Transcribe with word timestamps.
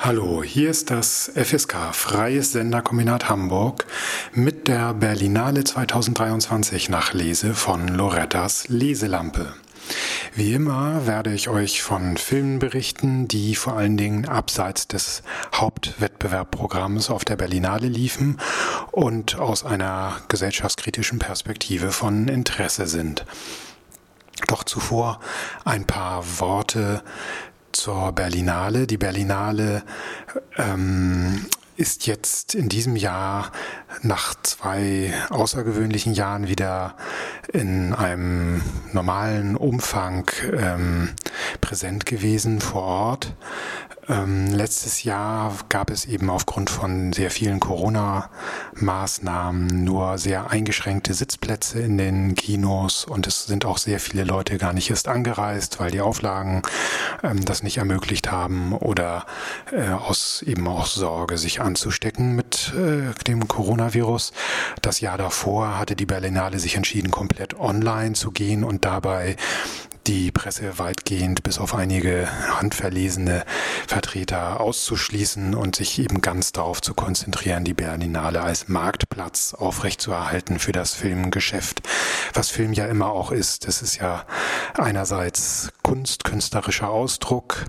Hallo, 0.00 0.44
hier 0.44 0.70
ist 0.70 0.92
das 0.92 1.28
FSK 1.34 1.92
Freies 1.92 2.52
Senderkombinat 2.52 3.28
Hamburg 3.28 3.84
mit 4.32 4.68
der 4.68 4.94
Berlinale 4.94 5.64
2023 5.64 6.88
Nachlese 6.88 7.52
von 7.52 7.88
Lorettas 7.88 8.68
Leselampe. 8.68 9.54
Wie 10.36 10.54
immer 10.54 11.08
werde 11.08 11.34
ich 11.34 11.48
euch 11.48 11.82
von 11.82 12.16
Filmen 12.16 12.60
berichten, 12.60 13.26
die 13.26 13.56
vor 13.56 13.76
allen 13.76 13.96
Dingen 13.96 14.28
abseits 14.28 14.86
des 14.86 15.24
Hauptwettbewerbprogramms 15.52 17.10
auf 17.10 17.24
der 17.24 17.34
Berlinale 17.34 17.88
liefen 17.88 18.38
und 18.92 19.36
aus 19.40 19.64
einer 19.64 20.16
gesellschaftskritischen 20.28 21.18
Perspektive 21.18 21.90
von 21.90 22.28
Interesse 22.28 22.86
sind. 22.86 23.24
Doch 24.46 24.62
zuvor 24.62 25.18
ein 25.64 25.84
paar 25.84 26.22
Worte 26.38 27.02
zur 27.72 28.12
Berlinale. 28.12 28.86
Die 28.86 28.98
Berlinale 28.98 29.82
ähm, 30.56 31.46
ist 31.76 32.06
jetzt 32.06 32.56
in 32.56 32.68
diesem 32.68 32.96
Jahr 32.96 33.52
nach 34.02 34.34
zwei 34.42 35.14
außergewöhnlichen 35.30 36.12
Jahren 36.12 36.48
wieder 36.48 36.96
in 37.52 37.94
einem 37.94 38.62
normalen 38.92 39.56
Umfang 39.56 40.28
ähm, 40.52 41.10
präsent 41.60 42.04
gewesen 42.04 42.60
vor 42.60 42.82
Ort. 42.82 43.34
Ähm, 44.08 44.46
letztes 44.46 45.04
Jahr 45.04 45.54
gab 45.68 45.90
es 45.90 46.06
eben 46.06 46.30
aufgrund 46.30 46.70
von 46.70 47.12
sehr 47.12 47.30
vielen 47.30 47.60
Corona-Maßnahmen 47.60 49.84
nur 49.84 50.16
sehr 50.16 50.50
eingeschränkte 50.50 51.12
Sitzplätze 51.12 51.80
in 51.80 51.98
den 51.98 52.34
Kinos 52.34 53.04
und 53.04 53.26
es 53.26 53.44
sind 53.44 53.66
auch 53.66 53.76
sehr 53.76 54.00
viele 54.00 54.24
Leute 54.24 54.56
gar 54.56 54.72
nicht 54.72 54.88
erst 54.88 55.08
angereist, 55.08 55.78
weil 55.78 55.90
die 55.90 56.00
Auflagen 56.00 56.62
ähm, 57.22 57.44
das 57.44 57.62
nicht 57.62 57.76
ermöglicht 57.76 58.32
haben 58.32 58.72
oder 58.72 59.26
äh, 59.72 59.90
aus 59.90 60.40
eben 60.42 60.66
auch 60.68 60.86
Sorge, 60.86 61.36
sich 61.36 61.60
anzustecken 61.60 62.34
mit 62.34 62.72
äh, 62.74 63.12
dem 63.24 63.46
Coronavirus. 63.46 64.32
Das 64.80 65.02
Jahr 65.02 65.18
davor 65.18 65.78
hatte 65.78 65.96
die 65.96 66.06
Berlinale 66.06 66.58
sich 66.58 66.76
entschieden, 66.76 67.10
komplett 67.10 67.60
online 67.60 68.14
zu 68.14 68.30
gehen 68.30 68.64
und 68.64 68.86
dabei 68.86 69.36
die 70.08 70.32
Presse 70.32 70.78
weitgehend 70.78 71.42
bis 71.42 71.58
auf 71.58 71.74
einige 71.74 72.28
handverlesene 72.58 73.44
Vertreter 73.86 74.58
auszuschließen 74.58 75.54
und 75.54 75.76
sich 75.76 75.98
eben 75.98 76.22
ganz 76.22 76.52
darauf 76.52 76.80
zu 76.80 76.94
konzentrieren, 76.94 77.64
die 77.64 77.74
Berlinale 77.74 78.40
als 78.40 78.68
Marktplatz 78.68 79.52
aufrechtzuerhalten 79.52 80.58
für 80.58 80.72
das 80.72 80.94
Filmgeschäft, 80.94 81.82
was 82.32 82.48
Film 82.48 82.72
ja 82.72 82.86
immer 82.86 83.12
auch 83.12 83.32
ist. 83.32 83.68
Das 83.68 83.82
ist 83.82 83.96
ja 83.96 84.24
einerseits 84.78 85.68
Kunst, 85.82 86.24
künstlerischer 86.24 86.88
Ausdruck, 86.88 87.66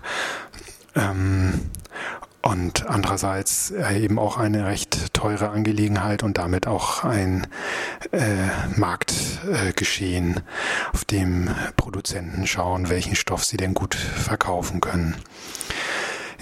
ähm, 0.96 1.70
und 2.42 2.88
andererseits 2.88 3.72
äh, 3.72 4.00
eben 4.02 4.18
auch 4.18 4.38
eine 4.38 4.66
recht 4.66 5.14
teure 5.14 5.50
Angelegenheit 5.50 6.24
und 6.24 6.38
damit 6.38 6.68
auch 6.68 7.04
ein 7.04 7.48
äh, 8.12 8.48
Marktgeschehen, 8.76 10.38
äh, 10.38 10.42
auf 10.94 11.04
dem 11.06 11.50
Produzenten 11.76 12.48
schauen, 12.48 12.90
welchen 12.90 13.16
Stoff 13.16 13.44
sie 13.44 13.58
denn 13.58 13.74
gut 13.74 13.96
verkaufen 13.96 14.80
können. 14.80 15.16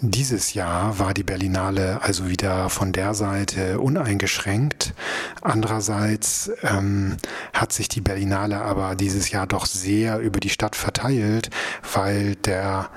Dieses 0.02 0.54
Jahr 0.54 1.00
war 1.00 1.16
die 1.16 1.24
Berlinale 1.24 2.02
also 2.04 2.30
wieder 2.30 2.70
von 2.70 2.92
der 2.92 3.16
Seite 3.16 3.80
uneingeschränkt. 3.80 4.94
Andererseits 5.42 6.52
ähm, 6.62 7.18
hat 7.52 7.74
sich 7.74 7.90
die 7.90 8.02
Berlinale 8.02 8.62
aber 8.62 8.94
dieses 8.94 9.32
Jahr 9.32 9.48
doch 9.48 9.66
sehr 9.66 10.20
über 10.20 10.40
die 10.40 10.52
Stadt 10.52 10.76
verteilt, 10.76 11.50
weil 11.96 12.36
der, 12.36 12.92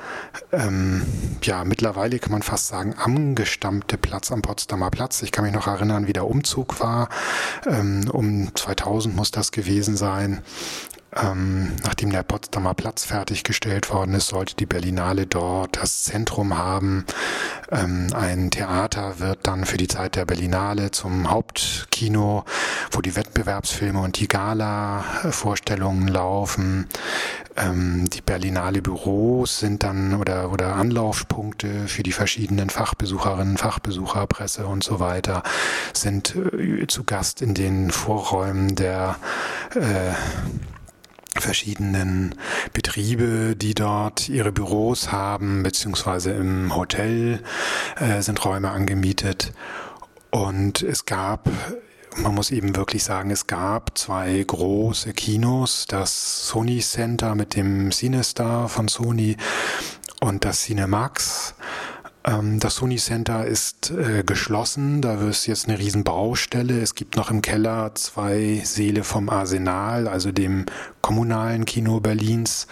ähm, 0.53 1.07
ja, 1.43 1.65
mittlerweile 1.65 2.19
kann 2.19 2.33
man 2.33 2.43
fast 2.43 2.69
sagen, 2.69 2.95
angestammte 2.95 3.97
Platz 3.97 4.31
am 4.31 4.43
Potsdamer 4.43 4.91
Platz, 4.91 5.23
ich 5.23 5.33
kann 5.33 5.47
mich 5.47 5.55
noch 5.55 5.69
erinnern, 5.69 6.07
wie 6.07 6.13
der 6.13 6.27
Umzug 6.27 6.81
war, 6.81 7.09
ähm, 7.67 8.11
um 8.13 8.55
2000 8.55 9.17
muss 9.17 9.31
das 9.31 9.53
gewesen 9.53 9.97
sein, 9.97 10.43
ähm, 11.17 11.73
nachdem 11.83 12.11
der 12.11 12.23
Potsdamer 12.23 12.75
Platz 12.75 13.05
fertiggestellt 13.05 13.93
worden 13.93 14.15
ist, 14.15 14.29
sollte 14.29 14.55
die 14.55 14.67
Berlinale 14.67 15.27
dort 15.27 15.77
das 15.77 16.05
Zentrum 16.05 16.57
haben. 16.57 17.05
Ähm, 17.73 18.09
ein 18.15 18.51
Theater 18.51 19.19
wird 19.19 19.41
dann 19.43 19.65
für 19.65 19.77
die 19.77 19.89
Zeit 19.89 20.15
der 20.15 20.25
Berlinale 20.25 20.93
zum 20.93 21.31
Hauptkino, 21.31 22.45
wo 22.93 23.01
die 23.01 23.17
Wettbewerbsfilme 23.17 24.01
und 24.01 24.21
die 24.21 24.29
Gala-Vorstellungen 24.29 26.07
laufen. 26.07 26.89
Ähm, 27.57 28.09
die 28.09 28.23
Berlinale 28.23 28.81
Büros 28.81 29.59
sind 29.59 29.83
dann 29.83 30.15
oder, 30.15 30.53
oder 30.53 30.77
Anlaufpunkte 30.77 31.89
für 31.89 32.05
die 32.05 32.13
verschiedenen 32.13 32.71
Fachbesucherinnen, 32.71 33.59
Fachbesucher, 33.59 34.27
Presse 34.29 34.67
und 34.67 34.85
so 34.85 35.01
weiter 35.01 35.43
sind 35.93 36.37
äh, 36.37 36.87
zu 36.87 37.03
Gast 37.03 37.43
in 37.43 37.55
den 37.55 37.91
Vorräumen 37.91 38.77
der 38.77 39.17
äh, 39.75 40.13
verschiedenen 41.37 42.35
Betriebe, 42.73 43.55
die 43.57 43.75
dort 43.75 44.29
ihre 44.29 44.53
Büros 44.53 45.13
haben, 45.13 45.63
beziehungsweise 45.63 46.33
im 46.33 46.75
Hotel 46.75 47.43
äh, 47.97 48.23
sind 48.23 48.45
Räume 48.45 48.71
angemietet. 48.71 49.53
Und 50.31 50.83
es 50.83 51.07
gab 51.07 51.49
man 52.17 52.35
muss 52.35 52.51
eben 52.51 52.77
wirklich 52.77 53.05
sagen, 53.05 53.31
es 53.31 53.47
gab 53.47 53.97
zwei 53.97 54.43
große 54.45 55.13
Kinos, 55.13 55.87
das 55.89 56.49
Sony 56.49 56.81
Center 56.81 57.35
mit 57.35 57.55
dem 57.55 57.93
Cinestar 57.93 58.69
von 58.69 58.89
Sony 58.89 59.37
und 60.21 60.45
das 60.45 60.63
Cinemax. 60.63 61.55
Ähm, 62.31 62.61
das 62.61 62.77
Sony 62.77 62.97
Center 62.97 63.47
ist 63.47 63.91
äh, 63.91 64.23
geschlossen, 64.25 65.03
da 65.03 65.21
ist 65.29 65.47
jetzt 65.47 65.69
eine 65.69 65.79
Riesenbaustelle. 65.79 66.81
Es 66.81 66.95
gibt 66.95 67.17
noch 67.17 67.31
im 67.31 67.43
Keller 67.43 67.95
zwei 67.95 68.63
Säle 68.65 69.05
vom 69.05 69.29
Arsenal, 69.29 70.07
also 70.07 70.31
dem 70.31 70.67
kommunalen 71.01 71.65
Kino 71.65 72.01
Berlins. 72.01 72.69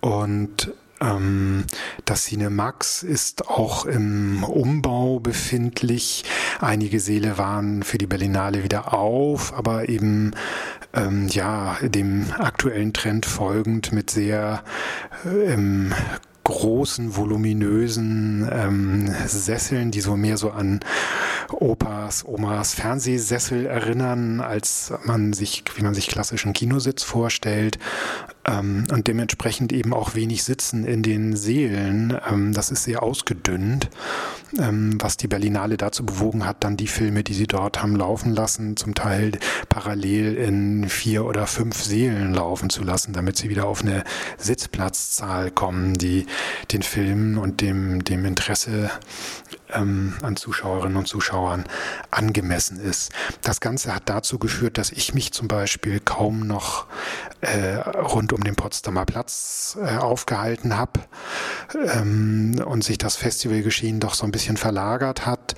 Und 0.00 0.72
ähm, 1.00 1.64
das 2.04 2.24
Cinemax 2.24 3.02
ist 3.02 3.48
auch 3.48 3.86
im 3.86 4.44
Umbau 4.44 5.18
befindlich. 5.18 6.24
Einige 6.60 7.00
Säle 7.00 7.38
waren 7.38 7.82
für 7.82 7.98
die 7.98 8.06
Berlinale 8.06 8.62
wieder 8.62 8.94
auf, 8.94 9.52
aber 9.54 9.88
eben 9.88 10.32
ähm, 10.92 11.26
ja 11.28 11.76
dem 11.82 12.26
aktuellen 12.38 12.92
Trend 12.92 13.26
folgend 13.26 13.92
mit 13.92 14.10
sehr 14.10 14.62
äh, 15.24 15.56
großen, 16.44 17.16
voluminösen 17.16 18.48
ähm, 18.52 19.14
Sesseln, 19.26 19.90
die 19.90 20.00
so 20.00 20.16
mehr 20.16 20.36
so 20.36 20.50
an 20.50 20.80
Opas, 21.52 22.24
Omas 22.26 22.74
Fernsehsessel 22.74 23.66
erinnern, 23.66 24.40
als 24.40 24.92
man 25.04 25.32
sich, 25.32 25.64
wie 25.76 25.82
man 25.82 25.94
sich 25.94 26.06
klassischen 26.06 26.52
Kinositz 26.52 27.02
vorstellt. 27.02 27.78
Ähm, 28.46 28.84
und 28.92 29.06
dementsprechend 29.06 29.72
eben 29.72 29.92
auch 29.94 30.14
wenig 30.14 30.44
Sitzen 30.44 30.84
in 30.84 31.02
den 31.02 31.36
Seelen. 31.36 32.18
Ähm, 32.30 32.52
das 32.52 32.70
ist 32.70 32.84
sehr 32.84 33.02
ausgedünnt, 33.02 33.88
ähm, 34.58 34.98
was 35.00 35.16
die 35.16 35.28
Berlinale 35.28 35.76
dazu 35.76 36.04
bewogen 36.04 36.46
hat, 36.46 36.62
dann 36.64 36.76
die 36.76 36.86
Filme, 36.86 37.24
die 37.24 37.34
sie 37.34 37.46
dort 37.46 37.82
haben 37.82 37.96
laufen 37.96 38.32
lassen, 38.32 38.76
zum 38.76 38.94
Teil 38.94 39.32
parallel 39.68 40.34
in 40.34 40.88
vier 40.88 41.24
oder 41.24 41.46
fünf 41.46 41.82
Seelen 41.82 42.34
laufen 42.34 42.70
zu 42.70 42.82
lassen, 42.82 43.12
damit 43.12 43.36
sie 43.36 43.48
wieder 43.48 43.66
auf 43.66 43.82
eine 43.82 44.04
Sitzplatzzahl 44.38 45.50
kommen, 45.50 45.94
die 45.94 46.26
den 46.72 46.82
Filmen 46.82 47.38
und 47.38 47.60
dem, 47.60 48.04
dem 48.04 48.24
Interesse 48.24 48.90
ähm, 49.74 50.14
an 50.22 50.36
Zuschauerinnen 50.36 50.96
und 50.96 51.06
Zuschauern 51.06 51.64
angemessen 52.10 52.80
ist. 52.80 53.12
Das 53.42 53.60
Ganze 53.60 53.94
hat 53.94 54.04
dazu 54.06 54.38
geführt, 54.38 54.78
dass 54.78 54.90
ich 54.90 55.14
mich 55.14 55.32
zum 55.32 55.48
Beispiel 55.48 56.00
kaum 56.00 56.46
noch 56.46 56.86
äh, 57.40 57.76
rund 57.76 58.32
um 58.32 58.42
den 58.42 58.56
Potsdamer 58.56 59.04
Platz 59.04 59.76
äh, 59.80 59.96
aufgehalten 59.96 60.76
habe 60.76 61.00
ähm, 61.74 62.62
und 62.64 62.84
sich 62.84 62.98
das 62.98 63.16
Festivalgeschehen 63.16 64.00
doch 64.00 64.14
so 64.14 64.24
ein 64.24 64.32
bisschen 64.32 64.56
verlagert 64.56 65.26
hat. 65.26 65.54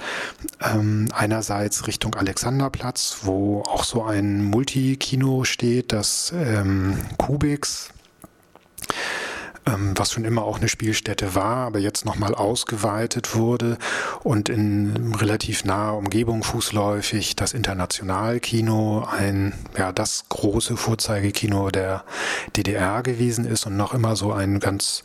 Ähm, 0.60 1.08
einerseits 1.14 1.86
Richtung 1.86 2.14
Alexanderplatz, 2.14 3.18
wo 3.22 3.62
auch 3.62 3.84
so 3.84 4.04
ein 4.04 4.42
Multikino 4.42 5.44
steht, 5.44 5.92
das 5.92 6.32
ähm, 6.34 6.98
Kubix 7.18 7.90
was 9.66 10.12
schon 10.12 10.24
immer 10.24 10.44
auch 10.44 10.58
eine 10.58 10.68
Spielstätte 10.68 11.34
war, 11.34 11.66
aber 11.66 11.78
jetzt 11.78 12.04
nochmal 12.04 12.34
ausgeweitet 12.34 13.34
wurde 13.34 13.78
und 14.22 14.48
in 14.48 15.14
relativ 15.14 15.64
naher 15.64 15.96
Umgebung 15.96 16.44
fußläufig 16.44 17.34
das 17.36 17.52
Internationalkino, 17.52 19.06
ein, 19.10 19.54
ja, 19.76 19.92
das 19.92 20.24
große 20.28 20.76
Vorzeigekino 20.76 21.70
der 21.70 22.04
DDR 22.56 23.02
gewesen 23.02 23.44
ist 23.44 23.66
und 23.66 23.76
noch 23.76 23.92
immer 23.92 24.14
so 24.14 24.32
ein 24.32 24.60
ganz 24.60 25.02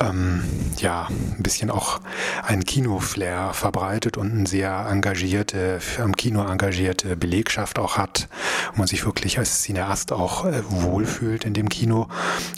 ähm, 0.00 0.44
ja, 0.78 1.08
ein 1.08 1.42
bisschen 1.42 1.70
auch 1.70 2.00
ein 2.42 2.64
Kinoflair 2.64 3.52
verbreitet 3.52 4.16
und 4.16 4.32
eine 4.32 4.46
sehr 4.46 4.86
engagierte, 4.90 5.80
am 6.02 6.14
Kino 6.16 6.44
engagierte 6.46 7.16
Belegschaft 7.16 7.78
auch 7.78 7.96
hat, 7.96 8.28
wo 8.72 8.78
man 8.78 8.86
sich 8.86 9.04
wirklich 9.04 9.38
als 9.38 9.62
Cineast 9.62 10.12
auch 10.12 10.44
äh, 10.44 10.62
wohlfühlt 10.68 11.44
in 11.44 11.54
dem 11.54 11.68
Kino. 11.68 12.08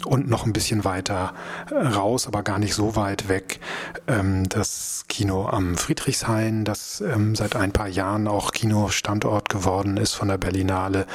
Und 0.05 0.29
noch 0.29 0.45
ein 0.45 0.53
bisschen 0.53 0.83
weiter 0.83 1.33
äh, 1.71 1.75
raus, 1.75 2.27
aber 2.27 2.43
gar 2.43 2.59
nicht 2.59 2.73
so 2.73 2.95
weit 2.95 3.29
weg, 3.29 3.59
ähm, 4.07 4.47
das 4.49 5.05
Kino 5.07 5.47
am 5.47 5.75
Friedrichshain, 5.75 6.65
das 6.65 7.01
ähm, 7.01 7.35
seit 7.35 7.55
ein 7.55 7.71
paar 7.71 7.87
Jahren 7.87 8.27
auch 8.27 8.51
Kinostandort 8.51 9.49
geworden 9.49 9.97
ist 9.97 10.13
von 10.13 10.27
der 10.27 10.37
Berlinale. 10.37 11.05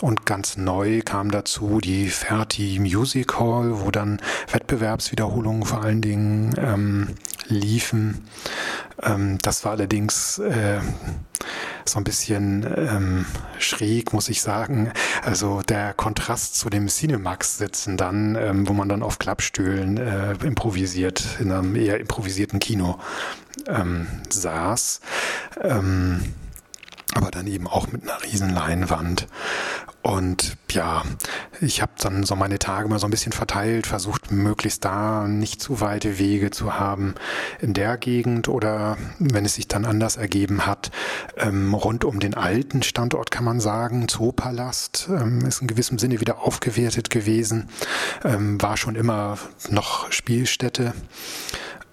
Und 0.00 0.26
ganz 0.26 0.56
neu 0.56 1.02
kam 1.02 1.30
dazu 1.30 1.80
die 1.80 2.08
Ferti 2.08 2.78
Music 2.80 3.38
Hall, 3.38 3.80
wo 3.80 3.90
dann 3.90 4.20
Wettbewerbswiederholungen 4.50 5.64
vor 5.74 5.82
allen 5.82 6.02
Dingen 6.02 6.54
ähm, 6.56 7.08
liefen. 7.48 8.28
Ähm, 9.02 9.38
das 9.42 9.64
war 9.64 9.72
allerdings 9.72 10.38
äh, 10.38 10.78
so 11.84 11.98
ein 11.98 12.04
bisschen 12.04 12.64
ähm, 12.76 13.26
schräg, 13.58 14.12
muss 14.12 14.28
ich 14.28 14.40
sagen. 14.40 14.92
Also 15.24 15.62
der 15.62 15.92
Kontrast 15.92 16.54
zu 16.54 16.70
dem 16.70 16.86
Cinemax-Sitzen 16.86 17.96
dann, 17.96 18.36
ähm, 18.36 18.68
wo 18.68 18.72
man 18.72 18.88
dann 18.88 19.02
auf 19.02 19.18
Klappstühlen 19.18 19.96
äh, 19.96 20.34
improvisiert, 20.44 21.24
in 21.40 21.50
einem 21.50 21.74
eher 21.74 21.98
improvisierten 21.98 22.60
Kino 22.60 23.00
ähm, 23.66 24.06
saß. 24.30 25.00
Ähm, 25.60 26.20
aber 27.12 27.30
dann 27.30 27.46
eben 27.46 27.66
auch 27.66 27.88
mit 27.92 28.02
einer 28.02 28.22
riesen 28.22 28.50
Leinwand. 28.50 29.26
Und 30.02 30.58
ja, 30.70 31.02
ich 31.62 31.80
habe 31.80 31.92
dann 31.98 32.24
so 32.24 32.36
meine 32.36 32.58
Tage 32.58 32.88
mal 32.88 32.98
so 32.98 33.06
ein 33.06 33.10
bisschen 33.10 33.32
verteilt, 33.32 33.86
versucht 33.86 34.30
möglichst 34.30 34.84
da 34.84 35.26
nicht 35.26 35.62
zu 35.62 35.80
weite 35.80 36.18
Wege 36.18 36.50
zu 36.50 36.74
haben 36.78 37.14
in 37.60 37.72
der 37.72 37.96
Gegend 37.96 38.48
oder 38.48 38.98
wenn 39.18 39.46
es 39.46 39.54
sich 39.54 39.66
dann 39.66 39.86
anders 39.86 40.16
ergeben 40.16 40.66
hat, 40.66 40.90
ähm, 41.38 41.72
rund 41.72 42.04
um 42.04 42.20
den 42.20 42.34
alten 42.34 42.82
Standort 42.82 43.30
kann 43.30 43.44
man 43.44 43.60
sagen, 43.60 44.06
Zoopalast 44.06 45.08
ähm, 45.08 45.46
ist 45.46 45.62
in 45.62 45.68
gewissem 45.68 45.98
Sinne 45.98 46.20
wieder 46.20 46.42
aufgewertet 46.42 47.08
gewesen, 47.08 47.70
ähm, 48.24 48.60
war 48.60 48.76
schon 48.76 48.96
immer 48.96 49.38
noch 49.70 50.12
Spielstätte. 50.12 50.92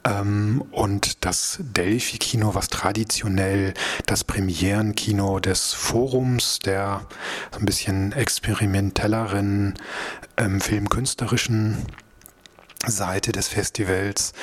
Ähm, 0.04 0.64
und 0.72 1.26
das 1.26 1.58
Delphi-Kino, 1.60 2.56
was 2.56 2.70
traditionell 2.70 3.74
das 4.06 4.24
Premierenkino 4.24 5.40
des 5.40 5.74
Forums, 5.74 6.60
der 6.60 7.06
so 7.52 7.60
ein 7.60 7.66
bisschen 7.66 8.12
experimentelleren 8.12 9.76
ähm, 10.38 10.62
filmkünstlerischen 10.62 11.86
Seite 12.88 13.32
des 13.32 13.48
Festivals. 13.48 14.34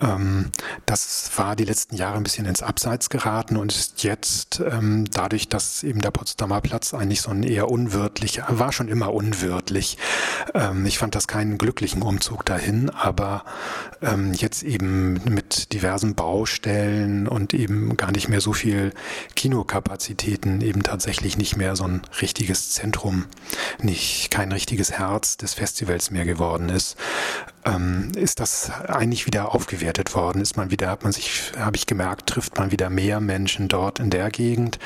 Ähm, 0.00 0.50
das 0.86 1.30
war 1.36 1.56
die 1.56 1.64
letzten 1.64 1.96
Jahre 1.96 2.16
ein 2.16 2.22
bisschen 2.22 2.46
ins 2.46 2.62
Abseits 2.62 3.10
geraten 3.10 3.56
und 3.56 3.72
ist 3.72 4.02
jetzt 4.02 4.60
ähm, 4.60 5.04
dadurch, 5.10 5.48
dass 5.48 5.82
eben 5.82 6.00
der 6.00 6.10
Potsdamer 6.10 6.60
Platz 6.60 6.94
eigentlich 6.94 7.20
so 7.20 7.30
ein 7.30 7.42
eher 7.42 7.70
unwirtlich, 7.70 8.42
war 8.48 8.72
schon 8.72 8.88
immer 8.88 9.12
unwirtlich. 9.12 9.98
Ähm, 10.54 10.84
ich 10.86 10.98
fand 10.98 11.14
das 11.14 11.28
keinen 11.28 11.58
glücklichen 11.58 12.02
Umzug 12.02 12.44
dahin, 12.44 12.90
aber 12.90 13.44
jetzt 14.32 14.62
eben 14.62 15.14
mit 15.24 15.72
diversen 15.72 16.14
Baustellen 16.14 17.26
und 17.26 17.54
eben 17.54 17.96
gar 17.96 18.12
nicht 18.12 18.28
mehr 18.28 18.40
so 18.40 18.52
viel 18.52 18.92
Kinokapazitäten 19.34 20.60
eben 20.60 20.82
tatsächlich 20.82 21.38
nicht 21.38 21.56
mehr 21.56 21.76
so 21.76 21.84
ein 21.84 22.02
richtiges 22.20 22.70
Zentrum, 22.70 23.24
nicht 23.80 24.30
kein 24.30 24.52
richtiges 24.52 24.92
Herz 24.92 25.38
des 25.38 25.54
Festivals 25.54 26.10
mehr 26.10 26.26
geworden 26.26 26.68
ist 26.68 26.96
ähm, 27.66 28.12
ist 28.16 28.40
das 28.40 28.70
eigentlich 28.70 29.26
wieder 29.26 29.54
aufgewertet 29.54 30.14
worden. 30.14 30.40
Ist 30.40 30.56
man 30.56 30.70
wieder, 30.70 30.88
hat 30.88 31.02
man 31.02 31.12
sich, 31.12 31.52
habe 31.58 31.76
ich 31.76 31.86
gemerkt, 31.86 32.28
trifft 32.28 32.56
man 32.58 32.70
wieder 32.70 32.90
mehr 32.90 33.20
Menschen 33.20 33.68
dort 33.68 33.98
in 33.98 34.10
der 34.10 34.30
Gegend, 34.30 34.78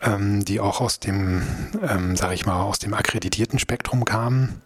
ähm, 0.00 0.44
die 0.44 0.60
auch 0.60 0.80
aus 0.80 1.00
dem, 1.00 1.42
ähm, 1.86 2.16
sage 2.16 2.34
ich 2.34 2.46
mal, 2.46 2.62
aus 2.62 2.78
dem 2.78 2.94
akkreditierten 2.94 3.58
Spektrum 3.58 4.04
kamen. 4.04 4.62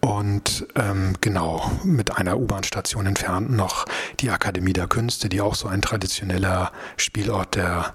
Und 0.00 0.66
ähm, 0.74 1.14
genau, 1.22 1.70
mit 1.82 2.18
einer 2.18 2.38
U-Bahn-Station 2.38 3.06
entfernt 3.06 3.50
noch 3.50 3.86
die 4.20 4.28
Akademie 4.28 4.74
der 4.74 4.86
Künste, 4.86 5.30
die 5.30 5.40
auch 5.40 5.54
so 5.54 5.66
ein 5.66 5.80
traditioneller 5.80 6.72
Spielort 6.98 7.54
der, 7.54 7.94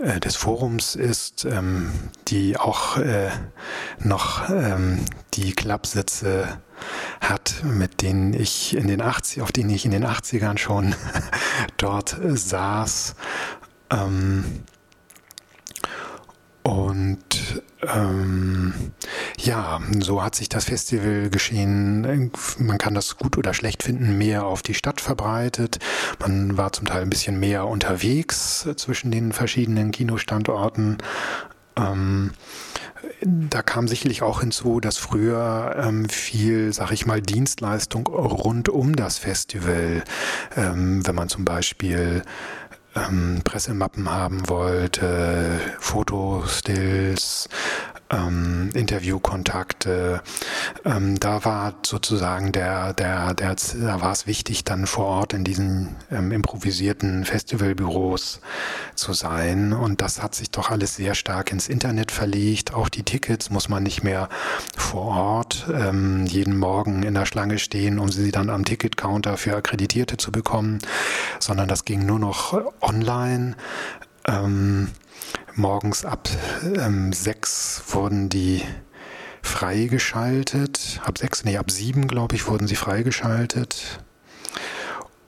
äh, 0.00 0.18
des 0.18 0.36
Forums 0.36 0.94
ist, 0.94 1.44
ähm, 1.44 1.92
die 2.28 2.56
auch 2.56 2.96
äh, 2.96 3.28
noch 3.98 4.48
ähm, 4.48 5.04
die 5.34 5.52
Klappsitze 5.52 6.58
hat, 7.20 7.62
mit 7.64 8.02
denen 8.02 8.34
ich 8.34 8.76
in 8.76 8.88
den 8.88 9.00
80, 9.00 9.42
auf 9.42 9.52
denen 9.52 9.70
ich 9.70 9.84
in 9.84 9.90
den 9.90 10.04
80ern 10.04 10.58
schon 10.58 10.94
dort 11.76 12.16
saß. 12.22 13.14
Ähm, 13.90 14.44
und 16.62 17.62
ähm, 17.82 18.92
ja, 19.36 19.80
so 19.98 20.22
hat 20.22 20.36
sich 20.36 20.48
das 20.48 20.66
Festivalgeschehen, 20.66 22.30
man 22.58 22.78
kann 22.78 22.94
das 22.94 23.16
gut 23.16 23.36
oder 23.36 23.52
schlecht 23.52 23.82
finden, 23.82 24.16
mehr 24.16 24.44
auf 24.46 24.62
die 24.62 24.74
Stadt 24.74 25.00
verbreitet. 25.00 25.80
Man 26.20 26.56
war 26.56 26.72
zum 26.72 26.86
Teil 26.86 27.02
ein 27.02 27.10
bisschen 27.10 27.40
mehr 27.40 27.66
unterwegs 27.66 28.68
zwischen 28.76 29.10
den 29.10 29.32
verschiedenen 29.32 29.90
Kinostandorten. 29.90 30.98
Ähm, 31.76 32.32
da 33.24 33.62
kam 33.62 33.88
sicherlich 33.88 34.22
auch 34.22 34.40
hinzu, 34.40 34.80
dass 34.80 34.98
früher 34.98 35.76
ähm, 35.78 36.08
viel, 36.08 36.72
sag 36.72 36.90
ich 36.92 37.06
mal, 37.06 37.20
Dienstleistung 37.20 38.06
rund 38.06 38.68
um 38.68 38.96
das 38.96 39.18
Festival, 39.18 40.02
ähm, 40.56 41.06
wenn 41.06 41.14
man 41.14 41.28
zum 41.28 41.44
Beispiel 41.44 42.22
ähm, 42.96 43.40
Pressemappen 43.44 44.10
haben 44.10 44.48
wollte, 44.48 45.60
Fotostills, 45.78 47.48
ähm, 48.12 48.70
Interviewkontakte. 48.74 50.22
Ähm, 50.84 51.18
da 51.18 51.44
war 51.44 51.74
sozusagen 51.84 52.52
der, 52.52 52.92
der, 52.92 53.34
der, 53.34 53.56
da 53.56 54.00
war 54.00 54.12
es 54.12 54.26
wichtig, 54.26 54.64
dann 54.64 54.86
vor 54.86 55.06
Ort 55.06 55.32
in 55.32 55.44
diesen 55.44 55.96
ähm, 56.10 56.30
improvisierten 56.30 57.24
Festivalbüros 57.24 58.40
zu 58.94 59.12
sein. 59.14 59.72
Und 59.72 60.02
das 60.02 60.22
hat 60.22 60.34
sich 60.34 60.50
doch 60.50 60.70
alles 60.70 60.96
sehr 60.96 61.14
stark 61.14 61.50
ins 61.50 61.68
Internet 61.68 62.10
verlegt. 62.12 62.74
Auch 62.74 62.88
die 62.88 63.02
Tickets 63.02 63.50
muss 63.50 63.68
man 63.68 63.82
nicht 63.82 64.04
mehr 64.04 64.28
vor 64.76 65.06
Ort 65.16 65.66
ähm, 65.72 66.26
jeden 66.26 66.58
Morgen 66.58 67.02
in 67.02 67.14
der 67.14 67.26
Schlange 67.26 67.58
stehen, 67.58 67.98
um 67.98 68.10
sie 68.10 68.30
dann 68.30 68.50
am 68.50 68.64
Ticketcounter 68.64 69.36
für 69.36 69.56
Akkreditierte 69.56 70.16
zu 70.16 70.30
bekommen, 70.30 70.78
sondern 71.38 71.68
das 71.68 71.84
ging 71.84 72.04
nur 72.04 72.18
noch 72.18 72.60
online. 72.80 73.56
Ähm, 74.26 74.88
morgens 75.54 76.04
ab 76.04 76.28
ähm, 76.62 77.12
sechs 77.12 77.82
wurden 77.88 78.28
die 78.28 78.62
freigeschaltet. 79.42 81.00
Ab 81.04 81.18
sechs, 81.18 81.44
nee, 81.44 81.58
ab 81.58 81.70
sieben, 81.70 82.08
glaube 82.08 82.34
ich, 82.36 82.46
wurden 82.46 82.66
sie 82.66 82.76
freigeschaltet. 82.76 84.00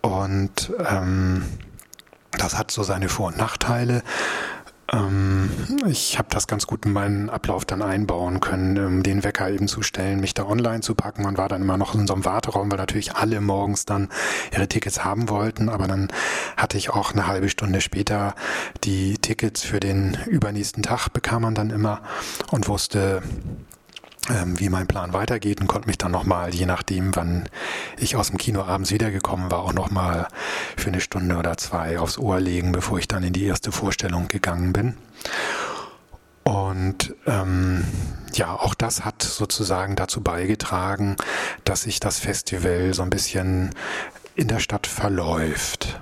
Und 0.00 0.73
ähm, 0.78 1.45
das 2.33 2.57
hat 2.57 2.71
so 2.71 2.83
seine 2.83 3.09
Vor- 3.09 3.28
und 3.28 3.37
Nachteile. 3.38 4.02
Ähm, 4.93 5.50
ich 5.87 6.19
habe 6.19 6.29
das 6.31 6.47
ganz 6.47 6.67
gut 6.67 6.85
in 6.85 6.93
meinen 6.93 7.31
Ablauf 7.31 7.64
dann 7.64 7.83
einbauen 7.83 8.41
können, 8.41 8.79
um 8.85 9.03
den 9.03 9.25
Wecker 9.25 9.50
eben 9.50 9.69
zu 9.69 9.83
stellen, 9.83 10.21
mich 10.21 10.35
da 10.35 10.45
online 10.45 10.81
zu 10.81 10.95
packen. 10.95 11.23
Man 11.23 11.38
war 11.38 11.49
dann 11.49 11.62
immer 11.62 11.76
noch 11.76 11.95
in 11.95 12.07
so 12.07 12.14
einem 12.14 12.25
Warteraum, 12.25 12.71
weil 12.71 12.79
natürlich 12.79 13.14
alle 13.14 13.41
morgens 13.41 13.87
dann 13.87 14.09
ihre 14.53 14.69
Tickets 14.69 15.05
haben 15.05 15.29
wollten. 15.29 15.69
Aber 15.69 15.87
dann 15.87 16.09
hatte 16.57 16.76
ich 16.76 16.91
auch 16.91 17.12
eine 17.12 17.26
halbe 17.26 17.49
Stunde 17.49 17.81
später 17.81 18.35
die 18.85 19.19
Tickets 19.19 19.62
für 19.62 19.81
den 19.81 20.19
übernächsten 20.26 20.83
Tag 20.83 21.09
bekam 21.09 21.43
man 21.43 21.55
dann 21.55 21.71
immer 21.71 22.03
und 22.50 22.69
wusste, 22.69 23.23
ähm, 23.25 23.74
wie 24.28 24.69
mein 24.71 24.87
Plan 24.87 25.12
weitergeht 25.12 25.61
und 25.61 25.66
konnte 25.66 25.87
mich 25.87 25.99
dann 25.99 26.12
nochmal, 26.12 26.54
je 26.54 26.66
nachdem, 26.66 27.14
wann 27.14 27.49
ich 27.99 28.16
aus 28.16 28.28
dem 28.28 28.38
Kino 28.38 28.62
abends 28.62 28.90
wiedergekommen 28.90 29.50
war, 29.50 29.61
auch 29.61 29.75
nochmal 29.75 30.28
für 30.76 30.88
eine 30.88 31.00
Stunde 31.00 31.37
oder 31.37 31.57
zwei 31.57 31.99
aufs 31.99 32.19
Ohr 32.19 32.40
legen, 32.40 32.73
bevor 32.73 32.99
ich 32.99 33.09
dann 33.09 33.23
in 33.23 33.33
die 33.33 33.45
erste 33.45 33.71
Vorstellung 33.71 34.28
gegangen 34.28 34.73
bin. 34.73 34.95
Und 36.43 37.14
ähm, 37.26 37.85
ja, 38.35 38.54
auch 38.54 38.75
das 38.75 39.04
hat 39.04 39.23
sozusagen 39.23 39.97
dazu 39.97 40.23
beigetragen, 40.23 41.16
dass 41.64 41.83
sich 41.83 42.00
das 42.00 42.19
Festival 42.19 42.93
so 42.95 43.02
ein 43.02 43.11
bisschen 43.11 43.71
in 44.35 44.49
der 44.49 44.59
Stadt 44.59 44.87
verläuft. 44.87 46.00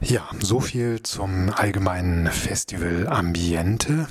Ja, 0.00 0.28
so 0.40 0.60
viel 0.60 1.02
zum 1.02 1.50
allgemeinen 1.50 2.30
Festival 2.30 3.08
Ambiente. 3.08 4.06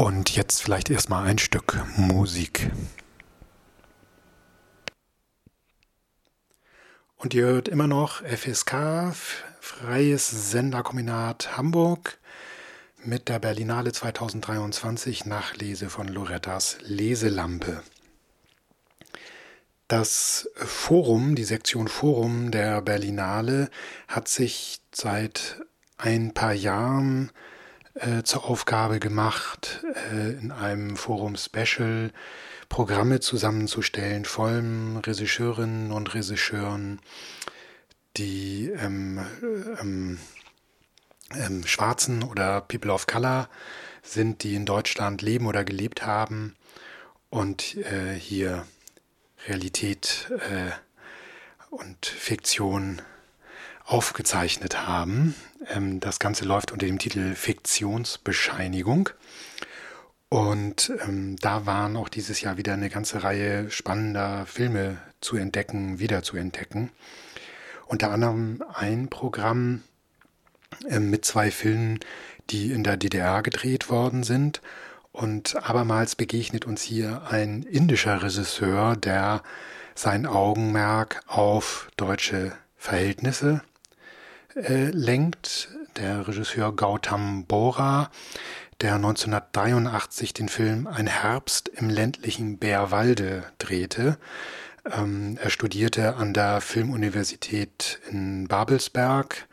Und 0.00 0.34
jetzt 0.34 0.62
vielleicht 0.62 0.88
erstmal 0.88 1.26
ein 1.26 1.36
Stück 1.36 1.84
Musik. 1.98 2.70
Und 7.18 7.34
ihr 7.34 7.44
hört 7.44 7.68
immer 7.68 7.86
noch 7.86 8.22
FSK, 8.22 9.12
Freies 9.60 10.50
Senderkombinat 10.50 11.58
Hamburg, 11.58 12.18
mit 13.04 13.28
der 13.28 13.40
Berlinale 13.40 13.92
2023 13.92 15.26
Nachlese 15.26 15.90
von 15.90 16.08
Lorettas 16.08 16.78
Leselampe. 16.80 17.82
Das 19.86 20.48
Forum, 20.54 21.34
die 21.34 21.44
Sektion 21.44 21.88
Forum 21.88 22.50
der 22.50 22.80
Berlinale 22.80 23.68
hat 24.08 24.28
sich 24.28 24.80
seit 24.92 25.60
ein 25.98 26.32
paar 26.32 26.54
Jahren 26.54 27.28
äh, 27.28 27.49
zur 28.22 28.44
Aufgabe 28.44 29.00
gemacht, 29.00 29.84
äh, 30.12 30.32
in 30.32 30.52
einem 30.52 30.96
Forum 30.96 31.36
Special 31.36 32.12
Programme 32.68 33.18
zusammenzustellen 33.20 34.24
von 34.24 34.98
Regisseurinnen 34.98 35.90
und 35.90 36.14
Regisseuren, 36.14 37.00
die 38.16 38.70
ähm, 38.70 39.18
ähm, 39.80 40.18
ähm, 41.34 41.66
Schwarzen 41.66 42.22
oder 42.22 42.60
People 42.60 42.92
of 42.92 43.06
Color 43.06 43.48
sind, 44.02 44.44
die 44.44 44.54
in 44.54 44.66
Deutschland 44.66 45.20
leben 45.20 45.46
oder 45.46 45.64
gelebt 45.64 46.06
haben 46.06 46.54
und 47.28 47.76
äh, 47.76 48.14
hier 48.14 48.66
Realität 49.48 50.30
äh, 50.30 50.70
und 51.70 52.06
Fiktion 52.06 53.02
aufgezeichnet 53.90 54.86
haben. 54.86 55.34
Ähm, 55.68 56.00
das 56.00 56.18
Ganze 56.18 56.44
läuft 56.44 56.72
unter 56.72 56.86
dem 56.86 56.98
Titel 56.98 57.34
Fiktionsbescheinigung. 57.34 59.10
Und 60.28 60.92
ähm, 61.04 61.36
da 61.40 61.66
waren 61.66 61.96
auch 61.96 62.08
dieses 62.08 62.40
Jahr 62.40 62.56
wieder 62.56 62.72
eine 62.72 62.88
ganze 62.88 63.24
Reihe 63.24 63.68
spannender 63.70 64.46
Filme 64.46 64.98
zu 65.20 65.36
entdecken, 65.36 65.98
wieder 65.98 66.22
zu 66.22 66.36
entdecken. 66.36 66.90
Unter 67.86 68.12
anderem 68.12 68.62
ein 68.72 69.08
Programm 69.08 69.82
äh, 70.88 71.00
mit 71.00 71.24
zwei 71.24 71.50
Filmen, 71.50 71.98
die 72.50 72.70
in 72.70 72.84
der 72.84 72.96
DDR 72.96 73.42
gedreht 73.42 73.90
worden 73.90 74.22
sind. 74.22 74.62
Und 75.10 75.56
abermals 75.68 76.14
begegnet 76.14 76.64
uns 76.64 76.82
hier 76.82 77.22
ein 77.28 77.64
indischer 77.64 78.22
Regisseur, 78.22 78.94
der 78.94 79.42
sein 79.96 80.26
Augenmerk 80.26 81.22
auf 81.26 81.90
deutsche 81.96 82.52
Verhältnisse 82.76 83.62
äh, 84.60 84.90
lenkt. 84.90 85.68
Der 85.96 86.26
Regisseur 86.28 86.74
Gautam 86.74 87.44
Bora, 87.46 88.10
der 88.80 88.94
1983 88.94 90.32
den 90.32 90.48
Film 90.48 90.86
Ein 90.86 91.06
Herbst 91.06 91.68
im 91.68 91.90
ländlichen 91.90 92.58
Bärwalde 92.58 93.44
drehte. 93.58 94.18
Ähm, 94.90 95.38
er 95.42 95.50
studierte 95.50 96.16
an 96.16 96.32
der 96.32 96.60
Filmuniversität 96.60 97.98
in 98.10 98.48
Babelsberg 98.48 99.46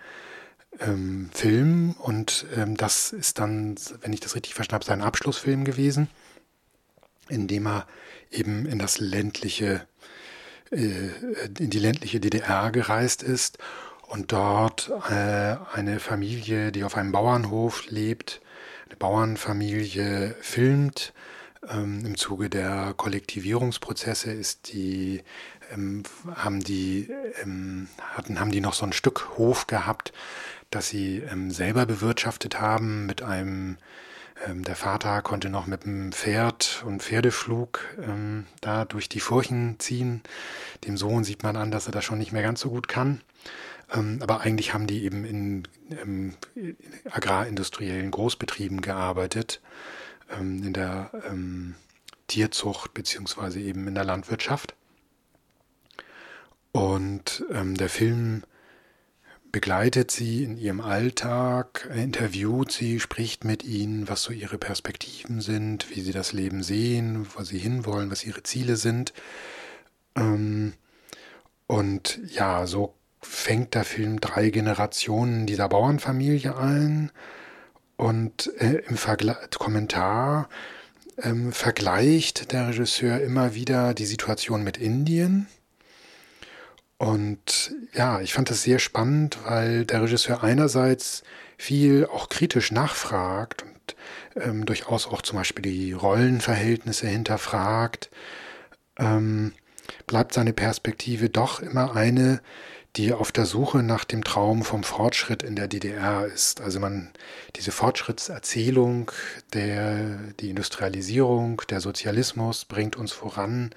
ähm, 0.80 1.30
Film 1.34 1.96
und 2.00 2.46
ähm, 2.56 2.78
das 2.78 3.12
ist 3.12 3.40
dann, 3.40 3.76
wenn 4.02 4.14
ich 4.14 4.20
das 4.20 4.36
richtig 4.36 4.54
verstanden 4.54 4.86
habe, 4.86 5.00
sein 5.00 5.02
Abschlussfilm 5.02 5.66
gewesen, 5.66 6.08
in 7.30 7.48
dem 7.48 7.68
er 7.68 7.88
eben 8.32 8.66
in 8.66 8.80
das 8.80 9.00
ländliche, 9.00 9.88
äh, 10.72 11.10
in 11.60 11.70
die 11.70 11.80
ländliche 11.80 12.20
DDR 12.20 12.72
gereist 12.72 13.24
ist 13.24 13.58
und 14.08 14.32
dort 14.32 14.92
äh, 15.10 15.58
eine 15.74 16.00
Familie, 16.00 16.72
die 16.72 16.84
auf 16.84 16.96
einem 16.96 17.12
Bauernhof 17.12 17.90
lebt, 17.90 18.42
eine 18.88 18.96
Bauernfamilie 18.96 20.36
filmt. 20.42 21.14
Ähm, 21.70 22.06
Im 22.06 22.16
Zuge 22.16 22.50
der 22.50 22.94
Kollektivierungsprozesse 22.96 24.32
ist 24.32 24.72
die, 24.72 25.24
ähm, 25.74 26.04
haben 26.36 26.62
die, 26.62 27.10
ähm, 27.44 27.90
hatten, 28.14 28.40
haben 28.40 28.52
die 28.52 28.62
noch 28.62 28.74
so 28.74 28.86
ein 28.86 28.94
Stück 28.94 29.38
Hof 29.38 29.68
gehabt, 29.68 30.14
das 30.72 30.88
sie 30.88 31.18
ähm, 31.30 31.52
selber 31.52 31.86
bewirtschaftet 31.86 32.62
haben 32.62 33.06
mit 33.06 33.22
einem 33.22 33.78
ähm, 34.46 34.64
der 34.64 34.76
Vater 34.76 35.22
konnte 35.22 35.50
noch 35.50 35.68
mit 35.68 35.84
dem 35.84 36.12
Pferd 36.12 36.84
und 36.86 37.02
Pferdeflug 37.02 37.80
ähm, 38.02 38.46
da 38.62 38.86
durch 38.86 39.10
die 39.10 39.20
Furchen 39.20 39.80
ziehen. 39.80 40.22
Dem 40.86 40.98
Sohn 40.98 41.24
sieht 41.24 41.44
man 41.44 41.56
an, 41.56 41.72
dass 41.72 41.88
er 41.88 41.92
das 41.92 42.06
schon 42.06 42.20
nicht 42.20 42.32
mehr 42.32 42.44
ganz 42.44 42.62
so 42.62 42.70
gut 42.70 42.88
kann. 42.88 43.22
Ähm, 43.94 44.20
aber 44.22 44.42
eigentlich 44.42 44.74
haben 44.74 44.88
die 44.88 45.04
eben 45.04 45.26
in, 45.26 45.64
in 45.90 46.36
agrarindustriellen 47.10 48.12
Großbetrieben 48.12 48.82
gearbeitet, 48.82 49.62
ähm, 50.30 50.64
in 50.64 50.74
der 50.74 51.12
ähm, 51.28 51.76
Tierzucht 52.28 52.94
beziehungsweise 52.94 53.60
eben 53.60 53.88
in 53.88 53.96
der 53.96 54.04
Landwirtschaft. 54.04 54.76
Und 56.74 57.46
ähm, 57.52 57.76
der 57.76 57.90
Film 57.90 58.44
begleitet 59.52 60.12
sie 60.12 60.44
in 60.44 60.58
ihrem 60.58 60.82
Alltag, 60.82 61.90
interviewt 61.96 62.72
sie, 62.72 63.00
spricht 63.00 63.46
mit 63.46 63.64
ihnen, 63.64 64.08
was 64.10 64.22
so 64.22 64.34
ihre 64.34 64.58
Perspektiven 64.58 65.42
sind, 65.42 65.90
wie 65.90 66.02
sie 66.02 66.12
das 66.12 66.34
Leben 66.34 66.62
sehen, 66.62 67.26
wo 67.34 67.44
sie 67.44 67.58
hinwollen, 67.58 68.12
was 68.12 68.26
ihre 68.26 68.44
Ziele 68.44 68.76
sind. 68.76 69.14
Ähm, 70.16 70.74
und 71.66 72.20
ja, 72.30 72.68
so 72.68 72.97
fängt 73.22 73.74
der 73.74 73.84
Film 73.84 74.20
drei 74.22 74.50
Generationen 74.50 75.46
dieser 75.46 75.70
Bauernfamilie 75.70 76.58
ein 76.58 77.12
und 77.96 78.52
äh, 78.60 78.84
im 78.88 78.98
Vergle 78.98 79.38
Kommentar 79.58 80.50
ähm, 81.22 81.52
vergleicht 81.52 82.52
der 82.52 82.70
Regisseur 82.70 83.20
immer 83.22 83.56
wieder 83.56 83.94
die 83.94 84.06
Situation 84.06 84.64
mit 84.64 84.78
Indien. 84.78 85.48
Und 86.98 87.76
ja, 87.94 88.22
ich 88.22 88.34
fand 88.34 88.50
das 88.50 88.64
sehr 88.64 88.80
spannend, 88.80 89.38
weil 89.46 89.86
der 89.86 90.02
Regisseur 90.02 90.44
einerseits 90.44 91.24
viel 91.58 92.06
auch 92.06 92.30
kritisch 92.30 92.72
nachfragt 92.72 93.64
und 93.64 93.96
ähm, 94.44 94.66
durchaus 94.66 95.08
auch 95.08 95.22
zum 95.22 95.38
Beispiel 95.38 95.64
die 95.64 95.94
Rollenverhältnisse 95.94 97.08
hinterfragt, 97.08 98.10
ähm, 98.98 99.54
bleibt 100.06 100.34
seine 100.34 100.54
Perspektive 100.54 101.30
doch 101.30 101.62
immer 101.62 101.96
eine, 101.96 102.42
die 102.98 103.14
auf 103.14 103.32
der 103.32 103.46
Suche 103.46 103.84
nach 103.84 104.04
dem 104.04 104.24
Traum 104.24 104.64
vom 104.64 104.84
Fortschritt 104.84 105.44
in 105.44 105.56
der 105.56 105.68
DDR 105.68 106.26
ist. 106.26 106.62
Also 106.62 106.80
man, 106.80 107.12
diese 107.56 107.72
Fortschrittserzählung, 107.72 109.12
der, 109.54 110.18
die 110.40 110.50
Industrialisierung, 110.50 111.62
der 111.70 111.80
Sozialismus 111.80 112.66
bringt 112.66 112.96
uns 112.96 113.12
voran, 113.12 113.70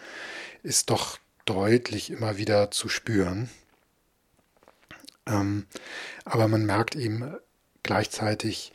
ist 0.62 0.90
doch 0.90 1.18
deutlich 1.44 2.10
immer 2.10 2.38
wieder 2.38 2.70
zu 2.70 2.88
spüren. 2.88 3.50
Ähm, 5.26 5.66
aber 6.24 6.48
man 6.48 6.64
merkt 6.64 6.96
eben 6.96 7.36
gleichzeitig, 7.82 8.72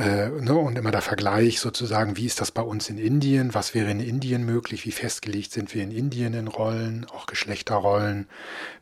äh, 0.00 0.30
ne, 0.30 0.54
und 0.54 0.78
immer 0.78 0.90
der 0.90 1.02
Vergleich 1.02 1.60
sozusagen, 1.60 2.16
wie 2.16 2.24
ist 2.24 2.40
das 2.40 2.50
bei 2.50 2.62
uns 2.62 2.88
in 2.88 2.96
Indien, 2.96 3.52
was 3.52 3.74
wäre 3.74 3.90
in 3.90 4.00
Indien 4.00 4.44
möglich, 4.44 4.86
wie 4.86 4.92
festgelegt 4.92 5.52
sind 5.52 5.74
wir 5.74 5.82
in 5.82 5.90
Indien 5.90 6.32
in 6.32 6.48
Rollen, 6.48 7.06
auch 7.12 7.26
Geschlechterrollen, 7.26 8.26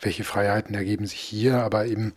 welche 0.01 0.23
Freiheiten 0.23 0.77
ergeben 0.77 1.07
sich 1.07 1.19
hier, 1.19 1.63
aber 1.65 1.87
eben 1.87 2.13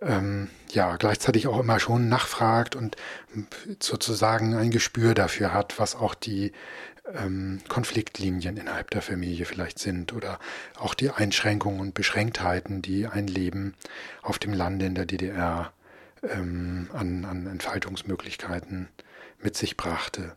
ähm, 0.00 0.50
ja 0.72 0.96
gleichzeitig 0.96 1.46
auch 1.46 1.60
immer 1.60 1.78
schon 1.78 2.08
nachfragt 2.08 2.74
und 2.74 2.96
sozusagen 3.80 4.54
ein 4.56 4.72
Gespür 4.72 5.14
dafür 5.14 5.54
hat, 5.54 5.78
was 5.78 5.94
auch 5.94 6.16
die 6.16 6.50
ähm, 7.14 7.60
Konfliktlinien 7.68 8.56
innerhalb 8.56 8.90
der 8.90 9.02
Familie 9.02 9.44
vielleicht 9.44 9.78
sind 9.78 10.12
oder 10.12 10.40
auch 10.76 10.94
die 10.94 11.10
Einschränkungen 11.10 11.78
und 11.78 11.94
Beschränktheiten, 11.94 12.82
die 12.82 13.06
ein 13.06 13.28
Leben 13.28 13.74
auf 14.20 14.40
dem 14.40 14.52
Lande 14.52 14.86
in 14.86 14.96
der 14.96 15.06
DDR 15.06 15.72
ähm, 16.22 16.88
an, 16.92 17.24
an 17.24 17.46
Entfaltungsmöglichkeiten 17.46 18.88
mit 19.40 19.56
sich 19.56 19.76
brachte. 19.76 20.36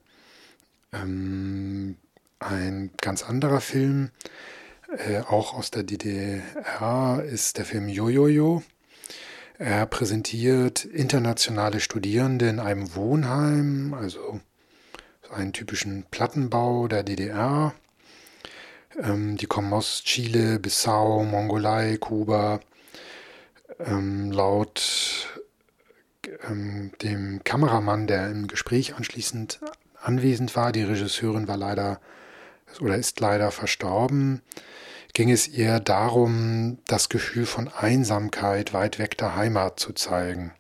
Ähm, 0.94 1.98
ein 2.40 2.92
ganz 3.02 3.24
anderer 3.24 3.62
Film, 3.62 4.12
äh, 4.98 5.20
auch 5.22 5.54
aus 5.54 5.72
der 5.72 5.84
DDR, 5.84 7.24
ist 7.26 7.58
der 7.58 7.66
Film 7.66 7.88
Jojojo. 7.88 8.64
Er 9.58 9.86
präsentiert 9.86 10.84
internationale 10.84 11.80
Studierende 11.80 12.50
in 12.50 12.60
einem 12.60 12.94
Wohnheim, 12.96 13.94
also 13.94 14.42
einen 15.32 15.54
typischen 15.54 16.06
Plattenbau 16.12 16.88
der 16.88 17.04
DDR. 17.04 17.74
Ähm, 19.02 19.38
die 19.38 19.48
kommen 19.48 19.72
aus 19.74 20.04
Chile, 20.04 20.60
Bissau, 20.60 21.24
Mongolei, 21.24 21.98
Kuba. 21.98 22.60
Ähm, 23.80 24.32
laut 24.32 25.30
ähm, 26.50 26.92
dem 27.02 27.44
Kameramann, 27.44 28.08
der 28.08 28.30
im 28.30 28.48
Gespräch 28.48 28.96
anschließend 28.96 29.60
anwesend 30.02 30.56
war, 30.56 30.72
die 30.72 30.84
Regisseurin 30.84 31.48
war 31.48 31.58
leider 31.58 32.00
oder 32.80 32.96
ist 32.96 33.20
leider 33.20 33.52
verstorben, 33.52 34.42
ging 35.14 35.32
es 35.32 35.48
ihr 35.48 35.80
darum, 35.80 36.80
das 36.88 37.10
Gefühl 37.10 37.46
von 37.46 37.70
Einsamkeit 37.70 38.74
weit 38.74 39.00
weg 39.00 39.18
der 39.18 39.36
Heimat 39.36 39.80
zu 39.80 39.94
zeigen. 39.94 40.52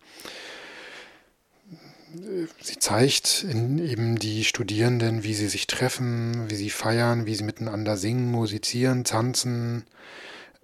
Sie 2.61 2.79
zeigt 2.79 3.43
eben 3.43 4.17
die 4.17 4.45
Studierenden, 4.45 5.23
wie 5.23 5.33
sie 5.33 5.49
sich 5.49 5.67
treffen, 5.67 6.49
wie 6.49 6.55
sie 6.55 6.69
feiern, 6.69 7.25
wie 7.25 7.35
sie 7.35 7.43
miteinander 7.43 7.97
singen, 7.97 8.31
musizieren, 8.31 9.03
tanzen. 9.03 9.85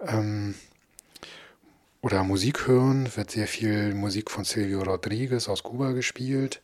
Ähm, 0.00 0.54
oder 2.02 2.24
Musik 2.24 2.66
hören, 2.66 3.16
wird 3.16 3.30
sehr 3.30 3.46
viel 3.46 3.94
Musik 3.94 4.30
von 4.30 4.44
Silvio 4.44 4.82
Rodriguez 4.82 5.48
aus 5.48 5.62
Kuba 5.62 5.92
gespielt, 5.92 6.60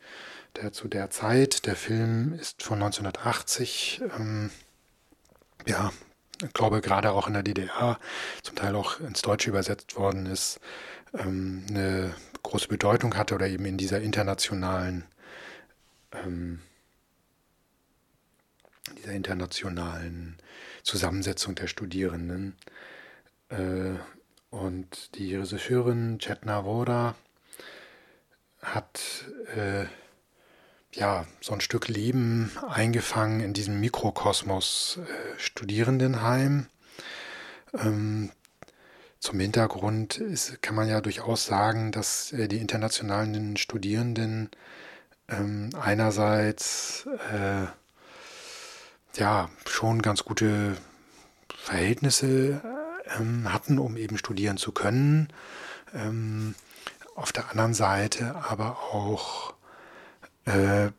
der 0.56 0.72
zu 0.72 0.88
der 0.88 1.10
Zeit, 1.10 1.64
der 1.66 1.76
Film 1.76 2.34
ist 2.34 2.62
von 2.62 2.82
1980, 2.82 4.02
ähm, 4.18 4.50
ja, 5.66 5.92
ich 6.44 6.52
glaube 6.52 6.80
gerade 6.80 7.12
auch 7.12 7.28
in 7.28 7.34
der 7.34 7.42
DDR, 7.44 7.98
zum 8.42 8.56
Teil 8.56 8.74
auch 8.74 9.00
ins 9.00 9.22
Deutsche 9.22 9.50
übersetzt 9.50 9.96
worden 9.96 10.26
ist, 10.26 10.60
ähm, 11.14 11.64
eine 11.68 12.14
große 12.42 12.68
Bedeutung 12.68 13.16
hatte 13.16 13.34
oder 13.34 13.46
eben 13.46 13.64
in 13.64 13.78
dieser 13.78 14.00
internationalen 14.00 15.04
ähm, 16.12 16.60
dieser 18.96 19.12
internationalen 19.12 20.36
Zusammensetzung 20.82 21.54
der 21.54 21.66
Studierenden. 21.66 22.56
Äh, 23.50 23.94
und 24.50 25.14
die 25.16 25.34
Regisseurin 25.36 26.18
Chetna 26.18 26.64
Voda 26.64 27.14
hat 28.62 29.26
äh, 29.54 29.84
ja 30.92 31.26
so 31.40 31.52
ein 31.52 31.60
Stück 31.60 31.88
Leben 31.88 32.50
eingefangen 32.68 33.40
in 33.40 33.52
diesem 33.52 33.80
Mikrokosmos 33.80 34.98
äh, 35.02 35.38
Studierendenheim. 35.38 36.66
Ähm, 37.74 38.30
zum 39.20 39.40
Hintergrund 39.40 40.18
ist, 40.18 40.62
kann 40.62 40.74
man 40.74 40.88
ja 40.88 41.00
durchaus 41.00 41.46
sagen, 41.46 41.92
dass 41.92 42.32
äh, 42.32 42.48
die 42.48 42.58
internationalen 42.58 43.56
Studierenden 43.56 44.50
ähm, 45.28 45.70
einerseits 45.78 47.06
äh, 47.32 47.66
ja 49.16 49.50
schon 49.66 50.02
ganz 50.02 50.24
gute 50.24 50.76
Verhältnisse 51.54 52.62
ähm, 53.18 53.52
hatten, 53.52 53.78
um 53.78 53.96
eben 53.96 54.18
studieren 54.18 54.56
zu 54.56 54.72
können. 54.72 55.28
Ähm, 55.94 56.54
auf 57.14 57.32
der 57.32 57.50
anderen 57.50 57.74
Seite 57.74 58.36
aber 58.48 58.78
auch 58.92 59.54
äh, 60.44 60.90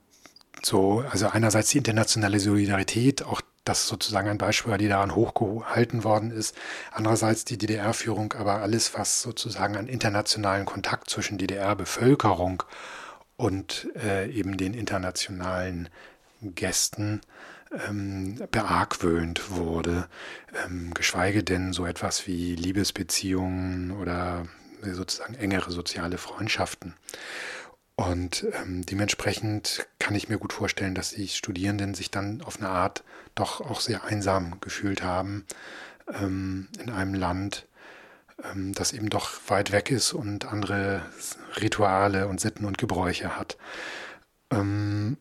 so, 0.62 1.04
also 1.10 1.28
einerseits 1.28 1.70
die 1.70 1.78
internationale 1.78 2.40
Solidarität, 2.40 3.24
auch 3.24 3.42
das 3.64 3.88
sozusagen 3.88 4.28
ein 4.28 4.38
Beispiel 4.38 4.72
war, 4.72 4.78
die 4.78 4.88
daran 4.88 5.16
hochgehalten 5.16 6.04
worden 6.04 6.32
ist. 6.32 6.56
Andererseits 6.92 7.46
die 7.46 7.58
DDR-Führung, 7.58 8.34
aber 8.34 8.62
alles, 8.62 8.98
was 8.98 9.22
sozusagen 9.22 9.78
an 9.78 9.88
internationalen 9.88 10.66
Kontakt 10.66 11.10
zwischen 11.10 11.38
DDR-Bevölkerung 11.38 12.64
und 13.38 13.88
äh, 13.96 14.30
eben 14.32 14.58
den 14.58 14.74
internationalen 14.74 15.88
Gästen 16.42 17.22
ähm, 17.72 18.36
beargwöhnt 18.52 19.52
wurde, 19.52 20.08
ähm, 20.66 20.94
geschweige 20.94 21.44
denn 21.44 21.74
so 21.74 21.86
etwas 21.86 22.28
wie 22.28 22.56
Liebesbeziehungen 22.56 23.92
oder 23.92 24.48
sozusagen 24.82 25.36
engere 25.36 25.72
soziale 25.72 26.18
Freundschaften. 26.18 26.96
Und 27.96 28.46
ähm, 28.54 28.86
dementsprechend 28.86 29.86
kann 30.00 30.16
ich 30.16 30.30
mir 30.30 30.38
gut 30.38 30.54
vorstellen, 30.54 30.96
dass 30.96 31.12
die 31.12 31.28
Studierenden 31.28 31.96
sich 31.96 32.10
dann 32.10 32.42
auf 32.42 32.58
eine 32.58 32.70
Art 32.70 33.04
doch 33.36 33.60
auch 33.60 33.82
sehr 33.82 34.06
einsam 34.06 34.62
gefühlt 34.62 35.04
haben 35.04 35.46
ähm, 36.14 36.70
in 36.82 36.90
einem 36.90 37.14
Land, 37.14 37.68
ähm, 38.42 38.74
das 38.74 38.94
eben 38.94 39.10
doch 39.10 39.32
weit 39.48 39.74
weg 39.74 39.92
ist 39.92 40.14
und 40.14 40.46
andere 40.46 41.02
Rituale 41.62 42.30
und 42.30 42.40
Sitten 42.40 42.64
und 42.64 42.78
Gebräuche 42.78 43.38
hat. 43.38 43.58
Ähm, 44.50 45.18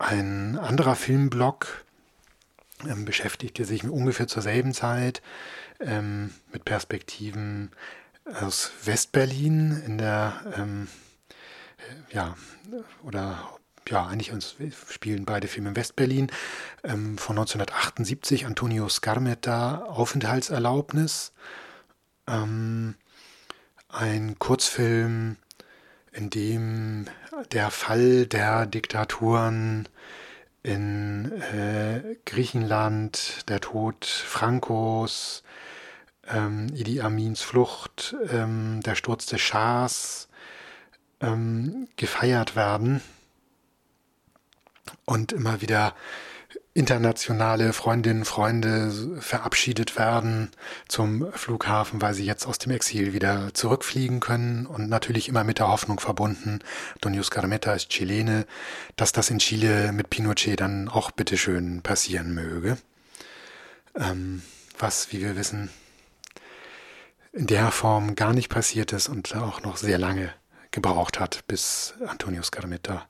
ein 0.00 0.58
anderer 0.58 0.96
Filmblock 0.96 1.84
ähm, 2.88 3.04
beschäftigte 3.04 3.66
sich 3.66 3.84
ungefähr 3.84 4.26
zur 4.26 4.42
selben 4.42 4.72
Zeit 4.72 5.20
ähm, 5.78 6.32
mit 6.52 6.64
Perspektiven 6.64 7.70
aus 8.40 8.72
Westberlin 8.84 9.82
in 9.84 9.98
der, 9.98 10.40
ähm, 10.56 10.88
äh, 11.78 12.14
ja, 12.14 12.34
oder 13.02 13.50
ja, 13.88 14.06
eigentlich 14.06 14.32
uns 14.32 14.56
spielen 14.88 15.26
beide 15.26 15.48
Filme 15.48 15.70
in 15.70 15.76
Westberlin 15.76 16.30
ähm, 16.82 17.18
von 17.18 17.36
1978, 17.36 18.46
Antonio 18.46 18.88
Scarmetta, 18.88 19.82
Aufenthaltserlaubnis. 19.82 21.32
Ähm, 22.26 22.94
ein 23.88 24.38
Kurzfilm 24.38 25.36
in 26.12 26.30
dem 26.30 27.06
der 27.52 27.70
Fall 27.70 28.26
der 28.26 28.66
Diktaturen 28.66 29.88
in 30.62 31.32
äh, 31.40 32.16
Griechenland, 32.26 33.48
der 33.48 33.60
Tod 33.60 34.04
Frankos, 34.04 35.42
ähm, 36.28 36.68
Idi 36.74 37.00
Amins 37.00 37.42
Flucht, 37.42 38.14
ähm, 38.30 38.80
der 38.82 38.94
Sturz 38.94 39.26
des 39.26 39.40
Schahs 39.40 40.28
ähm, 41.20 41.88
gefeiert 41.96 42.56
werden. 42.56 43.00
Und 45.04 45.32
immer 45.32 45.60
wieder 45.60 45.94
internationale 46.72 47.72
Freundinnen, 47.72 48.24
Freunde 48.24 48.92
verabschiedet 49.20 49.98
werden 49.98 50.50
zum 50.86 51.32
Flughafen, 51.32 52.00
weil 52.00 52.14
sie 52.14 52.24
jetzt 52.24 52.46
aus 52.46 52.58
dem 52.58 52.70
Exil 52.70 53.12
wieder 53.12 53.52
zurückfliegen 53.54 54.20
können 54.20 54.66
und 54.66 54.88
natürlich 54.88 55.28
immer 55.28 55.42
mit 55.42 55.58
der 55.58 55.68
Hoffnung 55.68 55.98
verbunden, 55.98 56.60
Donius 57.00 57.30
Carmeta 57.30 57.72
ist 57.72 57.90
Chilene, 57.90 58.46
dass 58.94 59.10
das 59.10 59.30
in 59.30 59.40
Chile 59.40 59.92
mit 59.92 60.10
Pinochet 60.10 60.60
dann 60.60 60.88
auch 60.88 61.10
bitteschön 61.10 61.82
passieren 61.82 62.34
möge. 62.34 62.78
Ähm, 63.96 64.42
was, 64.78 65.12
wie 65.12 65.20
wir 65.20 65.36
wissen, 65.36 65.70
in 67.32 67.48
der 67.48 67.72
Form 67.72 68.14
gar 68.14 68.32
nicht 68.32 68.48
passiert 68.48 68.92
ist 68.92 69.08
und 69.08 69.34
auch 69.34 69.62
noch 69.62 69.76
sehr 69.76 69.98
lange 69.98 70.32
gebraucht 70.70 71.18
hat, 71.18 71.46
bis 71.48 71.94
Antonius 72.06 72.52
Carmeta 72.52 73.06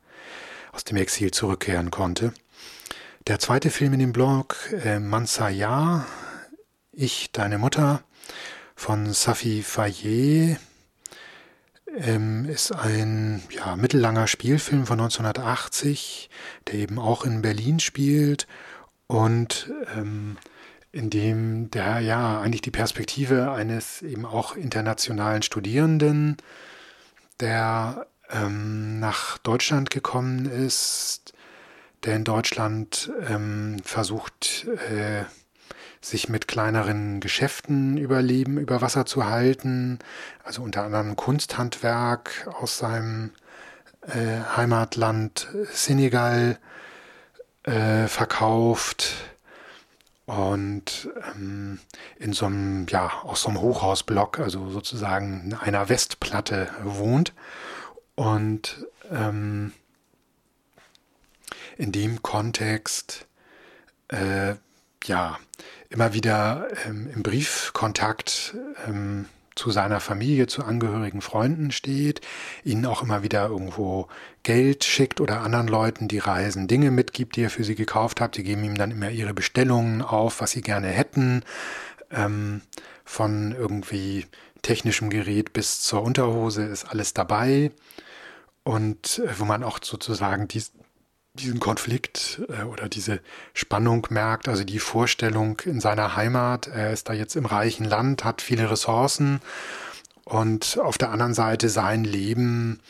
aus 0.73 0.85
dem 0.85 0.97
Exil 0.97 1.31
zurückkehren 1.31 1.91
konnte. 1.91 2.33
Der 3.27 3.39
zweite 3.39 3.69
Film 3.69 3.93
in 3.93 3.99
dem 4.01 4.13
Blog, 4.13 4.57
äh, 4.83 4.99
Mansaya, 4.99 6.07
Ich, 6.91 7.31
deine 7.33 7.59
Mutter, 7.59 8.03
von 8.75 9.13
Safi 9.13 9.63
Fayet, 9.63 10.59
ähm, 11.99 12.47
ist 12.47 12.73
ein 12.73 13.43
ja, 13.51 13.77
mittellanger 13.77 14.27
Spielfilm 14.27 14.87
von 14.87 15.01
1980, 15.01 16.31
der 16.67 16.77
eben 16.77 16.99
auch 16.99 17.27
in 17.27 17.43
Berlin 17.43 17.79
spielt 17.79 18.47
und 19.07 19.71
ähm, 19.95 20.39
in 20.91 21.11
dem 21.11 21.71
der 21.71 22.01
ja 22.01 22.41
eigentlich 22.41 22.63
die 22.63 22.71
Perspektive 22.71 23.53
eines 23.53 24.01
eben 24.01 24.25
auch 24.25 24.57
internationalen 24.57 25.43
Studierenden, 25.43 26.39
der 27.39 28.07
ähm, 28.31 28.99
nach 28.99 29.37
Deutschland 29.39 29.91
gekommen 29.91 30.47
ist, 30.47 31.35
der 32.05 32.17
in 32.17 32.25
Deutschland 32.25 33.11
ähm, 33.29 33.79
versucht, 33.85 34.67
äh, 34.91 35.25
sich 36.01 36.29
mit 36.29 36.49
kleineren 36.49 37.21
Geschäften 37.21 37.99
überleben, 37.99 38.59
über 38.59 38.81
Wasser 38.81 39.05
zu 39.05 39.27
halten, 39.27 39.99
also 40.45 40.63
unter 40.63 40.85
anderem 40.85 41.15
Kunsthandwerk 41.15 42.49
aus 42.59 42.79
seinem 42.79 43.33
äh, 44.07 44.41
Heimatland 44.57 45.49
Senegal 45.73 46.59
äh, 47.65 48.07
verkauft 48.07 49.15
und 50.25 51.11
ähm, 51.35 51.81
in 52.19 52.33
so 52.33 52.47
einem, 52.47 52.87
ja, 52.89 53.11
aus 53.25 53.43
so 53.43 53.49
einem 53.49 53.61
Hochhausblock, 53.61 54.39
also 54.39 54.71
sozusagen 54.71 55.55
einer 55.61 55.89
Westplatte 55.89 56.69
wohnt 56.85 57.35
und 58.15 58.87
ähm, 59.11 59.73
in 61.81 61.93
dem 61.93 62.23
Kontext 62.23 63.27
äh, 64.09 64.55
ja 65.05 65.39
immer 65.89 66.13
wieder 66.13 66.69
ähm, 66.87 67.09
im 67.13 67.23
Briefkontakt 67.23 68.55
ähm, 68.87 69.27
zu 69.55 69.71
seiner 69.71 70.01
Familie, 70.01 70.47
zu 70.47 70.65
angehörigen 70.65 71.23
Freunden 71.23 71.71
steht, 71.71 72.21
ihnen 72.65 72.87
auch 72.87 73.03
immer 73.03 73.23
wieder 73.23 73.49
irgendwo 73.49 74.09
Geld 74.43 74.85
schickt 74.85 75.21
oder 75.21 75.41
anderen 75.41 75.69
Leuten, 75.69 76.07
die 76.07 76.19
reisen, 76.19 76.69
Dinge 76.69 76.91
mitgibt, 76.91 77.37
die 77.37 77.43
er 77.43 77.51
für 77.51 77.65
sie 77.65 77.75
gekauft 77.75 78.21
hat. 78.21 78.37
Sie 78.37 78.43
geben 78.43 78.63
ihm 78.63 78.77
dann 78.77 78.91
immer 78.91 79.11
ihre 79.11 79.35
Bestellungen 79.35 80.03
auf, 80.03 80.41
was 80.41 80.53
sie 80.53 80.63
gerne 80.63 80.89
hätten, 80.89 81.43
ähm, 82.11 82.61
von 83.05 83.53
irgendwie 83.53 84.27
technischem 84.63 85.09
Gerät 85.11 85.53
bis 85.53 85.81
zur 85.81 86.03
Unterhose 86.03 86.63
ist 86.65 86.85
alles 86.85 87.15
dabei. 87.15 87.73
Und 88.63 89.19
äh, 89.25 89.39
wo 89.39 89.47
man 89.47 89.65
auch 89.65 89.79
sozusagen 89.83 90.47
dies, 90.47 90.73
diesen 91.35 91.61
Konflikt 91.61 92.43
äh, 92.49 92.63
oder 92.65 92.89
diese 92.89 93.21
Spannung 93.55 94.07
merkt, 94.11 94.49
also 94.49 94.65
die 94.65 94.79
Vorstellung 94.79 95.61
in 95.61 95.81
seiner 95.81 96.17
Heimat, 96.17 96.67
er 96.67 96.93
ist 96.93 97.09
da 97.09 97.13
jetzt 97.13 97.37
im 97.37 97.47
reichen 97.47 97.85
Land, 97.85 98.25
hat 98.25 98.43
viele 98.43 98.71
Ressourcen 98.71 99.41
und 100.25 100.79
auf 100.79 100.99
der 100.99 101.11
anderen 101.11 101.35
Seite 101.35 101.69
sein 101.69 102.05
Leben, 102.05 102.81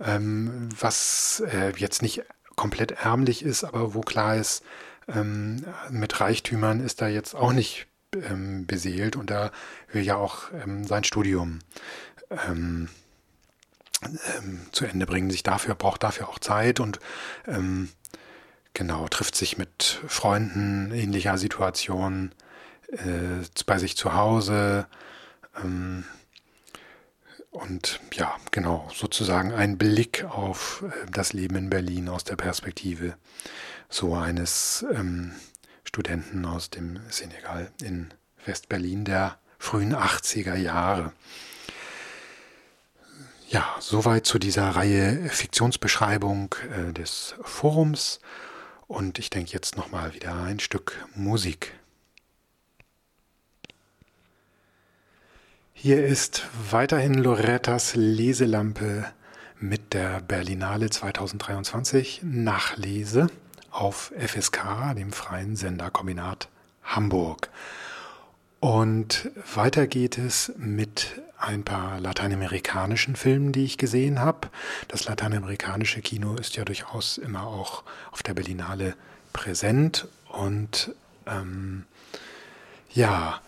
ähm, 0.00 0.68
was 0.78 1.42
äh, 1.52 1.72
jetzt 1.76 2.02
nicht 2.02 2.22
komplett 2.56 2.92
ärmlich 2.92 3.42
ist, 3.44 3.64
aber 3.64 3.94
wo 3.94 4.00
klar 4.00 4.36
ist, 4.36 4.62
ähm, 5.08 5.64
mit 5.90 6.20
Reichtümern 6.20 6.80
ist 6.80 7.00
er 7.00 7.08
jetzt 7.08 7.34
auch 7.34 7.52
nicht 7.52 7.86
ähm, 8.14 8.66
beseelt 8.66 9.16
und 9.16 9.30
er 9.30 9.52
will 9.92 10.02
ja 10.02 10.16
auch 10.16 10.50
ähm, 10.52 10.84
sein 10.84 11.04
Studium 11.04 11.60
ähm, 14.02 14.60
zu 14.72 14.84
Ende 14.84 15.06
bringen, 15.06 15.30
sich 15.30 15.42
dafür, 15.42 15.74
braucht 15.74 16.02
dafür 16.02 16.28
auch 16.28 16.38
Zeit 16.38 16.80
und 16.80 17.00
ähm, 17.46 17.90
genau, 18.74 19.08
trifft 19.08 19.34
sich 19.34 19.58
mit 19.58 20.00
Freunden 20.06 20.92
ähnlicher 20.92 21.38
Situation 21.38 22.32
äh, 22.88 23.44
bei 23.66 23.78
sich 23.78 23.96
zu 23.96 24.14
Hause. 24.14 24.86
Ähm, 25.62 26.04
und 27.50 28.00
ja, 28.12 28.36
genau, 28.52 28.88
sozusagen 28.94 29.52
ein 29.52 29.78
Blick 29.78 30.24
auf 30.24 30.84
äh, 30.86 31.10
das 31.10 31.32
Leben 31.32 31.56
in 31.56 31.70
Berlin 31.70 32.08
aus 32.08 32.24
der 32.24 32.36
Perspektive 32.36 33.16
so 33.88 34.14
eines 34.14 34.84
ähm, 34.92 35.32
Studenten 35.82 36.44
aus 36.44 36.70
dem 36.70 37.00
Senegal 37.08 37.70
in 37.82 38.12
Westberlin 38.44 39.04
der 39.04 39.38
frühen 39.58 39.94
80er 39.94 40.54
Jahre. 40.54 41.12
Ja, 43.50 43.76
soweit 43.80 44.26
zu 44.26 44.38
dieser 44.38 44.68
Reihe 44.68 45.30
Fiktionsbeschreibung 45.30 46.54
äh, 46.70 46.92
des 46.92 47.34
Forums. 47.40 48.20
Und 48.86 49.18
ich 49.18 49.30
denke 49.30 49.52
jetzt 49.52 49.74
nochmal 49.74 50.12
wieder 50.12 50.34
ein 50.34 50.60
Stück 50.60 50.92
Musik. 51.14 51.72
Hier 55.72 56.04
ist 56.04 56.46
weiterhin 56.70 57.14
Lorettas 57.14 57.94
Leselampe 57.94 59.06
mit 59.58 59.94
der 59.94 60.20
Berlinale 60.20 60.90
2023 60.90 62.20
Nachlese 62.24 63.28
auf 63.70 64.12
FSK, 64.18 64.94
dem 64.94 65.10
freien 65.10 65.56
Senderkombinat 65.56 66.50
Hamburg. 66.82 67.48
Und 68.60 69.30
weiter 69.54 69.86
geht 69.86 70.18
es 70.18 70.52
mit 70.58 71.22
ein 71.38 71.64
paar 71.64 72.00
lateinamerikanischen 72.00 73.16
Filmen, 73.16 73.52
die 73.52 73.64
ich 73.64 73.78
gesehen 73.78 74.18
habe. 74.18 74.48
Das 74.88 75.04
lateinamerikanische 75.04 76.00
Kino 76.00 76.34
ist 76.34 76.56
ja 76.56 76.64
durchaus 76.64 77.18
immer 77.18 77.46
auch 77.46 77.84
auf 78.10 78.22
der 78.22 78.34
Berlinale 78.34 78.94
präsent. 79.32 80.08
Und 80.28 80.94
ähm, 81.26 81.84
ja, 82.92 83.40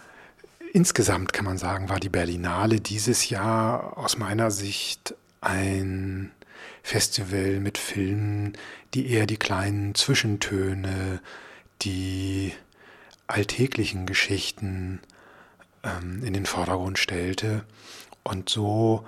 insgesamt 0.73 1.33
kann 1.33 1.45
man 1.45 1.59
sagen, 1.59 1.89
war 1.89 2.01
die 2.01 2.09
Berlinale 2.09 2.81
dieses 2.81 3.29
Jahr 3.29 3.99
aus 3.99 4.17
meiner 4.17 4.51
Sicht 4.51 5.15
ein 5.41 6.31
Festival 6.83 7.61
mit 7.61 7.79
Filmen, 7.79 8.57
die 8.95 9.11
eher 9.11 9.27
die 9.27 9.37
kleinen 9.37 9.95
Zwischentöne, 9.95 11.21
die 11.83 12.53
alltäglichen 13.27 14.07
Geschichten 14.07 15.01
ähm, 15.83 16.23
in 16.25 16.33
den 16.33 16.47
Vordergrund 16.47 16.99
stellte. 16.99 17.65
Und 18.23 18.49
so 18.49 19.07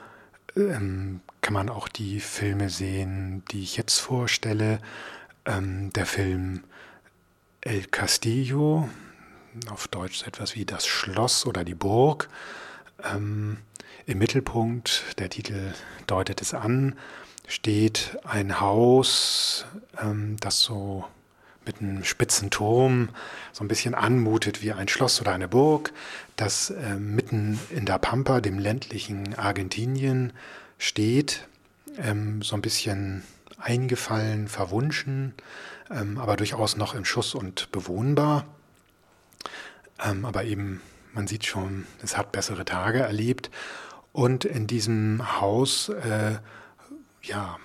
ähm, 0.57 1.21
kann 1.41 1.55
man 1.55 1.69
auch 1.69 1.89
die 1.89 2.21
Filme 2.21 2.71
sehen, 2.71 3.45
die 3.51 3.63
ich 3.63 3.77
jetzt 3.77 3.99
vorstelle. 3.99 4.79
Ähm, 5.45 5.93
der 5.93 6.07
Film 6.07 6.65
El 7.61 7.87
Castillo, 7.87 8.89
auf 9.71 9.89
Deutsch 9.89 10.19
so 10.19 10.27
etwas 10.27 10.55
wie 10.55 10.65
das 10.65 10.87
Schloss 10.87 11.47
oder 11.47 11.65
die 11.65 11.75
Burg. 11.75 12.29
Ähm, 13.03 13.59
Im 14.07 14.19
Mittelpunkt, 14.19 15.05
der 15.19 15.31
Titel 15.31 15.73
deutet 16.07 16.41
es 16.43 16.55
an, 16.55 16.97
steht 17.47 18.19
ein 18.25 18.61
Haus, 18.61 19.67
ähm, 20.01 20.37
das 20.41 20.61
so 20.61 21.05
mit 21.67 21.81
einem 21.81 22.05
spitzen 22.05 22.51
Turm 22.51 23.11
so 23.53 23.65
ein 23.65 23.69
bisschen 23.69 23.95
anmutet 23.95 24.63
wie 24.63 24.73
ein 24.73 24.89
Schloss 24.89 25.21
oder 25.21 25.33
eine 25.33 25.49
Burg, 25.49 25.93
das 26.37 26.71
äh, 26.71 26.97
mitten 26.97 27.59
in 27.71 27.87
der 27.87 27.99
Pampa, 27.99 28.41
dem 28.41 28.59
ländlichen 28.59 29.35
Argentinien, 29.39 30.33
steht, 30.79 31.47
ähm, 31.99 32.43
so 32.43 32.57
ein 32.57 32.63
bisschen 32.63 33.23
eingefallen, 33.59 34.49
verwunschen, 34.49 35.35
ähm, 35.91 36.19
aber 36.19 36.37
durchaus 36.37 36.77
noch 36.77 36.95
im 36.95 37.05
Schuss 37.05 37.35
und 37.35 37.71
bewohnbar. 37.71 38.47
Ähm, 40.03 40.25
aber 40.25 40.45
eben, 40.45 40.81
man 41.13 41.27
sieht 41.27 41.45
schon, 41.47 41.87
es 42.03 42.17
hat 42.17 42.33
bessere 42.33 42.65
Tage 42.65 43.01
erlebt. 43.01 43.51
Und 44.13 44.45
in 44.45 44.67
diesem 44.67 45.41
Haus, 45.41 45.89
äh, 45.89 46.39
ja, 47.23 47.59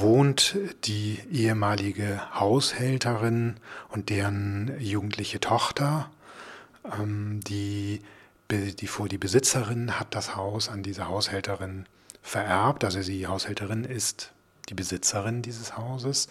wohnt 0.00 0.56
die 0.84 1.20
ehemalige 1.30 2.20
Haushälterin 2.34 3.56
und 3.88 4.10
deren 4.10 4.74
jugendliche 4.80 5.40
Tochter. 5.40 6.10
Ähm, 6.98 7.40
die, 7.40 8.00
die, 8.50 8.74
die 8.74 9.18
Besitzerin 9.18 9.98
hat 9.98 10.14
das 10.14 10.36
Haus 10.36 10.68
an 10.68 10.82
diese 10.82 11.08
Haushälterin 11.08 11.86
vererbt. 12.22 12.84
Also 12.84 13.00
die 13.02 13.26
Haushälterin 13.26 13.84
ist 13.84 14.32
die 14.68 14.74
Besitzerin 14.74 15.42
dieses 15.42 15.76
Hauses 15.76 16.28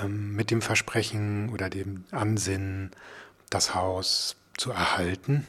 ähm, 0.00 0.34
mit 0.34 0.50
dem 0.50 0.62
Versprechen 0.62 1.50
oder 1.50 1.70
dem 1.70 2.04
Ansinnen, 2.10 2.90
das 3.50 3.74
Haus 3.74 4.36
zu 4.56 4.70
erhalten 4.70 5.46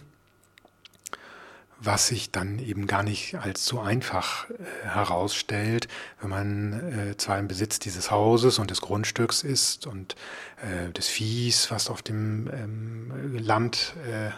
was 1.83 2.07
sich 2.07 2.31
dann 2.31 2.59
eben 2.59 2.85
gar 2.85 3.01
nicht 3.01 3.35
als 3.35 3.65
so 3.65 3.79
einfach 3.79 4.49
äh, 4.49 4.53
herausstellt, 4.83 5.87
wenn 6.21 6.29
man 6.29 7.09
äh, 7.11 7.17
zwar 7.17 7.39
im 7.39 7.47
Besitz 7.47 7.79
dieses 7.79 8.11
Hauses 8.11 8.59
und 8.59 8.69
des 8.69 8.81
Grundstücks 8.81 9.41
ist 9.43 9.87
und 9.87 10.15
äh, 10.61 10.91
des 10.91 11.07
Viehs, 11.07 11.71
was 11.71 11.89
auf 11.89 12.01
dem 12.01 12.49
ähm, 12.53 13.37
Land, 13.37 13.95
äh, 14.07 14.29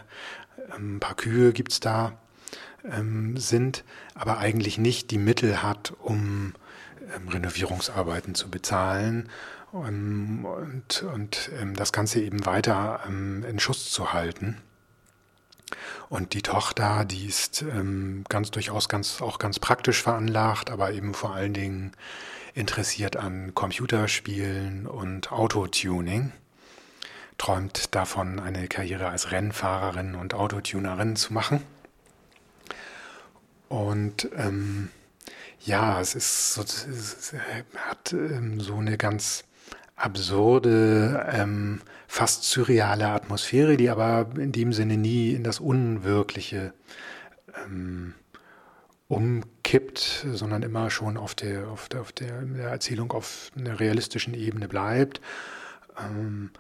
ein 0.74 1.00
paar 1.00 1.16
Kühe 1.16 1.52
gibt's 1.52 1.82
da, 1.82 2.18
ähm, 2.90 3.36
sind, 3.38 3.84
aber 4.16 4.38
eigentlich 4.38 4.78
nicht 4.78 5.12
die 5.12 5.18
Mittel 5.18 5.62
hat, 5.62 5.94
um 6.00 6.54
ähm, 7.16 7.28
Renovierungsarbeiten 7.28 8.36
zu 8.36 8.50
bezahlen 8.50 9.30
um, 9.74 10.46
und, 10.46 11.04
und 11.04 11.52
ähm, 11.60 11.76
das 11.76 11.92
Ganze 11.92 12.22
eben 12.22 12.46
weiter 12.46 13.02
ähm, 13.06 13.44
in 13.44 13.60
Schuss 13.60 13.92
zu 13.92 14.14
halten. 14.14 14.62
Und 16.10 16.34
die 16.34 16.42
Tochter, 16.42 17.06
die 17.06 17.26
ist 17.26 17.62
ähm, 17.62 18.24
ganz 18.30 18.52
durchaus 18.52 18.90
ganz, 18.90 19.22
auch 19.22 19.40
ganz 19.40 19.60
praktisch 19.60 20.02
veranlagt, 20.02 20.70
aber 20.70 20.92
eben 20.92 21.14
vor 21.14 21.34
allen 21.34 21.54
Dingen 21.54 21.92
interessiert 22.54 23.18
an 23.18 23.54
Computerspielen 23.56 24.86
und 24.86 25.32
Autotuning. 25.32 26.32
Träumt 27.38 27.96
davon, 27.96 28.40
eine 28.40 28.68
Karriere 28.68 29.10
als 29.10 29.32
Rennfahrerin 29.32 30.16
und 30.16 30.34
Autotunerin 30.34 31.16
zu 31.16 31.34
machen. 31.34 31.64
Und 33.70 34.30
ähm, 34.38 34.90
ja, 35.66 36.00
es 36.00 36.14
ist 36.14 36.54
so, 36.54 36.62
es 36.62 37.34
hat 37.90 38.14
ähm, 38.14 38.60
so 38.60 38.76
eine 38.76 38.98
ganz 38.98 39.46
absurde, 39.96 41.28
ähm, 41.32 41.82
fast 42.14 42.44
surreale 42.44 43.08
Atmosphäre, 43.08 43.76
die 43.76 43.90
aber 43.90 44.28
in 44.38 44.52
dem 44.52 44.72
Sinne 44.72 44.98
nie 44.98 45.32
in 45.32 45.44
das 45.44 45.60
Unwirkliche 45.60 46.72
ähm, 47.66 48.14
umkippt, 49.08 50.28
sondern 50.32 50.62
immer 50.62 50.92
schon 50.92 51.18
auf 51.18 51.34
der, 51.34 51.70
auf 51.70 51.90
der, 51.90 52.02
auf 52.02 52.12
der, 52.12 52.44
der 52.44 52.68
Erzählung 52.68 53.14
auf 53.14 53.50
einer 53.58 53.80
realistischen 53.80 54.36
Ebene 54.36 54.68
bleibt. 54.68 55.22
Ähm, 56.00 56.52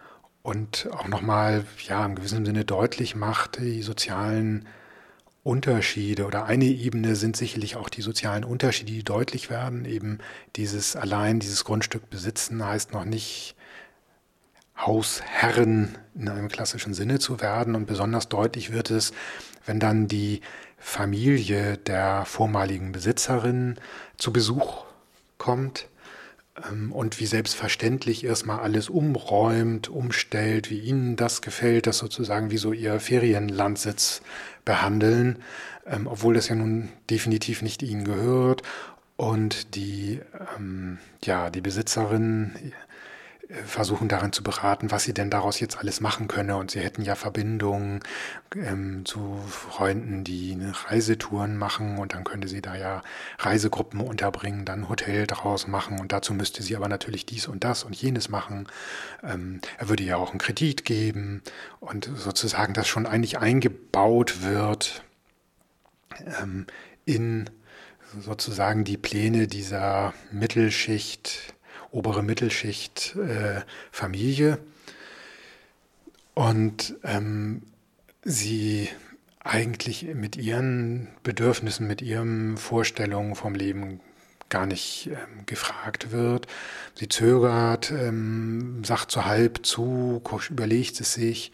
und 0.42 0.89
auch 0.92 1.08
nochmal, 1.08 1.66
ja, 1.88 2.04
im 2.04 2.16
gewissen 2.16 2.48
Sinne 2.48 2.66
deutlich 2.66 3.16
macht, 3.16 3.60
die 3.60 3.84
sozialen 3.84 4.68
Unterschiede 5.44 6.26
oder 6.26 6.46
eine 6.46 6.66
Ebene 6.66 7.16
sind 7.16 7.38
sicherlich 7.38 7.76
auch 7.76 7.89
die 7.89 8.02
sozialen 8.02 8.44
Unterschiede, 8.44 8.92
die 8.92 9.04
deutlich 9.04 9.52
werden. 9.52 9.86
Eben 9.86 10.18
dieses 10.56 10.96
allein 10.96 11.39
dieses 11.39 11.63
Grundstück 11.63 12.10
besitzen 12.10 12.66
heißt 12.66 12.92
noch 12.92 13.06
nicht 13.06 13.56
Hausherren 14.78 15.98
in 16.16 16.30
einem 16.30 16.48
klassischen 16.48 16.94
Sinne 16.94 17.20
zu 17.20 17.42
werden. 17.42 17.76
Und 17.76 17.86
besonders 17.86 18.30
deutlich 18.30 18.72
wird 18.72 18.92
es, 18.92 19.14
wenn 19.66 19.80
dann 19.80 20.08
die 20.08 20.42
Familie 20.78 21.78
der 21.78 22.26
vormaligen 22.26 22.92
Besitzerin 22.92 23.76
zu 24.18 24.34
Besuch 24.34 24.84
kommt 25.38 25.88
ähm, 26.70 26.92
und 26.92 27.20
wie 27.20 27.26
selbstverständlich 27.26 28.26
erstmal 28.26 28.60
alles 28.60 28.90
umräumt, 28.90 29.90
umstellt, 29.90 30.70
wie 30.70 30.80
ihnen 30.80 31.16
das 31.16 31.42
gefällt, 31.42 31.88
das 31.88 31.98
sozusagen 31.98 32.52
wie 32.52 32.58
so 32.58 32.74
ihr 32.74 33.00
Ferienlandsitz 33.00 34.22
behandeln, 34.66 35.40
ähm, 35.86 36.08
obwohl 36.08 36.34
das 36.34 36.50
ja 36.50 36.56
nun 36.56 36.90
definitiv 37.10 37.62
nicht 37.62 37.82
ihnen 37.82 38.04
gehört. 38.04 38.62
Und 39.16 39.76
die, 39.76 40.20
ähm, 40.58 40.98
ja, 41.24 41.50
die 41.50 41.62
Besitzerin 41.62 42.52
versuchen 43.66 44.08
darin 44.08 44.34
zu 44.34 44.44
beraten, 44.44 44.92
was 44.92 45.04
sie 45.04 45.13
denn 45.13 45.30
daraus 45.30 45.60
jetzt 45.60 45.78
alles 45.78 46.02
machen 46.02 46.28
könne. 46.28 46.58
Und 46.58 46.72
sie 46.72 46.80
hätten 46.80 47.04
ja 47.04 47.16
Verbindungen 47.16 48.00
ähm, 48.56 49.06
zu 49.06 49.39
Freunden, 49.48 50.24
die 50.24 50.58
Reisetouren 50.88 51.56
machen 51.58 51.98
und 51.98 52.13
dann 52.13 52.24
könnte 52.24 52.48
sie 52.48 52.62
da 52.62 52.76
ja 52.76 53.02
Reisegruppen 53.39 54.02
unterbringen, 54.02 54.66
dann 54.66 54.89
Hotel 54.89 55.28
draus 55.28 55.68
machen 55.68 56.00
und 56.00 56.12
dazu 56.12 56.34
müsste 56.34 56.63
sie 56.63 56.76
aber 56.76 56.88
natürlich 56.88 57.26
dies 57.26 57.48
und 57.48 57.63
das 57.63 57.84
und 57.84 57.96
jenes 57.96 58.30
machen. 58.30 58.68
Ähm, 59.24 59.62
er 59.78 59.89
würde 59.89 60.04
ja 60.04 60.18
auch 60.18 60.32
einen 60.32 60.39
Kredit 60.39 60.86
geben 60.86 61.42
und 61.80 62.10
sozusagen 62.16 62.74
das 62.74 62.88
schon 62.88 63.06
eigentlich 63.06 63.38
eingebaut 63.38 64.42
wird 64.42 65.04
ähm, 66.42 66.66
in 67.06 67.50
sozusagen 68.20 68.84
die 68.84 68.98
Pläne 68.98 69.48
dieser 69.48 70.13
Mittelschicht 70.32 71.53
obere 71.94 72.24
Mittelschicht 72.24 73.16
äh, 73.16 73.62
Familie. 73.92 74.58
Und 76.34 76.96
ähm, 77.04 77.62
sie 78.24 78.90
eigentlich 79.40 80.04
mit 80.14 80.36
ihren 80.36 81.10
Bedürfnissen, 81.22 81.88
mit 81.88 82.02
ihren 82.02 82.58
Vorstellungen 82.58 83.36
vom 83.36 83.56
Leben 83.56 84.00
gar 84.50 84.66
nicht 84.66 85.08
ähm, 85.08 85.46
gefragt 85.46 86.12
wird. 86.12 86.48
Sie 86.96 87.10
zögert, 87.10 87.92
ähm, 87.92 88.84
sagt 88.84 89.12
so 89.12 89.26
halb 89.26 89.66
zu, 89.66 90.22
überlegt 90.50 91.00
es 91.00 91.14
sich 91.14 91.52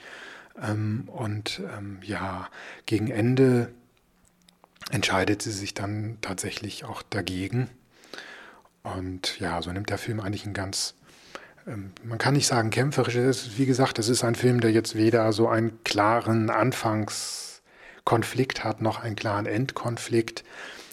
ähm, 0.61 1.07
und 1.07 1.61
ähm, 1.77 1.99
ja, 2.03 2.47
gegen 2.85 3.09
Ende 3.09 3.71
entscheidet 4.91 5.41
sie 5.41 5.51
sich 5.51 5.73
dann 5.73 6.17
tatsächlich 6.21 6.83
auch 6.85 7.01
dagegen. 7.01 7.69
Und 8.83 9.39
ja, 9.39 9.61
so 9.61 9.71
nimmt 9.71 9.89
der 9.89 9.97
Film 9.97 10.19
eigentlich 10.19 10.43
einen 10.45 10.53
ganz, 10.53 10.95
ähm, 11.67 11.91
man 12.03 12.17
kann 12.17 12.33
nicht 12.33 12.47
sagen 12.47 12.69
kämpferisch, 12.69 13.57
wie 13.57 13.65
gesagt, 13.65 13.99
es 13.99 14.09
ist 14.09 14.23
ein 14.23 14.35
Film, 14.35 14.61
der 14.61 14.71
jetzt 14.71 14.95
weder 14.95 15.33
so 15.33 15.47
einen 15.47 15.83
klaren 15.83 16.49
Anfangskonflikt 16.49 18.63
hat, 18.63 18.81
noch 18.81 19.01
einen 19.01 19.15
klaren 19.15 19.45
Endkonflikt 19.45 20.43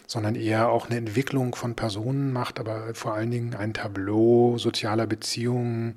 sondern 0.09 0.35
eher 0.35 0.69
auch 0.69 0.87
eine 0.87 0.97
Entwicklung 0.97 1.53
von 1.53 1.75
Personen 1.75 2.31
macht, 2.31 2.61
aber 2.61 2.95
vor 2.95 3.13
allen 3.13 3.29
Dingen 3.29 3.55
ein 3.55 3.73
Tableau 3.73 4.57
sozialer 4.57 5.05
Beziehungen, 5.05 5.95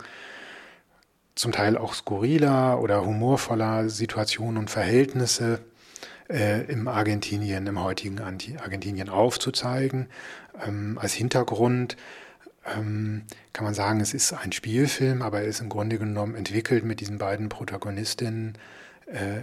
zum 1.37 1.53
Teil 1.53 1.79
auch 1.79 1.95
skurriler 1.95 2.83
oder 2.83 3.07
humorvoller 3.07 3.89
Situationen 3.89 4.59
und 4.59 4.69
Verhältnisse 4.69 5.61
äh, 6.29 6.65
im 6.65 6.87
Argentinien, 6.87 7.67
im 7.67 7.83
heutigen 7.83 8.21
Argentinien 8.21 9.09
aufzuzeigen. 9.09 10.09
Ähm, 10.65 10.99
als 11.01 11.13
Hintergrund 11.13 11.97
ähm, 12.67 13.23
kann 13.53 13.65
man 13.65 13.75
sagen, 13.75 14.01
es 14.01 14.15
ist 14.15 14.33
ein 14.33 14.53
Spielfilm, 14.53 15.23
aber 15.23 15.41
er 15.41 15.47
ist 15.47 15.61
im 15.61 15.69
Grunde 15.69 15.99
genommen 15.99 16.35
entwickelt 16.35 16.85
mit 16.85 17.01
diesen 17.01 17.19
beiden 17.19 17.49
Protagonistinnen 17.49 18.59
äh, 19.07 19.41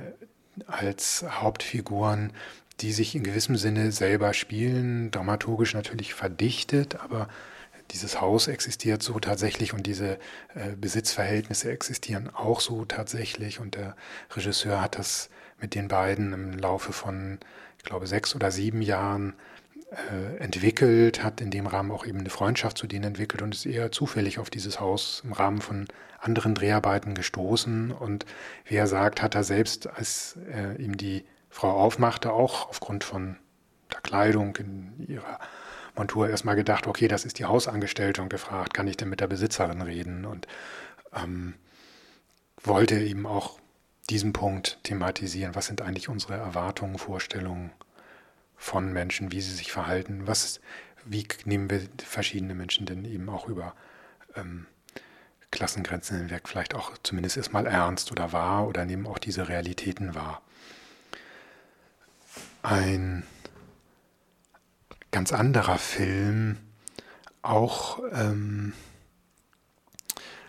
als 0.67 1.25
Hauptfiguren, 1.27 2.31
die 2.79 2.91
sich 2.91 3.15
in 3.15 3.23
gewissem 3.23 3.55
Sinne 3.55 3.91
selber 3.91 4.33
spielen, 4.33 5.11
dramaturgisch 5.11 5.73
natürlich 5.73 6.13
verdichtet, 6.13 6.95
aber 6.99 7.27
dieses 7.91 8.19
Haus 8.19 8.47
existiert 8.47 9.01
so 9.01 9.19
tatsächlich 9.19 9.73
und 9.73 9.87
diese 9.87 10.19
äh, 10.55 10.75
Besitzverhältnisse 10.79 11.71
existieren 11.71 12.29
auch 12.33 12.59
so 12.59 12.85
tatsächlich. 12.85 13.59
Und 13.59 13.75
der 13.75 13.95
Regisseur 14.35 14.81
hat 14.81 14.97
das 14.97 15.29
mit 15.59 15.73
den 15.73 15.87
beiden 15.87 16.33
im 16.33 16.57
Laufe 16.57 16.91
von, 16.91 17.39
ich 17.77 17.83
glaube, 17.83 18.07
sechs 18.07 18.35
oder 18.35 18.51
sieben 18.51 18.81
Jahren 18.81 19.33
äh, 19.91 20.37
entwickelt, 20.37 21.23
hat 21.23 21.41
in 21.41 21.51
dem 21.51 21.67
Rahmen 21.67 21.91
auch 21.91 22.05
eben 22.05 22.19
eine 22.19 22.29
Freundschaft 22.29 22.77
zu 22.77 22.87
denen 22.87 23.05
entwickelt 23.05 23.41
und 23.41 23.53
ist 23.53 23.65
eher 23.65 23.91
zufällig 23.91 24.39
auf 24.39 24.49
dieses 24.49 24.79
Haus 24.79 25.21
im 25.23 25.33
Rahmen 25.33 25.61
von 25.61 25.87
anderen 26.19 26.55
Dreharbeiten 26.55 27.13
gestoßen 27.13 27.91
und 27.91 28.25
wie 28.65 28.75
er 28.75 28.87
sagt, 28.87 29.21
hat 29.21 29.35
er 29.35 29.43
selbst, 29.43 29.87
als 29.87 30.37
äh, 30.51 30.81
ihm 30.81 30.97
die 30.97 31.23
Frau 31.49 31.71
aufmachte, 31.71 32.33
auch 32.33 32.67
aufgrund 32.69 33.03
von 33.03 33.37
der 33.91 34.01
Kleidung 34.01 34.55
in 34.57 35.05
ihrer 35.07 35.39
Montur 35.95 36.29
erstmal 36.29 36.55
gedacht, 36.55 36.87
okay, 36.87 37.07
das 37.07 37.25
ist 37.25 37.39
die 37.39 37.45
Hausangestellte 37.45 38.21
und 38.21 38.29
gefragt, 38.29 38.73
kann 38.73 38.87
ich 38.87 38.97
denn 38.97 39.09
mit 39.09 39.21
der 39.21 39.27
Besitzerin 39.27 39.81
reden? 39.81 40.25
Und 40.25 40.47
ähm, 41.15 41.55
wollte 42.63 42.99
eben 42.99 43.25
auch 43.25 43.59
diesen 44.09 44.33
Punkt 44.33 44.79
thematisieren. 44.83 45.55
Was 45.55 45.67
sind 45.67 45.81
eigentlich 45.81 46.09
unsere 46.09 46.35
Erwartungen, 46.35 46.97
Vorstellungen 46.97 47.71
von 48.57 48.91
Menschen, 48.91 49.31
wie 49.31 49.41
sie 49.41 49.53
sich 49.53 49.71
verhalten? 49.71 50.27
Was, 50.27 50.59
wie 51.05 51.27
nehmen 51.45 51.69
wir 51.69 51.81
verschiedene 52.03 52.55
Menschen 52.55 52.85
denn 52.85 53.05
eben 53.05 53.29
auch 53.29 53.47
über 53.47 53.73
ähm, 54.35 54.65
Klassengrenzen 55.51 56.17
hinweg 56.17 56.49
vielleicht 56.49 56.75
auch 56.75 56.97
zumindest 57.03 57.37
erstmal 57.37 57.65
ernst 57.67 58.11
oder 58.11 58.33
wahr 58.33 58.67
oder 58.67 58.83
nehmen 58.85 59.07
auch 59.07 59.19
diese 59.19 59.47
Realitäten 59.47 60.13
wahr? 60.13 60.41
ein 62.67 63.23
ganz 65.11 65.31
anderer 65.31 65.77
Film, 65.77 66.57
auch 67.41 67.99
ähm, 68.11 68.73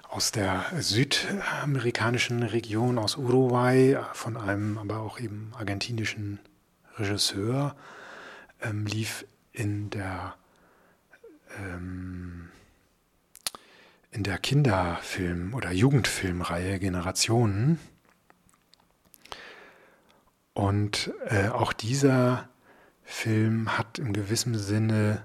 aus 0.08 0.32
der 0.32 0.64
südamerikanischen 0.78 2.42
Region, 2.42 2.98
aus 2.98 3.16
Uruguay, 3.16 3.98
von 4.14 4.36
einem 4.36 4.78
aber 4.78 4.98
auch 4.98 5.20
eben 5.20 5.52
argentinischen 5.56 6.40
Regisseur, 6.96 7.76
ähm, 8.62 8.86
lief 8.86 9.24
in 9.52 9.90
der 9.90 10.34
ähm, 11.58 12.48
in 14.10 14.22
der 14.22 14.38
Kinderfilm- 14.38 15.54
oder 15.54 15.70
Jugendfilmreihe 15.70 16.78
Generationen. 16.78 17.78
Und 20.54 21.12
äh, 21.26 21.48
auch 21.48 21.72
dieser 21.72 22.48
Film 23.04 23.78
hat 23.78 23.98
im 23.98 24.12
gewissen 24.12 24.56
Sinne 24.58 25.22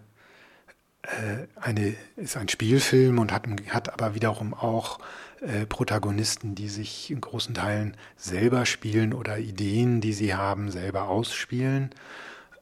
äh, 1.02 1.48
eine, 1.60 1.96
ist 2.17 2.38
ein 2.38 2.50
Spielfilm 2.50 3.19
und 3.19 3.32
hat, 3.32 3.48
hat 3.69 3.91
aber 3.91 4.15
wiederum 4.15 4.54
auch 4.54 5.00
äh, 5.41 5.65
Protagonisten, 5.65 6.54
die 6.54 6.69
sich 6.69 7.10
in 7.10 7.19
großen 7.19 7.56
Teilen 7.56 7.98
selber 8.15 8.65
spielen 8.65 9.13
oder 9.13 9.39
Ideen, 9.39 10.02
die 10.02 10.13
sie 10.13 10.36
haben, 10.36 10.69
selber 10.69 11.08
ausspielen 11.08 11.89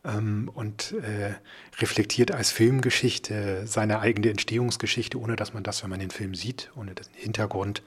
und 0.03 0.93
äh, 0.93 1.35
reflektiert 1.79 2.31
als 2.31 2.51
Filmgeschichte 2.51 3.67
seine 3.67 3.99
eigene 3.99 4.31
Entstehungsgeschichte, 4.31 5.19
ohne 5.19 5.35
dass 5.35 5.53
man 5.53 5.61
das, 5.61 5.83
wenn 5.83 5.91
man 5.91 5.99
den 5.99 6.09
Film 6.09 6.33
sieht, 6.33 6.71
ohne 6.75 6.95
den 6.95 7.05
Hintergrund 7.13 7.83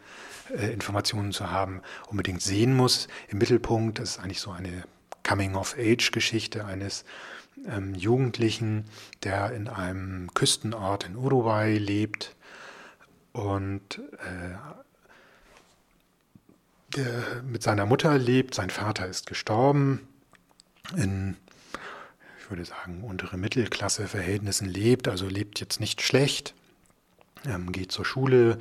äh, 0.56 0.72
Informationen 0.72 1.32
zu 1.32 1.50
haben, 1.50 1.82
unbedingt 2.08 2.40
sehen 2.40 2.76
muss. 2.76 3.08
Im 3.28 3.38
Mittelpunkt 3.38 3.98
ist 3.98 4.20
eigentlich 4.20 4.40
so 4.40 4.52
eine 4.52 4.84
Coming-of-Age-Geschichte 5.24 6.64
eines 6.64 7.04
ähm, 7.68 7.94
Jugendlichen, 7.94 8.84
der 9.24 9.52
in 9.52 9.68
einem 9.68 10.32
Küstenort 10.34 11.06
in 11.06 11.16
Uruguay 11.16 11.78
lebt 11.78 12.36
und 13.32 13.98
äh, 14.20 14.54
der 16.94 17.42
mit 17.42 17.62
seiner 17.62 17.86
Mutter 17.86 18.18
lebt. 18.18 18.54
Sein 18.54 18.70
Vater 18.70 19.08
ist 19.08 19.26
gestorben, 19.26 20.06
in, 20.96 21.36
ich 22.44 22.50
würde 22.50 22.64
sagen, 22.66 23.02
untere 23.02 23.38
Mittelklasse-Verhältnissen 23.38 24.68
lebt, 24.68 25.08
also 25.08 25.26
lebt 25.26 25.60
jetzt 25.60 25.80
nicht 25.80 26.02
schlecht, 26.02 26.54
ähm, 27.46 27.72
geht 27.72 27.90
zur 27.90 28.04
Schule 28.04 28.58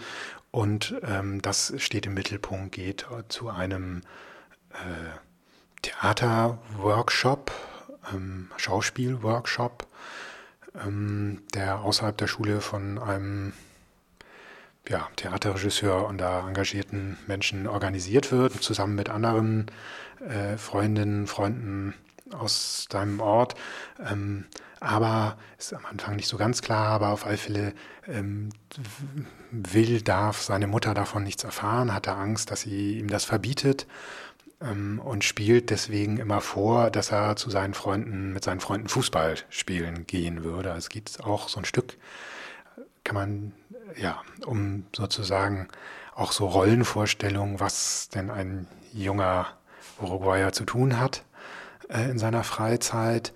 und 0.51 0.95
ähm, 1.03 1.41
das 1.41 1.73
steht 1.77 2.05
im 2.05 2.13
Mittelpunkt, 2.13 2.71
geht 2.71 3.05
zu 3.27 3.49
einem 3.49 4.01
äh, 4.71 5.81
Theaterworkshop, 5.81 7.51
ähm, 8.13 8.49
Schauspielworkshop, 8.55 9.85
ähm, 10.81 11.41
der 11.53 11.81
außerhalb 11.81 12.17
der 12.17 12.27
Schule 12.27 12.61
von 12.61 12.97
einem 12.97 13.51
ja, 14.87 15.09
Theaterregisseur 15.17 16.07
und 16.07 16.19
da 16.19 16.47
engagierten 16.47 17.17
Menschen 17.27 17.67
organisiert 17.67 18.31
wird, 18.31 18.53
zusammen 18.63 18.95
mit 18.95 19.09
anderen 19.09 19.65
äh, 20.25 20.55
Freundinnen, 20.55 21.27
Freunden 21.27 21.95
aus 22.33 22.87
deinem 22.89 23.19
Ort. 23.19 23.55
Ähm, 23.99 24.45
aber 24.83 25.37
ist 25.57 25.73
am 25.73 25.85
Anfang 25.85 26.17
nicht 26.17 26.27
so 26.27 26.35
ganz 26.35 26.61
klar, 26.61 26.87
aber 26.87 27.09
auf 27.09 27.25
alle 27.25 27.37
Fälle 27.37 27.73
ähm, 28.05 28.49
will, 29.49 30.01
darf 30.01 30.41
seine 30.41 30.67
Mutter 30.67 30.93
davon 30.93 31.23
nichts 31.23 31.45
erfahren, 31.45 31.93
hat 31.93 32.07
er 32.07 32.17
Angst, 32.17 32.51
dass 32.51 32.61
sie 32.61 32.99
ihm 32.99 33.09
das 33.09 33.23
verbietet 33.23 33.87
ähm, 34.59 34.99
und 34.99 35.23
spielt 35.23 35.69
deswegen 35.69 36.17
immer 36.17 36.41
vor, 36.41 36.91
dass 36.91 37.13
er 37.13 37.37
zu 37.37 37.49
seinen 37.49 37.73
Freunden, 37.73 38.33
mit 38.33 38.43
seinen 38.43 38.59
Freunden 38.59 38.89
Fußball 38.89 39.35
spielen 39.49 40.05
gehen 40.05 40.43
würde. 40.43 40.71
Also 40.71 40.79
es 40.79 40.89
geht 40.89 41.23
auch 41.23 41.47
so 41.47 41.59
ein 41.59 41.65
Stück, 41.65 41.97
kann 43.05 43.15
man, 43.15 43.51
ja, 43.95 44.21
um 44.45 44.85
sozusagen 44.93 45.69
auch 46.13 46.33
so 46.33 46.45
Rollenvorstellungen, 46.45 47.61
was 47.61 48.09
denn 48.09 48.29
ein 48.29 48.67
junger 48.91 49.47
Uruguayer 50.01 50.51
zu 50.51 50.65
tun 50.65 50.99
hat 50.99 51.23
äh, 51.93 52.09
in 52.09 52.19
seiner 52.19 52.43
Freizeit. 52.43 53.33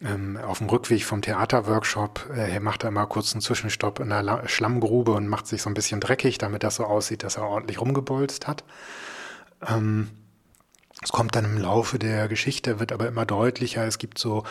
Ähm, 0.00 0.36
auf 0.36 0.58
dem 0.58 0.68
Rückweg 0.68 1.04
vom 1.04 1.22
Theaterworkshop 1.22 2.30
äh, 2.32 2.60
macht 2.60 2.84
er 2.84 2.90
immer 2.90 3.06
kurz 3.06 3.32
einen 3.32 3.40
Zwischenstopp 3.40 3.98
in 3.98 4.10
der 4.10 4.22
La 4.22 4.46
Schlammgrube 4.46 5.10
und 5.12 5.26
macht 5.26 5.48
sich 5.48 5.60
so 5.60 5.68
ein 5.68 5.74
bisschen 5.74 6.00
dreckig, 6.00 6.38
damit 6.38 6.62
das 6.62 6.76
so 6.76 6.84
aussieht, 6.84 7.24
dass 7.24 7.36
er 7.36 7.48
ordentlich 7.48 7.80
rumgebolzt 7.80 8.46
hat. 8.46 8.62
Ähm, 9.66 10.08
es 11.02 11.10
kommt 11.10 11.34
dann 11.34 11.44
im 11.44 11.58
Laufe 11.58 11.98
der 11.98 12.28
Geschichte, 12.28 12.78
wird 12.78 12.92
aber 12.92 13.08
immer 13.08 13.26
deutlicher. 13.26 13.84
Es 13.86 13.98
gibt 13.98 14.18
so, 14.18 14.44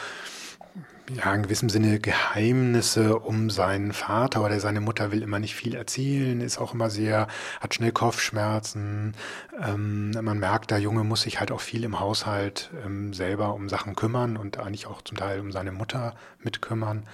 ja, 1.09 1.33
in 1.33 1.43
gewissem 1.43 1.69
Sinne 1.69 1.99
Geheimnisse 1.99 3.19
um 3.19 3.49
seinen 3.49 3.93
Vater 3.93 4.43
oder 4.43 4.59
seine 4.59 4.81
Mutter 4.81 5.11
will 5.11 5.21
immer 5.21 5.39
nicht 5.39 5.55
viel 5.55 5.75
erzählen, 5.75 6.41
ist 6.41 6.57
auch 6.57 6.73
immer 6.73 6.89
sehr, 6.89 7.27
hat 7.61 7.73
schnell 7.73 7.91
Kopfschmerzen. 7.91 9.15
Ähm, 9.61 10.11
man 10.11 10.39
merkt, 10.39 10.71
der 10.71 10.79
Junge 10.79 11.03
muss 11.03 11.21
sich 11.21 11.39
halt 11.39 11.51
auch 11.51 11.61
viel 11.61 11.83
im 11.83 11.99
Haushalt 11.99 12.69
ähm, 12.85 13.13
selber 13.13 13.53
um 13.53 13.69
Sachen 13.69 13.95
kümmern 13.95 14.37
und 14.37 14.59
eigentlich 14.59 14.87
auch 14.87 15.01
zum 15.01 15.17
Teil 15.17 15.39
um 15.39 15.51
seine 15.51 15.71
Mutter 15.71 16.15
mitkümmern. 16.43 17.07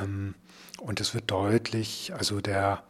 Ähm, 0.00 0.34
und 0.78 1.00
es 1.00 1.14
wird 1.14 1.30
deutlich, 1.30 2.12
also 2.16 2.40
der, 2.40 2.82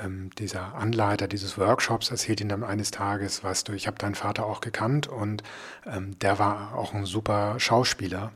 ähm, 0.00 0.30
dieser 0.38 0.74
Anleiter 0.74 1.26
dieses 1.26 1.58
Workshops 1.58 2.10
erzählt 2.10 2.40
ihm 2.40 2.48
dann 2.48 2.64
eines 2.64 2.90
Tages, 2.90 3.42
weißt 3.42 3.68
du, 3.68 3.72
ich 3.72 3.86
habe 3.86 3.98
deinen 3.98 4.14
Vater 4.14 4.46
auch 4.46 4.60
gekannt 4.60 5.08
und 5.08 5.42
ähm, 5.86 6.18
der 6.20 6.38
war 6.38 6.74
auch 6.74 6.94
ein 6.94 7.04
super 7.04 7.58
Schauspieler. 7.58 8.32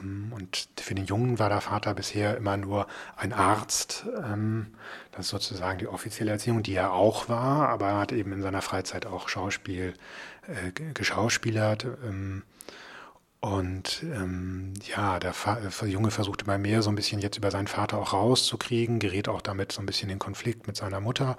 Ähm, 0.00 0.32
und 0.34 0.68
für 0.78 0.94
den 0.94 1.06
Jungen 1.06 1.38
war 1.38 1.48
der 1.48 1.60
Vater 1.60 1.94
bisher 1.94 2.36
immer 2.36 2.56
nur 2.56 2.86
ein 3.16 3.32
Arzt. 3.32 4.06
Ähm, 4.16 4.74
das 5.12 5.26
ist 5.26 5.30
sozusagen 5.30 5.78
die 5.78 5.88
offizielle 5.88 6.32
Erziehung, 6.32 6.62
die 6.62 6.74
er 6.74 6.92
auch 6.92 7.28
war, 7.28 7.68
aber 7.68 7.88
er 7.88 7.98
hat 7.98 8.12
eben 8.12 8.32
in 8.32 8.42
seiner 8.42 8.62
Freizeit 8.62 9.06
auch 9.06 9.28
Schauspiel 9.28 9.94
äh, 10.46 10.72
geschauspielert. 10.92 11.84
Ähm, 12.04 12.42
und 13.40 14.02
ähm, 14.02 14.74
ja, 14.84 15.20
der, 15.20 15.32
der, 15.44 15.88
Junge 15.88 16.10
versucht 16.10 16.42
immer 16.42 16.58
mehr 16.58 16.82
so 16.82 16.90
ein 16.90 16.96
bisschen 16.96 17.20
jetzt 17.20 17.36
über 17.36 17.52
seinen 17.52 17.68
Vater 17.68 17.98
auch 17.98 18.12
rauszukriegen, 18.12 18.98
gerät 18.98 19.28
auch 19.28 19.40
damit 19.40 19.70
so 19.70 19.80
ein 19.80 19.86
bisschen 19.86 20.10
in 20.10 20.18
Konflikt 20.18 20.66
mit 20.66 20.76
seiner 20.76 21.00
Mutter. 21.00 21.36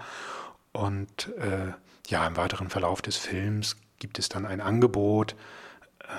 Und 0.71 1.27
äh, 1.37 1.73
ja, 2.07 2.25
im 2.25 2.37
weiteren 2.37 2.69
Verlauf 2.69 3.01
des 3.01 3.17
Films 3.17 3.75
gibt 3.99 4.17
es 4.17 4.29
dann 4.29 4.45
ein 4.45 4.61
Angebot 4.61 5.35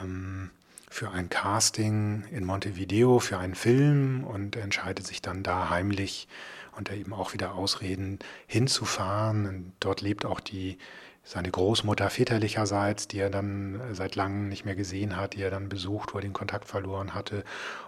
ähm, 0.03 0.51
für 0.91 1.13
ein 1.13 1.31
Casting 1.31 2.25
in 2.33 2.45
Montevideo 2.45 3.21
für 3.21 3.39
einen 3.39 3.55
Film 3.55 4.25
und 4.25 4.57
entscheidet 4.57 5.07
sich 5.07 5.23
dann 5.23 5.43
da 5.45 5.71
heimlich 5.71 6.29
unter 6.77 6.95
eben 6.95 7.13
auch 7.15 7.33
wieder 7.33 7.55
Ausreden 7.55 8.19
hinzufahren. 8.47 9.47
Und 9.47 9.73
dort 9.81 10.01
lebt 10.01 10.27
auch 10.27 10.41
die 10.41 10.79
seine 11.23 11.51
Großmutter 11.51 12.11
väterlicherseits, 12.11 13.07
die 13.07 13.19
er 13.19 13.31
dann 13.31 13.81
seit 13.93 14.17
langem 14.17 14.49
nicht 14.49 14.65
mehr 14.65 14.75
gesehen 14.75 15.17
hat, 15.17 15.35
die 15.35 15.43
er 15.43 15.51
dann 15.51 15.69
besucht, 15.69 16.13
wo 16.13 16.19
er 16.19 16.23
den 16.23 16.33
Kontakt 16.33 16.67
verloren 16.67 17.15
hatte, 17.15 17.45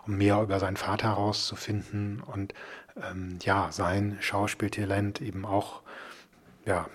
um 0.06 0.16
mehr 0.16 0.40
über 0.40 0.60
seinen 0.60 0.76
Vater 0.76 1.08
herauszufinden 1.08 2.20
und 2.20 2.54
ähm, 2.96 3.38
ja, 3.42 3.72
sein 3.72 4.18
Schauspieltalent 4.20 5.20
eben 5.20 5.44
auch 5.44 5.82
ja, 6.66 6.88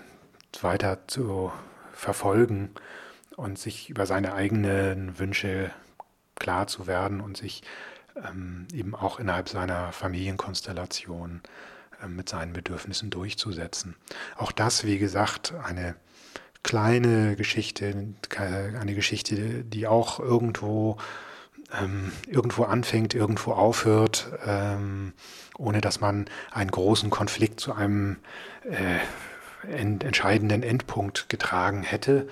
weiter 0.62 1.06
zu 1.08 1.52
verfolgen 1.92 2.70
und 3.36 3.60
sich 3.60 3.90
über 3.90 4.06
seine 4.06 4.34
eigenen 4.34 5.20
Wünsche 5.20 5.72
klar 6.40 6.68
zu 6.68 6.88
werden 6.88 7.22
und 7.22 7.38
sich 7.38 7.64
ähm, 8.16 8.68
eben 8.74 8.96
auch 8.96 9.20
innerhalb 9.20 9.50
seiner 9.50 9.92
Familienkonstellation 9.92 11.42
äh, 12.04 12.08
mit 12.08 12.30
seinen 12.30 12.54
Bedürfnissen 12.54 13.10
durchzusetzen. 13.10 13.96
Auch 14.38 14.52
das, 14.52 14.84
wie 14.86 14.98
gesagt, 14.98 15.54
eine 15.64 15.96
kleine 16.64 17.36
Geschichte, 17.36 18.14
eine 18.38 18.96
Geschichte, 18.96 19.64
die 19.64 19.88
auch 19.88 20.20
irgendwo 20.20 20.98
ähm, 21.80 22.12
irgendwo 22.28 22.64
anfängt, 22.64 23.14
irgendwo 23.14 23.52
aufhört, 23.52 24.32
ähm, 24.46 25.14
ohne 25.58 25.82
dass 25.82 26.00
man 26.00 26.26
einen 26.52 26.72
großen 26.72 27.10
Konflikt 27.10 27.60
zu 27.60 27.74
einem 27.74 28.18
äh, 28.64 29.00
ent 29.70 30.04
entscheidenden 30.04 30.64
Endpunkt 30.64 31.30
getragen 31.30 31.84
hätte, 31.84 32.28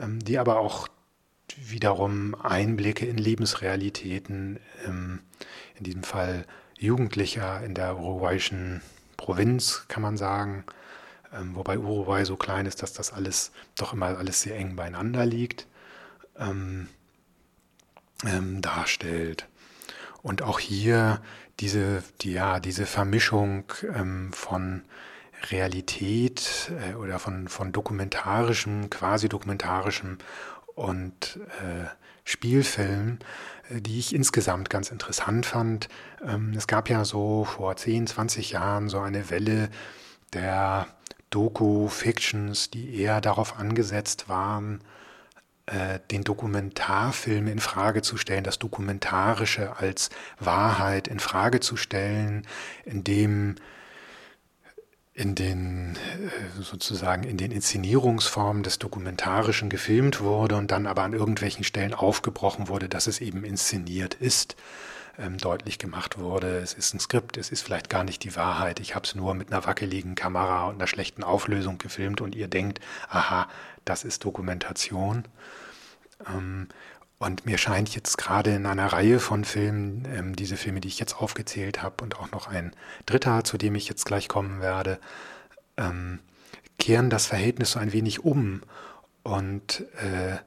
ähm, 0.00 0.20
die 0.20 0.38
aber 0.38 0.58
auch 0.58 0.88
wiederum 1.56 2.34
Einblicke 2.34 3.06
in 3.06 3.18
Lebensrealitäten, 3.18 4.60
ähm, 4.86 5.20
in 5.76 5.84
diesem 5.84 6.02
Fall 6.02 6.44
Jugendlicher 6.78 7.62
in 7.64 7.74
der 7.74 7.98
uruguayischen 7.98 8.82
Provinz, 9.16 9.84
kann 9.88 10.02
man 10.02 10.16
sagen, 10.16 10.64
ähm, 11.32 11.54
wobei 11.54 11.78
Uruguay 11.78 12.24
so 12.24 12.36
klein 12.36 12.66
ist, 12.66 12.82
dass 12.82 12.92
das 12.92 13.12
alles 13.12 13.52
doch 13.76 13.92
immer 13.92 14.18
alles 14.18 14.42
sehr 14.42 14.56
eng 14.56 14.76
beieinander 14.76 15.26
liegt, 15.26 15.66
ähm, 16.38 16.88
ähm, 18.24 18.62
darstellt. 18.62 19.46
Und 20.22 20.42
auch 20.42 20.58
hier 20.58 21.20
diese, 21.60 22.02
die, 22.20 22.32
ja, 22.32 22.60
diese 22.60 22.86
Vermischung 22.86 23.64
ähm, 23.94 24.32
von 24.32 24.82
Realität 25.50 26.72
äh, 26.80 26.94
oder 26.94 27.18
von, 27.18 27.48
von 27.48 27.72
dokumentarischem, 27.72 28.90
quasi 28.90 29.28
dokumentarischem 29.28 30.18
und 30.78 31.40
äh, 31.60 31.86
Spielfilm, 32.24 33.18
äh, 33.70 33.80
die 33.80 33.98
ich 33.98 34.14
insgesamt 34.14 34.70
ganz 34.70 34.90
interessant 34.90 35.46
fand. 35.46 35.88
Ähm, 36.24 36.54
es 36.56 36.66
gab 36.66 36.88
ja 36.88 37.04
so 37.04 37.44
vor 37.44 37.76
10, 37.76 38.06
20 38.06 38.52
Jahren 38.52 38.88
so 38.88 39.00
eine 39.00 39.30
Welle 39.30 39.70
der 40.32 40.86
Doku-Fictions, 41.30 42.70
die 42.70 43.00
eher 43.00 43.20
darauf 43.20 43.58
angesetzt 43.58 44.28
waren, 44.28 44.80
äh, 45.66 45.98
den 46.10 46.22
Dokumentarfilm 46.22 47.48
in 47.48 47.58
Frage 47.58 48.02
zu 48.02 48.16
stellen, 48.16 48.44
das 48.44 48.58
Dokumentarische 48.58 49.76
als 49.76 50.10
Wahrheit 50.38 51.08
in 51.08 51.18
Frage 51.18 51.60
zu 51.60 51.76
stellen, 51.76 52.46
indem 52.84 53.56
in 55.18 55.34
den 55.34 55.96
äh, 55.96 56.62
sozusagen 56.62 57.24
in 57.24 57.36
den 57.36 57.50
Inszenierungsformen 57.50 58.62
des 58.62 58.78
Dokumentarischen 58.78 59.68
gefilmt 59.68 60.20
wurde 60.20 60.54
und 60.54 60.70
dann 60.70 60.86
aber 60.86 61.02
an 61.02 61.12
irgendwelchen 61.12 61.64
Stellen 61.64 61.92
aufgebrochen 61.92 62.68
wurde, 62.68 62.88
dass 62.88 63.08
es 63.08 63.20
eben 63.20 63.42
inszeniert 63.42 64.14
ist 64.14 64.54
ähm, 65.18 65.36
deutlich 65.38 65.78
gemacht 65.78 66.18
wurde, 66.18 66.58
es 66.58 66.72
ist 66.72 66.94
ein 66.94 67.00
Skript, 67.00 67.36
es 67.36 67.50
ist 67.50 67.62
vielleicht 67.62 67.90
gar 67.90 68.04
nicht 68.04 68.22
die 68.22 68.36
Wahrheit, 68.36 68.78
ich 68.78 68.94
habe 68.94 69.06
es 69.06 69.16
nur 69.16 69.34
mit 69.34 69.50
einer 69.50 69.66
wackeligen 69.66 70.14
Kamera 70.14 70.66
und 70.66 70.76
einer 70.76 70.86
schlechten 70.86 71.24
Auflösung 71.24 71.78
gefilmt 71.78 72.20
und 72.20 72.36
ihr 72.36 72.46
denkt, 72.46 72.78
aha, 73.08 73.48
das 73.84 74.04
ist 74.04 74.24
Dokumentation. 74.24 75.24
Ähm, 76.28 76.68
und 77.18 77.46
mir 77.46 77.58
scheint 77.58 77.94
jetzt 77.94 78.16
gerade 78.16 78.54
in 78.54 78.66
einer 78.66 78.92
Reihe 78.92 79.18
von 79.18 79.44
Filmen, 79.44 80.06
ähm, 80.14 80.36
diese 80.36 80.56
Filme, 80.56 80.80
die 80.80 80.88
ich 80.88 81.00
jetzt 81.00 81.16
aufgezählt 81.16 81.82
habe 81.82 82.04
und 82.04 82.18
auch 82.18 82.30
noch 82.30 82.48
ein 82.48 82.72
dritter, 83.06 83.42
zu 83.44 83.58
dem 83.58 83.74
ich 83.74 83.88
jetzt 83.88 84.04
gleich 84.04 84.28
kommen 84.28 84.60
werde, 84.60 85.00
ähm, 85.76 86.20
kehren 86.78 87.10
das 87.10 87.26
Verhältnis 87.26 87.72
so 87.72 87.80
ein 87.80 87.92
wenig 87.92 88.24
um 88.24 88.62
und 89.24 89.84
äh, 89.96 90.38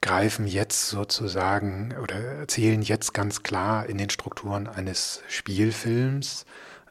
greifen 0.00 0.46
jetzt 0.46 0.88
sozusagen 0.88 1.94
oder 2.00 2.14
erzählen 2.14 2.82
jetzt 2.82 3.12
ganz 3.12 3.42
klar 3.42 3.86
in 3.86 3.98
den 3.98 4.10
Strukturen 4.10 4.68
eines 4.68 5.22
Spielfilms 5.28 6.46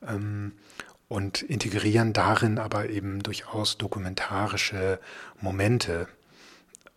ähm, 0.06 0.54
und 1.08 1.42
integrieren 1.42 2.14
darin 2.14 2.60
aber 2.60 2.90
eben 2.90 3.24
durchaus 3.24 3.78
dokumentarische 3.78 5.00
Momente 5.40 6.08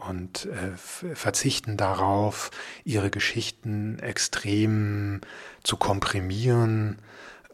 und 0.09 0.47
äh, 0.47 0.77
verzichten 1.15 1.77
darauf, 1.77 2.51
ihre 2.85 3.11
Geschichten 3.11 3.99
extrem 3.99 5.21
zu 5.63 5.77
komprimieren, 5.77 6.99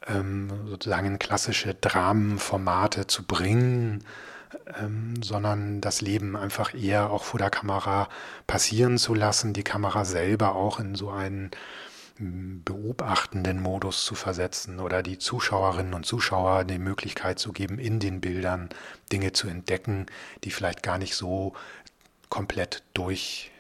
ähm, 0.07 0.51
sozusagen 0.67 1.07
in 1.07 1.19
klassische 1.19 1.75
Dramenformate 1.75 3.07
zu 3.07 3.25
bringen 3.25 4.05
ähm, 4.81 5.23
sondern 5.23 5.81
das 5.81 6.01
Leben 6.01 6.37
einfach 6.37 6.75
eher 6.75 7.11
auch 7.11 7.25
vor 7.25 7.39
der 7.39 7.51
Kamera 7.51 8.09
passieren 8.47 8.99
zu 8.99 9.15
lassen, 9.15 9.53
die 9.53 9.63
Kamera 9.63 10.05
selber 10.05 10.55
auch 10.55 10.81
in 10.81 10.95
so 10.95 11.11
einen 11.11 11.51
hm, 12.17 12.63
beobachtenden 12.65 13.61
Modus 13.61 14.05
zu 14.05 14.15
versetzen 14.15 14.81
oder 14.81 15.03
die 15.03 15.19
Zuschauerinnen 15.19 15.95
und 15.95 16.07
Zuschauer 16.07 16.65
die 16.65 16.79
Möglichkeit 16.79 17.39
zu 17.39 17.53
geben, 17.53 17.79
in 17.79 18.01
den 18.01 18.21
Bildern 18.21 18.69
Dinge 19.13 19.33
zu 19.33 19.49
entdecken, 19.49 20.07
die 20.45 20.51
vielleicht 20.51 20.83
gar 20.83 20.99
nicht 20.99 21.15
so 21.15 21.55
komplett 22.29 22.83
durch 22.95 23.51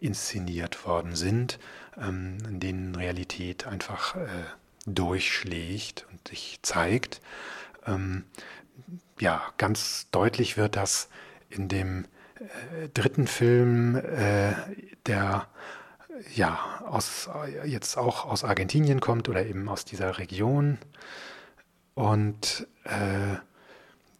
inszeniert 0.00 0.86
worden 0.86 1.16
sind, 1.16 1.58
ähm, 2.00 2.38
in 2.48 2.60
denen 2.60 2.94
Realität 2.94 3.66
einfach 3.66 4.16
äh, 4.16 4.28
durchschlägt 4.86 6.06
und 6.10 6.28
sich 6.28 6.60
zeigt. 6.62 7.20
Ähm, 7.86 8.24
ja, 9.20 9.42
ganz 9.56 10.08
deutlich 10.10 10.56
wird 10.56 10.76
das 10.76 11.08
in 11.50 11.68
dem 11.68 12.04
äh, 12.36 12.88
dritten 12.94 13.26
Film, 13.26 13.96
äh, 13.96 14.52
der 15.06 15.48
ja 16.34 16.82
aus, 16.86 17.28
jetzt 17.64 17.96
auch 17.96 18.24
aus 18.24 18.42
Argentinien 18.42 19.00
kommt 19.00 19.28
oder 19.28 19.46
eben 19.46 19.68
aus 19.68 19.84
dieser 19.84 20.18
Region 20.18 20.78
und 21.94 22.66
äh, 22.84 23.36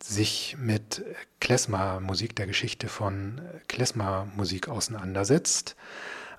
sich 0.03 0.57
mit 0.59 1.05
Klezmer-Musik, 1.41 2.37
der 2.37 2.47
Geschichte 2.47 2.89
von 2.89 3.41
Klezmer-Musik 3.69 4.69
auseinandersetzt. 4.69 5.77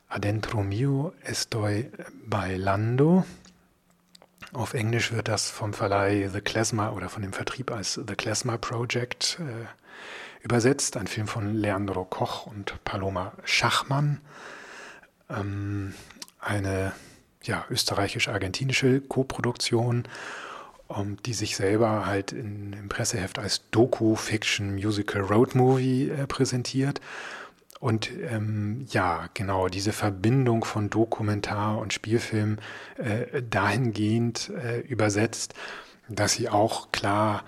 Adentro 0.08 0.64
mio 0.64 1.14
estoy 1.24 1.92
bailando 2.26 3.26
auf 4.54 4.74
Englisch 4.74 5.12
wird 5.12 5.28
das 5.28 5.52
vom 5.52 5.74
Verleih 5.74 6.28
The 6.30 6.42
Klezmer 6.42 6.96
oder 6.96 7.10
von 7.10 7.22
dem 7.22 7.34
Vertrieb 7.34 7.72
als 7.72 7.94
The 7.94 8.16
Klezmer 8.16 8.58
Project 8.58 9.40
äh, 9.40 9.66
übersetzt. 10.44 10.98
Ein 10.98 11.06
Film 11.06 11.28
von 11.28 11.54
Leandro 11.54 12.04
Koch 12.04 12.48
und 12.48 12.84
Paloma 12.84 13.34
Schachmann. 13.44 14.22
Ähm, 15.30 15.94
eine 16.40 16.94
ja, 17.44 17.66
österreichisch-argentinische 17.70 19.02
Koproduktion, 19.02 20.08
um, 20.90 21.16
die 21.24 21.34
sich 21.34 21.56
selber 21.56 22.06
halt 22.06 22.34
in, 22.34 22.74
im 22.74 22.90
Presseheft 22.90 23.40
als 23.40 23.62
Doku-Fiction-Musical-Road-Movie 23.72 26.10
äh, 26.10 26.28
präsentiert 26.28 27.00
und 27.80 28.12
ähm, 28.30 28.86
ja, 28.90 29.30
genau, 29.34 29.70
diese 29.70 29.94
Verbindung 29.94 30.66
von 30.66 30.90
Dokumentar 30.90 31.78
und 31.78 31.94
Spielfilm 31.94 32.58
äh, 32.98 33.42
dahingehend 33.42 34.50
äh, 34.50 34.82
übersetzt, 34.82 35.54
dass 36.10 36.34
sie 36.34 36.50
auch 36.50 36.92
klar 36.92 37.46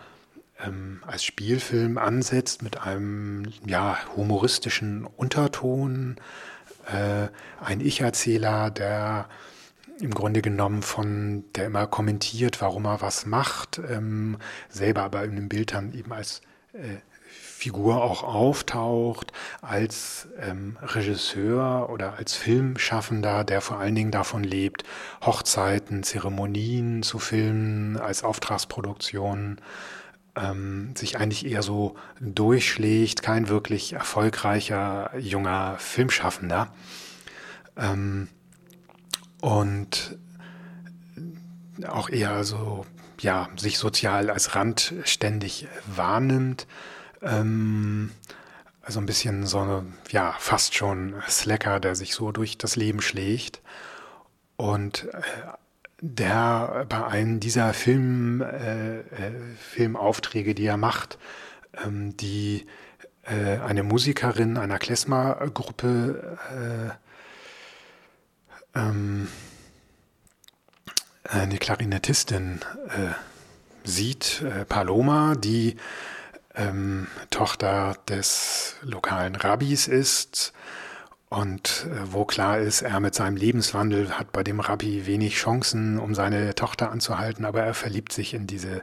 ähm, 0.63 1.01
als 1.05 1.25
Spielfilm 1.25 1.97
ansetzt 1.97 2.61
mit 2.61 2.81
einem 2.81 3.51
ja, 3.65 3.97
humoristischen 4.15 5.05
Unterton. 5.05 6.15
Äh, 6.87 7.27
ein 7.61 7.81
Ich-Erzähler, 7.81 8.71
der 8.71 9.27
im 10.01 10.13
Grunde 10.13 10.41
genommen 10.41 10.81
von, 10.81 11.43
der 11.55 11.67
immer 11.67 11.87
kommentiert, 11.87 12.61
warum 12.61 12.85
er 12.85 13.01
was 13.01 13.25
macht, 13.25 13.79
ähm, 13.89 14.37
selber 14.69 15.03
aber 15.03 15.23
in 15.23 15.35
dem 15.35 15.49
Bild 15.49 15.73
dann 15.73 15.93
eben 15.93 16.11
als 16.11 16.41
äh, 16.73 16.97
Figur 17.31 18.03
auch 18.03 18.23
auftaucht, 18.23 19.31
als 19.61 20.27
ähm, 20.39 20.77
Regisseur 20.81 21.89
oder 21.89 22.17
als 22.17 22.33
Filmschaffender, 22.33 23.43
der 23.43 23.61
vor 23.61 23.77
allen 23.77 23.93
Dingen 23.93 24.11
davon 24.11 24.43
lebt, 24.43 24.83
Hochzeiten, 25.23 26.03
Zeremonien 26.03 27.03
zu 27.03 27.19
filmen, 27.19 27.97
als 27.97 28.23
Auftragsproduktion, 28.23 29.61
ähm, 30.35 30.95
sich 30.95 31.17
eigentlich 31.19 31.45
eher 31.45 31.61
so 31.61 31.95
durchschlägt, 32.19 33.21
kein 33.21 33.47
wirklich 33.47 33.93
erfolgreicher 33.93 35.11
junger 35.19 35.75
Filmschaffender. 35.77 36.73
Ähm, 37.77 38.27
und 39.41 40.17
auch 41.87 42.09
eher 42.09 42.43
so, 42.43 42.85
ja, 43.19 43.49
sich 43.57 43.77
sozial 43.77 44.29
als 44.29 44.55
randständig 44.55 45.67
wahrnimmt. 45.85 46.67
Ähm, 47.21 48.11
also 48.81 48.99
ein 48.99 49.05
bisschen 49.05 49.45
so, 49.45 49.83
ja, 50.09 50.35
fast 50.39 50.75
schon 50.75 51.15
Slacker, 51.27 51.79
der 51.79 51.95
sich 51.95 52.13
so 52.13 52.31
durch 52.31 52.57
das 52.57 52.75
Leben 52.75 53.01
schlägt. 53.01 53.61
Und 54.57 55.07
äh, 55.13 55.21
der 56.01 56.85
bei 56.89 57.05
einem 57.05 57.39
dieser 57.39 57.73
Film, 57.73 58.41
äh, 58.41 58.99
äh, 58.99 59.31
Filmaufträge, 59.59 60.55
die 60.55 60.65
er 60.65 60.77
macht, 60.77 61.19
ähm, 61.83 62.17
die 62.17 62.65
äh, 63.23 63.57
eine 63.59 63.83
Musikerin 63.83 64.57
einer 64.57 64.79
Klezmer-Gruppe 64.79 66.37
äh, 66.49 67.10
ähm, 68.75 69.27
eine 71.23 71.57
Klarinettistin 71.57 72.59
äh, 72.89 73.87
sieht, 73.87 74.41
äh, 74.41 74.65
Paloma, 74.65 75.35
die 75.35 75.77
ähm, 76.55 77.07
Tochter 77.29 77.95
des 78.07 78.75
lokalen 78.81 79.35
Rabbis 79.35 79.87
ist 79.87 80.53
und 81.29 81.87
äh, 81.89 82.11
wo 82.11 82.25
klar 82.25 82.59
ist, 82.59 82.81
er 82.81 82.99
mit 82.99 83.15
seinem 83.15 83.37
Lebenswandel 83.37 84.19
hat 84.19 84.33
bei 84.33 84.43
dem 84.43 84.59
Rabbi 84.59 85.05
wenig 85.05 85.35
Chancen, 85.35 85.97
um 85.97 86.13
seine 86.13 86.55
Tochter 86.55 86.91
anzuhalten, 86.91 87.45
aber 87.45 87.63
er 87.63 87.73
verliebt 87.73 88.11
sich 88.11 88.33
in 88.33 88.47
diese 88.47 88.81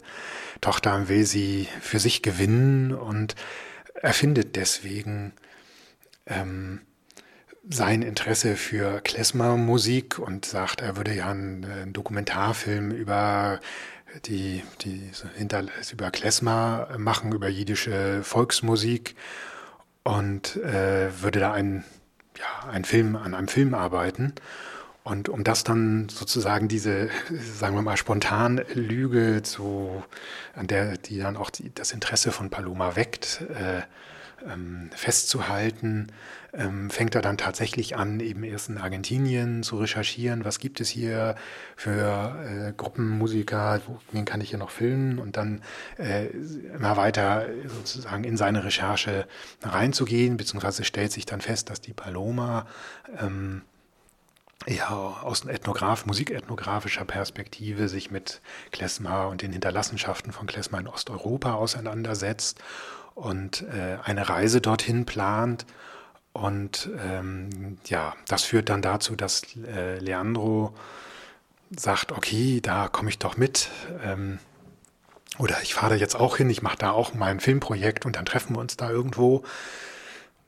Tochter 0.63 0.97
und 0.97 1.09
will 1.11 1.27
sie 1.27 1.69
für 1.83 1.99
sich 1.99 2.23
gewinnen 2.23 2.95
und 2.95 3.35
er 3.95 4.15
findet 4.15 4.57
deswegen 4.57 5.35
ähm, 6.27 6.81
sein 7.71 8.03
Interesse 8.03 8.57
für 8.57 9.01
Klezmer-Musik 9.01 10.19
und 10.19 10.45
sagt, 10.45 10.81
er 10.81 10.97
würde 10.97 11.15
ja 11.15 11.31
einen, 11.31 11.65
einen 11.65 11.93
Dokumentarfilm 11.93 12.91
über 12.91 13.61
die, 14.25 14.63
die 14.81 15.11
hinter, 15.37 15.65
über 15.93 16.11
Klezmer 16.11 16.89
machen, 16.97 17.33
über 17.33 17.49
jiddische 17.49 18.23
Volksmusik 18.23 19.15
und 20.03 20.57
äh, 20.57 21.11
würde 21.23 21.41
da 21.41 21.53
einen, 21.53 21.85
ja, 22.39 22.69
einen 22.71 22.85
Film, 22.85 23.17
an 23.17 23.35
einem 23.35 23.49
Film 23.49 23.75
arbeiten. 23.75 24.35
Und 25.05 25.29
um 25.29 25.45
das 25.45 25.65
dann 25.65 26.09
sozusagen 26.11 26.69
diese, 26.69 27.09
sagen 27.31 27.75
wir 27.75 27.83
mal, 27.83 27.97
spontan 27.97 28.63
Lüge 28.75 29.43
zu, 29.43 30.03
an 30.55 30.67
der, 30.67 30.99
die 30.99 31.19
dann 31.19 31.37
auch 31.37 31.51
die, 31.51 31.73
das 31.75 31.93
Interesse 31.93 32.31
von 32.31 32.51
Paloma 32.51 32.97
weckt, 32.97 33.43
äh, 33.43 33.83
ähm, 34.51 34.91
festzuhalten, 34.95 36.09
ähm, 36.53 36.91
fängt 36.91 37.15
er 37.15 37.23
dann 37.23 37.37
tatsächlich 37.37 37.97
an, 37.97 38.21
eben 38.21 38.43
erst 38.43 38.69
in 38.69 38.79
Argentinien 38.79 39.63
zu 39.63 39.77
recherchieren, 39.77 40.45
was 40.45 40.59
gibt 40.59 40.81
es 40.81 40.89
hier 40.89 41.35
für 41.77 42.69
äh, 42.69 42.73
Gruppenmusiker, 42.77 43.81
wen 44.13 44.25
kann 44.25 44.41
ich 44.41 44.51
hier 44.51 44.59
noch 44.59 44.71
filmen? 44.71 45.19
Und 45.19 45.37
dann 45.37 45.63
äh, 45.99 46.27
immer 46.75 46.97
weiter 46.97 47.47
sozusagen 47.67 48.25
in 48.25 48.37
seine 48.37 48.65
Recherche 48.65 49.27
reinzugehen, 49.63 50.37
beziehungsweise 50.37 50.85
stellt 50.85 51.13
sich 51.13 51.27
dann 51.27 51.41
fest, 51.41 51.71
dass 51.71 51.81
die 51.81 51.93
Paloma 51.93 52.67
ähm, 53.21 53.63
ja, 54.67 54.89
aus 54.89 55.45
ethnograf, 55.45 56.07
musikethnografischer 56.07 57.05
Perspektive 57.05 57.89
sich 57.89 58.11
mit 58.11 58.41
Klezmer 58.71 59.29
und 59.29 59.43
den 59.43 59.53
Hinterlassenschaften 59.53 60.33
von 60.33 60.47
Klezmer 60.47 60.81
in 60.81 60.89
Osteuropa 60.89 61.55
auseinandersetzt 61.55 62.59
und 63.15 63.63
äh, 63.63 63.99
eine 64.03 64.29
Reise 64.29 64.61
dorthin 64.61 65.07
plant. 65.07 65.65
Und 66.41 66.89
ähm, 67.01 67.79
ja, 67.87 68.15
das 68.29 68.45
führt 68.45 68.69
dann 68.69 68.81
dazu, 68.81 69.17
dass 69.17 69.43
äh, 69.57 69.99
Leandro 69.99 70.73
sagt, 71.77 72.13
okay, 72.13 72.61
da 72.61 72.87
komme 72.87 73.11
ich 73.11 73.19
doch 73.19 73.37
mit. 73.37 73.71
Ähm, 74.05 74.39
oder 75.39 75.61
ich 75.63 75.75
fahre 75.75 75.97
jetzt 75.97 76.15
auch 76.15 76.37
hin, 76.37 76.49
ich 76.49 76.63
mache 76.63 76.79
da 76.79 76.93
auch 76.93 77.13
mein 77.13 77.41
Filmprojekt 77.41 78.07
und 78.07 78.15
dann 78.15 78.25
treffen 78.25 78.55
wir 78.55 78.61
uns 78.61 78.77
da 78.77 78.89
irgendwo. 78.89 79.43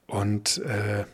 Und 0.07 0.59
äh, 0.59 1.05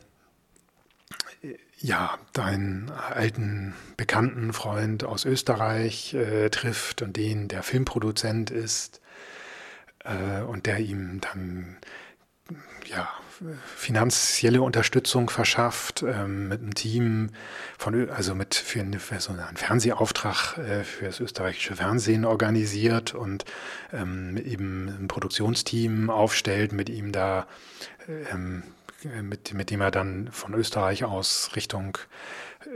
ja, 1.78 2.18
deinen 2.34 2.90
alten 2.90 3.74
bekannten 3.96 4.52
Freund 4.52 5.04
aus 5.04 5.24
Österreich 5.24 6.12
äh, 6.12 6.50
trifft 6.50 7.00
und 7.00 7.16
den 7.16 7.48
der 7.48 7.62
Filmproduzent 7.62 8.50
ist 8.50 9.00
äh, 10.04 10.42
und 10.42 10.66
der 10.66 10.80
ihm 10.80 11.20
dann 11.22 11.78
ja, 12.86 13.08
finanzielle 13.74 14.62
Unterstützung 14.62 15.30
verschafft, 15.30 16.02
ähm, 16.02 16.48
mit 16.48 16.60
einem 16.60 16.74
Team 16.74 17.30
von, 17.78 18.10
also 18.10 18.34
mit 18.34 18.54
für, 18.54 18.80
eine, 18.80 18.98
für 18.98 19.20
so 19.20 19.32
einen 19.32 19.56
Fernsehauftrag 19.56 20.58
äh, 20.58 20.84
für 20.84 21.06
das 21.06 21.20
österreichische 21.20 21.76
Fernsehen 21.76 22.24
organisiert 22.24 23.14
und 23.14 23.44
ähm, 23.92 24.36
eben 24.36 24.88
ein 24.88 25.08
Produktionsteam 25.08 26.10
aufstellt, 26.10 26.72
mit 26.72 26.88
ihm 26.88 27.12
da, 27.12 27.46
ähm, 28.32 28.62
mit, 29.22 29.54
mit 29.54 29.70
dem 29.70 29.80
er 29.80 29.90
dann 29.90 30.28
von 30.32 30.54
Österreich 30.54 31.04
aus 31.04 31.50
Richtung 31.54 31.98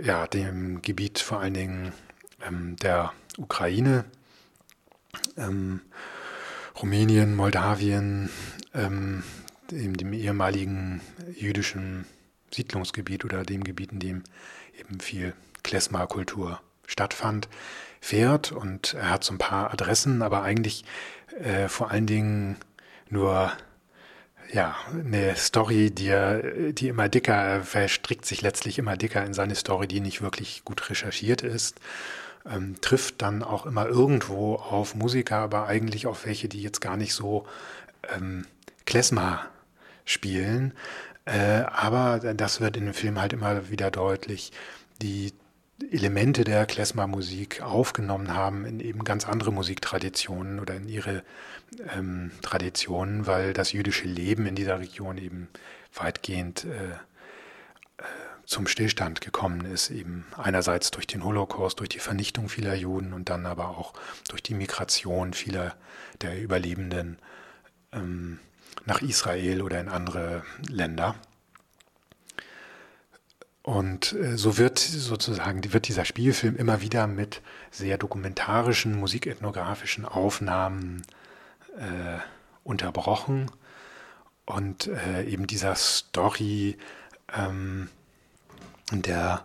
ja, 0.03 0.27
dem 0.27 0.83
Gebiet 0.83 1.19
vor 1.19 1.41
allen 1.41 1.55
Dingen 1.55 1.93
ähm, 2.47 2.77
der 2.77 3.13
Ukraine 3.39 4.05
ähm, 5.37 5.81
Rumänien, 6.81 7.35
Moldawien, 7.35 8.31
ähm, 8.75 9.23
dem, 9.71 9.97
dem, 9.97 10.13
ehemaligen 10.13 11.01
jüdischen 11.37 12.07
Siedlungsgebiet 12.53 13.25
oder 13.25 13.45
dem 13.45 13.65
Gebiet, 13.65 13.93
in 13.93 14.01
dem 14.01 14.25
eben 14.79 15.01
viel 15.01 15.35
Klezmer-Kultur 15.63 16.61
stattfand, 16.87 17.49
fährt. 18.01 18.53
Und 18.53 18.95
er 18.95 19.11
hat 19.11 19.25
so 19.25 19.35
ein 19.35 19.39
paar 19.39 19.73
Adressen, 19.73 20.23
aber 20.23 20.43
eigentlich 20.43 20.85
äh, 21.39 21.69
vor 21.69 21.91
allen 21.91 22.07
Dingen 22.07 22.57
nur 23.09 23.53
ja, 24.53 24.75
eine 24.93 25.37
Story, 25.37 25.91
die, 25.93 26.09
er, 26.09 26.73
die 26.73 26.89
immer 26.89 27.09
dicker, 27.09 27.63
verstrickt 27.63 28.27
sich 28.27 28.43
letztlich 28.43 28.79
immer 28.79 28.97
dicker 28.97 29.25
in 29.25 29.35
seine 29.35 29.55
Story, 29.55 29.87
die 29.87 30.01
nicht 30.01 30.23
wirklich 30.23 30.63
gut 30.65 30.91
recherchiert 30.91 31.43
ist 31.43 31.81
ähm, 32.49 32.77
trifft 32.81 33.23
dann 33.23 33.43
auch 33.43 33.67
immer 33.67 33.87
irgendwo 33.87 34.57
auf 34.57 34.95
Musiker, 34.95 35.37
aber 35.37 35.67
eigentlich 35.67 36.07
auf 36.07 36.27
welche, 36.27 36.49
die 36.49 36.63
jetzt 36.63 36.81
gar 36.81 36.97
nicht 36.97 37.15
so 37.15 37.47
ähm, 38.15 38.47
Klezmer 38.87 39.47
spielen. 40.11 40.75
Äh, 41.25 41.63
aber 41.67 42.35
das 42.35 42.61
wird 42.61 42.77
in 42.77 42.87
dem 42.87 42.95
Film 42.95 43.21
halt 43.21 43.33
immer 43.33 43.71
wieder 43.71 43.91
deutlich, 43.91 44.53
die 45.03 45.33
Elemente 45.91 46.45
der 46.45 46.67
Klezmer-Musik 46.67 47.63
aufgenommen 47.63 48.35
haben 48.35 48.67
in 48.67 48.81
eben 48.81 49.03
ganz 49.05 49.27
andere 49.27 49.51
Musiktraditionen 49.51 50.61
oder 50.61 50.75
in 50.75 50.89
ihre 50.89 51.23
ähm, 51.97 52.33
Traditionen, 52.43 53.27
weil 53.27 53.55
das 53.55 53.73
jüdische 53.73 54.07
Leben 54.07 54.47
in 54.47 54.55
dieser 54.55 54.79
Region 54.79 55.17
eben 55.17 55.49
weitgehend 55.95 56.65
äh, 56.65 56.97
zum 58.51 58.67
Stillstand 58.67 59.21
gekommen 59.21 59.65
ist, 59.65 59.91
eben 59.91 60.27
einerseits 60.37 60.91
durch 60.91 61.07
den 61.07 61.23
Holocaust, 61.23 61.79
durch 61.79 61.89
die 61.89 62.01
Vernichtung 62.01 62.49
vieler 62.49 62.75
Juden 62.75 63.13
und 63.13 63.29
dann 63.29 63.47
aber 63.47 63.79
auch 63.79 63.93
durch 64.29 64.43
die 64.43 64.55
Migration 64.55 65.35
vieler 65.35 65.77
der 66.21 66.43
Überlebenden 66.43 67.19
ähm, 67.93 68.41
nach 68.87 69.03
Israel 69.03 69.63
oder 69.63 69.81
in 69.81 69.89
andere 69.89 70.43
Länder. 70.69 71.15
Und 73.63 74.15
äh, 74.15 74.37
so 74.37 74.57
wird 74.59 74.79
sozusagen 74.79 75.73
wird 75.73 75.89
dieser 75.89 76.05
Spielfilm 76.05 76.57
immer 76.57 76.81
wieder 76.81 77.07
mit 77.07 77.43
sehr 77.71 77.99
dokumentarischen, 77.99 78.99
musikethnografischen 78.99 80.07
Aufnahmen 80.07 81.03
äh, 81.77 82.19
unterbrochen 82.65 83.51
und 84.47 84.87
äh, 84.87 85.25
eben 85.25 85.47
dieser 85.47 85.75
Story 85.75 86.79
ähm, 87.37 87.89
der, 88.91 89.45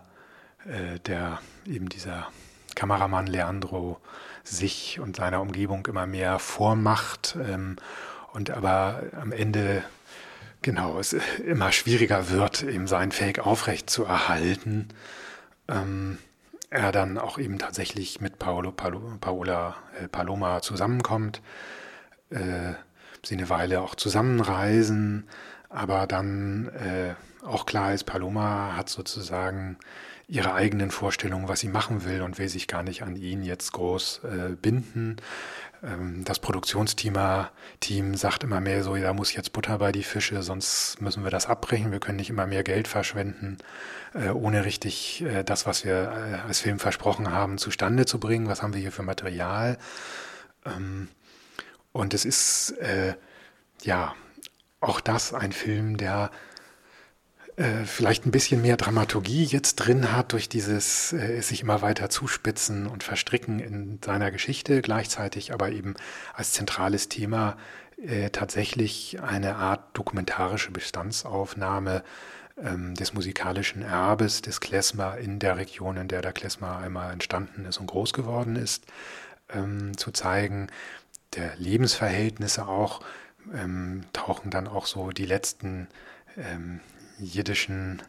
äh, 0.66 1.00
der 1.02 1.40
eben 1.66 1.90
dieser 1.90 2.28
Kameramann 2.76 3.28
Leandro 3.28 4.00
sich 4.44 5.00
und 5.00 5.18
seiner 5.18 5.42
Umgebung 5.42 5.86
immer 5.88 6.06
mehr 6.06 6.40
vormacht 6.40 7.38
ähm, 7.42 7.78
und 8.36 8.52
aber 8.52 9.04
am 9.20 9.32
Ende 9.32 9.84
genau 10.62 11.00
es 11.00 11.14
immer 11.46 11.72
schwieriger 11.72 12.30
wird, 12.30 12.64
eben 12.64 12.88
sein 12.88 13.12
Fake 13.12 13.40
aufrecht 13.40 13.90
zu 13.90 14.04
erhalten. 14.04 14.90
Ähm, 15.68 16.18
er 16.70 16.92
dann 16.92 17.18
auch 17.18 17.38
eben 17.38 17.60
tatsächlich 17.60 18.20
mit 18.20 18.40
Paolo, 18.40 18.72
Paolo 18.72 19.00
Paola 19.22 19.76
äh, 20.02 20.08
Paloma 20.08 20.62
zusammenkommt, 20.62 21.42
äh, 22.30 22.74
sie 23.24 23.36
eine 23.36 23.50
Weile 23.50 23.82
auch 23.82 23.96
zusammenreisen, 23.96 25.28
aber 25.70 26.08
dann 26.08 26.68
äh, 26.70 27.14
auch 27.46 27.66
klar 27.66 27.94
ist, 27.94 28.04
Paloma 28.04 28.76
hat 28.76 28.90
sozusagen 28.90 29.78
ihre 30.28 30.54
eigenen 30.54 30.90
Vorstellungen, 30.92 31.48
was 31.48 31.60
sie 31.60 31.68
machen 31.68 32.04
will 32.04 32.22
und 32.22 32.40
will 32.40 32.50
sich 32.50 32.68
gar 32.68 32.84
nicht 32.84 33.04
an 33.04 33.16
ihn 33.16 33.44
jetzt 33.44 33.72
groß 33.74 34.22
äh, 34.24 34.56
binden. 34.56 35.18
Ähm, 35.84 36.24
das 36.24 36.40
Produktionsteam 36.40 37.16
Team 37.80 38.16
sagt 38.16 38.44
immer 38.44 38.60
mehr 38.60 38.84
so, 38.84 38.96
da 38.96 39.14
muss 39.14 39.34
jetzt 39.34 39.54
Butter 39.54 39.78
bei 39.78 39.92
die 39.92 40.04
Fische, 40.04 40.42
sonst 40.44 41.02
müssen 41.02 41.24
wir 41.24 41.32
das 41.32 41.48
abbrechen. 41.48 41.92
Wir 41.92 42.00
können 42.00 42.18
nicht 42.18 42.30
immer 42.30 42.48
mehr 42.48 42.64
Geld 42.64 42.88
verschwenden, 42.88 43.58
äh, 44.14 44.30
ohne 44.30 44.66
richtig 44.66 45.22
äh, 45.22 45.44
das, 45.44 45.66
was 45.66 45.86
wir 45.86 45.94
äh, 45.94 46.48
als 46.48 46.60
Film 46.60 46.80
versprochen 46.80 47.32
haben, 47.32 47.58
zustande 47.58 48.06
zu 48.06 48.20
bringen. 48.20 48.48
Was 48.48 48.62
haben 48.62 48.74
wir 48.74 48.82
hier 48.82 48.92
für 48.92 49.04
Material? 49.04 49.78
Ähm, 50.66 51.10
und 51.92 52.14
es 52.14 52.26
ist 52.26 52.74
ja 53.84 54.14
auch 54.82 55.00
das 55.00 55.34
ein 55.34 55.54
Film, 55.54 55.96
der 55.96 56.30
äh, 57.58 57.86
vielleicht 57.86 58.26
ein 58.26 58.32
bisschen 58.32 58.62
mehr 58.62 58.78
Dramaturgie 58.78 59.46
jetzt 59.46 59.76
drin 59.76 60.12
hat 60.12 60.34
durch 60.34 60.50
dieses 60.50 61.14
äh, 61.14 61.42
sich 61.42 61.62
immer 61.62 61.82
weiter 61.82 62.10
zuspitzen 62.10 62.86
und 62.88 63.04
verstricken 63.04 63.60
in 63.60 64.00
seiner 64.04 64.32
Geschichte, 64.32 64.82
gleichzeitig 64.82 65.54
aber 65.54 65.72
eben 65.72 65.94
als 66.34 66.52
zentrales 66.52 67.08
Thema 67.08 67.58
äh, 67.98 68.30
tatsächlich 68.30 69.22
eine 69.22 69.56
Art 69.56 69.98
dokumentarische 69.98 70.72
Bestandsaufnahme 70.72 72.04
ähm, 72.62 72.94
des 72.96 73.14
musikalischen 73.14 73.82
Erbes 73.82 74.42
des 74.42 74.60
Klezmer 74.60 75.18
in 75.18 75.40
der 75.40 75.58
Region, 75.58 75.96
in 75.96 76.10
der 76.10 76.22
der 76.22 76.34
Klezmer 76.34 76.78
einmal 76.78 77.14
entstanden 77.14 77.66
ist 77.66 77.78
und 77.78 77.88
groß 77.88 78.12
geworden 78.12 78.58
ist, 78.58 78.86
ähm, 79.50 79.98
zu 79.98 80.12
zeigen, 80.12 80.68
der 81.36 81.56
Lebensverhältnisse 81.56 82.68
auch, 82.68 83.02
ähm, 83.54 84.04
tauchen 84.12 84.52
dann 84.52 84.68
auch 84.68 84.86
so 84.88 85.12
die 85.12 85.26
letzten 85.26 85.88
ähm, 86.38 86.80
jiddischen 87.20 88.02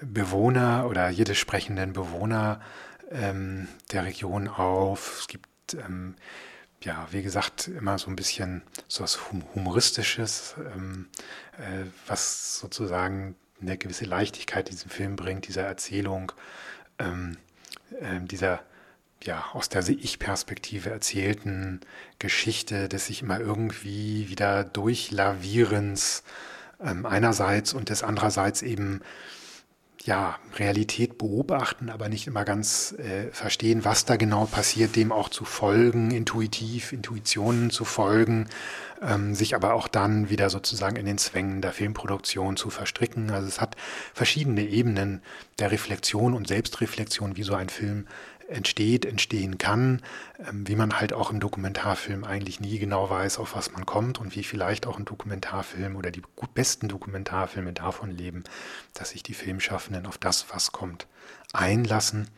Bewohner 0.00 0.86
oder 0.88 1.08
jiddisch 1.08 1.40
sprechenden 1.40 1.92
Bewohner 1.92 2.60
ähm, 3.10 3.68
der 3.92 4.04
Region 4.04 4.48
auf. 4.48 5.20
Es 5.20 5.28
gibt, 5.28 5.74
ähm, 5.74 6.14
ja, 6.82 7.08
wie 7.10 7.22
gesagt, 7.22 7.68
immer 7.68 7.98
so 7.98 8.10
ein 8.10 8.16
bisschen 8.16 8.62
so 8.88 9.02
was 9.02 9.30
Humoristisches, 9.54 10.54
ähm, 10.58 11.08
äh, 11.58 11.86
was 12.06 12.58
sozusagen 12.58 13.34
eine 13.60 13.78
gewisse 13.78 14.04
Leichtigkeit 14.04 14.68
diesen 14.68 14.90
Film 14.90 15.16
bringt, 15.16 15.48
dieser 15.48 15.62
Erzählung, 15.62 16.32
äh, 16.98 18.20
dieser 18.20 18.60
ja, 19.24 19.44
aus 19.52 19.68
der 19.68 19.86
Ich-Perspektive 19.88 20.90
erzählten 20.90 21.80
Geschichte 22.18 22.88
des 22.88 23.06
sich 23.06 23.22
immer 23.22 23.40
irgendwie 23.40 24.28
wieder 24.28 24.64
durchlavierens 24.64 26.22
ähm, 26.84 27.06
einerseits 27.06 27.74
und 27.74 27.88
des 27.88 28.02
andererseits 28.02 28.62
eben 28.62 29.00
ja, 30.06 30.38
Realität 30.56 31.18
beobachten, 31.18 31.90
aber 31.90 32.08
nicht 32.08 32.28
immer 32.28 32.44
ganz 32.44 32.94
äh, 32.98 33.32
verstehen, 33.32 33.84
was 33.84 34.04
da 34.04 34.16
genau 34.16 34.44
passiert, 34.44 34.94
dem 34.94 35.10
auch 35.10 35.28
zu 35.28 35.44
folgen, 35.44 36.12
intuitiv, 36.12 36.92
Intuitionen 36.92 37.70
zu 37.70 37.84
folgen, 37.84 38.46
ähm, 39.02 39.34
sich 39.34 39.56
aber 39.56 39.74
auch 39.74 39.88
dann 39.88 40.30
wieder 40.30 40.48
sozusagen 40.48 40.96
in 40.96 41.06
den 41.06 41.18
Zwängen 41.18 41.60
der 41.60 41.72
Filmproduktion 41.72 42.56
zu 42.56 42.70
verstricken. 42.70 43.30
Also 43.30 43.48
es 43.48 43.60
hat 43.60 43.74
verschiedene 44.14 44.62
Ebenen 44.62 45.22
der 45.58 45.72
Reflexion 45.72 46.34
und 46.34 46.46
Selbstreflexion, 46.46 47.36
wie 47.36 47.42
so 47.42 47.54
ein 47.54 47.68
Film 47.68 48.06
entsteht, 48.48 49.04
entstehen 49.04 49.58
kann, 49.58 50.02
ähm, 50.38 50.66
wie 50.68 50.76
man 50.76 50.98
halt 50.98 51.12
auch 51.12 51.30
im 51.30 51.40
Dokumentarfilm 51.40 52.24
eigentlich 52.24 52.60
nie 52.60 52.78
genau 52.78 53.10
weiß, 53.10 53.38
auf 53.38 53.54
was 53.56 53.72
man 53.72 53.86
kommt 53.86 54.20
und 54.20 54.36
wie 54.36 54.44
vielleicht 54.44 54.86
auch 54.86 54.98
ein 54.98 55.04
Dokumentarfilm 55.04 55.96
oder 55.96 56.10
die 56.10 56.22
besten 56.54 56.88
Dokumentarfilme 56.88 57.72
davon 57.72 58.10
leben, 58.10 58.44
dass 58.94 59.10
sich 59.10 59.22
die 59.22 59.34
Filmschaffenden 59.34 60.06
auf 60.06 60.18
das, 60.18 60.46
was 60.50 60.72
kommt, 60.72 61.06
einlassen 61.52 62.28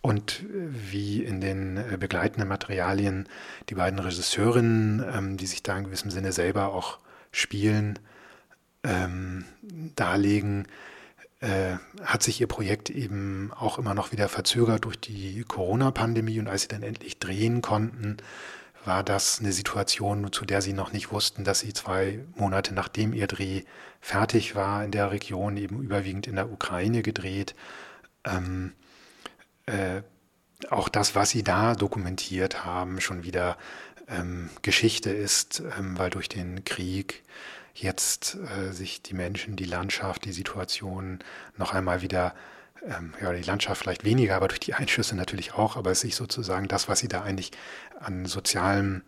und 0.00 0.40
äh, 0.40 0.68
wie 0.92 1.24
in 1.24 1.40
den 1.40 1.76
äh, 1.76 1.96
begleitenden 1.98 2.48
Materialien 2.48 3.28
die 3.68 3.74
beiden 3.74 3.98
Regisseurinnen, 3.98 5.04
ähm, 5.12 5.36
die 5.36 5.46
sich 5.46 5.62
da 5.62 5.76
in 5.76 5.84
gewissem 5.84 6.10
Sinne 6.10 6.32
selber 6.32 6.72
auch 6.72 6.98
spielen, 7.32 7.98
ähm, 8.84 9.44
darlegen, 9.96 10.66
äh, 11.40 11.76
hat 12.02 12.22
sich 12.22 12.40
ihr 12.40 12.46
Projekt 12.46 12.90
eben 12.90 13.52
auch 13.52 13.78
immer 13.78 13.94
noch 13.94 14.12
wieder 14.12 14.28
verzögert 14.28 14.84
durch 14.84 14.98
die 14.98 15.44
Corona-Pandemie 15.46 16.40
und 16.40 16.48
als 16.48 16.62
sie 16.62 16.68
dann 16.68 16.82
endlich 16.82 17.18
drehen 17.18 17.62
konnten, 17.62 18.16
war 18.84 19.04
das 19.04 19.40
eine 19.40 19.52
Situation, 19.52 20.32
zu 20.32 20.44
der 20.44 20.62
sie 20.62 20.72
noch 20.72 20.92
nicht 20.92 21.12
wussten, 21.12 21.44
dass 21.44 21.60
sie 21.60 21.72
zwei 21.72 22.20
Monate 22.36 22.74
nachdem 22.74 23.12
ihr 23.12 23.26
Dreh 23.26 23.62
fertig 24.00 24.54
war, 24.54 24.84
in 24.84 24.90
der 24.90 25.10
Region 25.10 25.56
eben 25.56 25.82
überwiegend 25.82 26.26
in 26.26 26.36
der 26.36 26.50
Ukraine 26.50 27.02
gedreht, 27.02 27.54
ähm, 28.24 28.72
äh, 29.66 30.02
auch 30.70 30.88
das, 30.88 31.14
was 31.14 31.30
sie 31.30 31.44
da 31.44 31.74
dokumentiert 31.74 32.64
haben, 32.64 33.00
schon 33.00 33.22
wieder 33.22 33.56
ähm, 34.08 34.50
Geschichte 34.62 35.10
ist, 35.10 35.62
ähm, 35.78 35.98
weil 35.98 36.10
durch 36.10 36.28
den 36.28 36.64
Krieg 36.64 37.22
jetzt 37.80 38.36
äh, 38.36 38.72
sich 38.72 39.02
die 39.02 39.14
Menschen, 39.14 39.56
die 39.56 39.64
Landschaft, 39.64 40.24
die 40.24 40.32
Situation 40.32 41.20
noch 41.56 41.74
einmal 41.74 42.02
wieder, 42.02 42.34
ähm, 42.86 43.14
ja, 43.20 43.32
die 43.32 43.42
Landschaft 43.42 43.82
vielleicht 43.82 44.04
weniger, 44.04 44.36
aber 44.36 44.48
durch 44.48 44.60
die 44.60 44.74
Einschüsse 44.74 45.16
natürlich 45.16 45.54
auch, 45.54 45.76
aber 45.76 45.90
es 45.90 46.00
sich 46.00 46.16
sozusagen 46.16 46.68
das, 46.68 46.88
was 46.88 47.00
sie 47.00 47.08
da 47.08 47.22
eigentlich 47.22 47.52
an 48.00 48.26
sozialem 48.26 49.02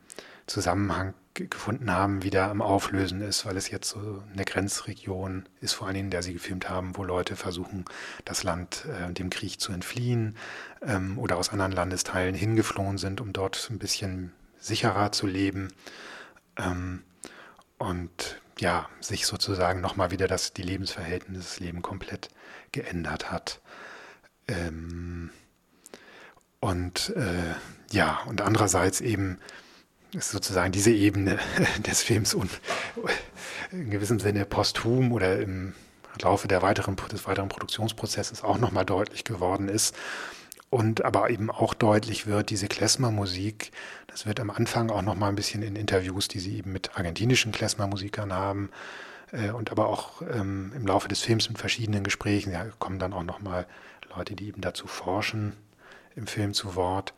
Zusammenhang 0.47 1.15
gefunden 1.35 1.91
haben, 1.93 2.25
wieder 2.25 2.51
am 2.51 2.61
Auflösen 2.61 3.21
ist, 3.21 3.47
weil 3.47 3.57
es 3.57 3.71
jetzt 3.71 3.91
so 3.91 4.23
eine 4.33 4.45
Grenzregion 4.45 5.49
ist, 5.61 5.75
vor 5.75 5.87
allen 5.87 5.95
Dingen, 5.95 6.07
in 6.07 6.11
der 6.11 6.23
sie 6.23 6.33
gefilmt 6.33 6.69
haben, 6.69 6.97
wo 6.97 7.05
Leute 7.05 7.37
versuchen, 7.37 7.85
das 8.25 8.43
Land 8.43 8.85
äh, 8.87 9.13
dem 9.13 9.31
Krieg 9.31 9.61
zu 9.61 9.73
entfliehen 9.73 10.37
ähm, 10.83 11.19
oder 11.19 11.37
aus 11.37 11.51
anderen 11.51 11.73
Landesteilen 11.73 12.35
hingeflohen 12.35 12.99
sind, 12.99 13.21
um 13.21 13.33
dort 13.33 13.69
ein 13.71 13.79
bisschen 13.79 14.33
sicherer 14.59 15.13
zu 15.13 15.27
leben. 15.27 15.73
Ähm, 16.57 17.05
und 17.79 18.41
ja, 18.61 18.89
sich 19.01 19.27
sozusagen 19.27 19.81
nochmal 19.81 20.11
wieder 20.11 20.29
das, 20.29 20.53
die 20.53 20.63
Lebensverhältnisse, 20.63 21.43
das 21.43 21.61
Leben 21.61 21.83
komplett 21.83 22.29
geändert 22.73 23.31
hat. 23.31 23.61
Ähm, 24.49 25.31
und 26.61 27.11
äh, 27.17 27.55
ja, 27.91 28.21
und 28.27 28.43
andererseits 28.43 29.01
eben 29.01 29.39
ist 30.13 30.31
sozusagen 30.31 30.73
diese 30.73 30.91
Ebene 30.91 31.39
des 31.87 32.03
Films 32.03 32.35
und 32.35 32.51
in 33.73 33.91
gewissem 33.91 34.21
Sinne 34.21 34.45
posthum 34.45 35.13
oder 35.13 35.41
im 35.41 35.75
Laufe 36.21 36.49
der 36.49 36.63
weiteren, 36.63 36.97
des 37.11 37.27
weiteren 37.27 37.49
Produktionsprozesses 37.49 38.43
auch 38.43 38.59
nochmal 38.59 38.85
deutlich 38.85 39.25
geworden 39.25 39.69
ist. 39.69 39.95
Und 40.69 41.05
aber 41.05 41.31
eben 41.31 41.51
auch 41.51 41.75
deutlich 41.75 42.29
wird, 42.29 42.51
diese 42.51 42.69
Klezmer-Musik, 42.69 43.73
das 44.11 44.27
wird 44.27 44.41
am 44.41 44.51
Anfang 44.51 44.91
auch 44.91 45.03
nochmal 45.03 45.29
ein 45.31 45.37
bisschen 45.37 45.63
in 45.63 45.77
Interviews, 45.77 46.29
die 46.29 46.41
sie 46.41 46.57
eben 46.57 46.73
mit 46.73 46.97
argentinischen 46.97 47.53
Klezmer-Musikern 47.53 48.33
haben, 48.33 48.71
äh, 49.33 49.51
und 49.51 49.71
aber 49.71 49.89
auch 49.89 50.23
ähm, 50.23 50.73
im 50.75 50.87
Laufe 50.87 51.09
des 51.09 51.21
Films 51.21 51.49
mit 51.49 51.59
verschiedenen 51.59 52.05
Gesprächen, 52.05 52.53
ja, 52.53 52.67
kommen 52.79 52.99
dann 52.99 53.13
auch 53.13 53.23
nochmal 53.23 53.67
Leute, 54.15 54.35
die 54.35 54.49
eben 54.49 54.61
dazu 54.61 54.87
forschen, 54.87 55.57
im 56.17 56.27
Film 56.27 56.55
zu 56.55 56.75
Wort, 56.75 57.15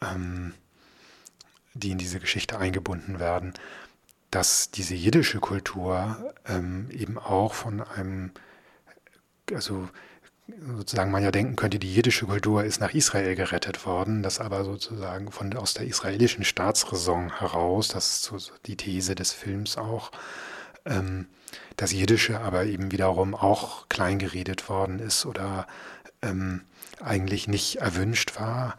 ähm, 0.00 0.54
die 1.74 1.90
in 1.90 1.98
diese 1.98 2.20
Geschichte 2.20 2.58
eingebunden 2.58 3.18
werden, 3.18 3.52
dass 4.30 4.70
diese 4.70 4.94
jiddische 4.94 5.40
Kultur 5.40 6.34
ähm, 6.46 6.88
eben 6.90 7.18
auch 7.18 7.54
von 7.54 7.82
einem, 7.82 8.32
also 9.52 9.88
sozusagen 10.46 11.10
man 11.10 11.22
ja 11.22 11.30
denken 11.30 11.56
könnte, 11.56 11.78
die 11.78 11.92
jiddische 11.94 12.26
Kultur 12.26 12.64
ist 12.64 12.80
nach 12.80 12.92
Israel 12.92 13.34
gerettet 13.34 13.86
worden, 13.86 14.22
das 14.22 14.40
aber 14.40 14.64
sozusagen 14.64 15.30
von 15.32 15.54
aus 15.56 15.74
der 15.74 15.86
israelischen 15.86 16.44
Staatsräson 16.44 17.38
heraus, 17.38 17.88
das 17.88 18.08
ist 18.08 18.22
so 18.24 18.36
die 18.66 18.76
These 18.76 19.14
des 19.14 19.32
Films 19.32 19.78
auch, 19.78 20.12
ähm, 20.84 21.26
das 21.76 21.92
Jiddische 21.92 22.40
aber 22.40 22.64
eben 22.64 22.92
wiederum 22.92 23.34
auch 23.34 23.88
kleingeredet 23.88 24.68
worden 24.68 24.98
ist 24.98 25.24
oder 25.24 25.66
ähm, 26.20 26.62
eigentlich 27.00 27.48
nicht 27.48 27.76
erwünscht 27.76 28.38
war, 28.38 28.76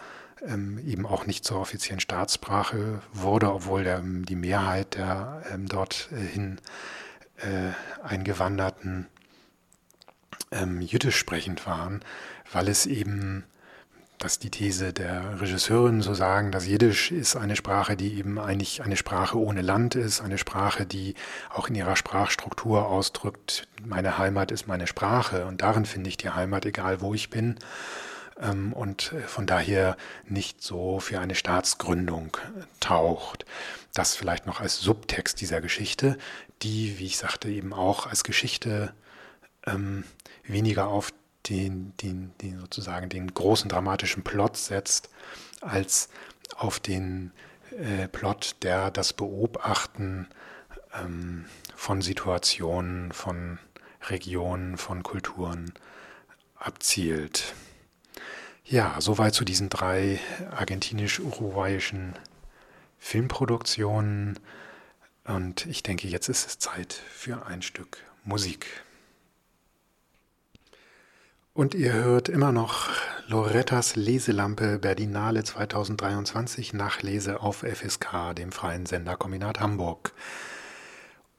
ähm, 0.47 0.78
eben 0.86 1.05
auch 1.05 1.26
nicht 1.26 1.43
zur 1.45 1.59
offiziellen 1.59 1.99
Staatssprache 1.99 3.01
wurde, 3.11 3.51
obwohl 3.51 3.84
der, 3.84 4.01
die 4.01 4.36
Mehrheit 4.36 4.95
der 4.95 5.41
ähm, 5.51 5.68
dorthin 5.68 6.59
äh, 7.38 7.72
eingewanderten 8.03 9.07
ähm, 10.56 10.82
jüdisch 10.82 11.18
sprechend 11.18 11.68
waren, 11.68 12.01
weil 12.51 12.68
es 12.68 12.86
eben 12.86 13.43
dass 14.18 14.39
die 14.39 14.49
These 14.49 14.93
der 14.93 15.41
Regisseurin 15.41 16.01
so 16.01 16.14
sagen, 16.14 16.51
dass 16.51 16.68
Jiddisch 16.68 17.12
ist 17.12 17.36
eine 17.36 17.56
Sprache, 17.56 17.97
die 17.97 18.18
eben 18.18 18.39
eigentlich 18.39 18.82
eine 18.82 18.95
Sprache 18.95 19.38
ohne 19.38 19.62
Land 19.62 19.95
ist, 19.95 20.22
eine 20.22 20.38
Sprache, 20.38 20.86
die 20.86 21.16
auch 21.49 21.68
in 21.68 21.76
ihrer 21.76 21.95
Sprachstruktur 21.95 22.88
ausdrückt, 22.88 23.68
meine 23.86 24.18
Heimat 24.18 24.51
ist 24.51 24.68
meine 24.68 24.88
Sprache 24.88 25.45
und 25.45 25.62
darin 25.62 25.86
finde 25.86 26.10
ich 26.10 26.18
die 26.18 26.30
Heimat, 26.30 26.66
egal 26.66 27.01
wo 27.01 27.14
ich 27.14 27.30
bin 27.30 27.58
ähm, 28.41 28.74
und 28.74 29.14
von 29.28 29.45
daher 29.45 29.97
nicht 30.28 30.62
so 30.62 30.99
für 30.99 31.20
eine 31.20 31.36
Staatsgründung 31.36 32.38
taucht. 32.80 33.45
Das 33.93 34.16
vielleicht 34.16 34.45
noch 34.45 34.62
als 34.62 34.80
Subtext 34.80 35.39
dieser 35.41 35.62
Geschichte, 35.62 36.18
die, 36.62 36.99
wie 36.99 37.06
ich 37.06 37.18
sagte, 37.18 37.49
eben 37.49 37.74
auch 37.74 38.08
als 38.08 38.24
Geschichte 38.24 38.93
ähm, 39.66 40.03
weniger 40.47 40.87
auf 40.87 41.11
den, 41.49 41.93
den, 41.97 42.31
den 42.41 42.59
sozusagen 42.59 43.09
den 43.09 43.33
großen 43.33 43.69
dramatischen 43.69 44.23
Plot 44.23 44.57
setzt, 44.57 45.09
als 45.61 46.09
auf 46.55 46.79
den 46.79 47.31
äh, 47.71 48.07
Plot, 48.07 48.57
der 48.61 48.91
das 48.91 49.13
Beobachten 49.13 50.27
ähm, 50.93 51.45
von 51.75 52.01
Situationen, 52.01 53.11
von 53.11 53.59
Regionen, 54.09 54.77
von 54.77 55.03
Kulturen 55.03 55.73
abzielt. 56.55 57.53
Ja, 58.63 58.95
soweit 58.99 59.33
zu 59.33 59.45
diesen 59.45 59.69
drei 59.69 60.19
argentinisch-uruguayischen 60.51 62.13
Filmproduktionen. 62.97 64.39
Und 65.25 65.65
ich 65.67 65.83
denke, 65.83 66.07
jetzt 66.07 66.29
ist 66.29 66.47
es 66.47 66.59
Zeit 66.59 66.93
für 66.93 67.45
ein 67.45 67.61
Stück 67.61 67.97
Musik. 68.23 68.65
Und 71.56 71.74
ihr 71.74 71.93
hört 71.93 72.28
immer 72.28 72.51
noch 72.51 72.89
Lorettas 73.28 73.95
Leselampe 73.95 74.78
Berlinale 74.78 75.41
2023 75.41 76.74
Nachlese 76.74 77.41
auf 77.41 77.64
FSK, 77.64 78.36
dem 78.36 78.51
freien 78.51 78.86
Senderkombinat 78.86 79.62
Hamburg. 79.62 80.12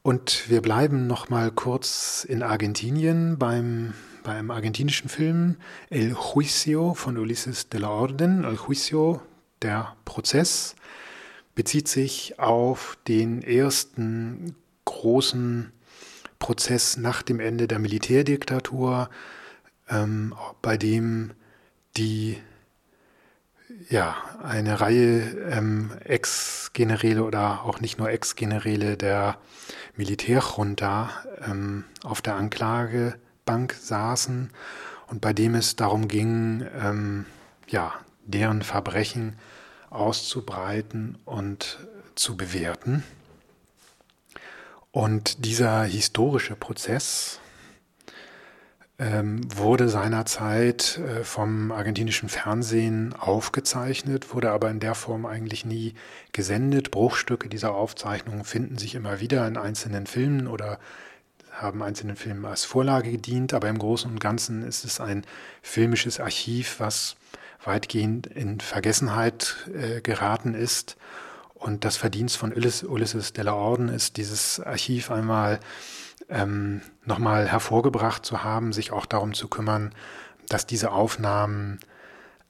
Und 0.01 0.49
wir 0.49 0.62
bleiben 0.62 1.07
noch 1.07 1.29
mal 1.29 1.51
kurz 1.51 2.25
in 2.27 2.43
Argentinien 2.43 3.37
beim, 3.37 3.93
beim 4.23 4.51
argentinischen 4.51 5.11
Film 5.11 5.57
El 5.91 6.14
Juicio 6.14 6.95
von 6.95 7.19
Ulises 7.19 7.69
de 7.69 7.79
la 7.79 7.91
Orden. 7.91 8.45
El 8.45 8.55
Juicio, 8.57 9.21
der 9.61 9.97
Prozess, 10.07 10.77
bezieht 11.55 11.89
sich 11.89 12.39
auf 12.39 12.97
den 13.07 13.43
ersten 13.43 14.57
großen 14.87 15.73
Prozess 16.39 16.97
nach 16.97 17.21
dem 17.21 17.39
Ende 17.39 17.69
der 17.69 17.81
Militärdiktatur 17.81 19.11
ähm, 19.89 20.34
bei 20.62 20.76
dem 20.76 21.32
die 21.97 22.39
ja, 23.89 24.16
eine 24.43 24.80
Reihe 24.80 25.22
ähm, 25.51 25.93
Ex-Generäle 26.05 27.24
oder 27.24 27.64
auch 27.64 27.80
nicht 27.80 27.99
nur 27.99 28.11
Ex-Generäle 28.11 28.97
der 28.97 29.39
Militärjunta 29.97 31.11
ähm, 31.45 31.84
auf 32.03 32.22
der 32.22 32.37
Anklagebank 32.37 33.74
saßen 33.74 34.51
und 35.09 35.20
bei 35.20 35.32
dem 35.32 35.55
es 35.55 35.76
darum 35.76 36.09
ging, 36.09 36.66
ähm, 36.80 37.26
ja, 37.68 37.95
deren 38.24 38.62
Verbrechen 38.62 39.39
auszubreiten 39.91 41.18
und 41.24 41.78
zu 42.14 42.37
bewerten. 42.37 43.05
Und 44.91 45.45
dieser 45.45 45.84
historische 45.84 46.57
Prozess, 46.57 47.41
wurde 48.99 49.90
seinerzeit 49.90 50.99
äh, 50.99 51.22
vom 51.22 51.70
argentinischen 51.70 52.30
Fernsehen 52.30 53.14
aufgezeichnet, 53.14 54.32
wurde 54.34 54.51
aber 54.51 54.70
in 54.70 54.80
der 54.80 54.94
Form 54.94 55.26
eigentlich 55.26 55.66
nie 55.66 55.94
gesendet. 56.32 56.90
Bruchstücke 56.90 57.51
dieser 57.51 57.74
Aufzeichnungen 57.74 58.44
finden 58.44 58.78
sich 58.78 58.94
immer 58.94 59.20
wieder 59.20 59.47
in 59.47 59.59
einzelnen 59.59 60.07
Filmen 60.07 60.47
oder 60.47 60.78
haben 61.53 61.82
einzelnen 61.82 62.16
Filmen 62.16 62.44
als 62.47 62.64
Vorlage 62.64 63.11
gedient, 63.11 63.53
aber 63.53 63.68
im 63.68 63.78
Großen 63.78 64.11
und 64.11 64.18
Ganzen 64.18 64.62
ist 64.62 64.84
es 64.84 65.01
ein 65.01 65.24
filmisches 65.62 66.18
Archiv, 66.18 66.76
was 66.78 67.16
weitgehend 67.64 68.26
in 68.26 68.61
Vergessenheit 68.61 69.68
äh, 69.74 70.01
geraten 70.01 70.55
ist. 70.55 70.97
Und 71.55 71.84
das 71.84 71.97
Verdienst 71.97 72.36
von 72.36 72.53
Ulysses 72.53 73.32
de 73.32 73.44
la 73.44 73.55
Orden 73.55 73.88
ist, 73.88 74.18
dieses 74.18 74.61
Archiv 74.61 75.11
einmal 75.11 75.59
ähm, 76.29 76.81
nochmal 77.05 77.47
hervorgebracht 77.47 78.24
zu 78.24 78.43
haben, 78.45 78.72
sich 78.72 78.93
auch 78.93 79.07
darum 79.07 79.35
zu 79.35 79.49
kümmern, 79.49 79.93
dass 80.49 80.66
diese 80.66 80.93
Aufnahmen 80.93 81.81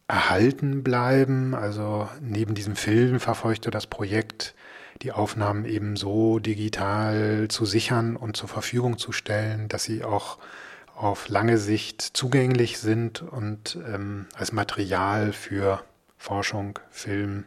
erhalten 0.09 0.83
bleiben. 0.83 1.55
Also 1.55 2.09
neben 2.21 2.55
diesem 2.55 2.77
Film 2.77 3.21
verfolgte 3.21 3.71
das 3.71 3.87
Projekt, 3.87 4.55
die 5.03 5.13
Aufnahmen 5.13 5.65
eben 5.65 5.97
so 5.97 6.39
digital 6.39 7.49
zu 7.49 7.67
sichern 7.67 8.17
und 8.17 8.37
zur 8.37 8.49
Verfügung 8.49 8.99
zu 8.99 9.13
stellen, 9.13 9.69
dass 9.69 9.85
sie 9.85 10.05
auch 10.05 10.39
auf 10.95 11.29
lange 11.29 11.59
Sicht 11.59 12.01
zugänglich 12.01 12.79
sind 12.79 13.21
und 13.21 13.79
ähm, 13.87 14.27
als 14.35 14.53
Material 14.53 15.33
für 15.33 15.83
Forschung, 16.17 16.79
Film, 16.91 17.45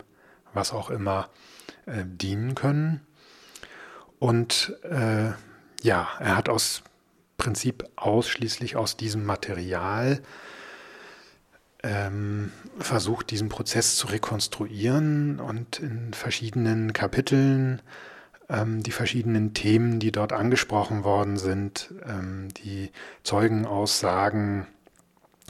was 0.54 0.72
auch 0.72 0.92
immer 0.92 1.30
äh, 1.88 2.04
dienen 2.06 2.54
können. 2.54 3.02
Und 4.20 4.76
äh, 4.84 5.32
ja, 5.82 6.08
er 6.20 6.36
hat 6.36 6.50
aus 6.50 6.84
Prinzip 7.38 7.90
ausschließlich 7.96 8.76
aus 8.76 8.98
diesem 8.98 9.26
Material 9.26 10.22
ähm, 11.82 12.52
versucht, 12.78 13.32
diesen 13.32 13.50
Prozess 13.50 13.96
zu 13.96 14.08
rekonstruieren 14.08 15.40
und 15.40 15.80
in 15.80 16.14
verschiedenen 16.14 16.92
Kapiteln 16.92 17.82
ähm, 18.50 18.84
die 18.84 18.92
verschiedenen 18.92 19.54
Themen, 19.54 20.00
die 20.00 20.12
dort 20.12 20.34
angesprochen 20.34 21.06
worden 21.06 21.38
sind, 21.38 21.94
ähm, 22.06 22.50
die 22.56 22.92
Zeugenaussagen 23.24 24.68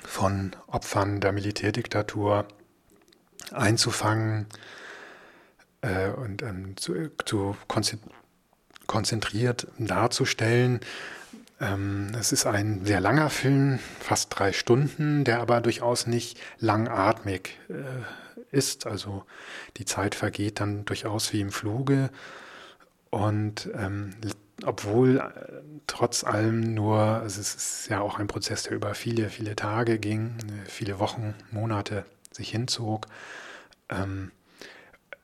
von 0.04 0.56
Opfern 0.68 1.20
der 1.22 1.32
Militärdiktatur 1.32 2.48
einzufangen 3.52 4.46
äh, 5.82 6.10
und 6.10 6.44
ähm, 6.44 6.78
zu, 6.78 7.10
zu 7.26 7.58
konzentrieren 7.68 8.19
konzentriert 8.90 9.68
darzustellen. 9.78 10.82
Ähm, 11.62 12.12
es 12.20 12.34
ist 12.34 12.46
ein 12.46 12.84
sehr 12.84 13.00
langer 13.00 13.30
Film, 13.30 13.80
fast 14.00 14.28
drei 14.38 14.52
Stunden, 14.52 15.24
der 15.24 15.40
aber 15.40 15.62
durchaus 15.62 16.08
nicht 16.08 16.40
langatmig 16.58 17.58
äh, 17.70 18.56
ist. 18.58 18.88
Also 18.88 19.24
die 19.78 19.86
Zeit 19.86 20.16
vergeht 20.16 20.60
dann 20.60 20.86
durchaus 20.86 21.32
wie 21.32 21.42
im 21.42 21.52
Fluge. 21.52 22.10
Und 23.12 23.70
ähm, 23.78 24.16
obwohl 24.66 25.18
äh, 25.18 25.62
trotz 25.86 26.24
allem 26.24 26.74
nur, 26.74 26.98
also 26.98 27.40
es 27.40 27.56
ist 27.56 27.90
ja 27.90 28.02
auch 28.02 28.18
ein 28.18 28.28
Prozess, 28.28 28.64
der 28.64 28.74
über 28.74 28.96
viele, 28.96 29.30
viele 29.30 29.56
Tage 29.56 30.00
ging, 30.00 30.36
äh, 30.48 30.70
viele 30.70 30.98
Wochen, 30.98 31.36
Monate 31.52 32.06
sich 32.32 32.50
hinzog, 32.50 33.06
ähm, 33.90 34.32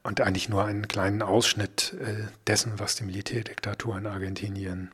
und 0.06 0.22
eigentlich 0.22 0.50
nur 0.50 0.64
einen 0.64 0.88
kleinen 0.88 1.24
Ausschnitt 1.24 1.96
äh, 2.00 2.28
dessen, 2.46 2.80
was 2.80 2.96
die 2.96 3.06
Militärdiktatur 3.06 3.98
in 3.98 4.06
Argentinien 4.06 4.92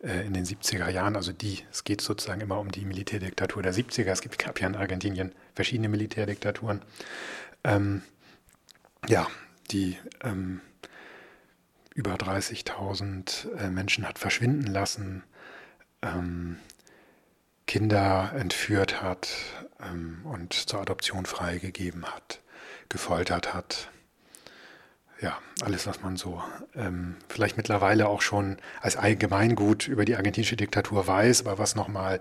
äh, 0.00 0.24
in 0.24 0.34
den 0.34 0.44
70er 0.44 0.88
Jahren, 0.88 1.16
also 1.16 1.32
die, 1.32 1.64
es 1.72 1.82
geht 1.82 2.00
sozusagen 2.00 2.40
immer 2.40 2.60
um 2.60 2.70
die 2.70 2.84
Militärdiktatur 2.84 3.62
der 3.62 3.74
70er, 3.74 4.12
es 4.12 4.20
gibt, 4.20 4.38
gab 4.38 4.60
ja 4.60 4.68
in 4.68 4.76
Argentinien 4.76 5.32
verschiedene 5.56 5.88
Militärdiktaturen, 5.88 6.80
ähm, 7.64 8.02
ja, 9.08 9.26
die 9.72 9.98
ähm, 10.22 10.60
über 11.96 12.14
30.000 12.14 13.52
äh, 13.56 13.68
Menschen 13.68 14.06
hat 14.06 14.20
verschwinden 14.20 14.68
lassen, 14.68 15.24
ähm, 16.02 16.58
Kinder 17.66 18.32
entführt 18.36 19.02
hat 19.02 19.28
ähm, 19.80 20.20
und 20.22 20.52
zur 20.52 20.82
Adoption 20.82 21.26
freigegeben 21.26 22.04
hat, 22.04 22.40
gefoltert 22.88 23.52
hat, 23.52 23.90
ja, 25.20 25.38
alles, 25.62 25.86
was 25.86 26.02
man 26.02 26.16
so 26.16 26.42
ähm, 26.74 27.16
vielleicht 27.28 27.56
mittlerweile 27.56 28.08
auch 28.08 28.20
schon 28.20 28.58
als 28.80 28.96
Allgemeingut 28.96 29.88
über 29.88 30.04
die 30.04 30.16
argentinische 30.16 30.56
Diktatur 30.56 31.06
weiß, 31.06 31.46
aber 31.46 31.58
was 31.58 31.74
nochmal 31.74 32.18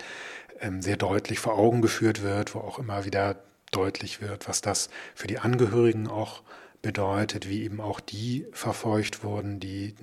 ähm, 0.61 0.81
sehr 0.81 0.97
deutlich 0.97 1.39
vor 1.39 1.57
Augen 1.57 1.81
geführt 1.81 2.23
wird, 2.23 2.55
wo 2.55 2.59
auch 2.59 2.79
immer 2.79 3.05
wieder 3.05 3.35
deutlich 3.71 4.21
wird, 4.21 4.47
was 4.47 4.61
das 4.61 4.89
für 5.13 5.27
die 5.27 5.39
Angehörigen 5.39 6.07
auch 6.07 6.43
bedeutet, 6.81 7.49
wie 7.49 7.63
eben 7.63 7.81
auch 7.81 7.99
die 7.99 8.47
verfolgt 8.51 9.23
wurden, 9.23 9.59
die 9.59 9.95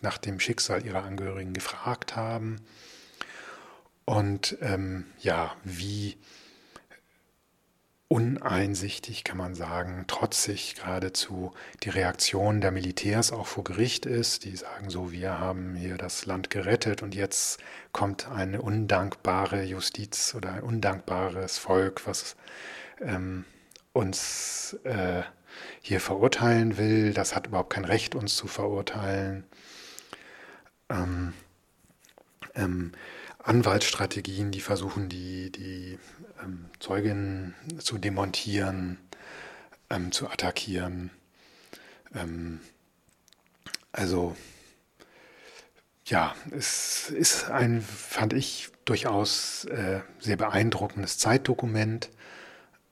nach 0.00 0.18
dem 0.18 0.38
Schicksal 0.38 0.84
ihrer 0.84 1.02
Angehörigen 1.02 1.54
gefragt 1.54 2.14
haben. 2.14 2.60
Und 4.04 4.56
ähm, 4.60 5.06
ja, 5.18 5.56
wie 5.64 6.16
uneinsichtig, 8.08 9.24
kann 9.24 9.36
man 9.36 9.54
sagen, 9.54 10.04
trotzig 10.06 10.76
geradezu 10.76 11.52
die 11.82 11.88
Reaktion 11.90 12.60
der 12.60 12.70
Militärs 12.70 13.32
auch 13.32 13.46
vor 13.46 13.64
Gericht 13.64 14.06
ist. 14.06 14.44
Die 14.44 14.56
sagen 14.56 14.90
so, 14.90 15.10
wir 15.10 15.40
haben 15.40 15.74
hier 15.74 15.96
das 15.96 16.24
Land 16.24 16.50
gerettet 16.50 17.02
und 17.02 17.14
jetzt 17.14 17.58
kommt 17.92 18.28
eine 18.30 18.62
undankbare 18.62 19.64
Justiz 19.64 20.34
oder 20.36 20.52
ein 20.52 20.62
undankbares 20.62 21.58
Volk, 21.58 22.06
was 22.06 22.36
ähm, 23.00 23.44
uns 23.92 24.78
äh, 24.84 25.22
hier 25.80 26.00
verurteilen 26.00 26.78
will. 26.78 27.12
Das 27.12 27.34
hat 27.34 27.48
überhaupt 27.48 27.70
kein 27.70 27.84
Recht, 27.84 28.14
uns 28.14 28.36
zu 28.36 28.46
verurteilen. 28.46 29.44
Ähm, 30.88 31.32
ähm, 32.54 32.92
Anwaltsstrategien, 33.46 34.50
die 34.50 34.60
versuchen, 34.60 35.08
die, 35.08 35.50
die 35.52 35.98
ähm, 36.42 36.66
Zeuginnen 36.80 37.54
zu 37.78 37.98
demontieren, 37.98 38.98
ähm, 39.88 40.10
zu 40.10 40.28
attackieren. 40.28 41.10
Ähm, 42.14 42.60
also 43.92 44.36
ja, 46.06 46.34
es 46.50 47.10
ist 47.10 47.50
ein, 47.50 47.82
fand 47.82 48.32
ich, 48.32 48.70
durchaus 48.84 49.64
äh, 49.66 50.00
sehr 50.20 50.36
beeindruckendes 50.36 51.18
Zeitdokument 51.18 52.10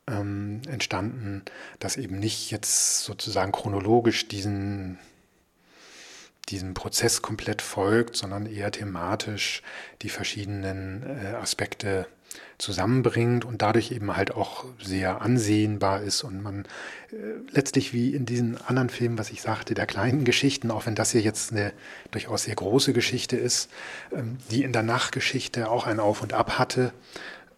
ähm, 0.09 0.63
entstanden, 0.69 1.43
das 1.79 1.97
eben 1.97 2.19
nicht 2.19 2.51
jetzt 2.51 3.05
sozusagen 3.05 3.53
chronologisch 3.53 4.29
diesen 4.29 4.99
diesem 6.47 6.75
Prozess 6.75 7.23
komplett 7.23 7.63
folgt, 7.63 8.17
sondern 8.17 8.47
eher 8.47 8.71
thematisch 8.71 9.63
die 10.03 10.09
verschiedenen 10.09 11.03
äh, 11.03 11.35
Aspekte 11.37 12.07
zusammenbringt 12.59 13.45
und 13.45 13.63
dadurch 13.63 13.91
eben 13.91 14.17
halt 14.17 14.33
auch 14.33 14.65
sehr 14.83 15.23
ansehnbar 15.23 16.03
ist 16.03 16.23
und 16.23 16.43
man 16.43 16.65
äh, 17.13 17.17
letztlich 17.51 17.93
wie 17.93 18.15
in 18.15 18.27
diesen 18.27 18.61
anderen 18.61 18.91
Filmen, 18.91 19.19
was 19.19 19.31
ich 19.31 19.43
sagte, 19.43 19.75
der 19.75 19.87
kleinen 19.87 20.25
Geschichten, 20.25 20.71
auch 20.71 20.87
wenn 20.87 20.95
das 20.95 21.13
hier 21.13 21.21
jetzt 21.21 21.53
eine 21.53 21.73
durchaus 22.11 22.45
sehr 22.45 22.55
große 22.55 22.93
Geschichte 22.93 23.37
ist, 23.37 23.71
ähm, 24.13 24.39
die 24.51 24.63
in 24.63 24.73
der 24.73 24.83
Nachgeschichte 24.83 25.71
auch 25.71 25.87
ein 25.87 26.01
Auf 26.01 26.23
und 26.23 26.33
Ab 26.33 26.59
hatte. 26.59 26.93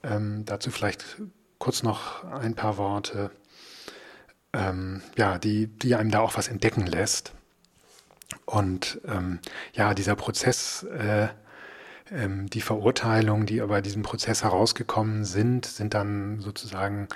Ähm, 0.02 0.44
dazu 0.46 0.70
vielleicht 0.70 1.04
kurz 1.58 1.82
noch 1.82 2.24
ein 2.24 2.54
paar 2.54 2.76
Worte, 2.76 3.30
ähm, 4.52 5.02
ja, 5.16 5.38
die, 5.38 5.66
die 5.66 5.94
einem 5.94 6.10
da 6.10 6.20
auch 6.20 6.36
was 6.36 6.48
entdecken 6.48 6.86
lässt. 6.86 7.32
Und 8.44 9.00
ähm, 9.06 9.38
ja, 9.72 9.94
dieser 9.94 10.16
Prozess, 10.16 10.84
äh, 10.84 11.28
ähm, 12.10 12.48
die 12.50 12.60
Verurteilungen, 12.60 13.46
die 13.46 13.60
aber 13.60 13.82
diesem 13.82 14.02
Prozess 14.02 14.42
herausgekommen 14.42 15.24
sind, 15.24 15.66
sind 15.66 15.94
dann 15.94 16.40
sozusagen 16.40 17.08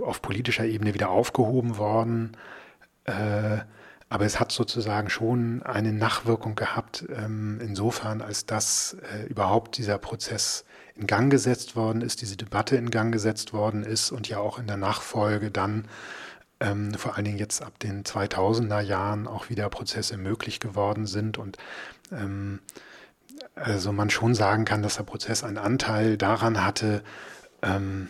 auf 0.00 0.22
politischer 0.22 0.64
Ebene 0.64 0.94
wieder 0.94 1.10
aufgehoben 1.10 1.78
worden. 1.78 2.36
Äh, 3.04 3.58
aber 4.08 4.26
es 4.26 4.38
hat 4.38 4.52
sozusagen 4.52 5.10
schon 5.10 5.62
eine 5.62 5.92
Nachwirkung 5.92 6.54
gehabt, 6.54 7.04
ähm, 7.08 7.58
insofern, 7.60 8.20
als 8.20 8.46
dass 8.46 8.96
äh, 9.12 9.26
überhaupt 9.26 9.76
dieser 9.78 9.98
Prozess 9.98 10.64
in 10.94 11.06
Gang 11.06 11.30
gesetzt 11.30 11.74
worden 11.74 12.02
ist, 12.02 12.20
diese 12.20 12.36
Debatte 12.36 12.76
in 12.76 12.90
Gang 12.90 13.12
gesetzt 13.12 13.52
worden 13.52 13.82
ist 13.82 14.12
und 14.12 14.28
ja 14.28 14.38
auch 14.38 14.58
in 14.58 14.66
der 14.66 14.76
Nachfolge 14.76 15.50
dann 15.50 15.88
ähm, 16.60 16.94
vor 16.94 17.16
allen 17.16 17.24
Dingen 17.24 17.38
jetzt 17.38 17.62
ab 17.62 17.78
den 17.78 18.04
2000er 18.04 18.80
Jahren 18.80 19.26
auch 19.26 19.48
wieder 19.48 19.68
Prozesse 19.68 20.16
möglich 20.16 20.60
geworden 20.60 21.06
sind 21.06 21.38
und 21.38 21.58
ähm, 22.12 22.60
also 23.54 23.92
man 23.92 24.10
schon 24.10 24.34
sagen 24.34 24.64
kann, 24.64 24.82
dass 24.82 24.96
der 24.96 25.04
Prozess 25.04 25.44
einen 25.44 25.58
Anteil 25.58 26.16
daran 26.16 26.64
hatte, 26.64 27.02
ähm, 27.62 28.08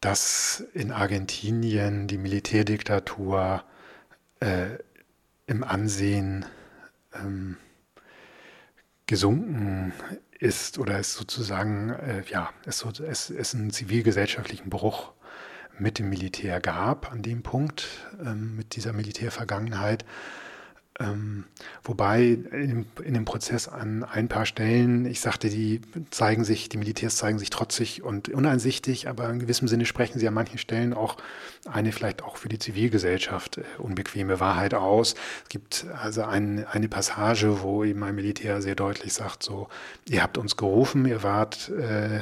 dass 0.00 0.62
in 0.74 0.92
Argentinien 0.92 2.06
die 2.06 2.18
Militärdiktatur 2.18 3.64
äh, 4.40 4.78
im 5.46 5.64
Ansehen 5.64 6.44
ähm, 7.14 7.56
gesunken 9.06 9.92
ist 10.38 10.78
oder 10.78 10.98
es 10.98 11.14
sozusagen, 11.14 11.90
äh, 11.90 12.22
ja, 12.28 12.50
es, 12.66 12.84
es, 12.84 13.30
es 13.30 13.54
einen 13.54 13.70
zivilgesellschaftlichen 13.70 14.68
Bruch 14.68 15.13
mit 15.78 15.98
dem 15.98 16.08
Militär 16.08 16.60
gab 16.60 17.10
an 17.12 17.22
dem 17.22 17.42
Punkt, 17.42 17.88
ähm, 18.24 18.56
mit 18.56 18.76
dieser 18.76 18.92
Militärvergangenheit. 18.92 20.04
Ähm, 21.00 21.46
wobei 21.82 22.22
in, 22.22 22.86
in, 23.02 23.14
dem 23.14 23.24
Prozess 23.24 23.66
an 23.66 24.04
ein 24.04 24.28
paar 24.28 24.46
Stellen, 24.46 25.06
ich 25.06 25.20
sagte, 25.20 25.48
die 25.48 25.80
zeigen 26.10 26.44
sich, 26.44 26.68
die 26.68 26.76
Militärs 26.76 27.16
zeigen 27.16 27.40
sich 27.40 27.50
trotzig 27.50 28.04
und 28.04 28.28
uneinsichtig, 28.28 29.08
aber 29.08 29.28
in 29.28 29.40
gewissem 29.40 29.66
Sinne 29.66 29.86
sprechen 29.86 30.20
sie 30.20 30.28
an 30.28 30.34
manchen 30.34 30.58
Stellen 30.58 30.94
auch 30.94 31.16
eine 31.68 31.90
vielleicht 31.90 32.22
auch 32.22 32.36
für 32.36 32.48
die 32.48 32.60
Zivilgesellschaft 32.60 33.58
äh, 33.58 33.62
unbequeme 33.78 34.38
Wahrheit 34.38 34.72
aus. 34.72 35.16
Es 35.42 35.48
gibt 35.48 35.84
also 36.00 36.22
ein, 36.22 36.64
eine 36.64 36.88
Passage, 36.88 37.60
wo 37.62 37.82
eben 37.82 38.04
ein 38.04 38.14
Militär 38.14 38.62
sehr 38.62 38.76
deutlich 38.76 39.14
sagt, 39.14 39.42
so, 39.42 39.68
ihr 40.08 40.22
habt 40.22 40.38
uns 40.38 40.56
gerufen, 40.56 41.06
ihr 41.06 41.24
wart 41.24 41.70
äh, 41.70 42.20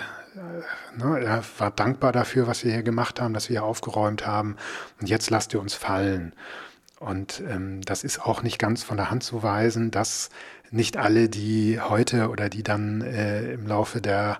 ne, 0.97 1.20
er 1.20 1.45
war 1.59 1.70
dankbar 1.70 2.12
dafür, 2.12 2.47
was 2.47 2.64
wir 2.64 2.72
hier 2.72 2.83
gemacht 2.83 3.20
haben, 3.20 3.35
dass 3.35 3.49
wir 3.49 3.61
hier 3.61 3.64
aufgeräumt 3.64 4.26
haben. 4.26 4.57
Und 5.01 5.09
jetzt 5.09 5.30
lasst 5.30 5.53
ihr 5.55 5.61
uns 5.61 5.74
fallen. 5.74 6.35
Und 6.99 7.43
ähm, 7.49 7.80
das 7.83 8.05
ist 8.05 8.20
auch 8.20 8.43
nicht 8.43 8.59
ganz 8.59 8.85
von 8.85 8.97
der 8.97 9.11
Hand 9.11 9.24
zu 9.24 9.43
weisen, 9.43 9.91
dass 9.91 10.30
nicht 10.70 10.97
alle, 10.97 11.28
die 11.28 11.80
heute 11.80 12.30
oder 12.30 12.49
die 12.49 12.62
dann 12.62 13.03
äh, 13.03 13.53
im 13.53 13.66
Laufe 13.66 14.01
der 14.01 14.39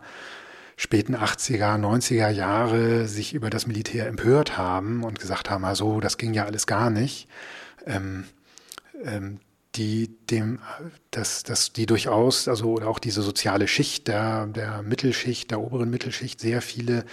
späten 0.77 1.15
80er, 1.15 1.79
90er 1.79 2.29
Jahre 2.29 3.07
sich 3.07 3.35
über 3.35 3.51
das 3.51 3.67
Militär 3.67 4.07
empört 4.07 4.57
haben 4.57 5.05
und 5.05 5.19
gesagt 5.19 5.51
haben, 5.51 5.65
also 5.65 6.01
das 6.01 6.19
ging 6.19 6.35
ja 6.35 6.45
alles 6.45 6.67
gar 6.67 6.91
nicht. 6.91 7.29
Ähm, 7.87 8.25
ähm, 9.05 9.41
die 9.75 10.11
dem, 10.31 10.59
dass, 11.11 11.45
dass 11.45 11.73
die 11.73 11.87
durchaus, 11.87 12.47
also 12.47 12.73
oder 12.73 12.89
auch 12.89 12.99
diese 12.99 13.23
soziale 13.23 13.67
Schicht 13.69 14.07
der, 14.07 14.47
der 14.47 14.83
Mittelschicht, 14.83 15.51
der 15.51 15.61
oberen 15.61 15.89
Mittelschicht, 15.91 16.41
sehr 16.41 16.61
viele 16.61 17.05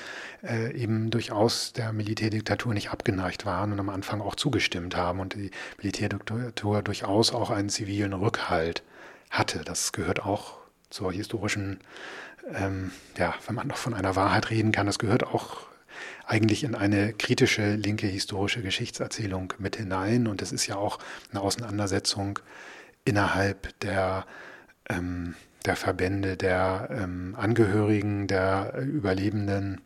äh, 0.43 0.73
eben 0.73 1.09
durchaus 1.09 1.71
der 1.71 1.93
Militärdiktatur 1.93 2.73
nicht 2.73 2.91
abgeneigt 2.91 3.45
waren 3.45 3.71
und 3.71 3.79
am 3.79 3.89
Anfang 3.89 4.21
auch 4.21 4.35
zugestimmt 4.35 4.95
haben 4.95 5.19
und 5.21 5.35
die 5.35 5.51
Militärdiktatur 5.77 6.81
durchaus 6.81 7.33
auch 7.33 7.49
einen 7.49 7.69
zivilen 7.69 8.13
Rückhalt 8.13 8.83
hatte. 9.29 9.61
Das 9.63 9.93
gehört 9.93 10.25
auch 10.25 10.57
zur 10.89 11.13
historischen, 11.13 11.79
ähm, 12.53 12.91
ja, 13.17 13.35
wenn 13.45 13.55
man 13.55 13.67
noch 13.67 13.77
von 13.77 13.93
einer 13.93 14.17
Wahrheit 14.17 14.49
reden 14.49 14.73
kann, 14.73 14.85
das 14.85 14.99
gehört 14.99 15.23
auch 15.23 15.68
eigentlich 16.29 16.63
in 16.63 16.75
eine 16.75 17.11
kritische 17.13 17.73
linke 17.73 18.05
historische 18.05 18.61
Geschichtserzählung 18.61 19.51
mit 19.57 19.77
hinein. 19.77 20.27
Und 20.27 20.43
es 20.43 20.51
ist 20.51 20.67
ja 20.67 20.75
auch 20.75 20.99
eine 21.31 21.41
Auseinandersetzung 21.41 22.37
innerhalb 23.03 23.77
der, 23.79 24.27
ähm, 24.87 25.33
der 25.65 25.75
Verbände 25.75 26.37
der 26.37 26.89
ähm, 26.91 27.35
Angehörigen, 27.35 28.27
der 28.27 28.75
Überlebenden. 28.79 29.81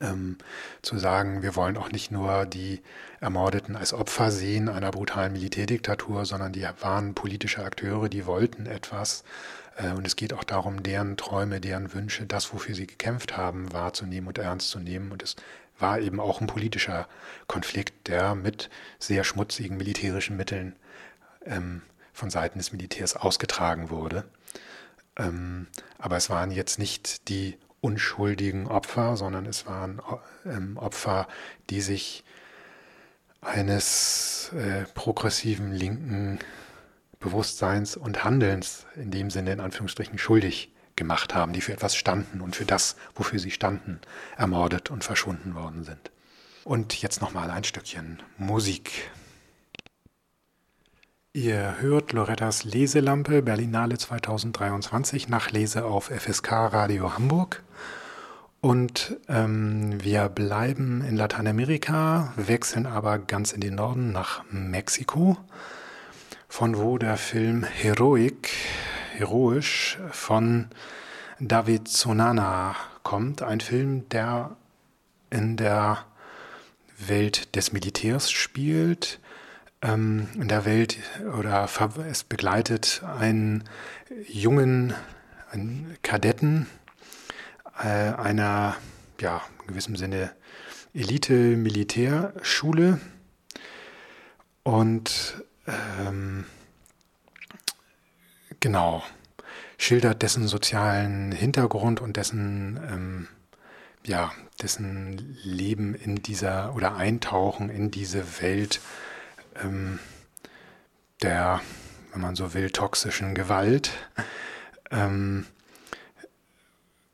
Ähm, 0.00 0.38
zu 0.82 0.98
sagen, 0.98 1.42
wir 1.42 1.56
wollen 1.56 1.76
auch 1.76 1.90
nicht 1.90 2.10
nur 2.10 2.46
die 2.46 2.80
Ermordeten 3.20 3.76
als 3.76 3.92
Opfer 3.92 4.30
sehen 4.30 4.68
einer 4.68 4.90
brutalen 4.90 5.32
Militärdiktatur, 5.32 6.26
sondern 6.26 6.52
die 6.52 6.66
waren 6.80 7.14
politische 7.14 7.64
Akteure, 7.64 8.08
die 8.08 8.26
wollten 8.26 8.66
etwas 8.66 9.24
und 9.96 10.06
es 10.06 10.16
geht 10.16 10.32
auch 10.32 10.44
darum, 10.44 10.82
deren 10.82 11.16
Träume, 11.16 11.60
deren 11.60 11.92
Wünsche, 11.94 12.26
das, 12.26 12.52
wofür 12.52 12.74
sie 12.74 12.86
gekämpft 12.86 13.36
haben, 13.36 13.72
wahrzunehmen 13.72 14.28
und 14.28 14.38
ernst 14.38 14.70
zu 14.70 14.78
nehmen. 14.78 15.10
Und 15.10 15.22
es 15.22 15.36
war 15.78 15.98
eben 15.98 16.20
auch 16.20 16.40
ein 16.40 16.46
politischer 16.46 17.08
Konflikt, 17.46 18.08
der 18.08 18.34
mit 18.34 18.70
sehr 18.98 19.24
schmutzigen 19.24 19.76
militärischen 19.76 20.36
Mitteln 20.36 20.76
ähm, 21.44 21.82
von 22.12 22.30
Seiten 22.30 22.58
des 22.58 22.72
Militärs 22.72 23.16
ausgetragen 23.16 23.90
wurde. 23.90 24.24
Ähm, 25.16 25.66
aber 25.98 26.16
es 26.16 26.30
waren 26.30 26.50
jetzt 26.50 26.78
nicht 26.78 27.28
die 27.28 27.58
unschuldigen 27.80 28.66
Opfer, 28.66 29.16
sondern 29.16 29.46
es 29.46 29.66
waren 29.66 30.00
ähm, 30.46 30.76
Opfer, 30.76 31.28
die 31.70 31.80
sich 31.80 32.24
eines 33.40 34.52
äh, 34.54 34.84
progressiven 34.94 35.72
linken 35.72 36.38
Bewusstseins 37.24 37.96
und 37.96 38.22
Handelns 38.22 38.84
in 38.96 39.10
dem 39.10 39.30
Sinne 39.30 39.52
in 39.54 39.60
Anführungsstrichen 39.60 40.18
schuldig 40.18 40.70
gemacht 40.94 41.34
haben, 41.34 41.54
die 41.54 41.62
für 41.62 41.72
etwas 41.72 41.96
standen 41.96 42.42
und 42.42 42.54
für 42.54 42.66
das, 42.66 42.96
wofür 43.14 43.38
sie 43.38 43.50
standen, 43.50 43.98
ermordet 44.36 44.90
und 44.90 45.04
verschwunden 45.04 45.54
worden 45.54 45.84
sind. 45.84 46.10
Und 46.64 47.00
jetzt 47.00 47.22
nochmal 47.22 47.50
ein 47.50 47.64
Stückchen 47.64 48.22
Musik. 48.36 49.10
Ihr 51.32 51.76
hört 51.80 52.12
Lorettas 52.12 52.64
Leselampe 52.64 53.40
Berlinale 53.40 53.96
2023 53.96 55.28
nach 55.30 55.50
Lese 55.50 55.86
auf 55.86 56.10
FSK 56.10 56.52
Radio 56.52 57.14
Hamburg. 57.14 57.62
Und 58.60 59.16
ähm, 59.28 60.02
wir 60.04 60.28
bleiben 60.28 61.02
in 61.02 61.16
Lateinamerika, 61.16 62.34
wechseln 62.36 62.84
aber 62.86 63.18
ganz 63.18 63.52
in 63.52 63.62
den 63.62 63.74
Norden 63.76 64.12
nach 64.12 64.44
Mexiko 64.50 65.38
von 66.54 66.78
wo 66.78 66.98
der 66.98 67.16
Film 67.16 67.64
Heroic, 67.64 68.48
heroisch 69.16 69.98
von 70.12 70.68
David 71.40 71.88
Sonana 71.88 72.76
kommt. 73.02 73.42
Ein 73.42 73.60
Film, 73.60 74.08
der 74.10 74.54
in 75.30 75.56
der 75.56 76.04
Welt 76.96 77.56
des 77.56 77.72
Militärs 77.72 78.30
spielt, 78.30 79.18
ähm, 79.82 80.28
in 80.36 80.46
der 80.46 80.64
Welt 80.64 80.98
oder 81.36 81.68
es 82.08 82.22
begleitet 82.22 83.02
einen 83.18 83.64
jungen 84.28 84.94
einen 85.50 85.96
Kadetten 86.02 86.68
äh, 87.82 87.88
einer, 87.88 88.76
ja, 89.20 89.42
in 89.62 89.66
gewissem 89.66 89.96
Sinne 89.96 90.30
Elite-Militärschule 90.94 93.00
und 94.62 95.42
ähm, 95.66 96.44
genau 98.60 99.02
schildert 99.78 100.22
dessen 100.22 100.46
sozialen 100.46 101.32
Hintergrund 101.32 102.00
und 102.00 102.16
dessen 102.16 102.80
ähm, 102.90 103.28
ja 104.06 104.32
dessen 104.62 105.36
Leben 105.42 105.94
in 105.94 106.16
dieser 106.16 106.74
oder 106.74 106.96
Eintauchen 106.96 107.70
in 107.70 107.90
diese 107.90 108.40
Welt 108.40 108.80
ähm, 109.62 109.98
der, 111.22 111.60
wenn 112.12 112.20
man 112.20 112.36
so 112.36 112.54
will, 112.54 112.70
toxischen 112.70 113.34
Gewalt. 113.34 113.90
Ähm, 114.90 115.46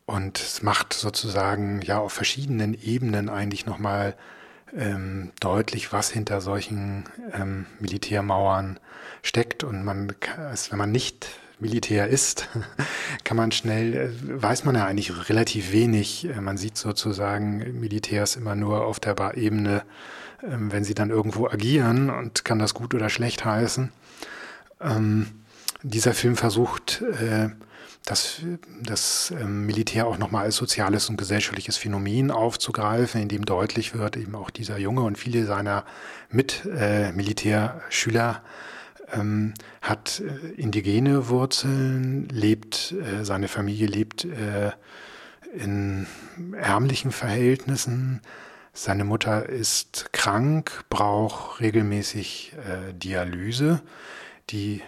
und 0.06 0.40
es 0.40 0.62
macht 0.62 0.92
sozusagen 0.92 1.80
ja 1.82 1.98
auf 1.98 2.12
verschiedenen 2.12 2.74
Ebenen 2.74 3.28
eigentlich 3.28 3.66
nochmal 3.66 4.16
ähm, 4.76 5.32
deutlich, 5.40 5.92
was 5.92 6.10
hinter 6.10 6.40
solchen 6.40 7.04
ähm, 7.32 7.66
Militärmauern 7.78 8.78
steckt. 9.22 9.64
Und 9.64 9.84
man, 9.84 10.12
wenn 10.70 10.78
man 10.78 10.92
nicht 10.92 11.28
Militär 11.60 12.08
ist, 12.08 12.48
kann 13.24 13.36
man 13.36 13.52
schnell, 13.52 13.94
äh, 13.94 14.42
weiß 14.42 14.64
man 14.64 14.74
ja 14.74 14.86
eigentlich 14.86 15.28
relativ 15.28 15.72
wenig. 15.72 16.28
Äh, 16.28 16.40
man 16.40 16.56
sieht 16.56 16.76
sozusagen 16.76 17.78
Militärs 17.80 18.36
immer 18.36 18.54
nur 18.54 18.84
auf 18.84 19.00
der 19.00 19.36
Ebene, 19.36 19.82
ähm, 20.42 20.72
wenn 20.72 20.84
sie 20.84 20.94
dann 20.94 21.10
irgendwo 21.10 21.46
agieren 21.46 22.10
und 22.10 22.44
kann 22.44 22.58
das 22.58 22.74
gut 22.74 22.94
oder 22.94 23.10
schlecht 23.10 23.44
heißen. 23.44 23.92
Ähm, 24.80 25.26
dieser 25.82 26.14
Film 26.14 26.36
versucht, 26.36 27.02
äh, 27.02 27.50
das, 28.04 28.42
das 28.82 29.32
ähm, 29.38 29.66
Militär 29.66 30.06
auch 30.06 30.18
nochmal 30.18 30.44
als 30.44 30.56
soziales 30.56 31.08
und 31.08 31.16
gesellschaftliches 31.16 31.76
Phänomen 31.76 32.30
aufzugreifen, 32.30 33.22
in 33.22 33.28
dem 33.28 33.44
deutlich 33.44 33.94
wird, 33.94 34.16
eben 34.16 34.34
auch 34.34 34.50
dieser 34.50 34.78
Junge 34.78 35.02
und 35.02 35.18
viele 35.18 35.46
seiner 35.46 35.84
Mit-Militärschüler 36.30 38.42
ähm, 39.12 39.54
hat 39.80 40.20
äh, 40.20 40.52
indigene 40.52 41.28
Wurzeln, 41.28 42.28
lebt, 42.28 42.92
äh, 42.92 43.24
seine 43.24 43.48
Familie 43.48 43.86
lebt 43.86 44.24
äh, 44.24 44.72
in 45.52 46.06
ärmlichen 46.54 47.12
Verhältnissen. 47.12 48.20
Seine 48.72 49.04
Mutter 49.04 49.48
ist 49.48 50.12
krank, 50.12 50.84
braucht 50.90 51.60
regelmäßig 51.60 52.52
äh, 52.56 52.92
Dialyse, 52.94 53.82
die 54.50 54.82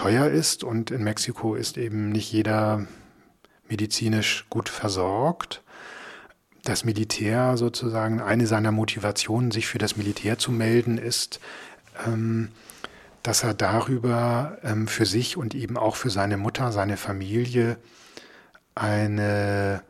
teuer 0.00 0.28
ist 0.30 0.64
und 0.64 0.90
in 0.90 1.04
Mexiko 1.04 1.54
ist 1.54 1.76
eben 1.76 2.08
nicht 2.08 2.32
jeder 2.32 2.86
medizinisch 3.68 4.46
gut 4.48 4.70
versorgt. 4.70 5.62
Das 6.64 6.86
Militär 6.86 7.58
sozusagen, 7.58 8.22
eine 8.22 8.46
seiner 8.46 8.72
Motivationen, 8.72 9.50
sich 9.50 9.66
für 9.66 9.76
das 9.76 9.98
Militär 9.98 10.38
zu 10.38 10.52
melden, 10.52 10.96
ist, 10.96 11.38
ähm, 12.06 12.48
dass 13.22 13.44
er 13.44 13.52
darüber 13.52 14.56
ähm, 14.62 14.88
für 14.88 15.04
sich 15.04 15.36
und 15.36 15.54
eben 15.54 15.76
auch 15.76 15.96
für 15.96 16.08
seine 16.08 16.38
Mutter, 16.38 16.72
seine 16.72 16.96
Familie 16.96 17.76
eine 18.74 19.82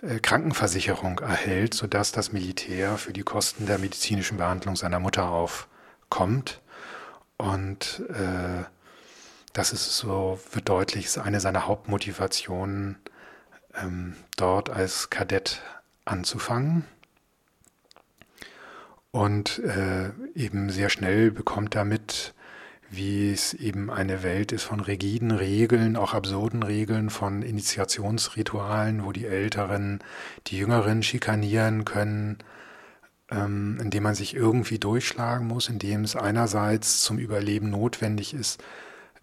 äh, 0.00 0.20
Krankenversicherung 0.20 1.18
erhält, 1.18 1.74
sodass 1.74 2.12
das 2.12 2.32
Militär 2.32 2.96
für 2.96 3.12
die 3.12 3.24
Kosten 3.24 3.66
der 3.66 3.78
medizinischen 3.78 4.38
Behandlung 4.38 4.74
seiner 4.74 5.00
Mutter 5.00 5.28
aufkommt. 5.28 6.62
Und 7.36 8.02
äh, 8.08 8.64
das 9.52 9.72
ist 9.72 9.96
so, 9.96 10.38
wird 10.52 10.68
deutlich, 10.68 11.06
ist 11.06 11.18
eine 11.18 11.40
seiner 11.40 11.66
Hauptmotivationen, 11.66 12.96
ähm, 13.74 14.16
dort 14.36 14.70
als 14.70 15.10
Kadett 15.10 15.62
anzufangen. 16.04 16.84
Und 19.12 19.58
äh, 19.60 20.10
eben 20.34 20.70
sehr 20.70 20.88
schnell 20.88 21.32
bekommt 21.32 21.74
er 21.74 21.84
mit, 21.84 22.32
wie 22.90 23.32
es 23.32 23.54
eben 23.54 23.90
eine 23.90 24.22
Welt 24.22 24.52
ist 24.52 24.64
von 24.64 24.80
rigiden 24.80 25.32
Regeln, 25.32 25.96
auch 25.96 26.14
absurden 26.14 26.62
Regeln, 26.62 27.10
von 27.10 27.42
Initiationsritualen, 27.42 29.04
wo 29.04 29.12
die 29.12 29.26
Älteren 29.26 30.00
die 30.46 30.58
Jüngeren 30.58 31.02
schikanieren 31.02 31.84
können, 31.84 32.38
ähm, 33.30 33.78
indem 33.80 34.04
man 34.04 34.14
sich 34.14 34.34
irgendwie 34.34 34.78
durchschlagen 34.78 35.46
muss, 35.46 35.68
indem 35.68 36.04
es 36.04 36.14
einerseits 36.14 37.02
zum 37.02 37.18
Überleben 37.18 37.70
notwendig 37.70 38.34
ist, 38.34 38.62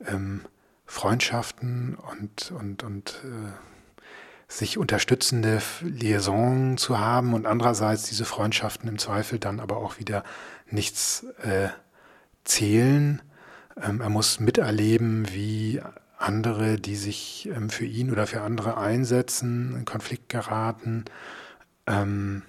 ähm, 0.06 0.41
Freundschaften 0.86 1.95
und, 1.95 2.52
und, 2.52 2.84
und 2.84 3.22
äh, 3.26 4.52
sich 4.52 4.78
unterstützende 4.78 5.62
Liaison 5.82 6.78
zu 6.78 7.00
haben 7.00 7.34
und 7.34 7.45
andererseits 7.45 8.04
diese 8.04 8.26
Freundschaften 8.26 8.88
im 8.88 8.98
Zweifel 8.98 9.39
dann 9.39 9.60
aber 9.60 9.78
auch 9.78 10.00
wieder 10.00 10.24
nichts 10.70 11.26
äh, 11.43 11.70
zählen 12.45 13.22
ähm, 13.82 14.02
er 14.02 14.10
muss 14.10 14.39
miterleben, 14.39 15.32
wie 15.34 15.82
andere, 16.18 16.78
die 16.78 16.95
sich 16.95 17.50
ähm, 17.54 17.70
für 17.70 17.86
ihn 17.86 18.12
oder 18.12 18.28
für 18.28 18.41
andere 18.41 18.78
einsetzen, 18.78 19.76
in 19.76 19.86
Konflikt 19.86 20.30
geraten, 20.30 21.06
ähm, 21.86 22.41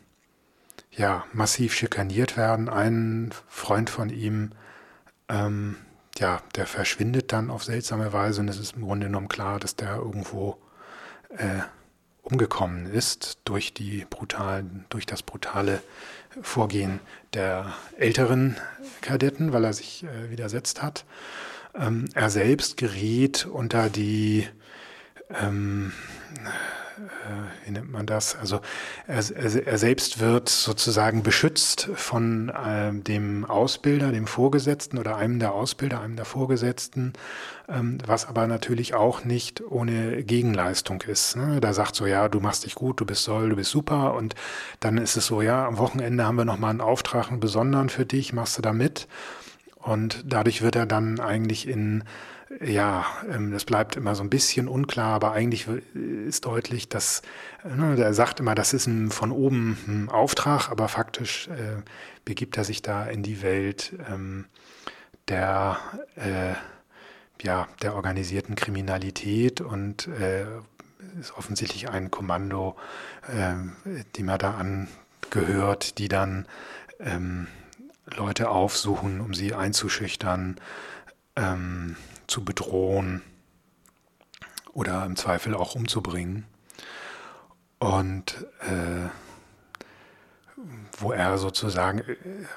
ja, 0.90 1.24
massiv 1.32 1.74
schikaniert 1.74 2.36
werden. 2.36 2.68
Ein 2.68 3.32
Freund 3.46 3.90
von 3.90 4.10
ihm, 4.10 4.52
ähm, 5.28 5.76
ja, 6.18 6.42
der 6.54 6.66
verschwindet 6.66 7.32
dann 7.32 7.50
auf 7.50 7.64
seltsame 7.64 8.12
Weise 8.12 8.40
und 8.40 8.48
es 8.48 8.58
ist 8.58 8.76
im 8.76 8.82
Grunde 8.82 9.06
genommen 9.06 9.28
klar, 9.28 9.58
dass 9.60 9.76
der 9.76 9.96
irgendwo 9.96 10.58
äh, 11.30 11.62
umgekommen 12.22 12.86
ist 12.86 13.38
durch 13.44 13.72
die 13.72 14.06
brutalen, 14.08 14.84
durch 14.90 15.06
das 15.06 15.22
brutale 15.22 15.82
Vorgehen 16.42 17.00
der 17.34 17.72
älteren 17.96 18.56
Kadetten, 19.00 19.52
weil 19.52 19.64
er 19.64 19.72
sich 19.72 20.04
äh, 20.04 20.30
widersetzt 20.30 20.82
hat. 20.82 21.04
Ähm, 21.74 22.06
er 22.14 22.30
selbst 22.30 22.76
geriet 22.76 23.46
unter 23.46 23.88
die 23.88 24.46
ähm, 25.30 25.92
äh, 26.44 26.77
wie 27.64 27.70
nennt 27.70 27.90
man 27.90 28.06
das? 28.06 28.36
Also 28.36 28.60
er, 29.06 29.22
er, 29.36 29.66
er, 29.66 29.78
selbst 29.78 30.18
wird 30.20 30.48
sozusagen 30.48 31.22
beschützt 31.22 31.88
von 31.94 32.48
äh, 32.48 32.92
dem 32.92 33.44
Ausbilder, 33.44 34.12
dem 34.12 34.26
Vorgesetzten 34.26 34.98
oder 34.98 35.16
einem 35.16 35.38
der 35.38 35.52
Ausbilder, 35.52 36.00
einem 36.00 36.16
der 36.16 36.24
Vorgesetzten, 36.24 37.12
ähm, 37.68 37.98
was 38.06 38.26
aber 38.26 38.46
natürlich 38.46 38.94
auch 38.94 39.24
nicht 39.24 39.62
ohne 39.62 40.22
Gegenleistung 40.24 41.02
ist. 41.02 41.36
Ne? 41.36 41.60
Da 41.60 41.72
sagt 41.72 41.94
so, 41.94 42.06
ja, 42.06 42.28
du 42.28 42.40
machst 42.40 42.64
dich 42.64 42.74
gut, 42.74 43.00
du 43.00 43.04
bist 43.04 43.24
soll, 43.24 43.50
du 43.50 43.56
bist 43.56 43.70
super 43.70 44.14
und 44.14 44.34
dann 44.80 44.98
ist 44.98 45.16
es 45.16 45.26
so, 45.26 45.42
ja, 45.42 45.66
am 45.66 45.78
Wochenende 45.78 46.24
haben 46.24 46.36
wir 46.36 46.44
nochmal 46.44 46.70
einen 46.70 46.80
Auftrag, 46.80 47.30
einen 47.30 47.40
besonderen 47.40 47.88
für 47.88 48.06
dich, 48.06 48.32
machst 48.32 48.58
du 48.58 48.62
da 48.62 48.72
mit? 48.72 49.08
Und 49.76 50.24
dadurch 50.26 50.62
wird 50.62 50.76
er 50.76 50.86
dann 50.86 51.20
eigentlich 51.20 51.68
in 51.68 52.04
ja, 52.64 53.04
ähm, 53.30 53.52
das 53.52 53.64
bleibt 53.64 53.96
immer 53.96 54.14
so 54.14 54.22
ein 54.22 54.30
bisschen 54.30 54.68
unklar, 54.68 55.14
aber 55.14 55.32
eigentlich 55.32 55.66
ist 55.94 56.44
deutlich, 56.44 56.88
dass 56.88 57.22
ne, 57.64 57.96
er 57.98 58.14
sagt 58.14 58.40
immer, 58.40 58.54
das 58.54 58.72
ist 58.72 58.86
ein 58.86 59.10
von 59.10 59.32
oben 59.32 59.78
ein 59.86 60.08
Auftrag, 60.08 60.70
aber 60.70 60.88
faktisch 60.88 61.48
äh, 61.48 61.82
begibt 62.24 62.56
er 62.56 62.64
sich 62.64 62.82
da 62.82 63.04
in 63.04 63.22
die 63.22 63.42
Welt 63.42 63.92
ähm, 64.10 64.46
der, 65.28 65.78
äh, 66.16 66.54
ja, 67.42 67.68
der 67.82 67.94
organisierten 67.94 68.54
Kriminalität 68.54 69.60
und 69.60 70.08
äh, 70.08 70.46
ist 71.20 71.36
offensichtlich 71.36 71.90
ein 71.90 72.10
Kommando, 72.10 72.76
äh, 73.28 73.54
dem 74.16 74.28
er 74.28 74.38
da 74.38 74.54
angehört, 74.54 75.98
die 75.98 76.08
dann 76.08 76.46
ähm, 76.98 77.46
Leute 78.06 78.48
aufsuchen, 78.48 79.20
um 79.20 79.34
sie 79.34 79.54
einzuschüchtern. 79.54 80.56
Ähm, 81.36 81.96
zu 82.28 82.44
bedrohen 82.44 83.22
oder 84.72 85.04
im 85.04 85.16
Zweifel 85.16 85.54
auch 85.54 85.74
umzubringen. 85.74 86.46
Und 87.80 88.46
äh, 88.60 89.08
wo 90.98 91.12
er 91.12 91.38
sozusagen, 91.38 92.02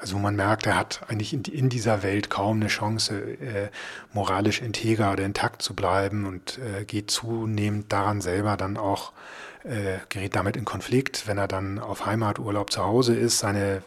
also 0.01 0.17
man 0.17 0.35
merkt, 0.35 0.65
er 0.65 0.75
hat 0.75 1.01
eigentlich 1.07 1.33
in, 1.33 1.43
in 1.43 1.69
dieser 1.69 2.03
Welt 2.03 2.29
kaum 2.29 2.57
eine 2.57 2.67
Chance, 2.67 3.15
äh, 3.15 3.69
moralisch 4.13 4.61
integer 4.61 5.13
oder 5.13 5.23
intakt 5.23 5.61
zu 5.61 5.75
bleiben 5.75 6.25
und 6.25 6.57
äh, 6.57 6.85
geht 6.85 7.11
zunehmend 7.11 7.91
daran 7.91 8.21
selber 8.21 8.57
dann 8.57 8.77
auch, 8.77 9.13
äh, 9.63 9.99
gerät 10.09 10.35
damit 10.35 10.57
in 10.57 10.65
Konflikt, 10.65 11.27
wenn 11.27 11.37
er 11.37 11.47
dann 11.47 11.77
auf 11.77 12.07
Heimaturlaub 12.07 12.71
zu 12.71 12.83
Hause 12.83 13.15
ist, 13.15 13.39
seine 13.39 13.83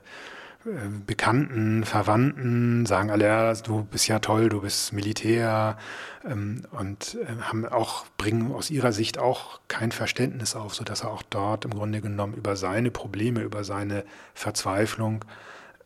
Bekannten, 1.06 1.84
Verwandten 1.84 2.86
sagen 2.86 3.10
alle, 3.10 3.26
ja, 3.26 3.52
du 3.52 3.84
bist 3.84 4.08
ja 4.08 4.18
toll, 4.18 4.48
du 4.48 4.62
bist 4.62 4.94
Militär 4.94 5.76
ähm, 6.24 6.62
und 6.70 7.16
äh, 7.16 7.42
haben 7.42 7.66
auch, 7.66 8.06
bringen 8.16 8.50
aus 8.50 8.70
ihrer 8.70 8.92
Sicht 8.92 9.18
auch 9.18 9.60
kein 9.68 9.92
Verständnis 9.92 10.56
auf, 10.56 10.74
sodass 10.74 11.02
er 11.02 11.10
auch 11.10 11.22
dort 11.22 11.66
im 11.66 11.72
Grunde 11.72 12.00
genommen 12.00 12.32
über 12.32 12.56
seine 12.56 12.90
Probleme, 12.90 13.40
über 13.40 13.62
seine 13.62 14.04
Verzweiflung 14.32 15.26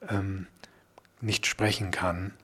ähm, 0.09 0.47
nicht 1.21 1.47
sprechen 1.47 1.91
kann, 1.91 2.35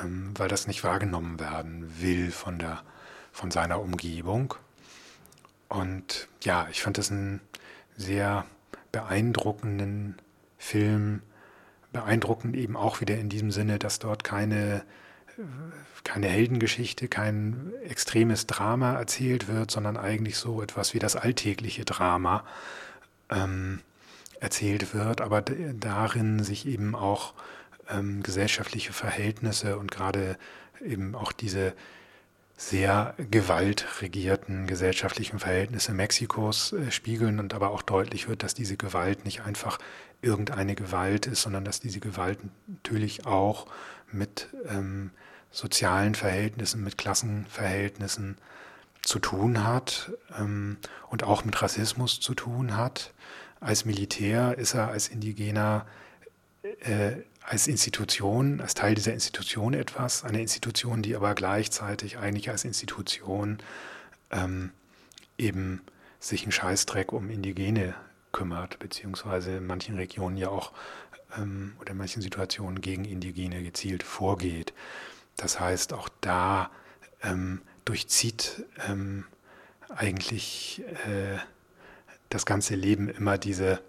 ähm, 0.00 0.32
weil 0.36 0.48
das 0.48 0.68
nicht 0.68 0.84
wahrgenommen 0.84 1.40
werden 1.40 1.92
will 2.00 2.30
von, 2.30 2.60
der, 2.60 2.80
von 3.32 3.50
seiner 3.50 3.80
Umgebung. 3.80 4.54
Und 5.68 6.28
ja, 6.44 6.68
ich 6.70 6.80
fand 6.80 6.96
das 6.96 7.10
einen 7.10 7.40
sehr 7.96 8.44
beeindruckenden 8.92 10.14
Film, 10.58 11.22
beeindruckend 11.92 12.56
eben 12.56 12.76
auch 12.76 13.00
wieder 13.00 13.16
in 13.16 13.28
diesem 13.28 13.50
Sinne, 13.50 13.78
dass 13.78 13.98
dort 13.98 14.24
keine, 14.24 14.82
keine 16.04 16.28
Heldengeschichte, 16.28 17.08
kein 17.08 17.72
extremes 17.84 18.46
Drama 18.46 18.94
erzählt 18.94 19.48
wird, 19.48 19.70
sondern 19.70 19.96
eigentlich 19.96 20.36
so 20.36 20.62
etwas 20.62 20.94
wie 20.94 20.98
das 20.98 21.16
alltägliche 21.16 21.84
Drama 21.84 22.44
ähm, 23.30 23.80
erzählt 24.40 24.94
wird, 24.94 25.20
aber 25.20 25.42
darin 25.42 26.42
sich 26.42 26.66
eben 26.66 26.94
auch 26.94 27.34
ähm, 27.90 28.22
gesellschaftliche 28.22 28.92
Verhältnisse 28.92 29.78
und 29.78 29.90
gerade 29.90 30.36
eben 30.84 31.14
auch 31.14 31.32
diese 31.32 31.74
sehr 32.56 33.14
gewaltregierten 33.30 34.66
gesellschaftlichen 34.66 35.38
Verhältnisse 35.38 35.92
Mexikos 35.92 36.72
äh, 36.72 36.90
spiegeln 36.90 37.38
und 37.40 37.54
aber 37.54 37.70
auch 37.70 37.80
deutlich 37.80 38.28
wird, 38.28 38.42
dass 38.42 38.52
diese 38.52 38.76
Gewalt 38.76 39.24
nicht 39.24 39.42
einfach 39.42 39.78
irgendeine 40.22 40.74
Gewalt 40.74 41.26
ist, 41.26 41.42
sondern 41.42 41.64
dass 41.64 41.80
diese 41.80 42.00
Gewalt 42.00 42.38
natürlich 42.66 43.26
auch 43.26 43.66
mit 44.12 44.48
ähm, 44.68 45.10
sozialen 45.50 46.14
Verhältnissen, 46.14 46.84
mit 46.84 46.98
Klassenverhältnissen 46.98 48.36
zu 49.02 49.18
tun 49.18 49.64
hat 49.64 50.12
ähm, 50.38 50.76
und 51.08 51.24
auch 51.24 51.44
mit 51.44 51.60
Rassismus 51.60 52.20
zu 52.20 52.34
tun 52.34 52.76
hat. 52.76 53.12
Als 53.60 53.84
Militär 53.84 54.58
ist 54.58 54.74
er 54.74 54.88
als 54.88 55.08
Indigener 55.08 55.86
äh, 56.80 57.12
als 57.42 57.66
Institution, 57.66 58.60
als 58.60 58.74
Teil 58.74 58.94
dieser 58.94 59.12
Institution 59.14 59.74
etwas, 59.74 60.24
eine 60.24 60.40
Institution, 60.40 61.02
die 61.02 61.16
aber 61.16 61.34
gleichzeitig 61.34 62.18
eigentlich 62.18 62.50
als 62.50 62.64
Institution 62.64 63.58
ähm, 64.30 64.70
eben 65.38 65.80
sich 66.20 66.42
einen 66.42 66.52
Scheißdreck 66.52 67.12
um 67.12 67.30
Indigene 67.30 67.94
kümmert, 68.32 68.78
beziehungsweise 68.78 69.56
in 69.56 69.66
manchen 69.66 69.96
Regionen 69.96 70.36
ja 70.36 70.48
auch 70.48 70.72
ähm, 71.36 71.74
oder 71.80 71.92
in 71.92 71.98
manchen 71.98 72.22
Situationen 72.22 72.80
gegen 72.80 73.04
Indigene 73.04 73.62
gezielt 73.62 74.02
vorgeht. 74.02 74.72
Das 75.36 75.60
heißt, 75.60 75.92
auch 75.92 76.08
da 76.20 76.70
ähm, 77.22 77.62
durchzieht 77.84 78.64
ähm, 78.88 79.24
eigentlich 79.88 80.82
äh, 81.06 81.38
das 82.28 82.46
ganze 82.46 82.74
Leben 82.74 83.08
immer 83.08 83.38
diese, 83.38 83.80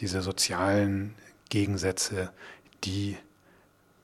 diese 0.00 0.22
sozialen 0.22 1.14
Gegensätze, 1.48 2.32
die 2.84 3.16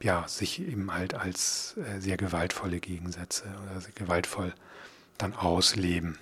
ja, 0.03 0.27
sich 0.27 0.61
eben 0.61 0.93
halt 0.93 1.15
als 1.15 1.77
äh, 1.77 2.01
sehr 2.01 2.17
gewaltvolle 2.17 2.81
Gegensätze 2.81 3.45
oder 3.65 3.81
sehr 3.81 3.93
gewaltvoll 3.93 4.53
dann 5.17 5.35
ausleben. 5.35 6.19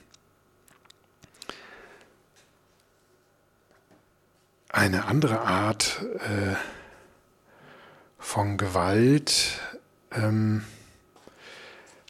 Eine 4.72 5.06
andere 5.06 5.40
Art 5.40 6.00
äh, 6.20 6.54
von 8.18 8.56
Gewalt 8.56 9.60
ähm, 10.12 10.64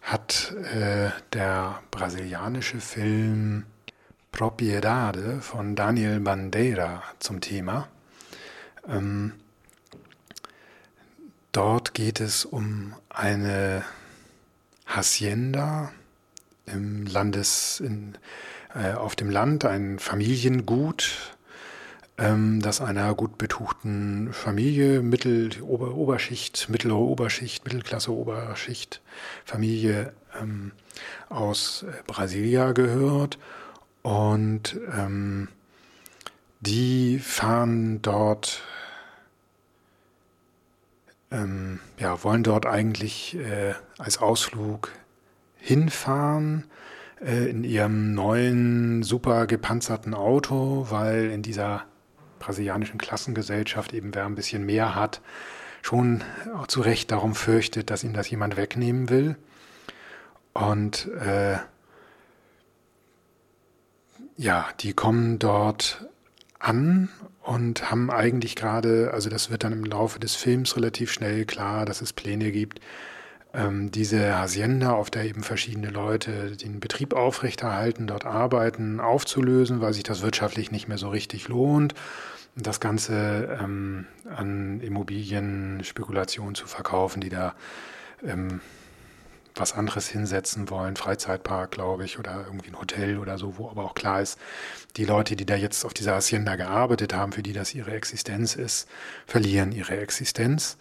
hat 0.02 0.52
äh, 0.74 1.08
der 1.32 1.82
brasilianische 1.90 2.80
Film 2.80 3.64
Propriedade 4.30 5.40
von 5.40 5.74
Daniel 5.74 6.20
Bandeira 6.20 7.02
zum 7.18 7.40
Thema. 7.40 7.88
Ähm, 8.86 9.32
dort 11.52 11.94
geht 11.94 12.20
es 12.20 12.44
um 12.44 12.94
eine 13.08 13.84
Hacienda 14.84 15.92
im 16.66 17.06
Landes, 17.06 17.80
in, 17.80 18.18
äh, 18.74 18.92
auf 18.92 19.16
dem 19.16 19.30
Land, 19.30 19.64
ein 19.64 19.98
Familiengut, 19.98 21.36
ähm, 22.20 22.60
das 22.60 22.80
einer 22.80 23.14
gut 23.14 23.38
betuchten 23.38 24.32
Familie, 24.32 25.00
Mittel, 25.00 25.50
Ober, 25.62 25.94
Oberschicht, 25.94 26.68
mittlere 26.68 26.98
Oberschicht, 26.98 27.64
Mittelklasse 27.64 28.12
Oberschicht, 28.12 29.00
Familie 29.44 30.12
ähm, 30.40 30.72
aus 31.30 31.84
äh, 31.84 31.92
Brasilia 32.06 32.72
gehört. 32.72 33.38
Und 34.02 34.78
ähm, 34.96 35.48
die 36.60 37.18
fahren 37.18 38.02
dort, 38.02 38.62
ähm, 41.30 41.80
ja, 41.98 42.22
wollen 42.22 42.42
dort 42.42 42.66
eigentlich 42.66 43.36
äh, 43.36 43.74
als 43.96 44.18
Ausflug 44.18 44.90
hinfahren 45.56 46.64
äh, 47.24 47.48
in 47.48 47.64
ihrem 47.64 48.12
neuen, 48.14 49.02
super 49.02 49.46
gepanzerten 49.46 50.12
Auto, 50.12 50.86
weil 50.90 51.30
in 51.30 51.42
dieser 51.42 51.84
brasilianischen 52.40 52.98
Klassengesellschaft 52.98 53.92
eben 53.94 54.12
wer 54.14 54.26
ein 54.26 54.34
bisschen 54.34 54.66
mehr 54.66 54.96
hat, 54.96 55.20
schon 55.82 56.24
auch 56.56 56.66
zu 56.66 56.80
Recht 56.80 57.12
darum 57.12 57.36
fürchtet, 57.36 57.90
dass 57.90 58.02
ihm 58.02 58.12
das 58.12 58.28
jemand 58.28 58.56
wegnehmen 58.56 59.08
will. 59.08 59.36
Und 60.52 61.06
äh, 61.06 61.58
ja, 64.36 64.66
die 64.80 64.92
kommen 64.92 65.38
dort 65.38 66.08
an 66.58 67.08
und 67.42 67.90
haben 67.90 68.10
eigentlich 68.10 68.56
gerade, 68.56 69.12
also 69.12 69.30
das 69.30 69.50
wird 69.50 69.64
dann 69.64 69.72
im 69.72 69.84
Laufe 69.84 70.18
des 70.18 70.34
Films 70.34 70.76
relativ 70.76 71.12
schnell 71.12 71.44
klar, 71.44 71.84
dass 71.84 72.00
es 72.00 72.12
Pläne 72.12 72.50
gibt, 72.50 72.80
ähm, 73.52 73.90
diese 73.90 74.38
Hacienda, 74.38 74.92
auf 74.92 75.10
der 75.10 75.24
eben 75.24 75.42
verschiedene 75.42 75.88
Leute 75.88 76.56
den 76.56 76.80
Betrieb 76.80 77.14
aufrechterhalten, 77.14 78.06
dort 78.06 78.24
arbeiten, 78.24 79.00
aufzulösen, 79.00 79.80
weil 79.80 79.92
sich 79.92 80.04
das 80.04 80.22
wirtschaftlich 80.22 80.70
nicht 80.70 80.88
mehr 80.88 80.98
so 80.98 81.08
richtig 81.08 81.48
lohnt. 81.48 81.94
Das 82.56 82.80
Ganze 82.80 83.58
ähm, 83.60 84.06
an 84.28 84.80
Immobilienspekulationen 84.80 86.54
zu 86.54 86.66
verkaufen, 86.66 87.20
die 87.20 87.28
da 87.28 87.54
ähm, 88.26 88.60
was 89.54 89.74
anderes 89.74 90.08
hinsetzen 90.08 90.70
wollen, 90.70 90.96
Freizeitpark, 90.96 91.70
glaube 91.70 92.04
ich, 92.04 92.18
oder 92.18 92.44
irgendwie 92.46 92.70
ein 92.70 92.80
Hotel 92.80 93.18
oder 93.18 93.38
so, 93.38 93.58
wo 93.58 93.68
aber 93.68 93.84
auch 93.84 93.94
klar 93.94 94.20
ist, 94.20 94.38
die 94.96 95.04
Leute, 95.04 95.36
die 95.36 95.46
da 95.46 95.54
jetzt 95.54 95.84
auf 95.84 95.94
dieser 95.94 96.14
Hacienda 96.14 96.56
gearbeitet 96.56 97.14
haben, 97.14 97.32
für 97.32 97.42
die 97.42 97.52
das 97.52 97.74
ihre 97.74 97.92
Existenz 97.92 98.56
ist, 98.56 98.88
verlieren 99.26 99.72
ihre 99.72 99.98
Existenz. 99.98 100.76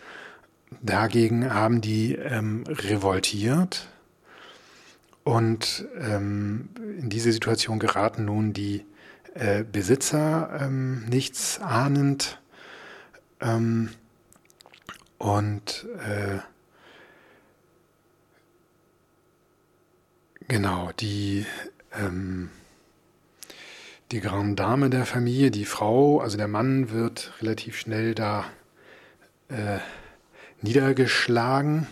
Dagegen 0.81 1.53
haben 1.53 1.81
die 1.81 2.15
ähm, 2.15 2.63
revoltiert 2.67 3.87
und 5.23 5.85
ähm, 5.99 6.69
in 6.99 7.09
diese 7.09 7.31
Situation 7.31 7.79
geraten 7.79 8.25
nun 8.25 8.53
die 8.53 8.85
äh, 9.39 9.63
Besitzer 9.63 10.59
ähm, 10.61 11.05
nichts 11.05 11.59
ahnend 11.59 12.41
ähm, 13.39 13.89
und 15.17 15.87
äh, 16.05 16.39
genau 20.47 20.91
die 20.99 21.45
ähm, 21.93 22.49
die 24.11 24.21
Grande 24.21 24.55
Dame 24.55 24.89
der 24.89 25.05
Familie, 25.05 25.51
die 25.51 25.65
Frau, 25.65 26.19
also 26.19 26.35
der 26.35 26.47
Mann 26.47 26.89
wird 26.89 27.31
relativ 27.41 27.77
schnell 27.77 28.15
da 28.15 28.45
äh, 29.49 29.77
niedergeschlagen. 30.61 31.87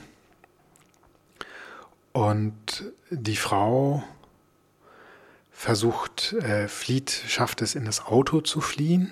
Und 2.13 2.91
die 3.11 3.35
Frau 3.35 4.03
versucht, 5.58 6.34
äh, 6.34 6.68
flieht, 6.68 7.10
schafft 7.10 7.64
es 7.64 7.74
in 7.74 7.84
das 7.84 8.05
Auto 8.05 8.41
zu 8.41 8.62
fliehen 8.62 9.12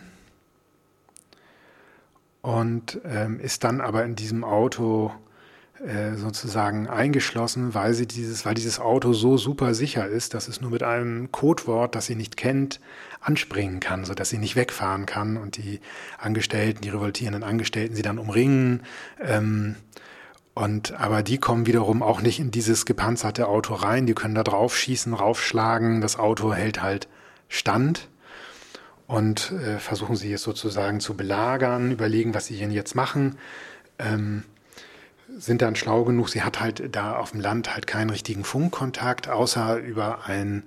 und 2.44 3.02
ähm, 3.04 3.40
ist 3.40 3.64
dann 3.64 3.82
aber 3.82 4.06
in 4.06 4.16
diesem 4.16 4.44
Auto 4.44 5.12
äh, 5.84 6.14
sozusagen 6.14 6.88
eingeschlossen, 6.88 7.74
weil 7.74 7.96
sie 7.96 8.06
dieses, 8.06 8.46
weil 8.46 8.54
dieses 8.54 8.80
Auto 8.80 9.12
so 9.14 9.38
super 9.38 9.74
sicher 9.74 10.08
ist, 10.08 10.36
dass 10.36 10.48
es 10.48 10.62
nur 10.62 10.70
mit 10.70 10.84
einem 10.84 11.32
Codewort, 11.32 11.96
das 11.96 12.06
sie 12.06 12.16
nicht 12.16 12.38
kennt, 12.38 12.80
anspringen 13.22 13.80
kann, 13.80 14.06
sodass 14.06 14.30
sie 14.30 14.38
nicht 14.38 14.56
wegfahren 14.56 15.08
kann 15.08 15.38
und 15.38 15.58
die 15.58 15.80
Angestellten, 16.20 16.82
die 16.82 16.90
revoltierenden 16.90 17.44
Angestellten 17.44 17.96
sie 17.96 18.04
dann 18.04 18.20
umringen. 18.20 18.84
Ähm, 19.20 19.78
und 20.56 20.94
aber 20.94 21.22
die 21.22 21.38
kommen 21.38 21.66
wiederum 21.68 22.02
auch 22.02 22.22
nicht 22.22 22.40
in 22.40 22.50
dieses 22.50 22.86
gepanzerte 22.86 23.48
Auto 23.48 23.74
rein. 23.76 24.08
Die 24.08 24.16
können 24.16 24.36
da 24.36 24.44
drauf 24.44 24.76
schießen, 24.76 25.14
raufschlagen. 25.14 26.00
Das 26.00 26.18
Auto 26.18 26.54
hält 26.54 26.82
halt 26.82 27.10
Stand. 27.50 28.08
und 29.06 29.52
äh, 29.52 29.78
versuchen 29.80 30.16
sie 30.16 30.34
es 30.34 30.42
sozusagen 30.42 31.00
zu 31.02 31.16
belagern, 31.16 31.92
überlegen, 31.92 32.34
was 32.34 32.48
sie 32.48 32.56
jetzt 32.56 32.96
machen. 32.96 33.38
Ähm, 34.00 34.44
sind 35.38 35.62
dann 35.62 35.76
schlau 35.76 36.06
genug, 36.06 36.30
sie 36.30 36.44
hat 36.44 36.62
halt 36.62 36.96
da 36.96 37.18
auf 37.18 37.32
dem 37.32 37.42
Land 37.42 37.74
halt 37.74 37.88
keinen 37.88 38.10
richtigen 38.10 38.46
Funkkontakt, 38.46 39.28
außer 39.28 39.78
über 39.78 40.26
einen 40.26 40.64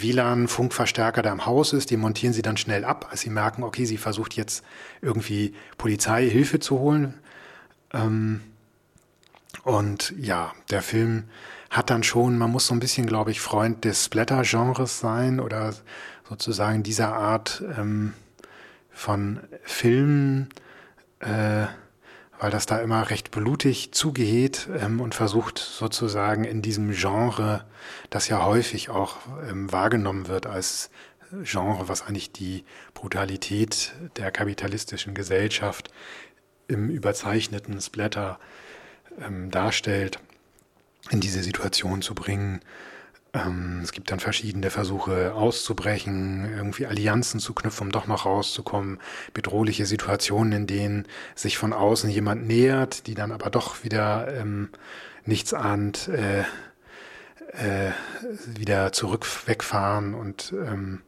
WLAN-Funkverstärker, 0.00 1.20
der 1.20 1.32
im 1.32 1.44
Haus 1.46 1.74
ist. 1.74 1.90
Den 1.90 2.00
montieren 2.00 2.32
sie 2.32 2.42
dann 2.42 2.56
schnell 2.56 2.84
ab, 2.84 3.08
als 3.10 3.20
sie 3.20 3.30
merken, 3.30 3.62
okay, 3.62 3.84
sie 3.84 3.98
versucht 3.98 4.34
jetzt 4.34 4.64
irgendwie 5.02 5.54
Polizei 5.76 6.28
Hilfe 6.30 6.60
zu 6.60 6.78
holen. 6.78 7.14
Ähm, 7.92 8.40
und 9.64 10.14
ja, 10.18 10.52
der 10.70 10.82
Film 10.82 11.24
hat 11.70 11.90
dann 11.90 12.02
schon, 12.02 12.38
man 12.38 12.50
muss 12.50 12.66
so 12.66 12.74
ein 12.74 12.80
bisschen, 12.80 13.06
glaube 13.06 13.30
ich, 13.30 13.40
Freund 13.40 13.84
des 13.84 14.06
Splatter-Genres 14.06 15.00
sein 15.00 15.40
oder 15.40 15.74
sozusagen 16.28 16.82
dieser 16.82 17.14
Art 17.14 17.62
ähm, 17.76 18.14
von 18.90 19.40
Filmen, 19.62 20.48
äh, 21.20 21.66
weil 22.40 22.50
das 22.50 22.66
da 22.66 22.78
immer 22.78 23.10
recht 23.10 23.30
blutig 23.30 23.92
zugeht 23.92 24.68
ähm, 24.80 25.00
und 25.00 25.14
versucht 25.14 25.58
sozusagen 25.58 26.44
in 26.44 26.62
diesem 26.62 26.92
Genre, 26.92 27.64
das 28.10 28.28
ja 28.28 28.44
häufig 28.44 28.90
auch 28.90 29.16
ähm, 29.48 29.70
wahrgenommen 29.72 30.28
wird 30.28 30.46
als 30.46 30.90
Genre, 31.42 31.88
was 31.88 32.02
eigentlich 32.02 32.32
die 32.32 32.64
Brutalität 32.94 33.92
der 34.16 34.30
kapitalistischen 34.30 35.14
Gesellschaft 35.14 35.90
im 36.68 36.88
überzeichneten 36.90 37.80
Splatter 37.80 38.38
ähm, 39.24 39.50
darstellt, 39.50 40.18
in 41.10 41.20
diese 41.20 41.42
Situation 41.42 42.02
zu 42.02 42.14
bringen. 42.14 42.60
Ähm, 43.34 43.80
es 43.82 43.92
gibt 43.92 44.10
dann 44.10 44.20
verschiedene 44.20 44.70
Versuche 44.70 45.34
auszubrechen, 45.34 46.50
irgendwie 46.50 46.86
Allianzen 46.86 47.40
zu 47.40 47.54
knüpfen, 47.54 47.88
um 47.88 47.92
doch 47.92 48.06
noch 48.06 48.24
rauszukommen, 48.24 48.98
bedrohliche 49.34 49.86
Situationen, 49.86 50.52
in 50.52 50.66
denen 50.66 51.06
sich 51.34 51.58
von 51.58 51.72
außen 51.72 52.10
jemand 52.10 52.46
nähert, 52.46 53.06
die 53.06 53.14
dann 53.14 53.32
aber 53.32 53.50
doch 53.50 53.84
wieder 53.84 54.34
ähm, 54.34 54.70
nichts 55.24 55.52
ahnt, 55.52 56.08
äh, 56.08 56.40
äh, 57.52 57.92
wieder 58.46 58.92
zurück 58.92 59.26
wegfahren 59.46 60.14
und 60.14 60.52
ähm, 60.52 61.02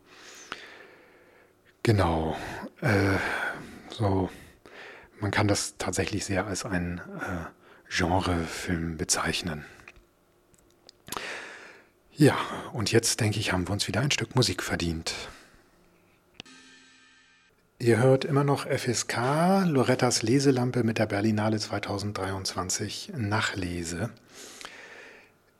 genau, 1.83 2.37
äh, 2.81 3.17
so, 3.91 4.31
man 5.21 5.31
kann 5.31 5.49
das 5.49 5.77
tatsächlich 5.79 6.25
sehr 6.25 6.47
als 6.47 6.65
ein 6.65 7.01
äh, 7.21 7.60
Genrefilm 7.91 8.97
bezeichnen. 8.97 9.65
Ja, 12.13 12.37
und 12.73 12.93
jetzt 12.93 13.21
denke 13.21 13.41
ich, 13.41 13.53
haben 13.53 13.67
wir 13.69 13.73
uns 13.73 13.89
wieder 13.89 14.01
ein 14.01 14.11
Stück 14.11 14.37
Musik 14.37 14.63
verdient. 14.63 15.15
Ihr 17.79 17.99
hört 17.99 18.25
immer 18.25 18.45
noch 18.45 18.67
FSK, 18.67 19.65
Lorettas 19.65 20.23
Leselampe 20.23 20.85
mit 20.85 20.99
der 20.99 21.07
Berlinale 21.07 21.59
2023 21.59 23.13
Nachlese. 23.17 24.11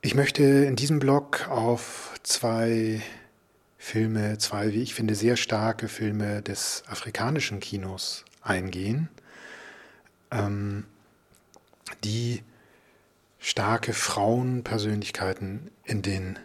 Ich 0.03 0.15
möchte 0.15 0.43
in 0.43 0.77
diesem 0.77 0.99
Blog 0.99 1.49
auf 1.49 2.15
zwei 2.23 3.01
Filme, 3.79 4.37
zwei, 4.37 4.73
wie 4.75 4.83
ich 4.83 4.95
finde, 4.95 5.15
sehr 5.15 5.37
starke 5.37 5.89
Filme 5.89 6.43
des 6.43 6.85
afrikanischen 6.87 7.59
Kinos 7.61 8.27
eingehen, 8.43 9.09
ähm, 10.31 10.85
die 12.05 12.43
starke 13.39 13.93
Frauenpersönlichkeiten 13.93 15.71
in 15.85 16.03
den 16.03 16.39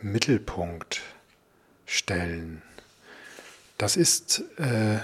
Mittelpunkt 0.00 1.02
stellen. 1.86 2.62
Das 3.78 3.96
ist 3.96 4.44
äh, 4.58 4.98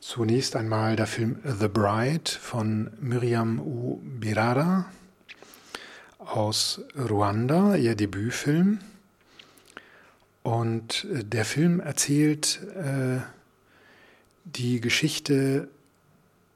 zunächst 0.00 0.56
einmal 0.56 0.96
der 0.96 1.06
Film 1.06 1.38
The 1.44 1.68
Bride 1.68 2.30
von 2.30 2.90
Miriam 3.00 3.58
U. 3.58 4.00
Birara 4.02 4.86
aus 6.18 6.82
Ruanda, 6.96 7.76
ihr 7.76 7.94
Debütfilm. 7.94 8.80
Und 10.42 11.06
äh, 11.06 11.24
der 11.24 11.44
Film 11.44 11.80
erzählt 11.80 12.60
äh, 12.76 13.20
die 14.44 14.80
Geschichte 14.80 15.68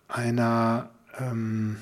einer 0.09 0.91
ähm, 1.19 1.79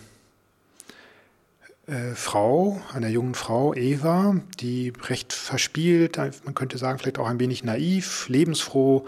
äh, 1.87 2.15
Frau, 2.15 2.81
einer 2.93 3.09
jungen 3.09 3.35
Frau, 3.35 3.75
Eva, 3.75 4.37
die 4.61 4.93
recht 5.09 5.33
verspielt, 5.33 6.19
man 6.45 6.55
könnte 6.55 6.79
sagen, 6.79 6.99
vielleicht 6.99 7.19
auch 7.19 7.29
ein 7.29 7.41
wenig 7.41 7.63
naiv, 7.63 8.29
lebensfroh 8.29 9.07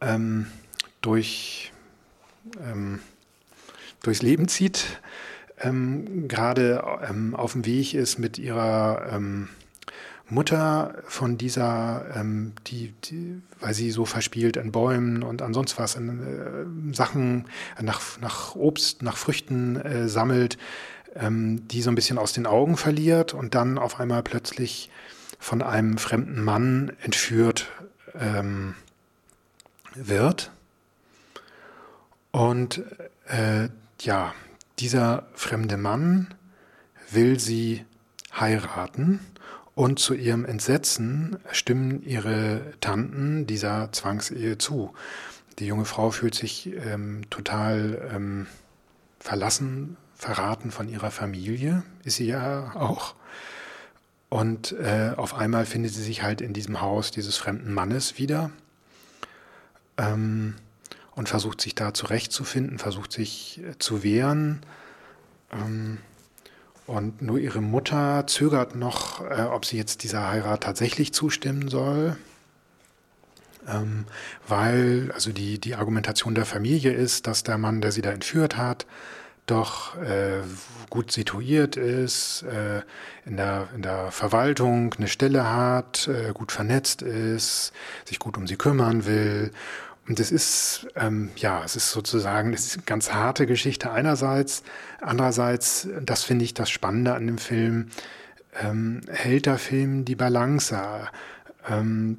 ähm, 0.00 0.46
durch, 1.00 1.72
ähm, 2.64 3.00
durchs 4.02 4.22
Leben 4.22 4.48
zieht, 4.48 5.00
ähm, 5.60 6.28
gerade 6.28 6.84
ähm, 7.08 7.34
auf 7.34 7.52
dem 7.52 7.66
Weg 7.66 7.94
ist 7.94 8.18
mit 8.18 8.38
ihrer 8.38 9.10
ähm, 9.12 9.48
Mutter 10.28 11.02
von 11.06 11.36
dieser, 11.36 12.06
ähm, 12.14 12.52
die, 12.66 12.94
die, 13.04 13.42
weil 13.60 13.74
sie 13.74 13.90
so 13.90 14.04
verspielt 14.04 14.56
in 14.56 14.72
Bäumen 14.72 15.22
und 15.22 15.42
ansonsten 15.42 15.78
was, 15.78 15.96
in, 15.96 16.20
äh, 16.20 16.94
Sachen 16.94 17.46
nach, 17.80 18.20
nach 18.20 18.54
Obst, 18.54 19.02
nach 19.02 19.16
Früchten 19.16 19.76
äh, 19.76 20.08
sammelt, 20.08 20.58
ähm, 21.16 21.66
die 21.68 21.82
so 21.82 21.90
ein 21.90 21.94
bisschen 21.94 22.18
aus 22.18 22.32
den 22.32 22.46
Augen 22.46 22.76
verliert 22.76 23.34
und 23.34 23.54
dann 23.54 23.78
auf 23.78 24.00
einmal 24.00 24.22
plötzlich 24.22 24.90
von 25.38 25.62
einem 25.62 25.98
fremden 25.98 26.42
Mann 26.42 26.92
entführt 27.02 27.70
ähm, 28.18 28.74
wird. 29.94 30.50
Und 32.30 32.82
äh, 33.26 33.68
ja, 34.00 34.34
dieser 34.78 35.26
fremde 35.34 35.76
Mann 35.76 36.34
will 37.10 37.38
sie 37.38 37.84
heiraten 38.32 39.20
und 39.74 39.98
zu 39.98 40.14
ihrem 40.14 40.44
Entsetzen 40.44 41.36
stimmen 41.52 42.02
ihre 42.02 42.60
Tanten 42.80 43.46
dieser 43.46 43.92
Zwangsehe 43.92 44.58
zu. 44.58 44.94
Die 45.58 45.66
junge 45.66 45.84
Frau 45.84 46.10
fühlt 46.10 46.34
sich 46.34 46.72
ähm, 46.86 47.22
total 47.30 48.10
ähm, 48.12 48.46
verlassen 49.20 49.96
verraten 50.24 50.70
von 50.70 50.88
ihrer 50.88 51.10
Familie, 51.10 51.82
ist 52.02 52.16
sie 52.16 52.26
ja 52.26 52.72
auch. 52.76 53.14
Und 54.30 54.72
äh, 54.72 55.12
auf 55.16 55.34
einmal 55.34 55.66
findet 55.66 55.92
sie 55.92 56.02
sich 56.02 56.22
halt 56.22 56.40
in 56.40 56.54
diesem 56.54 56.80
Haus 56.80 57.10
dieses 57.10 57.36
fremden 57.36 57.74
Mannes 57.74 58.16
wieder 58.18 58.50
ähm, 59.98 60.54
und 61.14 61.28
versucht 61.28 61.60
sich 61.60 61.74
da 61.74 61.92
zurechtzufinden, 61.92 62.78
versucht 62.78 63.12
sich 63.12 63.60
äh, 63.62 63.78
zu 63.78 64.02
wehren. 64.02 64.62
Ähm, 65.52 65.98
und 66.86 67.20
nur 67.20 67.38
ihre 67.38 67.60
Mutter 67.60 68.26
zögert 68.26 68.74
noch, 68.74 69.20
äh, 69.30 69.42
ob 69.42 69.66
sie 69.66 69.76
jetzt 69.76 70.02
dieser 70.02 70.30
Heirat 70.30 70.62
tatsächlich 70.62 71.12
zustimmen 71.12 71.68
soll. 71.68 72.16
Ähm, 73.68 74.06
weil 74.48 75.12
also 75.12 75.32
die, 75.32 75.58
die 75.58 75.74
Argumentation 75.74 76.34
der 76.34 76.46
Familie 76.46 76.92
ist, 76.92 77.26
dass 77.26 77.42
der 77.42 77.58
Mann, 77.58 77.82
der 77.82 77.92
sie 77.92 78.02
da 78.02 78.10
entführt 78.10 78.56
hat, 78.56 78.86
doch 79.46 80.00
äh, 80.00 80.40
gut 80.88 81.12
situiert 81.12 81.76
ist, 81.76 82.42
äh, 82.42 82.82
in, 83.26 83.36
der, 83.36 83.68
in 83.74 83.82
der 83.82 84.10
Verwaltung 84.10 84.94
eine 84.94 85.08
Stelle 85.08 85.50
hat, 85.52 86.08
äh, 86.08 86.32
gut 86.32 86.50
vernetzt 86.50 87.02
ist, 87.02 87.72
sich 88.04 88.18
gut 88.18 88.38
um 88.38 88.46
sie 88.46 88.56
kümmern 88.56 89.04
will. 89.04 89.50
Und 90.06 90.20
es 90.20 90.30
ist, 90.30 90.86
ähm, 90.96 91.30
ja, 91.36 91.62
es 91.64 91.76
ist 91.76 91.90
sozusagen, 91.90 92.52
es 92.52 92.66
ist 92.66 92.76
eine 92.76 92.84
ganz 92.84 93.12
harte 93.12 93.46
Geschichte 93.46 93.90
einerseits. 93.90 94.62
Andererseits, 95.00 95.88
das 96.02 96.24
finde 96.24 96.44
ich 96.44 96.54
das 96.54 96.70
Spannende 96.70 97.14
an 97.14 97.26
dem 97.26 97.38
Film, 97.38 97.88
ähm, 98.60 99.00
hält 99.08 99.46
der 99.46 99.58
Film 99.58 100.04
die 100.04 100.14
Balance, 100.14 100.78
ähm, 101.68 102.16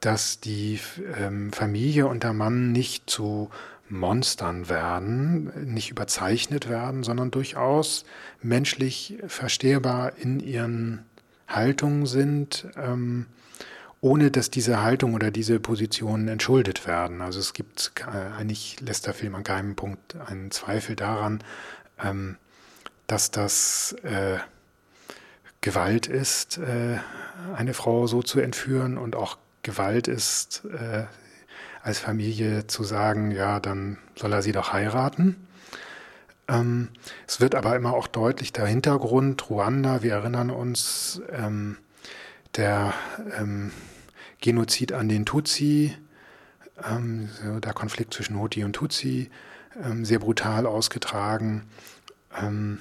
dass 0.00 0.40
die 0.40 0.80
ähm, 1.18 1.52
Familie 1.52 2.06
und 2.06 2.22
der 2.22 2.32
Mann 2.32 2.72
nicht 2.72 3.10
zu 3.10 3.50
Monstern 3.88 4.68
werden, 4.68 5.72
nicht 5.72 5.90
überzeichnet 5.90 6.68
werden, 6.68 7.02
sondern 7.02 7.30
durchaus 7.30 8.04
menschlich 8.42 9.18
verstehbar 9.26 10.12
in 10.18 10.40
ihren 10.40 11.04
Haltungen 11.46 12.06
sind, 12.06 12.66
ähm, 12.76 13.26
ohne 14.00 14.30
dass 14.30 14.50
diese 14.50 14.82
Haltung 14.82 15.14
oder 15.14 15.30
diese 15.30 15.58
Positionen 15.58 16.28
entschuldet 16.28 16.86
werden. 16.86 17.20
Also 17.20 17.40
es 17.40 17.52
gibt 17.52 17.92
äh, 18.06 18.38
eigentlich 18.38 18.80
lässt 18.80 19.06
der 19.06 19.14
Film 19.14 19.34
an 19.34 19.44
keinem 19.44 19.74
Punkt 19.74 20.16
einen 20.16 20.50
Zweifel 20.50 20.94
daran, 20.94 21.42
ähm, 22.02 22.36
dass 23.06 23.30
das 23.30 23.96
äh, 24.02 24.38
Gewalt 25.60 26.06
ist, 26.06 26.58
äh, 26.58 26.98
eine 27.56 27.74
Frau 27.74 28.06
so 28.06 28.22
zu 28.22 28.40
entführen 28.40 28.98
und 28.98 29.16
auch 29.16 29.38
Gewalt 29.62 30.06
ist, 30.06 30.64
äh, 30.66 31.04
als 31.88 31.98
Familie 31.98 32.66
zu 32.66 32.84
sagen, 32.84 33.30
ja, 33.30 33.60
dann 33.60 33.96
soll 34.14 34.34
er 34.34 34.42
sie 34.42 34.52
doch 34.52 34.74
heiraten. 34.74 35.48
Ähm, 36.46 36.88
es 37.26 37.40
wird 37.40 37.54
aber 37.54 37.74
immer 37.76 37.94
auch 37.94 38.06
deutlich 38.06 38.52
der 38.52 38.66
Hintergrund, 38.66 39.48
Ruanda, 39.48 40.02
wir 40.02 40.12
erinnern 40.12 40.50
uns, 40.50 41.22
ähm, 41.32 41.78
der 42.56 42.92
ähm, 43.38 43.72
Genozid 44.42 44.92
an 44.92 45.08
den 45.08 45.24
Tutsi, 45.24 45.96
ähm, 46.84 47.30
so 47.42 47.58
der 47.58 47.72
Konflikt 47.72 48.12
zwischen 48.12 48.38
Huti 48.38 48.64
und 48.64 48.74
Tutsi, 48.74 49.30
ähm, 49.82 50.04
sehr 50.04 50.18
brutal 50.18 50.66
ausgetragen. 50.66 51.64
Ähm, 52.38 52.80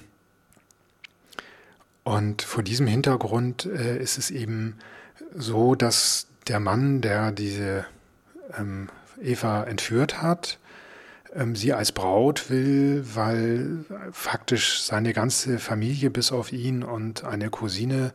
und 2.03 2.41
vor 2.41 2.61
diesem 2.61 2.87
Hintergrund 2.87 3.65
äh, 3.65 3.97
ist 3.97 4.17
es 4.17 4.31
eben 4.31 4.77
so, 5.33 5.75
dass 5.75 6.27
der 6.49 6.59
Mann, 6.59 6.99
der 6.99 7.31
diese 7.31 7.85
ähm, 8.57 8.89
Eva 9.21 9.63
entführt 9.63 10.21
hat, 10.21 10.59
ähm, 11.35 11.55
sie 11.55 11.73
als 11.73 11.91
Braut 11.91 12.49
will, 12.49 13.03
weil 13.13 13.85
faktisch 14.11 14.81
seine 14.81 15.13
ganze 15.13 15.59
Familie 15.59 16.09
bis 16.09 16.31
auf 16.31 16.51
ihn 16.51 16.83
und 16.83 17.23
eine 17.23 17.49
Cousine 17.49 18.13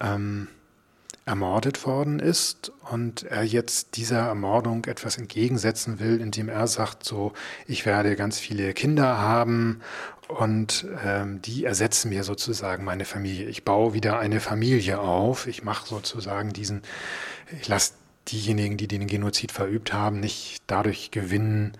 ähm, 0.00 0.48
ermordet 1.26 1.86
worden 1.86 2.18
ist 2.18 2.70
und 2.90 3.22
er 3.22 3.44
jetzt 3.44 3.96
dieser 3.96 4.18
Ermordung 4.18 4.84
etwas 4.84 5.16
entgegensetzen 5.16 5.98
will, 5.98 6.20
indem 6.20 6.50
er 6.50 6.66
sagt, 6.66 7.04
so, 7.04 7.32
ich 7.66 7.86
werde 7.86 8.14
ganz 8.14 8.38
viele 8.38 8.74
Kinder 8.74 9.18
haben 9.18 9.80
und 10.28 10.86
ähm, 11.02 11.40
die 11.40 11.64
ersetzen 11.64 12.10
mir 12.10 12.24
sozusagen 12.24 12.84
meine 12.84 13.04
Familie. 13.04 13.48
Ich 13.48 13.64
baue 13.64 13.94
wieder 13.94 14.18
eine 14.18 14.40
Familie 14.40 14.98
auf. 14.98 15.46
Ich 15.46 15.64
mache 15.64 15.86
sozusagen 15.86 16.52
diesen, 16.52 16.82
ich 17.60 17.68
lasse 17.68 17.92
diejenigen, 18.28 18.76
die 18.76 18.88
den 18.88 19.06
Genozid 19.06 19.52
verübt 19.52 19.92
haben, 19.92 20.20
nicht 20.20 20.62
dadurch 20.66 21.10
gewinnen, 21.10 21.72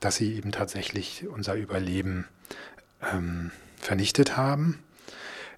dass 0.00 0.16
sie 0.16 0.34
eben 0.34 0.52
tatsächlich 0.52 1.26
unser 1.28 1.54
Überleben 1.54 2.26
ähm, 3.12 3.50
vernichtet 3.78 4.36
haben. 4.36 4.82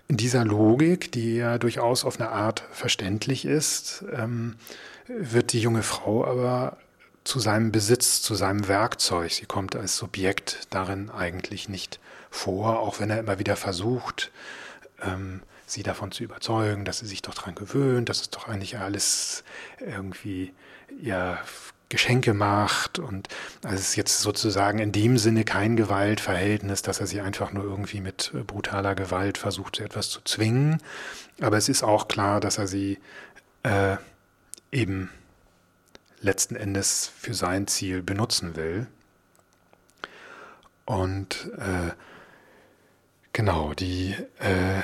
In 0.08 0.16
dieser 0.16 0.44
Logik, 0.44 1.12
die 1.12 1.36
ja 1.36 1.58
durchaus 1.58 2.04
auf 2.04 2.20
eine 2.20 2.30
Art 2.30 2.64
verständlich 2.72 3.44
ist, 3.44 4.04
ähm, 4.12 4.56
wird 5.06 5.52
die 5.52 5.60
junge 5.60 5.82
Frau 5.82 6.24
aber 6.24 6.76
zu 7.24 7.38
seinem 7.38 7.70
Besitz, 7.70 8.20
zu 8.20 8.34
seinem 8.34 8.68
Werkzeug. 8.68 9.30
Sie 9.30 9.46
kommt 9.46 9.76
als 9.76 9.96
Subjekt 9.96 10.66
darin 10.70 11.08
eigentlich 11.10 11.68
nicht 11.68 12.00
vor, 12.30 12.80
auch 12.80 12.98
wenn 12.98 13.10
er 13.10 13.20
immer 13.20 13.38
wieder 13.38 13.56
versucht, 13.56 14.32
ähm, 15.02 15.40
sie 15.72 15.82
davon 15.82 16.12
zu 16.12 16.24
überzeugen, 16.24 16.84
dass 16.84 16.98
sie 16.98 17.06
sich 17.06 17.22
doch 17.22 17.34
daran 17.34 17.54
gewöhnt, 17.54 18.08
dass 18.08 18.20
es 18.20 18.30
doch 18.30 18.48
eigentlich 18.48 18.78
alles 18.78 19.44
irgendwie 19.80 20.52
ja 21.00 21.38
Geschenke 21.92 22.32
macht 22.32 22.98
und 22.98 23.28
also 23.62 23.76
es 23.76 23.90
ist 23.90 23.96
jetzt 23.96 24.20
sozusagen 24.20 24.78
in 24.78 24.92
dem 24.92 25.18
Sinne 25.18 25.44
kein 25.44 25.76
Gewaltverhältnis, 25.76 26.80
dass 26.80 27.00
er 27.00 27.06
sie 27.06 27.20
einfach 27.20 27.52
nur 27.52 27.64
irgendwie 27.64 28.00
mit 28.00 28.32
brutaler 28.46 28.94
Gewalt 28.94 29.36
versucht, 29.36 29.78
etwas 29.78 30.08
zu 30.08 30.22
zwingen. 30.24 30.82
Aber 31.42 31.58
es 31.58 31.68
ist 31.68 31.82
auch 31.82 32.08
klar, 32.08 32.40
dass 32.40 32.56
er 32.56 32.66
sie 32.66 32.98
äh, 33.62 33.96
eben 34.70 35.10
letzten 36.22 36.56
Endes 36.56 37.12
für 37.18 37.34
sein 37.34 37.66
Ziel 37.66 38.02
benutzen 38.02 38.56
will. 38.56 38.86
Und 40.86 41.50
äh, 41.58 41.92
genau, 43.34 43.74
die 43.74 44.16
äh, 44.38 44.80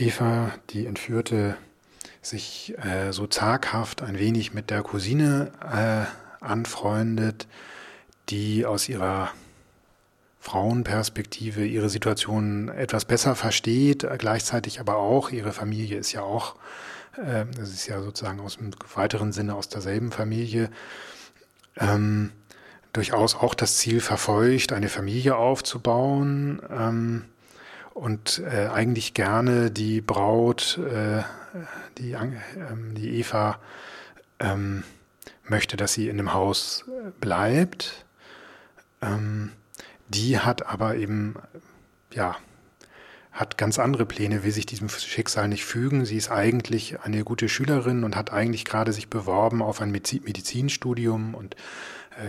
Eva, 0.00 0.52
die 0.70 0.86
entführte 0.86 1.56
sich 2.22 2.74
äh, 2.78 3.12
so 3.12 3.26
zaghaft 3.26 4.02
ein 4.02 4.18
wenig 4.18 4.54
mit 4.54 4.70
der 4.70 4.82
Cousine 4.82 5.52
äh, 5.62 6.44
anfreundet, 6.44 7.46
die 8.30 8.64
aus 8.64 8.88
ihrer 8.88 9.30
Frauenperspektive 10.40 11.66
ihre 11.66 11.90
Situation 11.90 12.68
etwas 12.70 13.04
besser 13.04 13.34
versteht, 13.34 14.06
gleichzeitig 14.16 14.80
aber 14.80 14.96
auch, 14.96 15.30
ihre 15.30 15.52
Familie 15.52 15.98
ist 15.98 16.12
ja 16.12 16.22
auch, 16.22 16.56
äh, 17.16 17.44
das 17.54 17.68
ist 17.68 17.86
ja 17.86 18.00
sozusagen 18.00 18.40
aus 18.40 18.56
dem 18.56 18.70
weiteren 18.94 19.32
Sinne 19.32 19.54
aus 19.54 19.68
derselben 19.68 20.12
Familie, 20.12 20.70
ähm, 21.76 22.32
durchaus 22.94 23.34
auch 23.34 23.54
das 23.54 23.76
Ziel 23.76 24.00
verfolgt, 24.00 24.72
eine 24.72 24.88
Familie 24.88 25.36
aufzubauen. 25.36 26.62
Ähm, 26.70 27.24
und 28.00 28.42
äh, 28.50 28.68
eigentlich 28.68 29.12
gerne 29.12 29.70
die 29.70 30.00
Braut, 30.00 30.78
äh, 30.78 31.22
die, 31.98 32.12
äh, 32.12 32.28
die 32.96 33.18
Eva, 33.18 33.58
ähm, 34.38 34.84
möchte, 35.44 35.76
dass 35.76 35.92
sie 35.92 36.08
in 36.08 36.16
dem 36.16 36.32
Haus 36.32 36.86
äh, 36.88 37.10
bleibt. 37.20 38.06
Ähm, 39.02 39.52
die 40.08 40.38
hat 40.38 40.66
aber 40.66 40.96
eben, 40.96 41.34
ja, 42.14 42.36
hat 43.32 43.58
ganz 43.58 43.78
andere 43.78 44.06
Pläne, 44.06 44.44
will 44.44 44.52
sich 44.52 44.64
diesem 44.64 44.88
Schicksal 44.88 45.48
nicht 45.48 45.66
fügen. 45.66 46.06
Sie 46.06 46.16
ist 46.16 46.30
eigentlich 46.30 47.00
eine 47.00 47.22
gute 47.22 47.50
Schülerin 47.50 48.02
und 48.02 48.16
hat 48.16 48.32
eigentlich 48.32 48.64
gerade 48.64 48.94
sich 48.94 49.10
beworben 49.10 49.60
auf 49.60 49.82
ein 49.82 49.90
Medizinstudium 49.90 51.34
und 51.34 51.54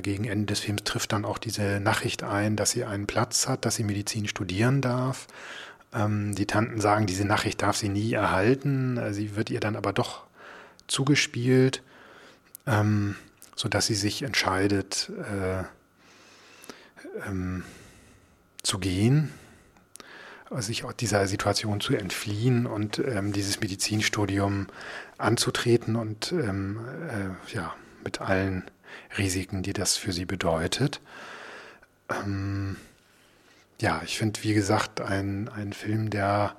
gegen 0.04 0.26
Ende 0.26 0.46
des 0.46 0.60
Films 0.60 0.84
trifft 0.84 1.12
dann 1.12 1.26
auch 1.26 1.38
diese 1.38 1.80
Nachricht 1.80 2.24
ein, 2.24 2.56
dass 2.56 2.72
sie 2.72 2.86
einen 2.86 3.08
Platz 3.08 3.48
hat, 3.48 3.66
dass 3.66 3.76
sie 3.76 3.84
Medizin 3.84 4.28
studieren 4.28 4.82
darf. 4.82 5.28
Ähm, 5.94 6.36
die 6.36 6.46
Tanten 6.46 6.80
sagen, 6.80 7.06
diese 7.06 7.26
Nachricht 7.26 7.62
darf 7.62 7.78
sie 7.78 7.90
nie 7.90 8.14
erhalten. 8.14 8.98
Äh, 8.98 9.14
sie 9.14 9.36
wird 9.36 9.50
ihr 9.50 9.60
dann 9.60 9.76
aber 9.76 9.94
doch 9.94 10.24
zugespielt, 10.88 11.84
ähm, 12.68 13.16
sodass 13.56 13.88
sie 13.88 13.96
sich 13.96 14.24
entscheidet, 14.24 15.12
äh, 15.20 15.64
ähm, 17.28 17.64
zu 18.64 18.80
gehen, 18.80 19.32
sich 20.58 20.84
dieser 21.00 21.28
Situation 21.28 21.80
zu 21.80 21.96
entfliehen 21.96 22.66
und 22.66 23.00
ähm, 23.00 23.32
dieses 23.32 23.62
Medizinstudium 23.62 24.68
anzutreten 25.18 25.96
und 25.96 26.32
ähm, 26.34 26.80
äh, 27.10 27.56
ja, 27.56 27.74
mit 28.04 28.20
allen 28.22 28.64
Risiken, 29.18 29.64
die 29.64 29.74
das 29.74 29.98
für 29.98 30.12
sie 30.12 30.26
bedeutet. 30.26 31.02
Ähm, 32.10 32.78
ja, 33.80 34.02
ich 34.04 34.18
finde, 34.18 34.44
wie 34.44 34.54
gesagt, 34.54 35.02
ein, 35.02 35.50
ein 35.50 35.74
Film, 35.74 36.10
der 36.10 36.56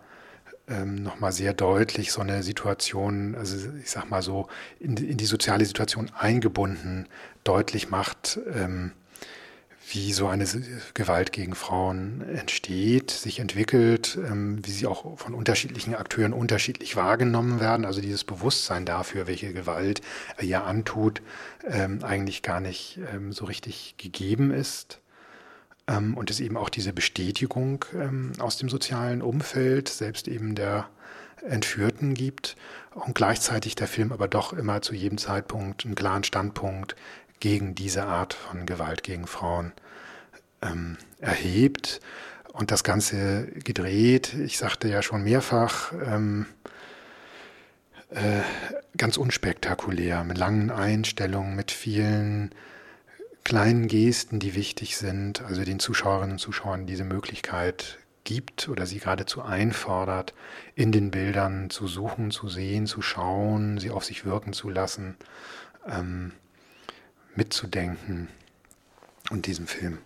ähm, 0.69 1.03
nochmal 1.03 1.33
sehr 1.33 1.55
deutlich 1.55 2.13
so 2.13 2.21
eine 2.21 2.43
Situation, 2.43 3.35
also 3.35 3.57
ich 3.81 3.91
sag 3.91 4.11
mal 4.11 4.23
so, 4.23 4.49
in, 4.81 4.97
in 4.97 5.17
die 5.17 5.27
soziale 5.27 5.65
Situation 5.65 6.11
eingebunden, 6.19 7.07
deutlich 7.45 7.91
macht, 7.91 8.39
ähm, 8.55 8.93
wie 9.89 10.13
so 10.13 10.27
eine 10.29 10.47
Gewalt 10.95 11.33
gegen 11.33 11.55
Frauen 11.55 12.23
entsteht, 12.23 13.11
sich 13.11 13.41
entwickelt, 13.41 14.19
ähm, 14.27 14.65
wie 14.65 14.71
sie 14.71 14.87
auch 14.87 15.19
von 15.19 15.35
unterschiedlichen 15.35 15.95
Akteuren 15.95 16.33
unterschiedlich 16.33 16.97
wahrgenommen 16.97 17.61
werden. 17.61 17.85
Also 17.85 18.01
dieses 18.01 18.25
Bewusstsein 18.25 18.87
dafür, 18.87 19.27
welche 19.27 19.53
Gewalt 19.53 20.01
er 20.37 20.45
ja 20.45 20.65
antut, 20.65 21.23
ähm, 21.69 22.03
eigentlich 22.03 22.43
gar 22.43 22.61
nicht 22.61 23.01
ähm, 23.13 23.33
so 23.33 23.45
richtig 23.45 23.95
gegeben 23.99 24.51
ist. 24.51 24.99
und 25.89 26.31
es 26.31 26.39
eben 26.39 26.57
auch 26.57 26.71
diese 26.71 26.93
Bestätigung 26.93 27.85
aus 28.39 28.57
dem 28.57 28.69
sozialen 28.69 29.21
Umfeld, 29.21 29.89
selbst 29.89 30.29
eben 30.29 30.55
der 30.55 30.89
Entführten 31.43 32.15
gibt 32.15 32.57
und 32.95 33.15
gleichzeitig 33.15 33.75
der 33.75 33.89
Film 33.89 34.13
aber 34.13 34.29
doch 34.29 34.53
immer 34.53 34.83
zu 34.83 34.95
jedem 34.95 35.19
Zeitpunkt 35.19 35.85
einen 35.85 35.95
klaren 35.95 36.25
Standpunkt 36.25 36.95
gegen 37.43 37.75
diese 37.75 38.05
Art 38.05 38.35
von 38.35 38.67
Gewalt 38.67 39.03
gegen 39.03 39.27
Frauen 39.27 39.73
ähm, 40.63 40.97
erhebt 41.19 42.01
und 42.53 42.71
das 42.71 42.85
Ganze 42.85 43.47
gedreht. 43.65 44.33
Ich 44.35 44.59
sagte 44.59 44.87
ja 44.87 45.03
schon 45.03 45.25
mehrfach, 45.25 45.93
ähm, 45.93 46.47
äh, 48.11 48.43
ganz 48.97 49.17
unspektakulär, 49.17 50.23
mit 50.23 50.39
langen 50.39 50.71
Einstellungen, 50.71 51.57
mit 51.57 51.73
vielen 51.73 52.55
kleinen 53.43 53.89
Gesten, 53.89 54.39
die 54.39 54.55
wichtig 54.55 54.97
sind, 54.97 55.43
also 55.43 55.65
den 55.65 55.81
Zuschauerinnen 55.81 56.35
und 56.35 56.39
Zuschauern 56.39 56.87
diese 56.87 57.03
Möglichkeit 57.03 57.99
gibt 58.23 58.69
oder 58.69 58.87
sie 58.87 59.01
geradezu 59.01 59.43
einfordert, 59.43 60.33
in 60.77 60.93
den 60.93 61.11
Bildern 61.11 61.71
zu 61.71 61.89
suchen, 61.89 62.31
zu 62.31 62.49
sehen, 62.49 62.87
zu 62.87 63.03
schauen, 63.03 63.79
sie 63.79 63.91
auf 63.91 64.05
sich 64.05 64.25
wirken 64.25 64.53
zu 64.53 64.71
lassen. 64.71 65.17
Ähm, 65.89 66.31
mitzudenken 67.35 68.29
und 69.31 69.47
diesem 69.47 69.67
Film 69.67 69.99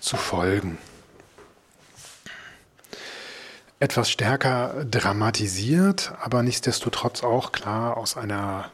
zu 0.00 0.16
folgen. 0.16 0.78
Etwas 3.78 4.10
stärker 4.10 4.84
dramatisiert, 4.84 6.12
aber 6.20 6.42
nichtsdestotrotz 6.42 7.24
auch 7.24 7.50
klar 7.50 7.96
aus 7.96 8.16
einer 8.16 8.70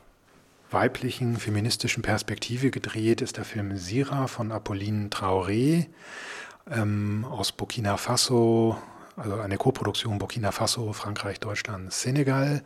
weiblichen 0.70 1.38
feministischen 1.38 2.02
Perspektive 2.02 2.70
gedreht 2.70 3.22
ist 3.22 3.38
der 3.38 3.46
Film 3.46 3.78
Sira 3.78 4.26
von 4.26 4.52
Apolline 4.52 5.08
Traoré 5.08 5.86
ähm, 6.70 7.24
aus 7.24 7.52
Burkina 7.52 7.96
Faso, 7.96 8.76
also 9.16 9.36
eine 9.40 9.56
Koproduktion 9.56 10.18
Burkina 10.18 10.52
Faso, 10.52 10.92
Frankreich, 10.92 11.40
Deutschland, 11.40 11.92
Senegal. 11.92 12.62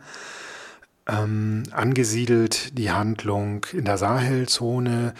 Ähm, 1.05 1.63
angesiedelt 1.71 2.77
die 2.77 2.91
Handlung 2.91 3.65
in 3.73 3.85
der 3.85 3.97
Sahelzone. 3.97 5.13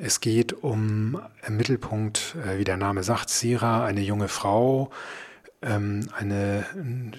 Es 0.00 0.20
geht 0.20 0.52
um 0.52 1.20
im 1.46 1.56
Mittelpunkt, 1.56 2.34
äh, 2.44 2.58
wie 2.58 2.64
der 2.64 2.76
Name 2.76 3.04
sagt, 3.04 3.30
Sira, 3.30 3.84
eine 3.84 4.00
junge 4.00 4.28
Frau, 4.28 4.90
ähm, 5.60 6.08
eine 6.18 6.64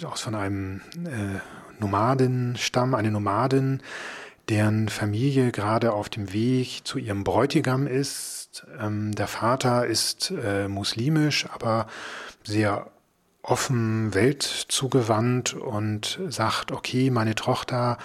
aus 0.04 0.22
von 0.22 0.36
einem 0.36 0.82
äh, 1.06 1.40
Nomadenstamm, 1.80 2.94
eine 2.94 3.12
Nomadin, 3.12 3.82
deren 4.50 4.90
Familie 4.90 5.52
gerade 5.52 5.94
auf 5.94 6.10
dem 6.10 6.34
Weg 6.34 6.82
zu 6.84 6.98
ihrem 6.98 7.24
Bräutigam 7.24 7.88
ist. 7.88 8.66
Ähm, 8.80 9.14
der 9.14 9.28
Vater 9.28 9.86
ist 9.86 10.32
äh, 10.32 10.68
muslimisch, 10.68 11.48
aber 11.54 11.88
sehr 12.44 12.88
offen 13.44 14.14
weltzugewandt 14.14 15.54
und 15.54 16.20
sagt, 16.30 16.72
okay, 16.72 17.12
meine 17.12 17.36
Tochter, 17.36 17.98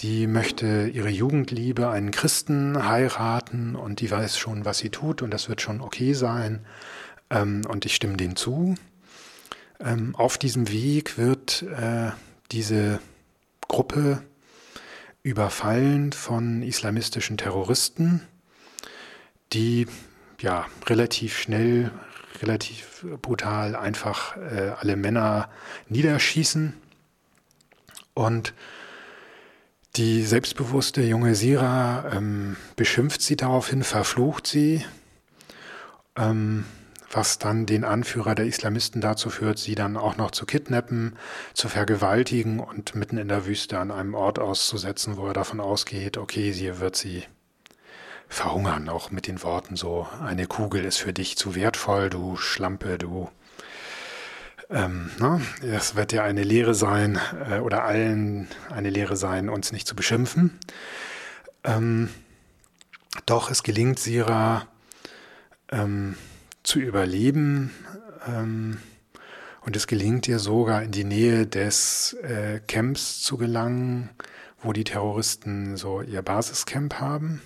die 0.00 0.26
möchte 0.26 0.86
ihre 0.88 1.08
Jugendliebe 1.08 1.88
einen 1.88 2.10
Christen 2.10 2.86
heiraten 2.86 3.74
und 3.74 4.00
die 4.00 4.10
weiß 4.10 4.38
schon, 4.38 4.64
was 4.64 4.78
sie 4.78 4.90
tut 4.90 5.22
und 5.22 5.32
das 5.32 5.48
wird 5.48 5.60
schon 5.60 5.80
okay 5.80 6.12
sein. 6.12 6.64
Ähm, 7.30 7.62
und 7.68 7.84
ich 7.86 7.94
stimme 7.94 8.16
dem 8.16 8.36
zu. 8.36 8.74
Ähm, 9.80 10.14
auf 10.14 10.36
diesem 10.36 10.70
Weg 10.70 11.16
wird 11.16 11.62
äh, 11.62 12.10
diese 12.52 13.00
Gruppe 13.66 14.22
überfallen 15.22 16.12
von 16.12 16.62
islamistischen 16.62 17.36
Terroristen, 17.36 18.22
die 19.52 19.86
ja 20.40 20.66
relativ 20.86 21.38
schnell, 21.38 21.92
relativ 22.42 23.04
brutal 23.22 23.76
einfach 23.76 24.36
äh, 24.36 24.72
alle 24.78 24.96
Männer 24.96 25.48
niederschießen. 25.88 26.74
Und 28.14 28.54
die 29.96 30.24
selbstbewusste 30.24 31.02
junge 31.02 31.34
Sira 31.34 32.12
ähm, 32.12 32.56
beschimpft 32.76 33.22
sie 33.22 33.36
daraufhin, 33.36 33.82
verflucht 33.82 34.46
sie. 34.46 34.84
Ähm, 36.16 36.64
was 37.12 37.38
dann 37.38 37.66
den 37.66 37.84
Anführer 37.84 38.34
der 38.34 38.46
Islamisten 38.46 39.00
dazu 39.00 39.30
führt, 39.30 39.58
sie 39.58 39.74
dann 39.74 39.96
auch 39.96 40.16
noch 40.16 40.30
zu 40.30 40.46
kidnappen, 40.46 41.16
zu 41.54 41.68
vergewaltigen 41.68 42.60
und 42.60 42.94
mitten 42.94 43.18
in 43.18 43.28
der 43.28 43.46
Wüste 43.46 43.78
an 43.78 43.90
einem 43.90 44.14
Ort 44.14 44.38
auszusetzen, 44.38 45.16
wo 45.16 45.26
er 45.26 45.32
davon 45.32 45.60
ausgeht, 45.60 46.18
okay, 46.18 46.52
sie 46.52 46.78
wird 46.78 46.94
sie 46.94 47.24
verhungern, 48.30 48.88
auch 48.88 49.10
mit 49.10 49.26
den 49.26 49.42
Worten 49.42 49.76
so, 49.76 50.06
eine 50.24 50.46
Kugel 50.46 50.84
ist 50.84 50.98
für 50.98 51.12
dich 51.12 51.36
zu 51.36 51.54
wertvoll, 51.54 52.08
du 52.08 52.36
Schlampe, 52.36 52.96
du. 52.96 53.28
Ähm, 54.70 55.10
ne? 55.18 55.40
Das 55.60 55.96
wird 55.96 56.12
ja 56.12 56.22
eine 56.22 56.44
Lehre 56.44 56.74
sein, 56.74 57.18
äh, 57.50 57.58
oder 57.58 57.84
allen 57.84 58.48
eine 58.70 58.88
Lehre 58.88 59.16
sein, 59.16 59.48
uns 59.48 59.72
nicht 59.72 59.86
zu 59.86 59.96
beschimpfen. 59.96 60.58
Ähm, 61.64 62.08
doch 63.26 63.50
es 63.50 63.64
gelingt 63.64 63.98
Sira, 63.98 64.68
ähm, 65.72 66.14
zu 66.62 66.78
überleben. 66.78 67.72
Ähm, 68.26 68.78
und 69.62 69.76
es 69.76 69.86
gelingt 69.88 70.28
ihr 70.28 70.38
sogar 70.38 70.82
in 70.84 70.92
die 70.92 71.04
Nähe 71.04 71.46
des 71.46 72.14
äh, 72.22 72.60
Camps 72.66 73.20
zu 73.20 73.36
gelangen, 73.36 74.08
wo 74.62 74.72
die 74.72 74.84
Terroristen 74.84 75.76
so 75.76 76.00
ihr 76.00 76.22
Basiscamp 76.22 76.94
haben. 76.94 77.42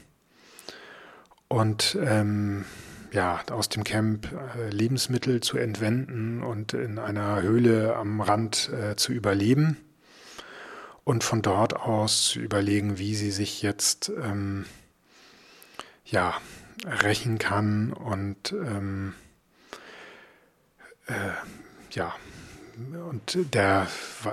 Und 1.54 1.96
ähm, 2.00 2.64
ja, 3.12 3.40
aus 3.52 3.68
dem 3.68 3.84
Camp 3.84 4.26
äh, 4.58 4.70
Lebensmittel 4.70 5.40
zu 5.40 5.56
entwenden 5.56 6.42
und 6.42 6.72
in 6.72 6.98
einer 6.98 7.42
Höhle 7.42 7.94
am 7.94 8.20
Rand 8.20 8.70
äh, 8.72 8.96
zu 8.96 9.12
überleben. 9.12 9.76
Und 11.04 11.22
von 11.22 11.42
dort 11.42 11.76
aus 11.76 12.30
zu 12.30 12.40
überlegen, 12.40 12.98
wie 12.98 13.14
sie 13.14 13.30
sich 13.30 13.62
jetzt 13.62 14.10
ähm, 14.20 14.64
ja, 16.04 16.34
rächen 16.84 17.38
kann 17.38 17.92
und 17.92 18.50
ähm, 18.50 19.14
äh, 21.06 21.12
ja 21.92 22.12
und 23.10 23.54
der 23.54 23.86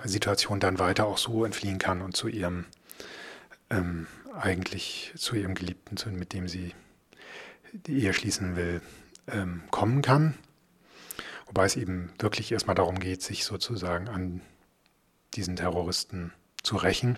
Situation 0.05 0.59
dann 0.59 0.79
weiter 0.79 1.05
auch 1.05 1.19
so 1.19 1.45
entfliehen 1.45 1.77
kann 1.77 2.01
und 2.01 2.17
zu 2.17 2.27
ihrem 2.29 2.65
ähm, 3.69 4.07
eigentlich 4.33 5.13
zu 5.17 5.35
ihrem 5.35 5.53
Geliebten, 5.53 5.99
mit 6.17 6.33
dem 6.33 6.47
sie 6.47 6.73
die 7.73 8.03
Ehe 8.03 8.13
schließen 8.13 8.55
will, 8.55 8.81
ähm, 9.27 9.63
kommen 9.71 10.01
kann. 10.01 10.35
Wobei 11.47 11.65
es 11.65 11.75
eben 11.75 12.11
wirklich 12.19 12.51
erstmal 12.51 12.75
darum 12.75 12.99
geht, 12.99 13.21
sich 13.21 13.43
sozusagen 13.43 14.07
an 14.07 14.41
diesen 15.33 15.55
Terroristen 15.55 16.31
zu 16.63 16.77
rächen. 16.77 17.17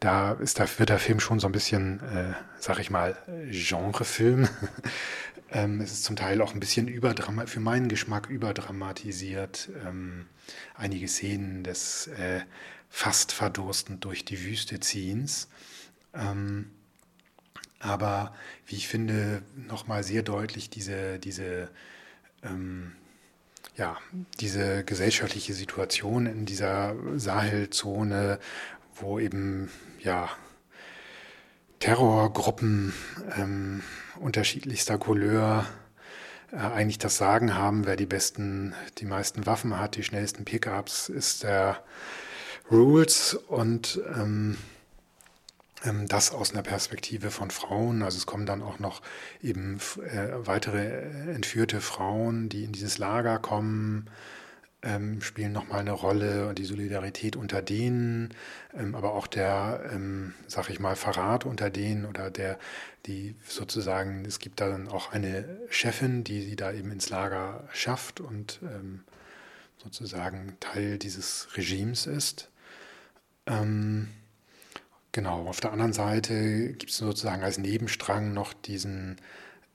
Da, 0.00 0.32
ist, 0.32 0.60
da 0.60 0.66
wird 0.78 0.90
der 0.90 1.00
Film 1.00 1.18
schon 1.18 1.40
so 1.40 1.48
ein 1.48 1.52
bisschen, 1.52 2.00
äh, 2.00 2.34
sag 2.58 2.78
ich 2.78 2.90
mal, 2.90 3.16
Genrefilm. 3.50 4.48
ähm, 5.50 5.80
es 5.80 5.92
ist 5.92 6.04
zum 6.04 6.14
Teil 6.14 6.40
auch 6.40 6.54
ein 6.54 6.60
bisschen 6.60 6.86
für 7.46 7.60
meinen 7.60 7.88
Geschmack 7.88 8.28
überdramatisiert. 8.28 9.70
Ähm, 9.84 10.26
einige 10.74 11.08
Szenen 11.08 11.64
des 11.64 12.06
äh, 12.08 12.42
fast 12.88 13.32
verdurstend 13.32 14.04
durch 14.04 14.24
die 14.24 14.44
Wüste 14.44 14.78
ziehens. 14.78 15.48
Ähm, 16.14 16.70
aber 17.80 18.34
wie 18.66 18.76
ich 18.76 18.88
finde, 18.88 19.42
nochmal 19.54 20.02
sehr 20.02 20.22
deutlich 20.22 20.70
diese, 20.70 21.18
diese, 21.18 21.68
ähm, 22.42 22.92
ja, 23.76 23.96
diese 24.40 24.84
gesellschaftliche 24.84 25.54
Situation 25.54 26.26
in 26.26 26.46
dieser 26.46 26.96
Sahelzone, 27.16 28.38
wo 28.94 29.18
eben 29.18 29.70
ja, 30.00 30.28
Terrorgruppen 31.78 32.92
ähm, 33.36 33.82
unterschiedlichster 34.18 34.98
Couleur 34.98 35.64
äh, 36.50 36.56
eigentlich 36.56 36.98
das 36.98 37.16
Sagen 37.16 37.54
haben, 37.54 37.86
wer 37.86 37.96
die 37.96 38.06
besten, 38.06 38.74
die 38.98 39.04
meisten 39.04 39.46
Waffen 39.46 39.78
hat, 39.78 39.96
die 39.96 40.02
schnellsten 40.02 40.44
Pickups, 40.44 41.08
ist 41.08 41.44
der 41.44 41.82
Rules. 42.70 43.34
Und 43.34 44.00
ähm, 44.14 44.56
das 46.06 46.32
aus 46.32 46.52
einer 46.52 46.62
Perspektive 46.62 47.30
von 47.30 47.50
Frauen. 47.50 48.02
Also 48.02 48.18
es 48.18 48.26
kommen 48.26 48.46
dann 48.46 48.62
auch 48.62 48.78
noch 48.78 49.00
eben 49.42 49.78
äh, 49.98 50.30
weitere 50.46 51.04
äh, 51.04 51.34
entführte 51.34 51.80
Frauen, 51.80 52.48
die 52.48 52.64
in 52.64 52.72
dieses 52.72 52.98
Lager 52.98 53.38
kommen 53.38 54.10
ähm, 54.82 55.20
spielen 55.20 55.52
nochmal 55.52 55.80
eine 55.80 55.92
Rolle 55.92 56.48
und 56.48 56.58
die 56.58 56.64
Solidarität 56.64 57.34
unter 57.34 57.62
denen, 57.62 58.32
ähm, 58.76 58.94
aber 58.94 59.12
auch 59.12 59.26
der, 59.26 59.90
ähm, 59.92 60.34
sag 60.46 60.70
ich 60.70 60.78
mal, 60.78 60.94
Verrat 60.94 61.44
unter 61.44 61.68
denen 61.68 62.04
oder 62.04 62.30
der, 62.30 62.58
die 63.06 63.34
sozusagen, 63.46 64.24
es 64.24 64.38
gibt 64.38 64.60
da 64.60 64.68
dann 64.68 64.88
auch 64.88 65.12
eine 65.12 65.58
Chefin, 65.68 66.22
die 66.22 66.42
sie 66.42 66.56
da 66.56 66.72
eben 66.72 66.92
ins 66.92 67.10
Lager 67.10 67.68
schafft 67.72 68.20
und 68.20 68.60
ähm, 68.62 69.02
sozusagen 69.82 70.56
Teil 70.60 70.98
dieses 70.98 71.48
Regimes 71.56 72.06
ist. 72.06 72.50
Ähm, 73.46 74.08
genau, 75.18 75.48
auf 75.48 75.58
der 75.58 75.72
anderen 75.72 75.92
Seite 75.92 76.74
gibt 76.74 76.90
es 76.92 76.98
sozusagen 76.98 77.42
als 77.42 77.58
Nebenstrang 77.58 78.32
noch 78.32 78.52
diesen 78.52 79.16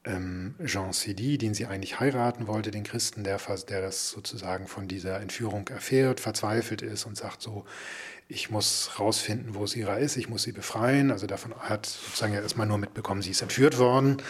ähm, 0.05 0.55
Jean 0.63 0.93
Sidi, 0.93 1.37
den 1.37 1.53
sie 1.53 1.65
eigentlich 1.65 1.99
heiraten 1.99 2.47
wollte, 2.47 2.71
den 2.71 2.85
Christen, 2.85 3.25
der, 3.25 3.41
der 3.67 3.81
das 3.81 4.09
sozusagen 4.09 4.67
von 4.67 4.87
dieser 4.87 5.19
Entführung 5.19 5.67
erfährt, 5.67 6.21
verzweifelt 6.21 6.81
ist 6.81 7.05
und 7.05 7.17
sagt 7.17 7.41
so, 7.41 7.65
ich 8.29 8.51
muss 8.51 8.91
rausfinden, 8.99 9.53
wo 9.53 9.67
Sira 9.67 9.97
ist, 9.97 10.15
ich 10.15 10.29
muss 10.29 10.43
sie 10.43 10.53
befreien. 10.53 11.11
Also 11.11 11.27
davon 11.27 11.53
hat 11.55 11.87
sozusagen 11.87 12.33
ja 12.33 12.39
erstmal 12.39 12.67
nur 12.67 12.77
mitbekommen, 12.77 13.21
sie 13.21 13.31
ist 13.31 13.41
entführt 13.41 13.77
worden 13.79 14.21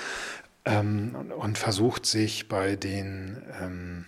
ähm, 0.66 1.32
und 1.38 1.60
versucht 1.60 2.08
sich 2.08 2.48
bei 2.48 2.76
den 2.76 3.40
ähm, 3.62 4.06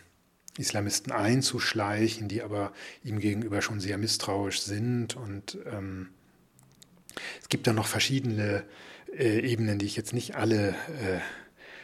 Islamisten 0.58 1.12
einzuschleichen, 1.12 2.30
die 2.30 2.42
aber 2.42 2.72
ihm 3.04 3.20
gegenüber 3.20 3.62
schon 3.62 3.80
sehr 3.80 4.00
misstrauisch 4.00 4.62
sind. 4.62 5.16
Und 5.16 5.60
ähm, 5.72 6.10
es 7.42 7.50
gibt 7.50 7.68
da 7.68 7.74
noch 7.74 7.88
verschiedene 7.88 8.64
äh, 9.18 9.40
Ebenen, 9.40 9.80
die 9.80 9.86
ich 9.86 9.96
jetzt 9.96 10.14
nicht 10.14 10.36
alle 10.36 10.70
äh, 10.70 11.20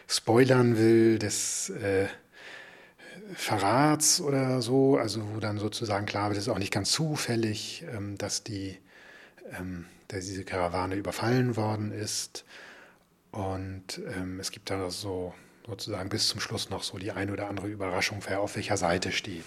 spoilern 0.07 0.77
will, 0.77 1.19
des 1.19 1.69
äh, 1.69 2.07
Verrats 3.33 4.19
oder 4.19 4.61
so, 4.61 4.97
also 4.97 5.33
wo 5.33 5.39
dann 5.39 5.57
sozusagen 5.57 6.05
klar 6.05 6.29
wird, 6.29 6.37
es 6.37 6.47
ist 6.47 6.53
auch 6.53 6.59
nicht 6.59 6.73
ganz 6.73 6.91
zufällig, 6.91 7.85
ähm, 7.95 8.17
dass, 8.17 8.43
die, 8.43 8.77
ähm, 9.57 9.85
dass 10.07 10.25
diese 10.25 10.43
Karawane 10.43 10.95
überfallen 10.95 11.55
worden 11.55 11.91
ist. 11.91 12.43
Und 13.31 14.01
ähm, 14.17 14.39
es 14.39 14.51
gibt 14.51 14.69
da 14.69 14.89
so 14.89 15.33
sozusagen 15.65 16.09
bis 16.09 16.27
zum 16.27 16.41
Schluss 16.41 16.69
noch 16.69 16.83
so 16.83 16.97
die 16.97 17.11
eine 17.11 17.31
oder 17.31 17.47
andere 17.47 17.67
Überraschung, 17.67 18.19
wer 18.27 18.41
auf 18.41 18.55
welcher 18.55 18.77
Seite 18.77 19.11
steht. 19.11 19.45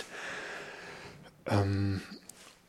Ähm, 1.47 2.01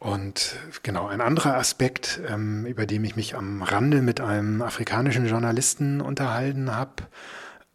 und 0.05 0.55
genau, 0.83 1.07
ein 1.07 1.19
anderer 1.19 1.55
Aspekt, 1.55 2.21
ähm, 2.27 2.67
über 2.67 2.85
den 2.85 3.03
ich 3.03 3.15
mich 3.15 3.33
am 3.35 3.63
Rande 3.63 4.03
mit 4.03 4.21
einem 4.21 4.61
afrikanischen 4.61 5.25
Journalisten 5.25 5.99
unterhalten 5.99 6.75
habe, 6.75 7.07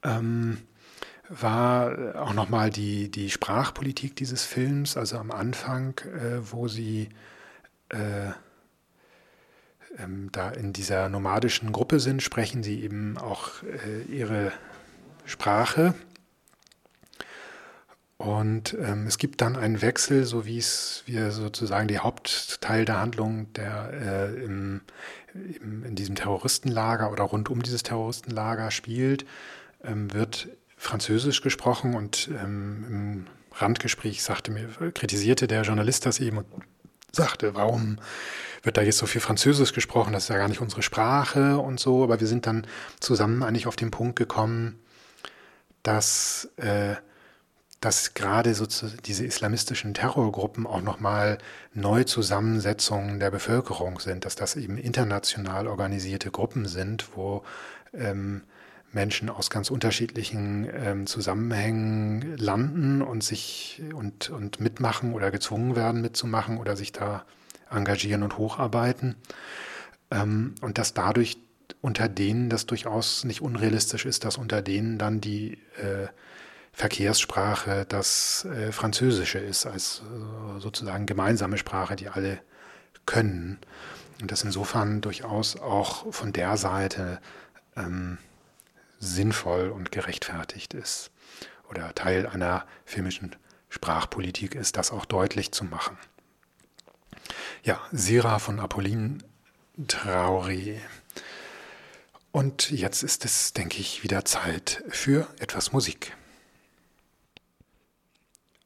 ähm, 0.05 0.59
war 1.29 2.15
auch 2.23 2.33
nochmal 2.33 2.71
die, 2.71 3.11
die 3.11 3.31
Sprachpolitik 3.31 4.15
dieses 4.15 4.45
Films, 4.45 4.97
also 4.97 5.19
am 5.19 5.33
Anfang, 5.33 5.99
äh, 6.05 6.39
wo 6.53 6.69
sie 6.69 7.09
äh, 7.89 8.31
ähm, 9.99 10.29
da 10.31 10.51
in 10.51 10.73
dieser 10.73 11.09
nomadischen 11.09 11.73
Gruppe 11.73 11.99
sind, 11.99 12.23
sprechen 12.23 12.63
sie 12.63 12.85
eben 12.85 13.19
auch 13.19 13.65
äh, 13.65 14.03
ihre 14.03 14.53
Sprache. 15.25 15.95
Und 18.21 18.77
ähm, 18.79 19.07
es 19.07 19.17
gibt 19.17 19.41
dann 19.41 19.57
einen 19.57 19.81
Wechsel, 19.81 20.27
so 20.27 20.45
wie 20.45 20.59
es 20.59 21.03
wir 21.07 21.31
sozusagen 21.31 21.89
die 21.89 22.01
Hauptteil 22.01 22.85
der 22.85 23.01
Handlung 23.01 23.51
der 23.55 23.91
äh, 23.95 24.45
im, 24.45 24.83
im, 25.33 25.87
in 25.87 25.95
diesem 25.95 26.17
Terroristenlager 26.17 27.13
oder 27.13 27.25
rund 27.25 27.49
um 27.49 27.63
dieses 27.63 27.83
Terroristenlager 27.83 28.71
spielt, 28.73 29.25
ähm, 29.83 30.13
wird 30.13 30.49
Französisch 30.77 31.41
gesprochen 31.41 31.95
und 31.95 32.29
ähm, 32.29 32.85
im 32.91 33.27
Randgespräch 33.57 34.23
sagte 34.23 34.51
mir, 34.51 34.69
kritisierte 34.93 35.47
der 35.47 35.63
Journalist 35.63 36.05
das 36.05 36.21
eben 36.21 36.37
und 36.37 36.47
sagte, 37.13 37.55
warum 37.55 38.01
wird 38.63 38.77
da 38.77 38.83
jetzt 38.83 38.99
so 38.99 39.07
viel 39.07 39.23
Französisch 39.23 39.73
gesprochen? 39.73 40.13
Das 40.13 40.25
ist 40.25 40.29
ja 40.29 40.37
gar 40.37 40.49
nicht 40.49 40.61
unsere 40.61 40.83
Sprache 40.83 41.57
und 41.57 41.81
so. 41.81 42.05
Aber 42.05 42.21
wir 42.21 42.27
sind 42.27 42.47
dann 42.47 42.67
zusammen 43.01 43.43
eigentlich 43.43 43.67
auf 43.67 43.77
den 43.77 43.91
Punkt 43.91 44.17
gekommen, 44.17 44.79
dass 45.83 46.51
äh, 46.57 46.97
dass 47.81 48.13
gerade 48.13 48.55
sozusagen 48.55 49.01
diese 49.07 49.25
islamistischen 49.25 49.95
Terrorgruppen 49.95 50.67
auch 50.67 50.83
nochmal 50.83 51.39
Neuzusammensetzungen 51.73 53.21
der 53.21 53.31
Bevölkerung 53.31 54.01
sind, 54.01 54.27
dass 54.27 54.37
das 54.37 54.57
eben 54.57 54.77
international 54.77 55.67
organisierte 55.67 56.31
Gruppen 56.31 56.67
sind, 56.67 57.17
wo 57.17 57.43
ähm, 57.95 58.43
Menschen 58.93 59.31
aus 59.31 59.51
ganz 59.51 59.71
unterschiedlichen 59.71 60.69
ähm, 60.73 61.07
Zusammenhängen 61.07 62.37
landen 62.37 63.03
und 63.03 63.23
sich 63.23 63.81
und, 63.95 64.29
und 64.31 64.61
mitmachen 64.61 65.15
oder 65.15 65.31
gezwungen 65.31 65.75
werden 65.75 66.03
mitzumachen 66.03 66.59
oder 66.59 66.77
sich 66.77 66.93
da 66.93 67.25
engagieren 67.71 68.23
und 68.23 68.37
hocharbeiten. 68.37 69.15
Ähm, 70.11 70.55
und 70.61 70.77
dass 70.77 70.93
dadurch 70.93 71.39
unter 71.81 72.09
denen 72.09 72.51
das 72.51 72.67
durchaus 72.67 73.25
nicht 73.25 73.41
unrealistisch 73.41 74.05
ist, 74.05 74.25
dass 74.25 74.37
unter 74.37 74.61
denen 74.61 74.99
dann 74.99 75.21
die 75.21 75.55
äh, 75.79 76.09
Verkehrssprache 76.73 77.85
das 77.89 78.45
äh, 78.45 78.73
Französische 78.73 79.39
ist, 79.39 79.67
als 79.67 80.03
äh, 80.03 80.61
sozusagen 80.61 81.07
gemeinsame 81.07 81.59
Sprache, 81.59 81.97
die 81.97 82.09
alle 82.09 82.41
können. 83.07 83.59
Und 84.21 84.31
das 84.31 84.45
insofern 84.45 85.01
durchaus 85.01 85.57
auch 85.57 86.13
von 86.13 86.33
der 86.33 86.57
Seite 86.57 87.21
ähm, 87.77 88.19
sinnvoll 88.99 89.71
und 89.71 89.93
gerechtfertigt 89.93 90.75
ist 90.75 91.11
oder 91.71 91.95
Teil 91.95 92.27
einer 92.27 92.67
filmischen 92.85 93.37
Sprachpolitik 93.69 94.55
ist, 94.55 94.77
das 94.77 94.91
auch 94.91 95.05
deutlich 95.05 95.53
zu 95.53 95.65
machen. 95.65 95.97
Ja, 97.63 97.81
Sira 97.93 98.39
von 98.39 98.59
Apolline 98.59 99.19
Traoré. 99.79 100.79
Und 102.33 102.71
jetzt 102.71 103.03
ist 103.03 103.25
es, 103.25 103.53
denke 103.53 103.81
ich, 103.81 104.03
wieder 104.03 104.25
Zeit 104.25 104.83
für 104.89 105.27
etwas 105.39 105.73
Musik. 105.73 106.17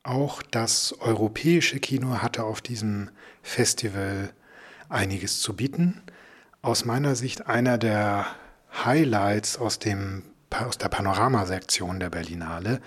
Auch 0.04 0.42
das 0.42 0.94
europäische 1.00 1.80
Kino 1.80 2.20
hatte 2.20 2.44
auf 2.44 2.60
diesem 2.60 3.08
Festival 3.42 4.34
einiges 4.90 5.40
zu 5.40 5.56
bieten. 5.56 6.02
Aus 6.60 6.84
meiner 6.84 7.14
Sicht 7.16 7.46
einer 7.46 7.78
der 7.78 8.26
Highlights 8.84 9.56
aus, 9.56 9.78
dem, 9.78 10.22
aus 10.50 10.76
der 10.76 10.90
Panoramasektion 10.90 12.00
der 12.00 12.10
Berlinale 12.10 12.82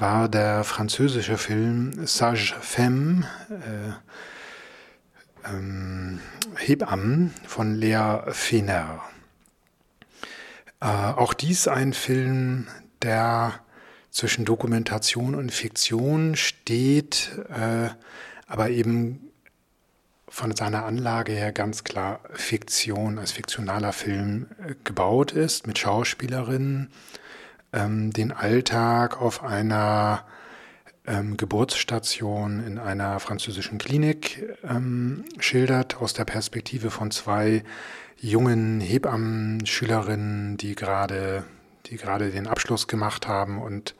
war 0.00 0.28
der 0.28 0.64
französische 0.64 1.38
Film 1.38 2.04
Sage 2.06 2.56
Femme, 2.60 3.24
äh, 3.50 3.92
ähm, 5.48 6.20
Hebammen 6.56 7.34
von 7.46 7.76
Lea 7.76 8.32
Fener. 8.32 9.00
Äh, 10.80 10.86
auch 10.86 11.34
dies 11.34 11.68
ein 11.68 11.92
Film, 11.92 12.66
der 13.02 13.60
zwischen 14.18 14.44
Dokumentation 14.44 15.36
und 15.36 15.52
Fiktion 15.52 16.34
steht, 16.34 17.30
äh, 17.50 17.88
aber 18.48 18.70
eben 18.70 19.30
von 20.28 20.56
seiner 20.56 20.84
Anlage 20.86 21.30
her 21.30 21.52
ganz 21.52 21.84
klar 21.84 22.18
Fiktion 22.32 23.20
als 23.20 23.30
fiktionaler 23.30 23.92
Film 23.92 24.48
äh, 24.66 24.74
gebaut 24.82 25.30
ist, 25.30 25.68
mit 25.68 25.78
Schauspielerinnen, 25.78 26.90
ähm, 27.72 28.12
den 28.12 28.32
Alltag 28.32 29.22
auf 29.22 29.44
einer 29.44 30.24
ähm, 31.06 31.36
Geburtsstation 31.36 32.66
in 32.66 32.78
einer 32.78 33.20
französischen 33.20 33.78
Klinik 33.78 34.42
ähm, 34.68 35.26
schildert, 35.38 35.98
aus 35.98 36.12
der 36.12 36.24
Perspektive 36.24 36.90
von 36.90 37.12
zwei 37.12 37.62
jungen 38.16 38.80
Hebammen-Schülerinnen, 38.80 40.56
die 40.56 40.74
gerade 40.74 41.44
die 41.86 41.96
gerade 41.96 42.30
den 42.30 42.46
Abschluss 42.46 42.86
gemacht 42.86 43.28
haben 43.28 43.62
und 43.62 43.94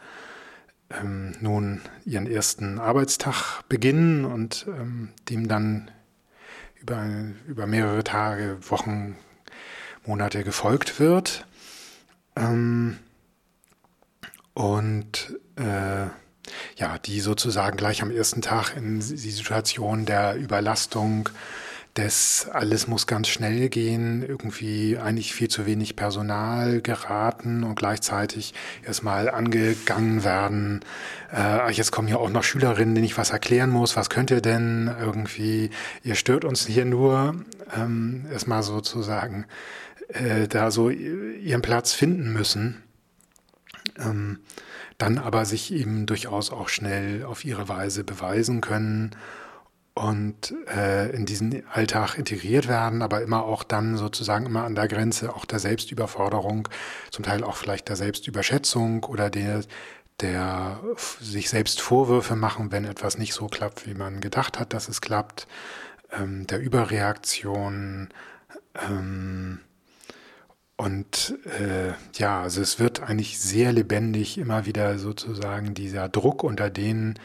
ähm, 0.90 1.32
nun 1.40 1.80
ihren 2.04 2.26
ersten 2.26 2.78
Arbeitstag 2.78 3.62
beginnen 3.68 4.24
und 4.24 4.66
ähm, 4.68 5.10
dem 5.28 5.48
dann 5.48 5.90
über, 6.80 7.04
über 7.46 7.66
mehrere 7.66 8.04
Tage, 8.04 8.58
Wochen, 8.68 9.16
Monate 10.06 10.44
gefolgt 10.44 11.00
wird. 11.00 11.46
Ähm, 12.36 12.98
und 14.54 15.38
äh, 15.56 16.06
ja, 16.76 16.98
die 17.04 17.20
sozusagen 17.20 17.76
gleich 17.76 18.02
am 18.02 18.10
ersten 18.10 18.40
Tag 18.40 18.76
in 18.76 19.00
die 19.00 19.04
Situation 19.04 20.06
der 20.06 20.36
Überlastung 20.36 21.28
das 21.98 22.48
alles 22.52 22.86
muss 22.86 23.08
ganz 23.08 23.26
schnell 23.26 23.68
gehen, 23.68 24.22
irgendwie 24.22 24.98
eigentlich 24.98 25.34
viel 25.34 25.48
zu 25.48 25.66
wenig 25.66 25.96
Personal 25.96 26.80
geraten 26.80 27.64
und 27.64 27.74
gleichzeitig 27.74 28.54
erstmal 28.86 29.28
angegangen 29.28 30.22
werden. 30.22 30.84
Äh, 31.34 31.72
jetzt 31.72 31.90
kommen 31.90 32.06
ja 32.06 32.16
auch 32.16 32.30
noch 32.30 32.44
Schülerinnen, 32.44 32.94
denen 32.94 33.04
ich 33.04 33.18
was 33.18 33.30
erklären 33.30 33.70
muss. 33.70 33.96
Was 33.96 34.10
könnt 34.10 34.30
ihr 34.30 34.40
denn 34.40 34.94
irgendwie? 35.00 35.70
Ihr 36.04 36.14
stört 36.14 36.44
uns 36.44 36.66
hier 36.66 36.84
nur. 36.84 37.34
Ähm, 37.76 38.26
erstmal 38.30 38.62
sozusagen 38.62 39.46
äh, 40.06 40.46
da 40.46 40.70
so 40.70 40.90
ihren 40.90 41.62
Platz 41.62 41.94
finden 41.94 42.32
müssen. 42.32 42.80
Ähm, 43.98 44.38
dann 44.98 45.18
aber 45.18 45.44
sich 45.44 45.72
eben 45.72 46.06
durchaus 46.06 46.52
auch 46.52 46.68
schnell 46.68 47.24
auf 47.24 47.44
ihre 47.44 47.68
Weise 47.68 48.04
beweisen 48.04 48.60
können 48.60 49.16
und 49.98 50.54
äh, 50.68 51.10
in 51.10 51.26
diesen 51.26 51.64
Alltag 51.72 52.16
integriert 52.16 52.68
werden, 52.68 53.02
aber 53.02 53.20
immer 53.22 53.44
auch 53.44 53.64
dann 53.64 53.96
sozusagen 53.96 54.46
immer 54.46 54.64
an 54.64 54.74
der 54.74 54.86
Grenze 54.86 55.34
auch 55.34 55.44
der 55.44 55.58
Selbstüberforderung, 55.58 56.68
zum 57.10 57.24
Teil 57.24 57.42
auch 57.42 57.56
vielleicht 57.56 57.88
der 57.88 57.96
Selbstüberschätzung 57.96 59.04
oder 59.04 59.28
der, 59.28 59.62
der 60.20 60.80
sich 61.20 61.50
selbst 61.50 61.80
Vorwürfe 61.80 62.36
machen, 62.36 62.70
wenn 62.70 62.84
etwas 62.84 63.18
nicht 63.18 63.34
so 63.34 63.48
klappt, 63.48 63.86
wie 63.86 63.94
man 63.94 64.20
gedacht 64.20 64.60
hat, 64.60 64.72
dass 64.72 64.88
es 64.88 65.00
klappt, 65.00 65.48
ähm, 66.12 66.46
der 66.46 66.60
Überreaktion. 66.60 68.08
Ähm, 68.88 69.60
und 70.76 71.36
äh, 71.58 71.92
ja, 72.14 72.42
also 72.42 72.60
es 72.60 72.78
wird 72.78 73.02
eigentlich 73.02 73.40
sehr 73.40 73.72
lebendig 73.72 74.38
immer 74.38 74.64
wieder 74.64 74.96
sozusagen 75.00 75.74
dieser 75.74 76.08
Druck, 76.08 76.44
unter 76.44 76.70
denen 76.70 77.18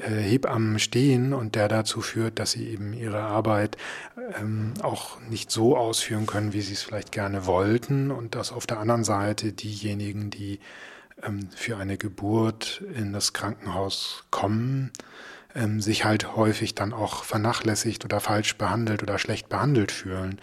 Hebammen 0.00 0.78
stehen 0.78 1.32
und 1.32 1.54
der 1.54 1.68
dazu 1.68 2.00
führt, 2.00 2.38
dass 2.38 2.52
sie 2.52 2.68
eben 2.68 2.92
ihre 2.92 3.20
Arbeit 3.20 3.76
ähm, 4.40 4.74
auch 4.82 5.20
nicht 5.28 5.50
so 5.50 5.76
ausführen 5.76 6.26
können, 6.26 6.52
wie 6.52 6.62
sie 6.62 6.74
es 6.74 6.82
vielleicht 6.82 7.12
gerne 7.12 7.46
wollten 7.46 8.10
und 8.10 8.34
dass 8.34 8.52
auf 8.52 8.66
der 8.66 8.78
anderen 8.78 9.04
Seite 9.04 9.52
diejenigen, 9.52 10.30
die 10.30 10.60
ähm, 11.22 11.48
für 11.54 11.76
eine 11.76 11.98
Geburt 11.98 12.82
in 12.94 13.12
das 13.12 13.32
Krankenhaus 13.32 14.24
kommen, 14.30 14.90
ähm, 15.54 15.80
sich 15.80 16.04
halt 16.04 16.36
häufig 16.36 16.74
dann 16.74 16.92
auch 16.92 17.24
vernachlässigt 17.24 18.04
oder 18.04 18.20
falsch 18.20 18.56
behandelt 18.56 19.02
oder 19.02 19.18
schlecht 19.18 19.48
behandelt 19.48 19.92
fühlen. 19.92 20.40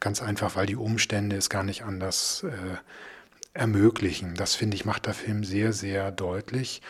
Ganz 0.00 0.22
einfach, 0.22 0.56
weil 0.56 0.66
die 0.66 0.76
Umstände 0.76 1.36
es 1.36 1.50
gar 1.50 1.62
nicht 1.62 1.84
anders 1.84 2.44
äh, 2.44 2.76
ermöglichen. 3.54 4.34
Das 4.34 4.54
finde 4.54 4.76
ich 4.76 4.84
macht 4.84 5.06
der 5.06 5.14
Film 5.14 5.44
sehr, 5.44 5.72
sehr 5.72 6.10
deutlich. 6.12 6.82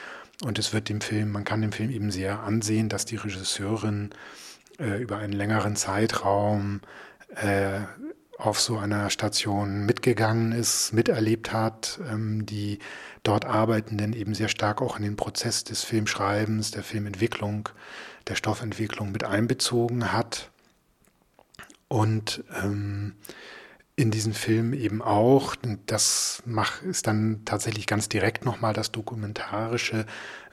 Und 0.42 0.58
es 0.58 0.72
wird 0.72 0.88
dem 0.88 1.00
Film, 1.00 1.32
man 1.32 1.44
kann 1.44 1.62
dem 1.62 1.72
Film 1.72 1.90
eben 1.90 2.10
sehr 2.10 2.40
ansehen, 2.40 2.88
dass 2.88 3.04
die 3.04 3.16
Regisseurin 3.16 4.10
äh, 4.78 5.02
über 5.02 5.18
einen 5.18 5.32
längeren 5.32 5.74
Zeitraum 5.74 6.80
äh, 7.34 7.80
auf 8.38 8.60
so 8.60 8.78
einer 8.78 9.10
Station 9.10 9.84
mitgegangen 9.84 10.52
ist, 10.52 10.92
miterlebt 10.92 11.52
hat, 11.52 11.98
ähm, 12.08 12.46
die 12.46 12.78
dort 13.24 13.44
Arbeitenden 13.44 14.12
eben 14.12 14.32
sehr 14.34 14.48
stark 14.48 14.80
auch 14.80 14.96
in 14.96 15.02
den 15.02 15.16
Prozess 15.16 15.64
des 15.64 15.82
Filmschreibens, 15.82 16.70
der 16.70 16.84
Filmentwicklung, 16.84 17.68
der 18.28 18.36
Stoffentwicklung 18.36 19.10
mit 19.10 19.24
einbezogen 19.24 20.12
hat. 20.12 20.50
Und 21.88 22.44
ähm, 22.62 23.14
in 23.98 24.12
diesem 24.12 24.32
Film 24.32 24.74
eben 24.74 25.02
auch. 25.02 25.56
Das 25.86 26.40
macht, 26.46 26.82
ist 26.84 27.08
dann 27.08 27.40
tatsächlich 27.44 27.88
ganz 27.88 28.08
direkt 28.08 28.44
nochmal 28.44 28.72
das 28.72 28.92
Dokumentarische. 28.92 30.06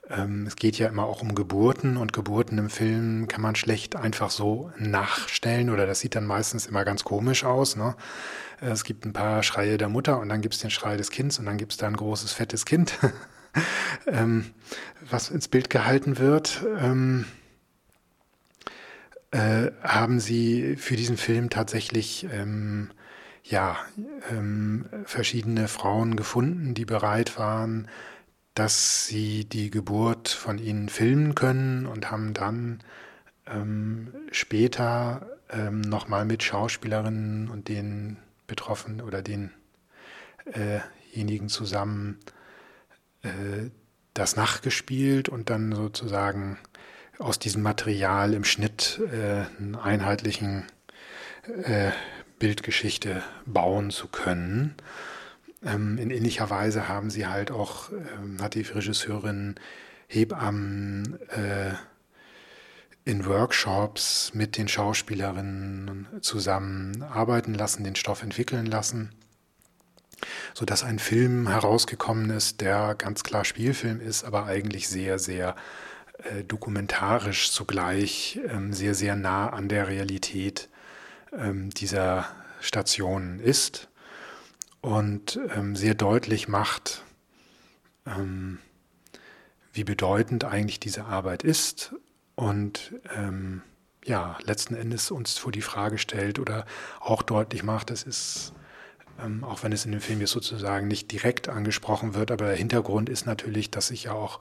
Ähm, 0.09 0.47
es 0.47 0.55
geht 0.55 0.79
ja 0.79 0.87
immer 0.87 1.05
auch 1.05 1.21
um 1.21 1.35
Geburten 1.35 1.97
und 1.97 2.11
Geburten 2.11 2.57
im 2.57 2.71
Film 2.71 3.27
kann 3.27 3.41
man 3.41 3.53
schlecht 3.53 3.95
einfach 3.95 4.31
so 4.31 4.71
nachstellen 4.79 5.69
oder 5.69 5.85
das 5.85 5.99
sieht 5.99 6.15
dann 6.15 6.25
meistens 6.25 6.65
immer 6.65 6.85
ganz 6.85 7.03
komisch 7.03 7.43
aus. 7.43 7.75
Ne? 7.75 7.95
Es 8.61 8.83
gibt 8.83 9.05
ein 9.05 9.13
paar 9.13 9.43
Schreie 9.43 9.77
der 9.77 9.89
Mutter 9.89 10.19
und 10.19 10.29
dann 10.29 10.41
gibt 10.41 10.55
es 10.55 10.61
den 10.61 10.71
Schrei 10.71 10.97
des 10.97 11.11
Kindes 11.11 11.37
und 11.37 11.45
dann 11.45 11.57
gibt 11.57 11.73
es 11.73 11.77
da 11.77 11.85
ein 11.85 11.97
großes, 11.97 12.31
fettes 12.31 12.65
Kind. 12.65 12.97
ähm, 14.07 14.45
was 15.07 15.29
ins 15.29 15.49
Bild 15.49 15.69
gehalten 15.69 16.17
wird, 16.17 16.65
ähm, 16.79 17.25
äh, 19.29 19.69
haben 19.83 20.19
Sie 20.19 20.77
für 20.77 20.95
diesen 20.95 21.17
Film 21.17 21.51
tatsächlich 21.51 22.25
ja, 23.47 23.77
ähm, 24.31 24.85
verschiedene 25.05 25.67
Frauen 25.67 26.15
gefunden, 26.15 26.73
die 26.73 26.85
bereit 26.85 27.37
waren, 27.37 27.87
dass 28.55 29.05
sie 29.05 29.45
die 29.45 29.69
Geburt 29.69 30.29
von 30.29 30.57
ihnen 30.57 30.89
filmen 30.89 31.35
können 31.35 31.85
und 31.85 32.09
haben 32.09 32.33
dann 32.33 32.81
ähm, 33.45 34.13
später 34.31 35.27
ähm, 35.51 35.81
nochmal 35.81 36.25
mit 36.25 36.41
Schauspielerinnen 36.41 37.49
und 37.49 37.67
den 37.67 38.17
Betroffenen 38.47 39.01
oder 39.01 39.21
denjenigen 39.21 39.59
äh 41.47 41.49
zusammen 41.49 42.17
äh, 43.21 43.69
das 44.15 44.35
nachgespielt 44.35 45.29
und 45.29 45.49
dann 45.51 45.71
sozusagen 45.73 46.57
aus 47.19 47.37
diesem 47.37 47.61
Material 47.61 48.33
im 48.33 48.43
Schnitt 48.43 48.99
äh, 49.11 49.45
einen 49.59 49.75
einheitlichen 49.75 50.63
äh, 51.63 51.91
Bildgeschichte 52.45 53.23
bauen 53.47 53.89
zu 53.89 54.07
können. 54.07 54.75
Ähm, 55.65 55.97
in 55.97 56.11
ähnlicher 56.11 56.51
Weise 56.51 56.87
haben 56.87 57.09
sie 57.09 57.25
halt 57.25 57.49
auch, 57.49 57.91
ähm, 57.91 58.39
hat 58.39 58.53
die 58.53 58.61
Regisseurin 58.61 59.55
Hebammen 60.07 61.19
äh, 61.31 61.73
in 63.03 63.25
Workshops 63.25 64.31
mit 64.35 64.59
den 64.59 64.67
Schauspielerinnen 64.67 66.05
zusammen 66.21 67.01
arbeiten 67.01 67.55
lassen, 67.55 67.83
den 67.83 67.95
Stoff 67.95 68.21
entwickeln 68.21 68.67
lassen, 68.67 69.09
sodass 70.53 70.83
ein 70.83 70.99
Film 70.99 71.47
herausgekommen 71.47 72.29
ist, 72.29 72.61
der 72.61 72.93
ganz 72.93 73.23
klar 73.23 73.43
Spielfilm 73.43 74.01
ist, 74.01 74.23
aber 74.23 74.45
eigentlich 74.45 74.87
sehr, 74.87 75.17
sehr 75.17 75.55
äh, 76.19 76.43
dokumentarisch 76.43 77.51
zugleich, 77.51 78.39
ähm, 78.47 78.71
sehr, 78.71 78.93
sehr 78.93 79.15
nah 79.15 79.49
an 79.49 79.67
der 79.67 79.87
Realität 79.87 80.69
ähm, 81.37 81.69
dieser 81.69 82.27
Stationen 82.59 83.39
ist 83.39 83.89
und 84.81 85.39
ähm, 85.55 85.75
sehr 85.75 85.95
deutlich 85.95 86.47
macht, 86.47 87.03
ähm, 88.05 88.59
wie 89.73 89.83
bedeutend 89.83 90.45
eigentlich 90.45 90.79
diese 90.79 91.05
Arbeit 91.05 91.43
ist 91.43 91.95
und 92.35 92.93
ähm, 93.15 93.61
ja, 94.05 94.37
letzten 94.43 94.75
Endes 94.75 95.11
uns 95.11 95.37
vor 95.37 95.51
die 95.51 95.61
Frage 95.61 95.97
stellt 95.97 96.39
oder 96.39 96.65
auch 96.99 97.23
deutlich 97.23 97.63
macht, 97.63 97.89
es 97.89 98.03
ist, 98.03 98.53
ähm, 99.19 99.43
auch 99.43 99.63
wenn 99.63 99.71
es 99.71 99.85
in 99.85 99.91
dem 99.91 100.01
Film 100.01 100.19
jetzt 100.19 100.31
sozusagen 100.31 100.87
nicht 100.87 101.11
direkt 101.11 101.49
angesprochen 101.49 102.13
wird, 102.13 102.29
aber 102.29 102.45
der 102.45 102.55
Hintergrund 102.55 103.09
ist 103.09 103.25
natürlich, 103.25 103.71
dass 103.71 103.87
sich 103.87 104.03
ja 104.05 104.13
auch 104.13 104.39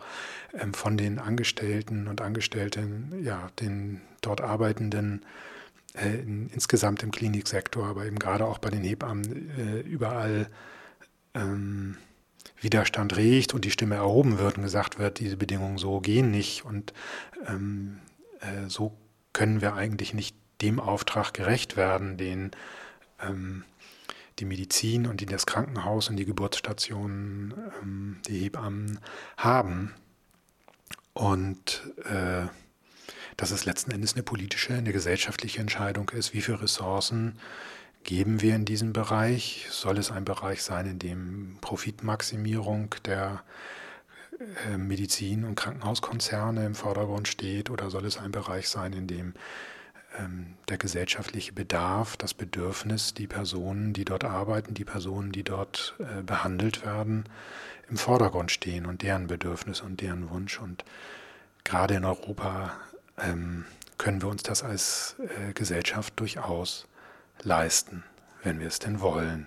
ähm, 0.53 0.75
von 0.75 0.97
den 0.97 1.19
Angestellten 1.19 2.07
und 2.07 2.21
Angestellten, 2.21 3.19
ja, 3.23 3.49
den 3.61 4.03
dort 4.21 4.43
Arbeitenden 4.43 5.25
äh, 5.95 6.15
in, 6.15 6.49
insgesamt 6.49 7.03
im 7.03 7.11
Kliniksektor, 7.11 7.87
aber 7.87 8.07
eben 8.07 8.19
gerade 8.19 8.47
auch 8.47 8.59
bei 8.59 8.71
den 8.71 8.83
Hebammen 8.83 9.51
äh, 9.59 9.81
überall 9.81 10.49
ähm, 11.35 11.97
Widerstand 12.61 13.17
regt 13.17 13.55
und 13.55 13.65
die 13.65 13.71
Stimme 13.71 13.97
erhoben 13.97 14.39
wird 14.39 14.57
und 14.57 14.65
gesagt 14.65 14.99
wird, 14.99 15.21
diese 15.21 15.37
Bedingungen 15.37 15.79
so 15.79 16.01
gehen 16.01 16.31
nicht 16.31 16.65
und 16.65 16.93
ähm, 17.47 17.99
äh, 18.41 18.69
so 18.69 18.97
können 19.33 19.61
wir 19.61 19.75
eigentlich 19.75 20.15
nicht 20.15 20.37
dem 20.63 20.81
Auftrag 20.81 21.35
gerecht 21.35 21.77
werden, 21.77 22.17
den 22.17 22.53
ähm, 23.21 23.65
die 24.39 24.45
Medizin 24.45 25.07
und 25.07 25.21
die 25.21 25.27
das 25.27 25.47
Krankenhaus 25.47 26.09
und 26.09 26.17
die 26.17 26.25
Geburtsstation, 26.25 27.55
ähm, 27.83 28.17
die 28.27 28.41
Hebammen 28.41 28.99
haben. 29.37 29.95
Und 31.13 31.83
äh, 32.05 32.47
dass 33.37 33.51
es 33.51 33.65
letzten 33.65 33.91
Endes 33.91 34.15
eine 34.15 34.23
politische, 34.23 34.75
eine 34.75 34.93
gesellschaftliche 34.93 35.61
Entscheidung 35.61 36.09
ist, 36.11 36.35
wie 36.35 36.41
viele 36.41 36.63
Ressourcen 36.63 37.39
geben 38.05 38.43
wir 38.43 38.55
in 38.55 38.65
diesem 38.65 38.93
Bereich? 38.93 39.67
Soll 39.71 39.99
es 39.99 40.11
ein 40.11 40.25
Bereich 40.25 40.63
sein, 40.63 40.87
in 40.87 40.99
dem 40.99 41.59
Profitmaximierung 41.61 42.95
der 43.05 43.43
äh, 44.69 44.77
Medizin- 44.77 45.45
und 45.45 45.55
Krankenhauskonzerne 45.55 46.65
im 46.67 46.75
Vordergrund 46.75 47.29
steht 47.29 47.71
oder 47.71 47.91
soll 47.91 48.05
es 48.05 48.19
ein 48.19 48.33
Bereich 48.33 48.69
sein, 48.69 48.93
in 48.93 49.07
dem 49.07 49.35
ähm, 50.19 50.55
der 50.69 50.79
gesellschaftliche 50.79 51.53
Bedarf, 51.53 52.17
das 52.17 52.35
Bedürfnis, 52.35 53.15
die 53.15 53.27
Personen, 53.27 53.93
die 53.93 54.05
dort 54.05 54.25
arbeiten, 54.25 54.75
die 54.75 54.85
Personen, 54.85 55.33
die 55.33 55.43
dort 55.43 55.95
äh, 55.99 56.23
behandelt 56.23 56.85
werden, 56.85 57.25
im 57.91 57.97
Vordergrund 57.97 58.51
stehen 58.51 58.87
und 58.87 59.03
deren 59.03 59.27
Bedürfnis 59.27 59.81
und 59.81 60.01
deren 60.01 60.31
Wunsch. 60.31 60.61
Und 60.61 60.85
gerade 61.65 61.95
in 61.95 62.05
Europa 62.05 62.73
ähm, 63.19 63.65
können 63.99 64.23
wir 64.23 64.29
uns 64.29 64.43
das 64.43 64.63
als 64.63 65.17
äh, 65.19 65.53
Gesellschaft 65.53 66.15
durchaus 66.17 66.87
leisten, 67.43 68.05
wenn 68.43 68.61
wir 68.61 68.67
es 68.67 68.79
denn 68.79 69.01
wollen. 69.01 69.47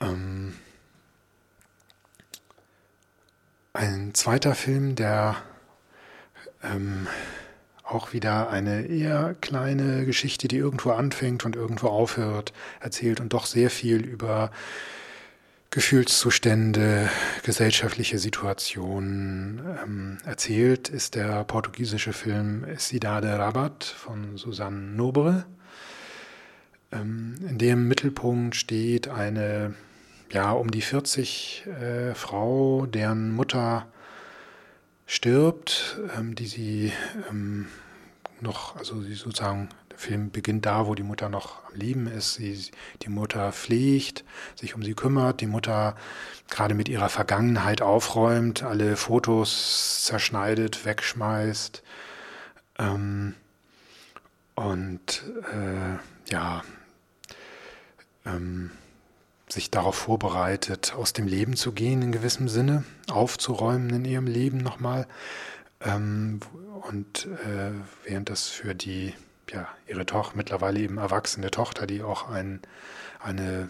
Ähm, 0.00 0.54
ein 3.72 4.14
zweiter 4.14 4.54
Film, 4.54 4.94
der 4.94 5.36
ähm, 6.62 7.06
auch 7.82 8.12
wieder 8.12 8.50
eine 8.50 8.86
eher 8.86 9.36
kleine 9.40 10.04
Geschichte, 10.06 10.48
die 10.48 10.56
irgendwo 10.56 10.90
anfängt 10.90 11.44
und 11.44 11.54
irgendwo 11.54 11.88
aufhört, 11.88 12.52
erzählt 12.80 13.20
und 13.20 13.32
doch 13.32 13.46
sehr 13.46 13.70
viel 13.70 14.04
über 14.04 14.50
Gefühlszustände, 15.76 17.10
gesellschaftliche 17.42 18.18
Situationen 18.18 19.60
ähm, 19.84 20.16
erzählt, 20.24 20.88
ist 20.88 21.16
der 21.16 21.44
portugiesische 21.44 22.14
Film 22.14 22.64
Cidade 22.78 23.38
Rabat 23.38 23.84
von 23.84 24.38
Susanne 24.38 24.78
Nobre, 24.78 25.44
ähm, 26.92 27.34
in 27.46 27.58
dem 27.58 27.88
Mittelpunkt 27.88 28.56
steht 28.56 29.08
eine 29.08 29.74
ja 30.32 30.52
um 30.52 30.70
die 30.70 30.80
40 30.80 31.66
äh, 31.66 32.14
Frau, 32.14 32.86
deren 32.86 33.32
Mutter 33.32 33.86
stirbt, 35.04 36.00
ähm, 36.16 36.34
die 36.34 36.46
sie 36.46 36.92
ähm, 37.28 37.66
noch, 38.40 38.76
also 38.76 39.02
sie 39.02 39.12
sozusagen 39.12 39.68
Film 39.96 40.30
beginnt 40.30 40.66
da, 40.66 40.86
wo 40.86 40.94
die 40.94 41.02
Mutter 41.02 41.28
noch 41.28 41.64
am 41.66 41.74
Leben 41.74 42.06
ist. 42.06 42.34
Sie, 42.34 42.70
die 43.02 43.08
Mutter 43.08 43.52
pflegt, 43.52 44.24
sich 44.54 44.74
um 44.74 44.82
sie 44.82 44.94
kümmert, 44.94 45.40
die 45.40 45.46
Mutter 45.46 45.96
gerade 46.50 46.74
mit 46.74 46.88
ihrer 46.88 47.08
Vergangenheit 47.08 47.82
aufräumt, 47.82 48.62
alle 48.62 48.96
Fotos 48.96 50.04
zerschneidet, 50.04 50.84
wegschmeißt. 50.84 51.82
Ähm, 52.78 53.34
und 54.54 55.22
äh, 55.52 56.30
ja, 56.32 56.62
ähm, 58.24 58.70
sich 59.48 59.70
darauf 59.70 59.94
vorbereitet, 59.94 60.94
aus 60.94 61.12
dem 61.12 61.26
Leben 61.26 61.56
zu 61.56 61.72
gehen 61.72 62.02
in 62.02 62.12
gewissem 62.12 62.48
Sinne, 62.48 62.84
aufzuräumen 63.08 63.90
in 63.90 64.04
ihrem 64.04 64.26
Leben 64.26 64.58
nochmal. 64.58 65.06
Ähm, 65.80 66.40
und 66.88 67.26
äh, 67.26 67.72
während 68.04 68.30
das 68.30 68.48
für 68.48 68.74
die 68.74 69.14
ja, 69.50 69.68
ihre 69.86 70.06
Tochter, 70.06 70.36
mittlerweile 70.36 70.80
eben 70.80 70.98
erwachsene 70.98 71.50
Tochter, 71.50 71.86
die 71.86 72.02
auch 72.02 72.28
ein, 72.28 72.60
eine 73.20 73.68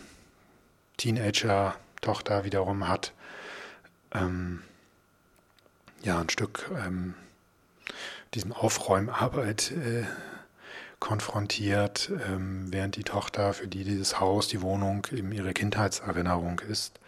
Teenager-Tochter 0.97 2.45
wiederum 2.45 2.89
hat, 2.89 3.13
ähm, 4.13 4.63
ja, 6.03 6.21
ein 6.21 6.31
Stück 6.31 6.71
ähm, 6.87 7.15
diesen 8.35 8.53
Aufräumarbeit 8.53 9.73
äh, 9.73 10.05
konfrontiert, 10.99 12.11
ähm, 12.29 12.73
während 12.73 12.97
die 12.97 13.05
Tochter, 13.05 13.53
für 13.53 13.69
die 13.69 13.85
dieses 13.85 14.21
Haus, 14.21 14.49
die 14.49 14.63
Wohnung 14.63 15.07
eben 15.13 15.33
ihre 15.33 15.53
Kindheitserinnerung 15.53 16.61
ist. 16.61 16.99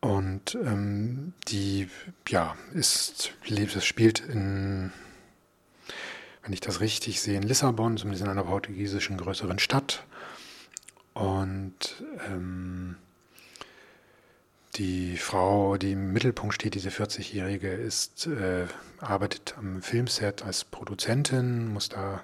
Und 0.00 0.54
ähm, 0.54 1.32
die, 1.48 1.88
ja, 2.28 2.56
ist, 2.74 3.32
es 3.44 3.84
spielt 3.84 4.20
in 4.20 4.92
wenn 6.46 6.52
ich 6.52 6.60
das 6.60 6.80
richtig 6.80 7.20
sehe, 7.20 7.36
in 7.36 7.42
Lissabon, 7.42 7.96
zumindest 7.96 8.24
in 8.24 8.30
einer 8.30 8.44
portugiesischen 8.44 9.16
größeren 9.16 9.58
Stadt. 9.58 10.04
Und 11.12 12.04
ähm, 12.28 12.94
die 14.76 15.16
Frau, 15.16 15.76
die 15.76 15.92
im 15.92 16.12
Mittelpunkt 16.12 16.54
steht, 16.54 16.74
diese 16.74 16.90
40-Jährige, 16.90 17.68
ist, 17.68 18.28
äh, 18.28 18.66
arbeitet 19.00 19.56
am 19.58 19.82
Filmset 19.82 20.44
als 20.44 20.62
Produzentin, 20.62 21.72
muss 21.72 21.88
da 21.88 22.22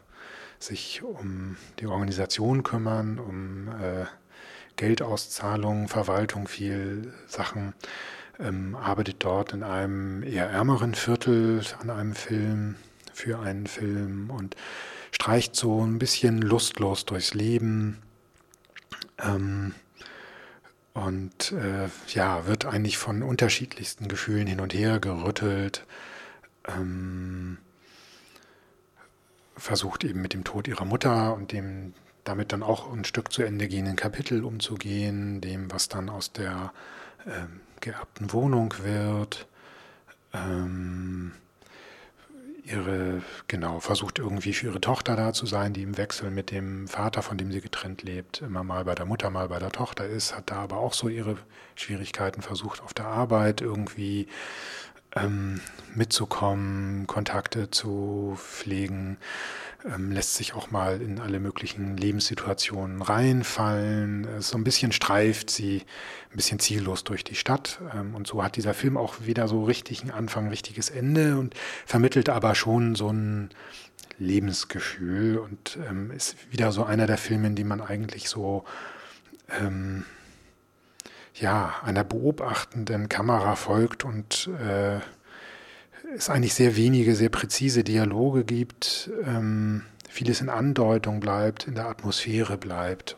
sich 0.60 1.02
um 1.02 1.56
die 1.80 1.88
Organisation 1.88 2.62
kümmern, 2.62 3.18
um 3.18 3.66
äh, 3.70 4.04
Geldauszahlung, 4.76 5.88
Verwaltung, 5.88 6.46
viel 6.46 7.12
Sachen, 7.26 7.74
ähm, 8.38 8.76
arbeitet 8.76 9.16
dort 9.18 9.52
in 9.52 9.64
einem 9.64 10.22
eher 10.22 10.48
ärmeren 10.48 10.94
Viertel 10.94 11.62
an 11.80 11.90
einem 11.90 12.14
Film, 12.14 12.76
für 13.12 13.40
einen 13.40 13.66
Film 13.66 14.30
und 14.30 14.56
streicht 15.10 15.56
so 15.56 15.84
ein 15.84 15.98
bisschen 15.98 16.40
lustlos 16.40 17.04
durchs 17.04 17.34
Leben. 17.34 17.98
Ähm, 19.18 19.74
und 20.94 21.52
äh, 21.52 21.88
ja, 22.08 22.46
wird 22.46 22.66
eigentlich 22.66 22.98
von 22.98 23.22
unterschiedlichsten 23.22 24.08
Gefühlen 24.08 24.46
hin 24.46 24.60
und 24.60 24.74
her 24.74 25.00
gerüttelt. 25.00 25.86
Ähm, 26.68 27.58
versucht 29.56 30.04
eben 30.04 30.20
mit 30.20 30.34
dem 30.34 30.44
Tod 30.44 30.68
ihrer 30.68 30.84
Mutter 30.84 31.34
und 31.34 31.52
dem 31.52 31.94
damit 32.24 32.52
dann 32.52 32.62
auch 32.62 32.92
ein 32.92 33.04
Stück 33.04 33.32
zu 33.32 33.42
Ende 33.42 33.68
gehenden 33.68 33.96
Kapitel 33.96 34.44
umzugehen, 34.44 35.40
dem, 35.40 35.72
was 35.72 35.88
dann 35.88 36.08
aus 36.08 36.32
der 36.32 36.72
ähm, 37.26 37.60
geerbten 37.80 38.32
Wohnung 38.32 38.74
wird. 38.82 39.46
Ähm, 40.32 41.32
ihre, 42.64 43.22
genau, 43.48 43.80
versucht 43.80 44.18
irgendwie 44.18 44.52
für 44.52 44.66
ihre 44.66 44.80
Tochter 44.80 45.16
da 45.16 45.32
zu 45.32 45.46
sein, 45.46 45.72
die 45.72 45.82
im 45.82 45.96
Wechsel 45.96 46.30
mit 46.30 46.50
dem 46.50 46.86
Vater, 46.86 47.22
von 47.22 47.36
dem 47.36 47.50
sie 47.50 47.60
getrennt 47.60 48.02
lebt, 48.02 48.42
immer 48.42 48.62
mal 48.62 48.84
bei 48.84 48.94
der 48.94 49.06
Mutter, 49.06 49.30
mal 49.30 49.48
bei 49.48 49.58
der 49.58 49.72
Tochter 49.72 50.06
ist, 50.06 50.36
hat 50.36 50.50
da 50.50 50.56
aber 50.56 50.76
auch 50.78 50.94
so 50.94 51.08
ihre 51.08 51.36
Schwierigkeiten 51.74 52.42
versucht 52.42 52.82
auf 52.82 52.94
der 52.94 53.06
Arbeit 53.06 53.60
irgendwie 53.60 54.28
ähm, 55.16 55.60
mitzukommen, 55.94 57.06
Kontakte 57.06 57.70
zu 57.70 58.34
pflegen, 58.36 59.18
ähm, 59.84 60.12
lässt 60.12 60.36
sich 60.36 60.54
auch 60.54 60.70
mal 60.70 61.00
in 61.02 61.20
alle 61.20 61.40
möglichen 61.40 61.96
Lebenssituationen 61.96 63.02
reinfallen. 63.02 64.26
So 64.40 64.56
ein 64.56 64.64
bisschen 64.64 64.92
streift 64.92 65.50
sie 65.50 65.82
ein 66.30 66.36
bisschen 66.36 66.58
ziellos 66.58 67.04
durch 67.04 67.24
die 67.24 67.34
Stadt. 67.34 67.80
Ähm, 67.94 68.14
und 68.14 68.26
so 68.26 68.42
hat 68.42 68.56
dieser 68.56 68.74
Film 68.74 68.96
auch 68.96 69.16
wieder 69.24 69.48
so 69.48 69.64
richtig 69.64 70.02
einen 70.02 70.10
Anfang, 70.10 70.48
richtiges 70.48 70.88
Ende 70.88 71.38
und 71.38 71.54
vermittelt 71.84 72.28
aber 72.28 72.54
schon 72.54 72.94
so 72.94 73.10
ein 73.10 73.50
Lebensgefühl 74.18 75.38
und 75.38 75.78
ähm, 75.88 76.10
ist 76.10 76.36
wieder 76.52 76.72
so 76.72 76.84
einer 76.84 77.06
der 77.06 77.18
Filme, 77.18 77.48
in 77.48 77.56
dem 77.56 77.68
man 77.68 77.80
eigentlich 77.80 78.28
so 78.28 78.64
ähm, 79.60 80.04
ja, 81.34 81.74
einer 81.82 82.04
beobachtenden 82.04 83.08
Kamera 83.08 83.56
folgt 83.56 84.04
und 84.04 84.50
äh, 84.60 85.00
es 86.14 86.28
eigentlich 86.28 86.54
sehr 86.54 86.76
wenige, 86.76 87.14
sehr 87.14 87.30
präzise 87.30 87.84
Dialoge 87.84 88.44
gibt, 88.44 89.10
ähm, 89.24 89.84
vieles 90.08 90.40
in 90.40 90.50
Andeutung 90.50 91.20
bleibt, 91.20 91.66
in 91.66 91.74
der 91.74 91.86
Atmosphäre 91.86 92.58
bleibt 92.58 93.16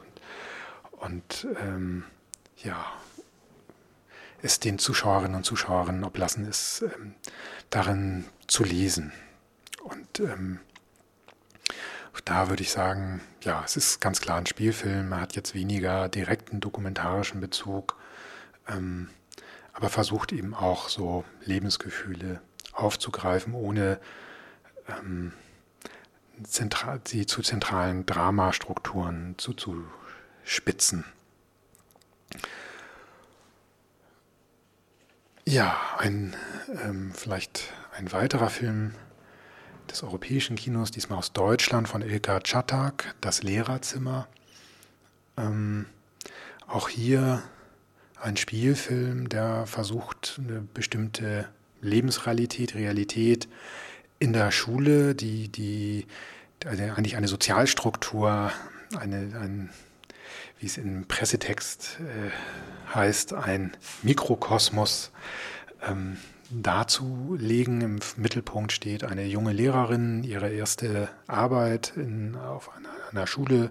und, 1.01 1.45
und 1.45 1.47
ähm, 1.61 2.05
ja, 2.63 2.85
es 4.43 4.61
den 4.61 4.79
Zuschauerinnen 4.79 5.37
und 5.37 5.45
Zuschauern 5.45 6.05
oblassen 6.05 6.47
ist, 6.47 6.85
ähm, 6.97 7.15
darin 7.71 8.27
zu 8.47 8.63
lesen. 8.63 9.13
Und 9.83 10.21
ähm, 10.21 10.61
da 12.25 12.49
würde 12.49 12.63
ich 12.63 12.71
sagen, 12.71 13.21
ja, 13.43 13.63
es 13.65 13.77
ist 13.77 14.01
ganz 14.01 14.21
klar 14.21 14.39
ein 14.39 14.47
Spielfilm, 14.47 15.13
er 15.13 15.21
hat 15.21 15.35
jetzt 15.37 15.55
weniger 15.55 16.09
direkten 16.09 16.61
dokumentarischen 16.61 17.41
Bezug, 17.41 17.97
ähm, 18.69 19.09
aber 19.73 19.89
versucht 19.89 20.33
eben 20.33 20.55
auch 20.55 20.89
so 20.89 21.25
Lebensgefühle 21.45 22.41
aufzugreifen, 22.73 23.55
ohne 23.55 24.01
ähm, 24.89 25.33
zentral, 26.43 27.01
sie 27.05 27.27
zu 27.27 27.43
zentralen 27.43 28.07
Dramastrukturen 28.07 29.35
zuzuspitzen. 29.39 31.05
Ja, 35.47 35.79
ein 35.99 36.35
ähm, 36.83 37.13
vielleicht 37.15 37.73
ein 37.97 38.13
weiterer 38.13 38.49
Film 38.49 38.95
des 39.91 40.03
europäischen 40.03 40.57
Kinos, 40.57 40.91
diesmal 40.91 41.19
aus 41.19 41.33
Deutschland 41.33 41.89
von 41.89 42.03
Ilka 42.03 42.41
Czatak, 42.41 43.15
Das 43.21 43.43
Lehrerzimmer. 43.43 44.27
Ähm, 45.37 45.87
auch 46.67 46.89
hier 46.89 47.43
ein 48.25 48.37
Spielfilm, 48.37 49.29
der 49.29 49.67
versucht, 49.67 50.41
eine 50.43 50.61
bestimmte 50.61 51.49
Lebensrealität, 51.83 52.75
Realität 52.75 53.49
in 54.19 54.33
der 54.33 54.51
Schule, 54.51 55.15
die, 55.15 55.49
die 55.49 56.07
also 56.65 56.83
eigentlich 56.83 57.17
eine 57.17 57.29
Sozialstruktur, 57.29 58.51
eine, 58.99 59.17
ein, 59.39 59.71
wie 60.59 60.67
es 60.67 60.79
im 60.79 61.07
Pressetext 61.07 61.99
äh, 62.01 62.95
heißt, 62.95 63.35
ein 63.35 63.77
Mikrokosmos 64.03 65.11
ähm, 65.87 66.17
darzulegen. 66.51 67.83
Im 67.83 67.99
Mittelpunkt 68.17 68.73
steht 68.73 69.05
eine 69.05 69.27
junge 69.27 69.53
Lehrerin, 69.53 70.25
ihre 70.25 70.49
erste 70.51 71.11
Arbeit 71.27 71.93
in, 71.97 72.37
auf 72.37 72.75
einer, 72.75 72.89
einer 73.11 73.27
Schule. 73.27 73.71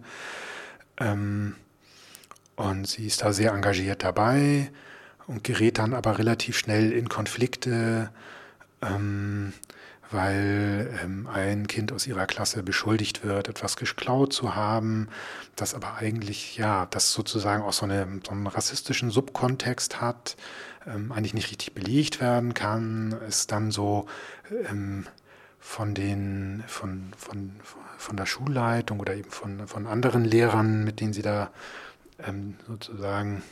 Ähm, 0.97 1.55
und 2.55 2.87
sie 2.87 3.07
ist 3.07 3.21
da 3.21 3.33
sehr 3.33 3.51
engagiert 3.51 4.03
dabei 4.03 4.71
und 5.27 5.43
gerät 5.43 5.77
dann 5.77 5.93
aber 5.93 6.17
relativ 6.17 6.57
schnell 6.57 6.91
in 6.91 7.09
Konflikte, 7.09 8.09
ähm, 8.81 9.53
weil 10.11 10.99
ähm, 11.03 11.27
ein 11.27 11.67
Kind 11.67 11.91
aus 11.91 12.05
ihrer 12.05 12.27
Klasse 12.27 12.61
beschuldigt 12.61 13.23
wird, 13.23 13.49
etwas 13.49 13.77
geklaut 13.77 14.31
zu 14.31 14.55
haben, 14.55 15.07
das 15.55 15.73
aber 15.73 15.95
eigentlich, 15.95 16.57
ja, 16.57 16.85
das 16.91 17.13
sozusagen 17.13 17.63
auch 17.63 17.73
so, 17.73 17.85
eine, 17.85 18.19
so 18.25 18.31
einen 18.31 18.45
rassistischen 18.45 19.09
Subkontext 19.09 20.01
hat, 20.01 20.37
ähm, 20.85 21.11
eigentlich 21.11 21.33
nicht 21.33 21.49
richtig 21.49 21.73
belegt 21.73 22.21
werden 22.21 22.53
kann, 22.53 23.15
ist 23.27 23.51
dann 23.51 23.71
so 23.71 24.05
ähm, 24.69 25.07
von 25.59 25.95
den, 25.95 26.63
von, 26.67 27.13
von, 27.17 27.53
von 27.97 28.17
der 28.17 28.25
Schulleitung 28.25 28.99
oder 28.99 29.15
eben 29.15 29.31
von, 29.31 29.67
von 29.67 29.87
anderen 29.87 30.25
Lehrern, 30.25 30.83
mit 30.83 30.99
denen 30.99 31.13
sie 31.13 31.21
da 31.23 31.49
ähm, 32.19 32.55
sozusagen 32.67 33.43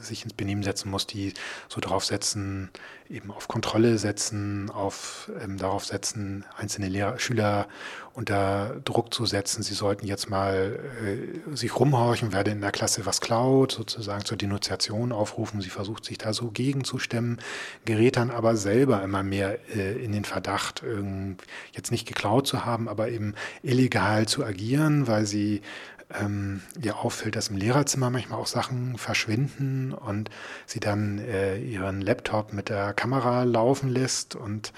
sich 0.00 0.24
ins 0.24 0.32
Benehmen 0.32 0.62
setzen 0.62 0.90
muss, 0.90 1.06
die 1.06 1.34
so 1.68 1.80
darauf 1.80 2.04
setzen, 2.04 2.70
eben 3.10 3.30
auf 3.30 3.48
Kontrolle 3.48 3.98
setzen, 3.98 4.70
auf 4.70 5.30
ähm, 5.42 5.58
darauf 5.58 5.84
setzen, 5.84 6.44
einzelne 6.56 6.88
Lehrer, 6.88 7.18
Schüler 7.18 7.68
unter 8.14 8.80
Druck 8.84 9.12
zu 9.12 9.26
setzen. 9.26 9.62
Sie 9.62 9.74
sollten 9.74 10.06
jetzt 10.06 10.30
mal 10.30 10.78
äh, 11.04 11.54
sich 11.56 11.78
rumhorchen, 11.78 12.32
wer 12.32 12.44
denn 12.44 12.54
in 12.54 12.60
der 12.62 12.70
Klasse 12.70 13.04
was 13.04 13.20
klaut, 13.20 13.72
sozusagen 13.72 14.24
zur 14.24 14.38
Denunziation 14.38 15.12
aufrufen. 15.12 15.60
Sie 15.60 15.70
versucht 15.70 16.04
sich 16.04 16.16
da 16.16 16.32
so 16.32 16.50
gegenzustemmen, 16.50 17.40
gerät 17.84 18.16
dann 18.16 18.30
aber 18.30 18.56
selber 18.56 19.02
immer 19.02 19.22
mehr 19.22 19.58
äh, 19.76 20.02
in 20.02 20.12
den 20.12 20.24
Verdacht, 20.24 20.82
jetzt 21.72 21.90
nicht 21.90 22.06
geklaut 22.06 22.46
zu 22.46 22.64
haben, 22.64 22.88
aber 22.88 23.08
eben 23.08 23.34
illegal 23.62 24.26
zu 24.26 24.44
agieren, 24.44 25.06
weil 25.06 25.26
sie 25.26 25.62
ähm, 26.20 26.62
ihr 26.80 26.98
auffällt, 26.98 27.36
dass 27.36 27.48
im 27.48 27.56
Lehrerzimmer 27.56 28.10
manchmal 28.10 28.38
auch 28.38 28.46
Sachen 28.46 28.98
verschwinden 28.98 29.92
und 29.92 30.30
sie 30.66 30.80
dann 30.80 31.18
äh, 31.18 31.58
ihren 31.58 32.00
Laptop 32.00 32.52
mit 32.52 32.68
der 32.68 32.92
Kamera 32.94 33.44
laufen 33.44 33.88
lässt 33.88 34.34
und 34.34 34.72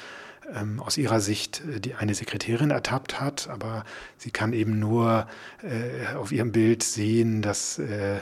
ähm, 0.54 0.80
aus 0.80 0.96
ihrer 0.96 1.20
Sicht 1.20 1.62
äh, 1.66 1.80
die 1.80 1.94
eine 1.94 2.14
Sekretärin 2.14 2.70
ertappt 2.70 3.20
hat, 3.20 3.48
aber 3.48 3.84
sie 4.16 4.30
kann 4.30 4.52
eben 4.52 4.78
nur 4.78 5.26
äh, 5.62 6.14
auf 6.16 6.32
ihrem 6.32 6.52
Bild 6.52 6.82
sehen, 6.82 7.42
dass, 7.42 7.78
äh, 7.78 8.20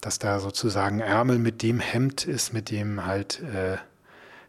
dass 0.00 0.18
da 0.18 0.40
sozusagen 0.40 1.00
Ärmel 1.00 1.38
mit 1.38 1.62
dem 1.62 1.80
Hemd 1.80 2.26
ist, 2.26 2.52
mit 2.52 2.70
dem 2.70 3.06
halt 3.06 3.42
äh, 3.42 3.76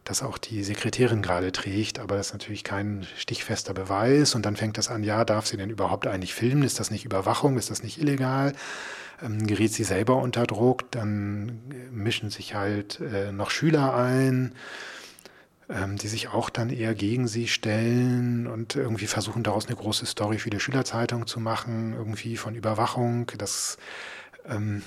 das 0.05 0.21
auch 0.21 0.37
die 0.37 0.63
Sekretärin 0.63 1.23
gerade 1.23 1.51
trägt, 1.51 1.99
aber 1.99 2.15
das 2.15 2.27
ist 2.27 2.33
natürlich 2.33 2.63
kein 2.63 3.05
stichfester 3.17 3.73
Beweis. 3.73 4.35
Und 4.35 4.45
dann 4.45 4.55
fängt 4.55 4.77
das 4.77 4.89
an, 4.89 5.03
ja, 5.03 5.25
darf 5.25 5.47
sie 5.47 5.57
denn 5.57 5.71
überhaupt 5.71 6.05
eigentlich 6.05 6.33
filmen? 6.33 6.61
Ist 6.61 6.79
das 6.79 6.91
nicht 6.91 7.05
Überwachung? 7.05 7.57
Ist 7.57 7.71
das 7.71 7.81
nicht 7.81 7.99
illegal? 7.99 8.53
Ähm, 9.23 9.47
gerät 9.47 9.73
sie 9.73 9.83
selber 9.83 10.17
unter 10.17 10.45
Druck? 10.45 10.91
Dann 10.91 11.59
mischen 11.91 12.29
sich 12.29 12.53
halt 12.53 12.99
äh, 13.01 13.31
noch 13.31 13.49
Schüler 13.49 13.95
ein, 13.95 14.53
ähm, 15.69 15.97
die 15.97 16.07
sich 16.07 16.27
auch 16.27 16.51
dann 16.51 16.69
eher 16.69 16.93
gegen 16.93 17.27
sie 17.27 17.47
stellen 17.47 18.45
und 18.45 18.75
irgendwie 18.75 19.07
versuchen 19.07 19.41
daraus 19.41 19.65
eine 19.65 19.75
große 19.75 20.05
Story 20.05 20.37
für 20.37 20.51
die 20.51 20.59
Schülerzeitung 20.59 21.25
zu 21.25 21.39
machen, 21.39 21.93
irgendwie 21.97 22.37
von 22.37 22.53
Überwachung. 22.53 23.31
Das 23.39 23.79
ähm, 24.47 24.83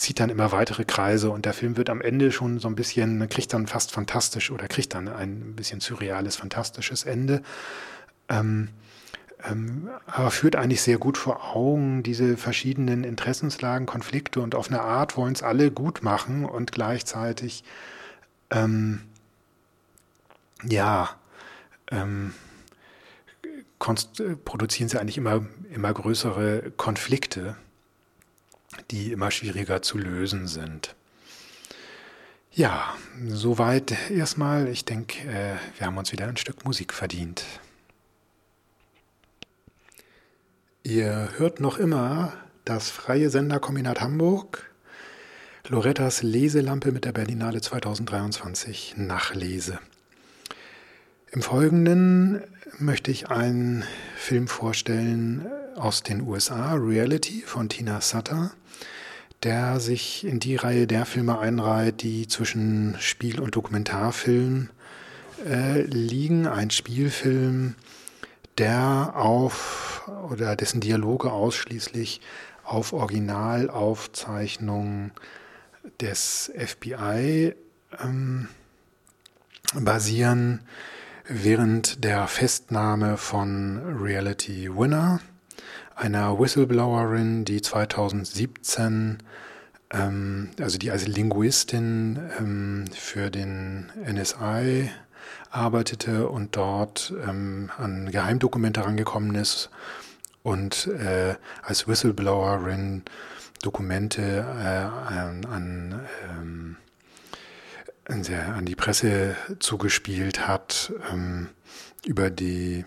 zieht 0.00 0.18
dann 0.18 0.30
immer 0.30 0.50
weitere 0.52 0.84
Kreise 0.84 1.30
und 1.30 1.44
der 1.44 1.52
Film 1.52 1.76
wird 1.76 1.90
am 1.90 2.00
Ende 2.00 2.32
schon 2.32 2.58
so 2.58 2.68
ein 2.68 2.74
bisschen, 2.74 3.28
kriegt 3.28 3.52
dann 3.52 3.66
fast 3.66 3.92
fantastisch 3.92 4.50
oder 4.50 4.66
kriegt 4.66 4.94
dann 4.94 5.08
ein 5.08 5.54
bisschen 5.54 5.80
surreales, 5.80 6.36
fantastisches 6.36 7.04
Ende. 7.04 7.42
Ähm, 8.28 8.68
ähm, 9.44 9.88
aber 10.06 10.30
führt 10.30 10.56
eigentlich 10.56 10.82
sehr 10.82 10.98
gut 10.98 11.16
vor 11.16 11.54
Augen 11.54 12.02
diese 12.02 12.36
verschiedenen 12.36 13.04
Interessenslagen, 13.04 13.86
Konflikte 13.86 14.40
und 14.40 14.54
auf 14.54 14.68
eine 14.68 14.82
Art 14.82 15.16
wollen 15.16 15.34
es 15.34 15.42
alle 15.42 15.70
gut 15.70 16.02
machen 16.02 16.44
und 16.44 16.72
gleichzeitig 16.72 17.64
ähm, 18.50 19.02
ja 20.62 21.10
ähm, 21.90 22.34
produzieren 24.44 24.88
sie 24.88 25.00
eigentlich 25.00 25.16
immer, 25.16 25.46
immer 25.72 25.92
größere 25.92 26.72
Konflikte 26.76 27.56
die 28.90 29.12
immer 29.12 29.30
schwieriger 29.30 29.82
zu 29.82 29.98
lösen 29.98 30.46
sind. 30.46 30.94
Ja, 32.52 32.94
soweit 33.28 33.94
erstmal. 34.10 34.68
Ich 34.68 34.84
denke, 34.84 35.28
äh, 35.28 35.54
wir 35.78 35.86
haben 35.86 35.98
uns 35.98 36.10
wieder 36.10 36.26
ein 36.26 36.36
Stück 36.36 36.64
Musik 36.64 36.92
verdient. 36.92 37.44
Ihr 40.82 41.30
hört 41.36 41.60
noch 41.60 41.78
immer 41.78 42.32
das 42.64 42.90
Freie 42.90 43.30
Senderkombinat 43.30 44.00
Hamburg 44.00 44.70
Lorettas 45.68 46.24
Leselampe 46.24 46.90
mit 46.90 47.04
der 47.04 47.12
Berlinale 47.12 47.60
2023 47.60 48.94
Nachlese. 48.96 49.78
Im 51.30 51.42
Folgenden 51.42 52.42
möchte 52.80 53.12
ich 53.12 53.28
einen 53.28 53.84
Film 54.16 54.48
vorstellen 54.48 55.46
aus 55.80 56.02
den 56.02 56.22
USA, 56.22 56.74
Reality 56.74 57.42
von 57.42 57.68
Tina 57.68 58.00
Sutter, 58.00 58.52
der 59.42 59.80
sich 59.80 60.24
in 60.24 60.38
die 60.40 60.56
Reihe 60.56 60.86
der 60.86 61.04
Filme 61.06 61.38
einreiht, 61.38 62.02
die 62.02 62.28
zwischen 62.28 62.96
Spiel- 63.00 63.40
und 63.40 63.56
Dokumentarfilm 63.56 64.68
äh, 65.46 65.80
liegen. 65.82 66.46
Ein 66.46 66.70
Spielfilm, 66.70 67.74
der 68.58 69.14
auf 69.16 70.10
oder 70.30 70.56
dessen 70.56 70.80
Dialoge 70.80 71.32
ausschließlich 71.32 72.20
auf 72.64 72.92
Originalaufzeichnungen 72.92 75.12
des 76.00 76.52
FBI 76.56 77.54
ähm, 78.02 78.48
basieren, 79.74 80.60
während 81.26 82.04
der 82.04 82.26
Festnahme 82.26 83.16
von 83.16 84.02
Reality 84.02 84.68
Winner, 84.76 85.20
einer 86.00 86.38
Whistleblowerin, 86.38 87.44
die 87.44 87.60
2017, 87.60 89.18
ähm, 89.90 90.48
also 90.58 90.78
die 90.78 90.90
als 90.90 91.06
Linguistin 91.06 92.18
ähm, 92.38 92.84
für 92.92 93.30
den 93.30 93.92
NSI 94.02 94.90
arbeitete 95.50 96.28
und 96.28 96.56
dort 96.56 97.12
ähm, 97.28 97.70
an 97.76 98.10
Geheimdokumente 98.10 98.82
rangekommen 98.82 99.34
ist 99.34 99.68
und 100.42 100.86
äh, 100.86 101.34
als 101.62 101.86
Whistleblowerin 101.86 103.02
Dokumente 103.62 104.22
äh, 104.22 105.14
an, 105.14 105.44
an, 105.44 106.00
ähm, 106.30 106.76
an, 108.06 108.64
die 108.64 108.74
Presse 108.74 109.36
zugespielt 109.58 110.48
hat 110.48 110.94
ähm, 111.12 111.50
über 112.06 112.30
die 112.30 112.86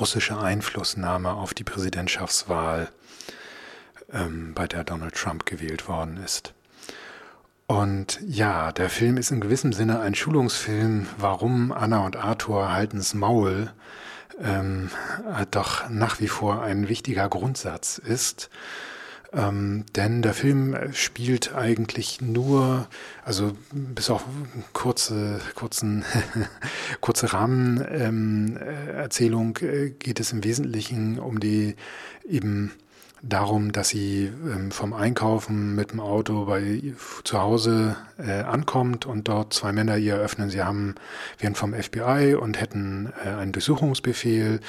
russische 0.00 0.38
Einflussnahme 0.38 1.32
auf 1.32 1.54
die 1.54 1.64
Präsidentschaftswahl, 1.64 2.88
ähm, 4.12 4.54
bei 4.54 4.66
der 4.66 4.84
Donald 4.84 5.14
Trump 5.14 5.46
gewählt 5.46 5.88
worden 5.88 6.16
ist. 6.24 6.54
Und 7.66 8.18
ja, 8.26 8.72
der 8.72 8.88
Film 8.88 9.18
ist 9.18 9.30
in 9.30 9.40
gewissem 9.40 9.74
Sinne 9.74 10.00
ein 10.00 10.14
Schulungsfilm, 10.14 11.06
warum 11.18 11.70
Anna 11.70 12.06
und 12.06 12.16
Arthur 12.16 12.72
halten's 12.72 13.12
Maul 13.12 13.72
ähm, 14.40 14.90
doch 15.50 15.88
nach 15.90 16.20
wie 16.20 16.28
vor 16.28 16.62
ein 16.62 16.88
wichtiger 16.88 17.28
Grundsatz 17.28 17.98
ist. 17.98 18.48
Ähm, 19.32 19.84
denn 19.94 20.22
der 20.22 20.32
Film 20.32 20.74
spielt 20.92 21.54
eigentlich 21.54 22.22
nur, 22.22 22.88
also 23.24 23.52
bis 23.72 24.08
auf 24.08 24.24
kurze, 24.72 25.42
kurzen, 25.54 26.06
kurze 27.02 27.34
Rahmenerzählung 27.34 29.58
ähm, 29.60 29.68
äh, 29.68 29.90
geht 29.90 30.18
es 30.18 30.32
im 30.32 30.44
Wesentlichen 30.44 31.18
um 31.18 31.40
die 31.40 31.76
eben 32.26 32.72
darum, 33.22 33.72
dass 33.72 33.88
sie 33.88 34.26
ähm, 34.26 34.70
vom 34.70 34.94
Einkaufen 34.94 35.74
mit 35.74 35.92
dem 35.92 36.00
Auto 36.00 36.46
bei 36.46 36.94
zu 37.24 37.38
Hause 37.38 37.96
äh, 38.18 38.42
ankommt 38.42 39.06
und 39.06 39.28
dort 39.28 39.52
zwei 39.52 39.72
Männer 39.72 39.96
ihr 39.96 40.14
eröffnen, 40.14 40.50
sie 40.50 40.62
haben, 40.62 40.94
wären 41.38 41.54
vom 41.54 41.74
FBI 41.74 42.34
und 42.34 42.60
hätten 42.60 43.12
äh, 43.24 43.28
einen 43.28 43.52
Durchsuchungsbefehl 43.52 44.60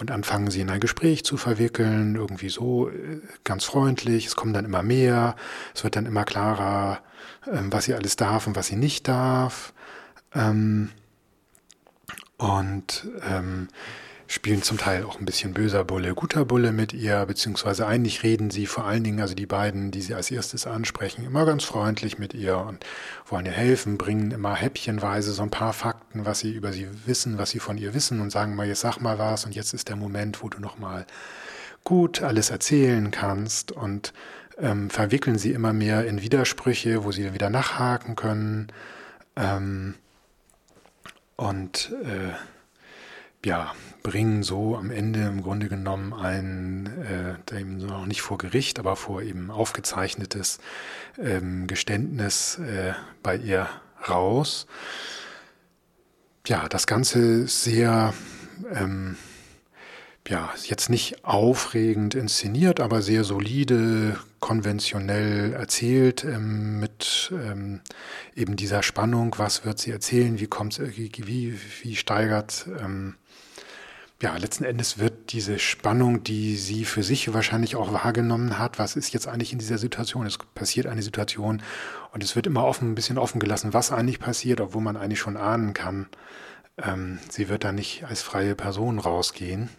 und 0.00 0.10
anfangen 0.10 0.50
sie 0.50 0.62
in 0.62 0.70
ein 0.70 0.80
Gespräch 0.80 1.24
zu 1.24 1.36
verwickeln, 1.36 2.16
irgendwie 2.16 2.48
so 2.48 2.88
äh, 2.88 3.20
ganz 3.44 3.64
freundlich. 3.64 4.26
Es 4.26 4.36
kommen 4.36 4.54
dann 4.54 4.64
immer 4.64 4.82
mehr, 4.82 5.36
es 5.74 5.84
wird 5.84 5.94
dann 5.94 6.06
immer 6.06 6.24
klarer, 6.24 7.00
ähm, 7.52 7.72
was 7.72 7.84
sie 7.84 7.94
alles 7.94 8.16
darf 8.16 8.46
und 8.46 8.56
was 8.56 8.68
sie 8.68 8.76
nicht 8.76 9.06
darf. 9.08 9.74
Ähm, 10.34 10.90
und 12.38 13.06
ähm, 13.28 13.68
spielen 14.30 14.62
zum 14.62 14.78
Teil 14.78 15.02
auch 15.02 15.18
ein 15.18 15.24
bisschen 15.24 15.54
böser 15.54 15.84
Bulle, 15.84 16.14
guter 16.14 16.44
Bulle 16.44 16.70
mit 16.70 16.92
ihr, 16.92 17.26
beziehungsweise 17.26 17.88
eigentlich 17.88 18.22
reden 18.22 18.50
sie 18.50 18.66
vor 18.66 18.84
allen 18.84 19.02
Dingen, 19.02 19.20
also 19.20 19.34
die 19.34 19.46
beiden, 19.46 19.90
die 19.90 20.02
sie 20.02 20.14
als 20.14 20.30
erstes 20.30 20.68
ansprechen, 20.68 21.24
immer 21.24 21.44
ganz 21.44 21.64
freundlich 21.64 22.16
mit 22.16 22.32
ihr 22.32 22.56
und 22.56 22.86
wollen 23.26 23.44
ihr 23.44 23.52
helfen, 23.52 23.98
bringen 23.98 24.30
immer 24.30 24.54
häppchenweise 24.54 25.32
so 25.32 25.42
ein 25.42 25.50
paar 25.50 25.72
Fakten, 25.72 26.26
was 26.26 26.38
sie 26.38 26.52
über 26.52 26.72
sie 26.72 26.86
wissen, 27.06 27.38
was 27.38 27.50
sie 27.50 27.58
von 27.58 27.76
ihr 27.76 27.92
wissen 27.92 28.20
und 28.20 28.30
sagen 28.30 28.54
mal, 28.54 28.68
jetzt 28.68 28.82
sag 28.82 29.00
mal 29.00 29.18
was 29.18 29.46
und 29.46 29.56
jetzt 29.56 29.74
ist 29.74 29.88
der 29.88 29.96
Moment, 29.96 30.44
wo 30.44 30.48
du 30.48 30.60
nochmal 30.60 31.06
gut 31.82 32.22
alles 32.22 32.50
erzählen 32.50 33.10
kannst 33.10 33.72
und 33.72 34.12
ähm, 34.58 34.90
verwickeln 34.90 35.38
sie 35.38 35.50
immer 35.50 35.72
mehr 35.72 36.06
in 36.06 36.22
Widersprüche, 36.22 37.02
wo 37.02 37.10
sie 37.10 37.34
wieder 37.34 37.50
nachhaken 37.50 38.14
können. 38.14 38.68
Ähm, 39.34 39.96
und 41.34 41.92
äh, 42.04 42.32
ja, 43.44 43.72
bringen 44.02 44.42
so 44.42 44.76
am 44.76 44.90
Ende 44.90 45.20
im 45.26 45.42
Grunde 45.42 45.68
genommen 45.68 46.12
ein, 46.12 47.38
äh, 47.50 47.60
eben 47.60 47.78
noch 47.78 48.06
nicht 48.06 48.22
vor 48.22 48.38
Gericht, 48.38 48.78
aber 48.78 48.96
vor 48.96 49.22
eben 49.22 49.50
aufgezeichnetes 49.50 50.58
ähm, 51.18 51.66
Geständnis 51.66 52.58
äh, 52.58 52.92
bei 53.22 53.36
ihr 53.36 53.68
raus. 54.08 54.66
Ja, 56.46 56.68
das 56.68 56.86
Ganze 56.86 57.46
sehr, 57.46 58.14
ähm, 58.72 59.16
ja, 60.26 60.50
jetzt 60.64 60.88
nicht 60.88 61.24
aufregend 61.24 62.14
inszeniert, 62.14 62.80
aber 62.80 63.02
sehr 63.02 63.24
solide, 63.24 64.18
konventionell 64.40 65.52
erzählt, 65.52 66.24
ähm, 66.24 66.80
mit 66.80 67.30
ähm, 67.32 67.80
eben 68.34 68.56
dieser 68.56 68.82
Spannung, 68.82 69.34
was 69.38 69.64
wird 69.64 69.78
sie 69.78 69.90
erzählen, 69.90 70.40
wie 70.40 70.46
kommt 70.46 70.80
wie, 70.96 71.12
wie, 71.16 71.58
wie 71.82 71.96
steigert 71.96 72.66
ähm, 72.82 73.16
ja, 74.22 74.36
letzten 74.36 74.64
Endes 74.64 74.98
wird 74.98 75.32
diese 75.32 75.58
Spannung, 75.58 76.22
die 76.22 76.56
sie 76.56 76.84
für 76.84 77.02
sich 77.02 77.32
wahrscheinlich 77.32 77.76
auch 77.76 77.92
wahrgenommen 77.92 78.58
hat, 78.58 78.78
was 78.78 78.94
ist 78.94 79.14
jetzt 79.14 79.26
eigentlich 79.26 79.52
in 79.52 79.58
dieser 79.58 79.78
Situation? 79.78 80.26
Es 80.26 80.36
passiert 80.36 80.86
eine 80.86 81.02
Situation 81.02 81.62
und 82.12 82.22
es 82.22 82.36
wird 82.36 82.46
immer 82.46 82.64
offen, 82.64 82.90
ein 82.90 82.94
bisschen 82.94 83.16
offen 83.16 83.40
gelassen, 83.40 83.72
was 83.72 83.92
eigentlich 83.92 84.20
passiert, 84.20 84.60
obwohl 84.60 84.82
man 84.82 84.98
eigentlich 84.98 85.20
schon 85.20 85.38
ahnen 85.38 85.72
kann, 85.72 86.06
ähm, 86.76 87.18
sie 87.30 87.48
wird 87.48 87.64
da 87.64 87.72
nicht 87.72 88.04
als 88.04 88.20
freie 88.20 88.54
Person 88.54 88.98
rausgehen. 88.98 89.70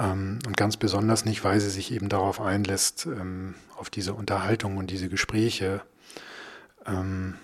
Ähm, 0.00 0.40
und 0.44 0.56
ganz 0.56 0.76
besonders 0.76 1.24
nicht, 1.24 1.44
weil 1.44 1.60
sie 1.60 1.70
sich 1.70 1.92
eben 1.92 2.08
darauf 2.08 2.40
einlässt, 2.40 3.06
ähm, 3.06 3.54
auf 3.76 3.88
diese 3.88 4.14
Unterhaltung 4.14 4.78
und 4.78 4.90
diese 4.90 5.08
Gespräche, 5.08 5.82
ähm, 6.86 7.34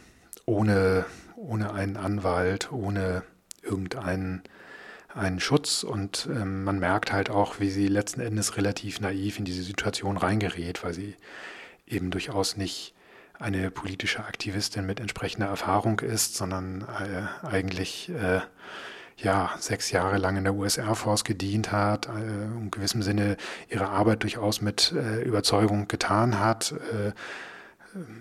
ohne, 0.45 1.05
ohne 1.37 1.73
einen 1.73 1.97
Anwalt, 1.97 2.73
ohne 2.73 3.23
irgendeinen 3.63 4.43
einen 5.19 5.41
Schutz 5.41 5.83
und 5.83 6.29
ähm, 6.31 6.65
man 6.65 6.79
merkt 6.79 7.13
halt 7.13 7.29
auch, 7.29 7.61
wie 7.61 7.71
sie 7.71 7.89
letzten 7.89 8.21
Endes 8.21 8.57
relativ 8.57 9.01
naiv 9.01 9.39
in 9.39 9.45
diese 9.45 9.63
Situation 9.63 10.17
reingerät, 10.17 10.85
weil 10.85 10.95
sie 10.95 11.17
eben 11.87 12.11
durchaus 12.11 12.57
nicht 12.57 12.95
eine 13.39 13.71
politische 13.71 14.25
Aktivistin 14.25 14.87
mit 14.87 15.01
entsprechender 15.01 15.47
Erfahrung 15.47 16.01
ist, 16.01 16.37
sondern 16.37 16.83
äh, 16.83 17.47
eigentlich 17.47 18.11
äh, 18.11 18.41
ja 19.17 19.51
sechs 19.59 19.91
Jahre 19.91 20.19
lang 20.19 20.37
in 20.37 20.45
der 20.45 20.55
US 20.55 20.77
Air 20.77 20.95
Force 20.95 21.25
gedient 21.25 21.73
hat, 21.73 22.09
äh, 22.09 22.45
in 22.45 22.71
gewissem 22.71 23.03
Sinne 23.03 23.37
ihre 23.69 23.89
Arbeit 23.89 24.23
durchaus 24.23 24.61
mit 24.61 24.93
äh, 24.93 25.23
Überzeugung 25.23 25.89
getan 25.89 26.41
hat 26.41 26.75
äh, 26.93 27.13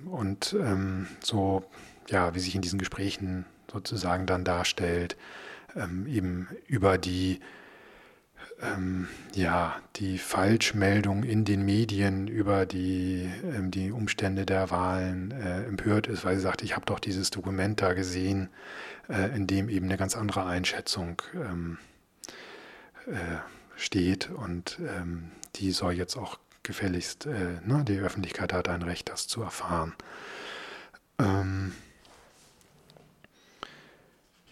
und 0.10 0.56
ähm, 0.60 1.08
so 1.24 1.64
ja 2.10 2.34
wie 2.36 2.40
sich 2.40 2.56
in 2.56 2.62
diesen 2.62 2.80
Gesprächen 2.80 3.46
sozusagen 3.72 4.26
dann 4.26 4.44
darstellt, 4.44 5.18
ähm, 5.76 6.08
eben 6.08 6.48
über 6.68 6.98
die 6.98 7.40
ähm, 8.62 9.08
ja, 9.34 9.76
die 9.98 10.18
Falschmeldung 10.18 11.24
in 11.24 11.46
den 11.46 11.64
Medien 11.64 12.28
über 12.28 12.66
die, 12.66 13.30
ähm, 13.44 13.72
die 13.72 13.92
Umstände 13.92 14.46
der 14.46 14.72
Wahlen 14.72 15.32
äh, 15.32 15.66
empört 15.66 16.08
ist, 16.08 16.26
weil 16.26 16.36
sie 16.36 16.42
sagt, 16.42 16.64
ich 16.64 16.76
habe 16.76 16.86
doch 16.86 17.00
dieses 17.00 17.30
Dokument 17.30 17.82
da 17.82 17.94
gesehen, 17.94 18.50
äh, 19.10 19.36
in 19.36 19.48
dem 19.48 19.70
eben 19.70 19.86
eine 19.86 19.98
ganz 19.98 20.16
andere 20.16 20.46
Einschätzung 20.46 21.22
ähm, 21.36 21.78
äh, 23.06 23.38
steht 23.76 24.30
und 24.30 24.80
ähm, 24.82 25.32
die 25.56 25.72
soll 25.72 25.94
jetzt 25.94 26.18
auch 26.18 26.40
gefälligst, 26.64 27.28
äh, 27.28 27.60
ne, 27.64 27.84
die 27.88 28.00
Öffentlichkeit 28.00 28.54
hat 28.54 28.70
ein 28.70 28.82
Recht, 28.82 29.10
das 29.10 29.28
zu 29.28 29.42
erfahren. 29.44 29.94
Ähm, 31.20 31.74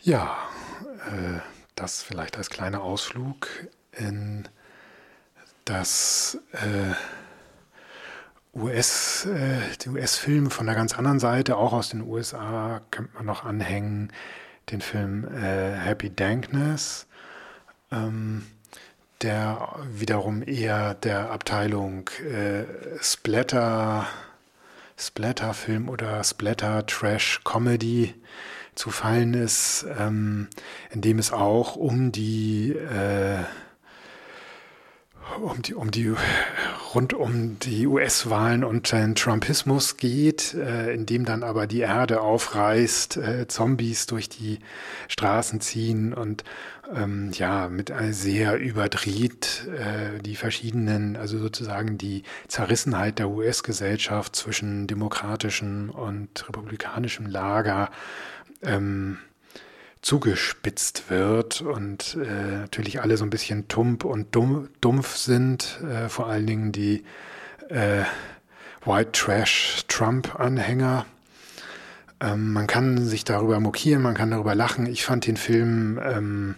ja, 0.01 0.37
das 1.75 2.01
vielleicht 2.01 2.37
als 2.37 2.49
kleiner 2.49 2.81
Ausflug 2.81 3.47
in 3.91 4.47
das 5.65 6.37
äh, 6.53 6.93
US, 8.57 9.25
äh, 9.25 9.59
die 9.81 9.89
US-Filme 9.89 10.49
von 10.49 10.65
der 10.65 10.75
ganz 10.75 10.97
anderen 10.97 11.19
Seite, 11.19 11.57
auch 11.57 11.73
aus 11.73 11.89
den 11.89 12.01
USA, 12.01 12.81
könnte 12.91 13.15
man 13.15 13.25
noch 13.25 13.43
anhängen, 13.43 14.11
den 14.71 14.81
Film 14.81 15.27
äh, 15.27 15.73
Happy 15.73 16.09
Dankness, 16.09 17.07
ähm, 17.91 18.45
der 19.21 19.75
wiederum 19.91 20.41
eher 20.41 20.93
der 20.93 21.31
Abteilung 21.31 22.09
äh, 22.21 22.65
Splatter 23.01 24.07
Splatter-Film 24.97 25.89
oder 25.89 26.23
Splatter-Trash-Comedy 26.23 28.13
zu 28.75 28.91
fallen 28.91 29.33
ist, 29.33 29.85
ähm, 29.97 30.47
in 30.91 31.01
es 31.19 31.31
auch 31.31 31.75
um 31.75 32.11
die 32.11 32.71
äh, 32.71 33.43
um 35.41 35.61
die, 35.61 35.73
um 35.73 35.91
die, 35.91 36.13
rund 36.93 37.13
um 37.13 37.59
die 37.59 37.87
US-Wahlen 37.87 38.63
und 38.63 38.91
den 38.91 39.15
Trumpismus 39.15 39.97
geht, 39.97 40.53
äh, 40.53 40.93
in 40.93 41.05
dann 41.25 41.43
aber 41.43 41.67
die 41.67 41.79
Erde 41.79 42.21
aufreißt, 42.21 43.17
äh, 43.17 43.47
Zombies 43.47 44.05
durch 44.07 44.29
die 44.29 44.59
Straßen 45.07 45.61
ziehen 45.61 46.13
und 46.13 46.43
ähm, 46.93 47.31
ja, 47.33 47.67
mit 47.67 47.91
sehr 48.11 48.57
überdreht 48.57 49.67
äh, 49.67 50.21
die 50.21 50.35
verschiedenen, 50.35 51.15
also 51.15 51.39
sozusagen 51.39 51.97
die 51.97 52.23
Zerrissenheit 52.47 53.19
der 53.19 53.29
US-Gesellschaft 53.29 54.35
zwischen 54.35 54.85
demokratischem 54.87 55.89
und 55.89 56.47
republikanischem 56.47 57.25
Lager 57.25 57.89
ähm, 58.63 59.17
zugespitzt 60.05 61.09
wird 61.09 61.61
und 61.61 62.15
äh, 62.21 62.57
natürlich 62.59 63.01
alle 63.01 63.17
so 63.17 63.23
ein 63.23 63.31
bisschen 63.31 63.67
tump 63.67 64.05
und 64.05 64.35
dumm, 64.35 64.69
dumpf 64.79 65.15
sind, 65.15 65.81
äh, 65.81 66.09
vor 66.09 66.27
allen 66.27 66.45
Dingen 66.45 66.71
die 66.71 67.03
äh, 67.69 68.03
White 68.85 69.13
Trash 69.13 69.83
Trump-Anhänger. 69.87 71.07
Ähm, 72.19 72.53
man 72.53 72.67
kann 72.67 73.03
sich 73.03 73.23
darüber 73.23 73.59
mokieren, 73.59 74.03
man 74.03 74.13
kann 74.13 74.29
darüber 74.29 74.53
lachen. 74.53 74.85
Ich 74.85 75.03
fand 75.03 75.25
den 75.25 75.37
Film, 75.37 75.99
ähm, 76.03 76.55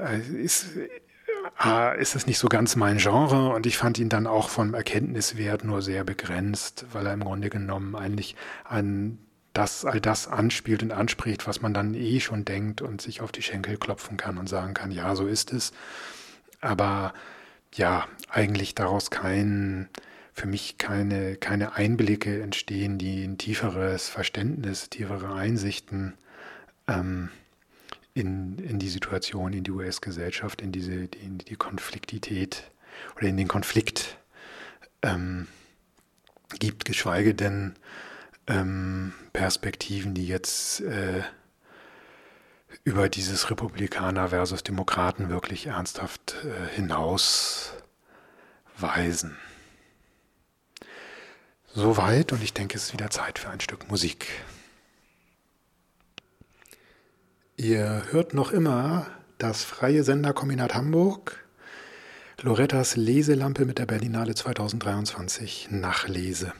äh, 0.00 0.20
ist, 0.20 0.76
äh, 0.76 2.00
ist 2.00 2.14
es 2.14 2.28
nicht 2.28 2.38
so 2.38 2.46
ganz 2.46 2.76
mein 2.76 2.98
Genre 2.98 3.48
und 3.48 3.66
ich 3.66 3.76
fand 3.76 3.98
ihn 3.98 4.08
dann 4.08 4.28
auch 4.28 4.50
vom 4.50 4.72
Erkenntniswert 4.72 5.64
nur 5.64 5.82
sehr 5.82 6.04
begrenzt, 6.04 6.86
weil 6.92 7.06
er 7.06 7.14
im 7.14 7.24
Grunde 7.24 7.50
genommen 7.50 7.96
eigentlich 7.96 8.36
an 8.62 9.18
das 9.56 9.86
all 9.86 10.00
das 10.00 10.28
anspielt 10.28 10.82
und 10.82 10.92
anspricht, 10.92 11.46
was 11.46 11.62
man 11.62 11.72
dann 11.72 11.94
eh 11.94 12.20
schon 12.20 12.44
denkt 12.44 12.82
und 12.82 13.00
sich 13.00 13.22
auf 13.22 13.32
die 13.32 13.42
Schenkel 13.42 13.78
klopfen 13.78 14.16
kann 14.18 14.36
und 14.36 14.48
sagen 14.48 14.74
kann, 14.74 14.90
ja, 14.90 15.16
so 15.16 15.26
ist 15.26 15.52
es. 15.52 15.72
Aber 16.60 17.14
ja, 17.74 18.06
eigentlich 18.28 18.74
daraus 18.74 19.10
kein, 19.10 19.88
für 20.34 20.46
mich 20.46 20.76
keine, 20.76 21.36
keine 21.36 21.74
Einblicke 21.74 22.42
entstehen, 22.42 22.98
die 22.98 23.24
ein 23.24 23.38
tieferes 23.38 24.10
Verständnis, 24.10 24.90
tiefere 24.90 25.34
Einsichten 25.34 26.14
ähm, 26.86 27.30
in, 28.12 28.58
in 28.58 28.78
die 28.78 28.90
Situation, 28.90 29.54
in 29.54 29.64
die 29.64 29.70
US-Gesellschaft, 29.70 30.60
in 30.60 30.72
diese, 30.72 30.92
in 30.92 31.38
die 31.38 31.56
Konfliktität 31.56 32.70
oder 33.16 33.28
in 33.28 33.38
den 33.38 33.48
Konflikt 33.48 34.18
ähm, 35.02 35.46
gibt, 36.58 36.84
geschweige 36.84 37.34
denn 37.34 37.74
ähm, 38.46 39.12
Perspektiven, 39.36 40.14
die 40.14 40.26
jetzt 40.26 40.80
äh, 40.80 41.22
über 42.84 43.10
dieses 43.10 43.50
Republikaner 43.50 44.28
versus 44.28 44.62
Demokraten 44.62 45.28
wirklich 45.28 45.66
ernsthaft 45.66 46.36
äh, 46.42 46.74
hinausweisen. 46.74 47.76
Soweit 51.74 52.32
und 52.32 52.42
ich 52.42 52.54
denke, 52.54 52.78
es 52.78 52.84
ist 52.84 52.92
wieder 52.94 53.10
Zeit 53.10 53.38
für 53.38 53.50
ein 53.50 53.60
Stück 53.60 53.90
Musik. 53.90 54.26
Ihr 57.58 58.04
hört 58.10 58.32
noch 58.32 58.52
immer 58.52 59.06
das 59.36 59.64
freie 59.64 60.02
Senderkombinat 60.02 60.74
Hamburg, 60.74 61.44
Lorettas 62.40 62.96
Leselampe 62.96 63.66
mit 63.66 63.76
der 63.78 63.84
Berlinale 63.84 64.34
2023 64.34 65.68
Nachlese. 65.70 66.54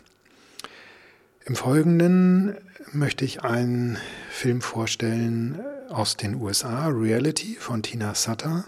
Im 1.49 1.55
Folgenden 1.55 2.57
möchte 2.91 3.25
ich 3.25 3.45
einen 3.45 3.99
Film 4.31 4.61
vorstellen 4.61 5.61
aus 5.89 6.17
den 6.17 6.35
USA, 6.35 6.89
Reality 6.89 7.55
von 7.55 7.85
Tina 7.85 8.17
Sutter, 8.17 8.65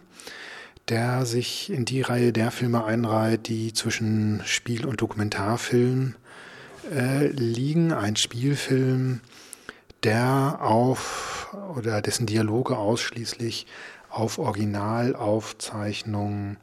der 0.87 1.27
sich 1.27 1.71
in 1.71 1.85
die 1.85 2.03
Reihe 2.03 2.33
der 2.33 2.53
Filme 2.53 2.85
einreiht, 2.85 3.49
die 3.49 3.73
zwischen 3.73 4.43
Spiel- 4.45 4.87
und 4.87 5.01
Dokumentarfilm 5.01 6.15
äh, 6.95 7.27
liegen. 7.27 7.93
Ein 7.93 8.15
Spielfilm, 8.15 9.23
der 10.05 10.59
auf 10.61 11.57
oder 11.75 12.01
dessen 12.01 12.27
Dialoge 12.27 12.79
ausschließlich 12.79 13.67
auf 14.09 14.39
Originalaufzeichnungen 14.39 16.59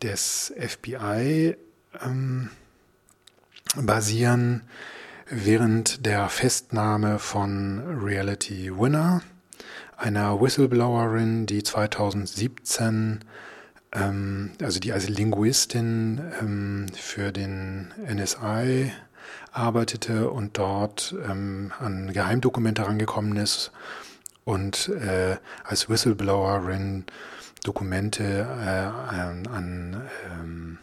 des 0.00 0.54
FBI 0.56 1.56
ähm, 2.04 2.50
basieren 3.74 4.62
während 5.30 6.04
der 6.06 6.28
Festnahme 6.28 7.18
von 7.18 7.82
Reality 8.02 8.70
Winner, 8.76 9.22
einer 9.96 10.40
Whistleblowerin, 10.40 11.46
die 11.46 11.62
2017, 11.62 13.20
ähm, 13.92 14.50
also 14.62 14.80
die 14.80 14.92
als 14.92 15.08
Linguistin 15.08 16.20
ähm, 16.40 16.86
für 16.94 17.32
den 17.32 17.92
NSI 18.06 18.92
arbeitete 19.52 20.30
und 20.30 20.58
dort 20.58 21.14
ähm, 21.28 21.72
an 21.78 22.12
Geheimdokumente 22.12 22.82
herangekommen 22.82 23.36
ist 23.36 23.70
und 24.44 24.88
äh, 24.88 25.36
als 25.64 25.88
Whistleblowerin 25.88 27.04
Dokumente 27.62 28.24
äh, 28.24 29.14
an, 29.14 29.46
an 29.46 30.73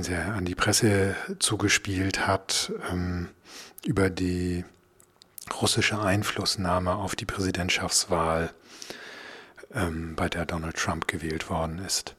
sehr 0.00 0.32
an 0.34 0.44
die 0.44 0.54
Presse 0.54 1.14
zugespielt 1.38 2.26
hat 2.26 2.72
ähm, 2.90 3.28
über 3.84 4.08
die 4.08 4.64
russische 5.60 6.00
Einflussnahme 6.00 6.94
auf 6.94 7.14
die 7.14 7.26
Präsidentschaftswahl, 7.26 8.50
ähm, 9.74 10.14
bei 10.16 10.28
der 10.28 10.46
Donald 10.46 10.76
Trump 10.76 11.08
gewählt 11.08 11.50
worden 11.50 11.78
ist. 11.78 12.14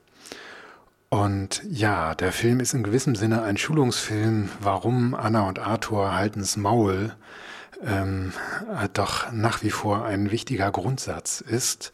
Und 1.09 1.61
ja, 1.69 2.15
der 2.15 2.31
Film 2.31 2.59
ist 2.59 2.73
in 2.73 2.83
gewissem 2.83 3.15
Sinne 3.15 3.43
ein 3.43 3.57
Schulungsfilm, 3.57 4.49
warum 4.59 5.15
Anna 5.15 5.47
und 5.47 5.59
Arthur 5.59 6.13
halten's 6.15 6.57
Maul 6.57 7.15
ähm, 7.83 8.33
doch 8.93 9.31
nach 9.31 9.63
wie 9.63 9.69
vor 9.69 10.05
ein 10.05 10.31
wichtiger 10.31 10.71
Grundsatz 10.71 11.41
ist 11.41 11.91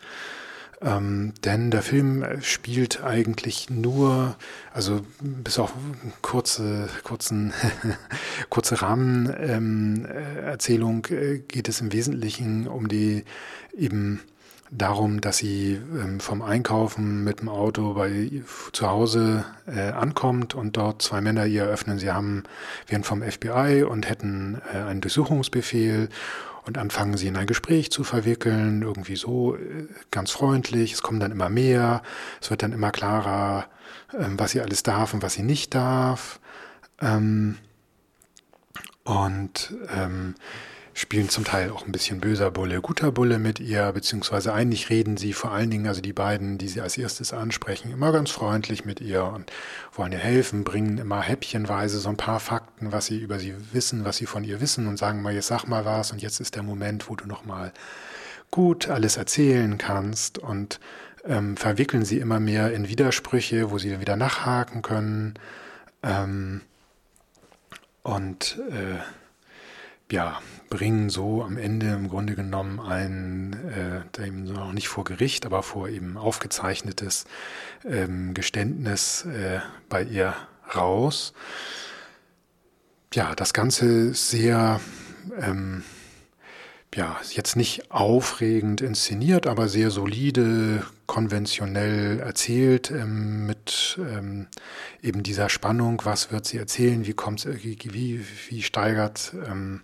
ähm, 0.81 1.34
denn 1.43 1.72
der 1.72 1.81
Film 1.81 2.23
spielt 2.41 3.03
eigentlich 3.03 3.69
nur, 3.69 4.38
also 4.73 5.01
bis 5.19 5.60
auf 5.60 5.73
kurze, 6.22 6.88
kurzen, 7.03 7.51
kurze 8.49 8.81
Rahmenerzählung 8.81 11.06
ähm, 11.10 11.18
äh, 11.18 11.39
geht 11.39 11.68
es 11.68 11.81
im 11.81 11.91
Wesentlichen 11.91 12.65
um 12.68 12.88
die 12.88 13.26
eben 13.77 14.22
darum, 14.72 15.19
dass 15.19 15.38
sie 15.38 15.73
ähm, 15.73 16.19
vom 16.19 16.41
Einkaufen 16.41 17.23
mit 17.23 17.41
dem 17.41 17.49
Auto 17.49 17.95
bei 17.95 18.43
zu 18.72 18.88
Hause 18.88 19.45
äh, 19.68 19.89
ankommt 19.89 20.56
und 20.56 20.77
dort 20.77 21.01
zwei 21.01 21.22
Männer 21.22 21.45
ihr 21.45 21.64
eröffnen, 21.64 21.99
sie 21.99 22.11
haben, 22.11 22.43
wären 22.88 23.03
vom 23.03 23.22
FBI 23.22 23.84
und 23.84 24.07
hätten 24.07 24.61
äh, 24.73 24.77
einen 24.77 25.01
Durchsuchungsbefehl 25.01 26.10
und 26.70 26.78
anfangen 26.78 27.18
sie 27.18 27.28
in 27.28 27.36
ein 27.36 27.48
Gespräch 27.48 27.91
zu 27.91 28.04
verwickeln, 28.04 28.84
irgendwie 28.84 29.16
so 29.16 29.56
äh, 29.56 29.88
ganz 30.12 30.30
freundlich. 30.30 30.94
Es 30.94 31.02
kommen 31.02 31.20
dann 31.20 31.32
immer 31.32 31.50
mehr, 31.50 32.04
es 32.41 32.52
wird 32.52 32.62
dann 32.62 32.74
immer 32.74 32.91
klarer, 32.91 33.66
ähm, 34.18 34.40
was 34.40 34.52
sie 34.52 34.62
alles 34.62 34.84
darf 34.84 35.16
und 35.16 35.24
was 35.24 35.34
sie 35.34 35.41
nicht 35.41 35.74
darf. 35.74 36.40
Ähm, 37.02 37.58
und 39.04 39.74
ähm, 39.91 40.36
spielen 41.00 41.30
zum 41.30 41.46
Teil 41.46 41.72
auch 41.72 41.86
ein 41.86 41.94
bisschen 41.94 42.20
böser 42.20 42.52
Bulle, 42.52 42.82
guter 42.82 43.14
Bulle 43.14 43.40
mit 43.40 43.62
ihr, 43.62 43.90
beziehungsweise 43.94 44.54
eigentlich 44.54 44.90
reden 44.90 45.16
sie 45.16 45.32
vor 45.32 45.54
allen 45.54 45.72
Dingen, 45.72 45.88
also 45.88 46.02
die 46.02 46.12
beiden, 46.12 46.58
die 46.58 46.68
sie 46.68 46.82
als 46.82 46.98
erstes 46.98 47.32
ansprechen, 47.32 47.90
immer 47.94 48.12
ganz 48.12 48.32
freundlich 48.32 48.84
mit 48.84 49.00
ihr 49.00 49.24
und 49.24 49.50
wollen 49.94 50.12
ihr 50.12 50.18
helfen, 50.18 50.66
bringen 50.66 50.98
immer 50.98 51.22
häppchenweise 51.22 52.00
so 52.00 52.10
ein 52.10 52.18
paar 52.18 52.42
Fakten, 52.42 52.92
was 52.92 53.06
sie 53.06 53.18
über 53.18 53.40
sie 53.40 53.56
wissen, 53.72 54.04
was 54.04 54.18
sie 54.18 54.26
von 54.26 54.44
ihr 54.44 54.60
wissen 54.60 54.88
und 54.88 54.98
sagen 54.98 55.22
mal, 55.22 55.34
jetzt 55.34 55.48
sag 55.48 55.68
mal 55.68 55.86
was 55.86 56.12
und 56.12 56.22
jetzt 56.22 56.42
ist 56.42 56.56
der 56.56 56.64
Moment, 56.64 57.10
wo 57.10 57.16
du 57.16 57.28
nochmal 57.28 57.72
gut 58.52 58.90
alles 58.90 59.16
erzählen 59.16 59.78
kannst 59.78 60.38
und 60.38 60.82
ähm, 61.24 61.56
verwickeln 61.56 62.04
sie 62.04 62.20
immer 62.20 62.42
mehr 62.42 62.74
in 62.74 62.90
Widersprüche, 62.90 63.72
wo 63.72 63.78
sie 63.78 64.02
wieder 64.02 64.18
nachhaken 64.18 64.82
können. 64.82 65.36
Ähm, 66.04 66.60
und 68.04 68.60
äh, 68.70 69.00
ja, 70.14 70.42
bringen 70.70 71.10
so 71.10 71.44
am 71.44 71.58
Ende 71.58 71.88
im 71.94 72.10
Grunde 72.10 72.36
genommen 72.36 72.80
ein, 72.80 74.06
äh, 74.18 74.26
eben 74.26 74.44
noch 74.44 74.74
nicht 74.74 74.88
vor 74.88 75.04
Gericht, 75.04 75.46
aber 75.46 75.64
vor 75.64 75.90
eben 75.90 76.18
aufgezeichnetes 76.18 77.26
ähm, 77.86 78.34
Geständnis 78.34 79.26
äh, 79.26 79.60
bei 79.90 80.04
ihr 80.04 80.36
raus. 80.76 81.34
Ja, 83.14 83.34
das 83.36 83.54
Ganze 83.54 83.86
ist 84.10 84.30
sehr, 84.30 84.80
ähm, 85.40 85.84
ja, 86.94 87.20
jetzt 87.32 87.56
nicht 87.56 87.91
aufregend 87.91 88.82
inszeniert, 88.82 89.48
aber 89.48 89.68
sehr 89.68 89.90
solide, 89.90 90.86
konventionell 91.08 92.20
erzählt, 92.20 92.91
ähm, 92.91 93.48
mit 93.48 94.00
ähm, 94.00 94.46
eben 95.02 95.24
dieser 95.24 95.50
Spannung, 95.50 96.02
was 96.04 96.32
wird 96.32 96.46
sie 96.46 96.58
erzählen, 96.60 97.08
wie 97.08 97.14
kommt 97.14 97.48
wie, 97.64 97.78
wie, 97.84 98.24
wie 98.50 98.62
steigert, 98.62 99.34
ähm, 99.50 99.82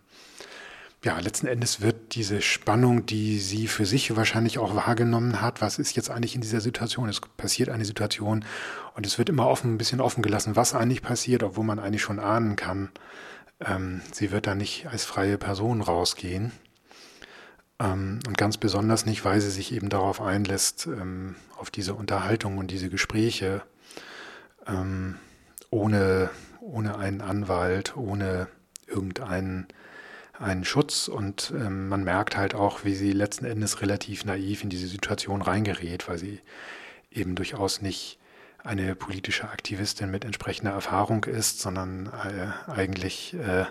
ja, 1.05 1.19
letzten 1.19 1.45
Endes 1.45 1.81
wird 1.81 2.15
diese 2.15 2.41
Spannung, 2.41 3.05
die 3.05 3.37
sie 3.37 3.67
für 3.67 3.85
sich 3.85 4.15
wahrscheinlich 4.15 4.57
auch 4.57 4.73
wahrgenommen 4.73 5.39
hat, 5.39 5.61
was 5.61 5.77
ist 5.77 5.95
jetzt 5.95 6.09
eigentlich 6.09 6.33
in 6.33 6.41
dieser 6.41 6.61
Situation? 6.61 7.07
Es 7.07 7.21
passiert 7.21 7.69
eine 7.69 7.85
Situation 7.85 8.43
und 8.95 9.05
es 9.05 9.19
wird 9.19 9.29
immer 9.29 9.47
offen, 9.47 9.75
ein 9.75 9.77
bisschen 9.77 10.01
offen 10.01 10.23
gelassen, 10.23 10.55
was 10.55 10.73
eigentlich 10.73 11.03
passiert, 11.03 11.43
obwohl 11.43 11.63
man 11.63 11.77
eigentlich 11.77 12.01
schon 12.01 12.19
ahnen 12.19 12.55
kann, 12.55 12.89
ähm, 13.59 14.01
sie 14.11 14.31
wird 14.31 14.47
da 14.47 14.55
nicht 14.55 14.87
als 14.87 15.05
freie 15.05 15.37
Person 15.37 15.81
rausgehen. 15.81 16.51
Ähm, 17.77 18.17
und 18.25 18.35
ganz 18.35 18.57
besonders 18.57 19.05
nicht, 19.05 19.23
weil 19.25 19.41
sie 19.41 19.51
sich 19.51 19.73
eben 19.73 19.89
darauf 19.89 20.19
einlässt, 20.21 20.87
ähm, 20.87 21.35
auf 21.55 21.69
diese 21.69 21.93
Unterhaltung 21.93 22.57
und 22.57 22.71
diese 22.71 22.89
Gespräche, 22.89 23.61
ähm, 24.65 25.17
ohne, 25.69 26.31
ohne 26.61 26.97
einen 26.97 27.21
Anwalt, 27.21 27.95
ohne 27.95 28.47
irgendeinen 28.87 29.67
einen 30.39 30.65
Schutz 30.65 31.07
und 31.07 31.53
ähm, 31.55 31.87
man 31.87 32.03
merkt 32.03 32.37
halt 32.37 32.55
auch, 32.55 32.83
wie 32.83 32.95
sie 32.95 33.11
letzten 33.11 33.45
Endes 33.45 33.81
relativ 33.81 34.25
naiv 34.25 34.63
in 34.63 34.69
diese 34.69 34.87
Situation 34.87 35.41
reingerät, 35.41 36.07
weil 36.07 36.17
sie 36.17 36.39
eben 37.11 37.35
durchaus 37.35 37.81
nicht 37.81 38.19
eine 38.63 38.95
politische 38.95 39.49
Aktivistin 39.49 40.09
mit 40.11 40.25
entsprechender 40.25 40.71
Erfahrung 40.71 41.23
ist, 41.25 41.59
sondern 41.61 42.07
äh, 42.07 42.71
eigentlich 42.71 43.35
äh, 43.35 43.65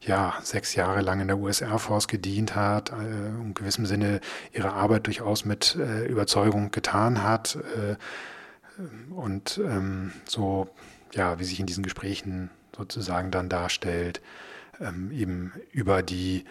ja 0.00 0.34
sechs 0.42 0.74
Jahre 0.74 1.02
lang 1.02 1.20
in 1.20 1.28
der 1.28 1.38
US 1.38 1.60
Air 1.60 1.78
Force 1.78 2.08
gedient 2.08 2.54
hat, 2.56 2.90
äh, 2.90 2.94
in 2.94 3.54
gewissem 3.54 3.86
Sinne 3.86 4.20
ihre 4.52 4.72
Arbeit 4.72 5.06
durchaus 5.06 5.44
mit 5.44 5.76
äh, 5.76 6.06
Überzeugung 6.06 6.70
getan 6.70 7.22
hat 7.22 7.58
äh, 7.76 7.96
und 9.12 9.60
ähm, 9.62 10.12
so 10.24 10.68
ja 11.12 11.38
wie 11.38 11.44
sich 11.44 11.60
in 11.60 11.66
diesen 11.66 11.84
Gesprächen 11.84 12.50
sozusagen 12.76 13.30
dann 13.30 13.48
darstellt, 13.48 14.20
ähm, 14.80 15.10
eben 15.12 15.52
über 15.72 16.02
die 16.02 16.44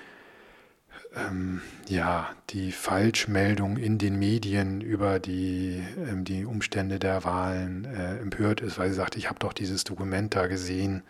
ähm, 1.16 1.62
ja, 1.88 2.30
die 2.50 2.72
Falschmeldung 2.72 3.78
in 3.78 3.98
den 3.98 4.18
Medien 4.18 4.82
über 4.82 5.20
die, 5.20 5.84
ähm, 5.98 6.24
die 6.24 6.46
Umstände 6.46 7.00
der 7.00 7.24
Wahlen 7.24 7.86
äh, 7.86 8.18
empört 8.18 8.62
ist, 8.62 8.78
weil 8.78 8.90
sie 8.90 8.96
sagt, 8.96 9.16
ich 9.16 9.30
habe 9.30 9.40
doch 9.40 9.54
dieses 9.54 9.84
Dokument 9.84 10.36
da 10.36 10.48
gesehen, 10.48 11.04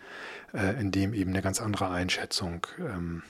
äh, 0.52 0.78
in 0.80 0.90
dem 0.90 1.14
eben 1.14 1.30
eine 1.30 1.42
ganz 1.42 1.60
andere 1.60 1.90
Einschätzung 1.90 2.66
ähm, 2.78 3.22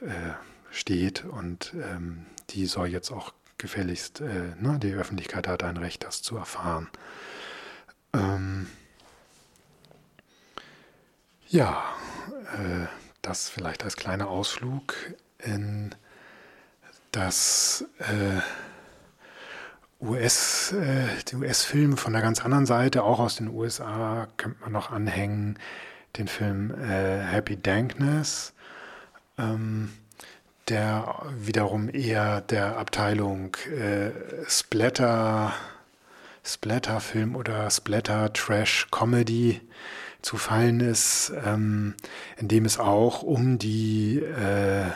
äh, 0.00 0.32
steht 0.70 1.24
und 1.24 1.72
ähm, 1.74 2.26
die 2.50 2.66
soll 2.66 2.88
jetzt 2.88 3.10
auch 3.10 3.32
gefälligst, 3.58 4.20
äh, 4.20 4.54
ne, 4.60 4.78
die 4.82 4.92
Öffentlichkeit 4.92 5.46
hat 5.46 5.62
ein 5.62 5.76
Recht, 5.76 6.04
das 6.04 6.22
zu 6.22 6.36
erfahren. 6.36 6.88
Ähm, 8.12 8.66
ja, 11.48 11.84
das 13.22 13.48
vielleicht 13.48 13.84
als 13.84 13.96
kleiner 13.96 14.28
Ausflug 14.28 14.94
in 15.38 15.94
das 17.12 17.84
äh, 17.98 18.40
US, 20.04 20.72
äh, 20.72 21.06
die 21.28 21.36
US-Filme 21.36 21.96
von 21.96 22.12
der 22.12 22.22
ganz 22.22 22.44
anderen 22.44 22.66
Seite, 22.66 23.04
auch 23.04 23.20
aus 23.20 23.36
den 23.36 23.48
USA, 23.48 24.28
könnte 24.36 24.60
man 24.60 24.72
noch 24.72 24.90
anhängen, 24.90 25.58
den 26.18 26.28
Film 26.28 26.70
äh, 26.72 27.20
Happy 27.20 27.56
Dankness, 27.56 28.52
ähm, 29.38 29.92
der 30.68 31.22
wiederum 31.38 31.88
eher 31.88 32.40
der 32.40 32.76
Abteilung 32.76 33.56
äh, 33.66 34.10
Splatter, 34.48 35.52
Splatter-Film 36.44 37.36
oder 37.36 37.70
Splatter-Trash-Comedy 37.70 39.60
zu 40.24 40.36
fallen 40.36 40.80
ist, 40.80 41.32
ähm, 41.44 41.94
in 42.38 42.48
dem 42.48 42.64
es 42.64 42.78
auch 42.78 43.22
um 43.22 43.58
die, 43.58 44.18
äh, 44.18 44.86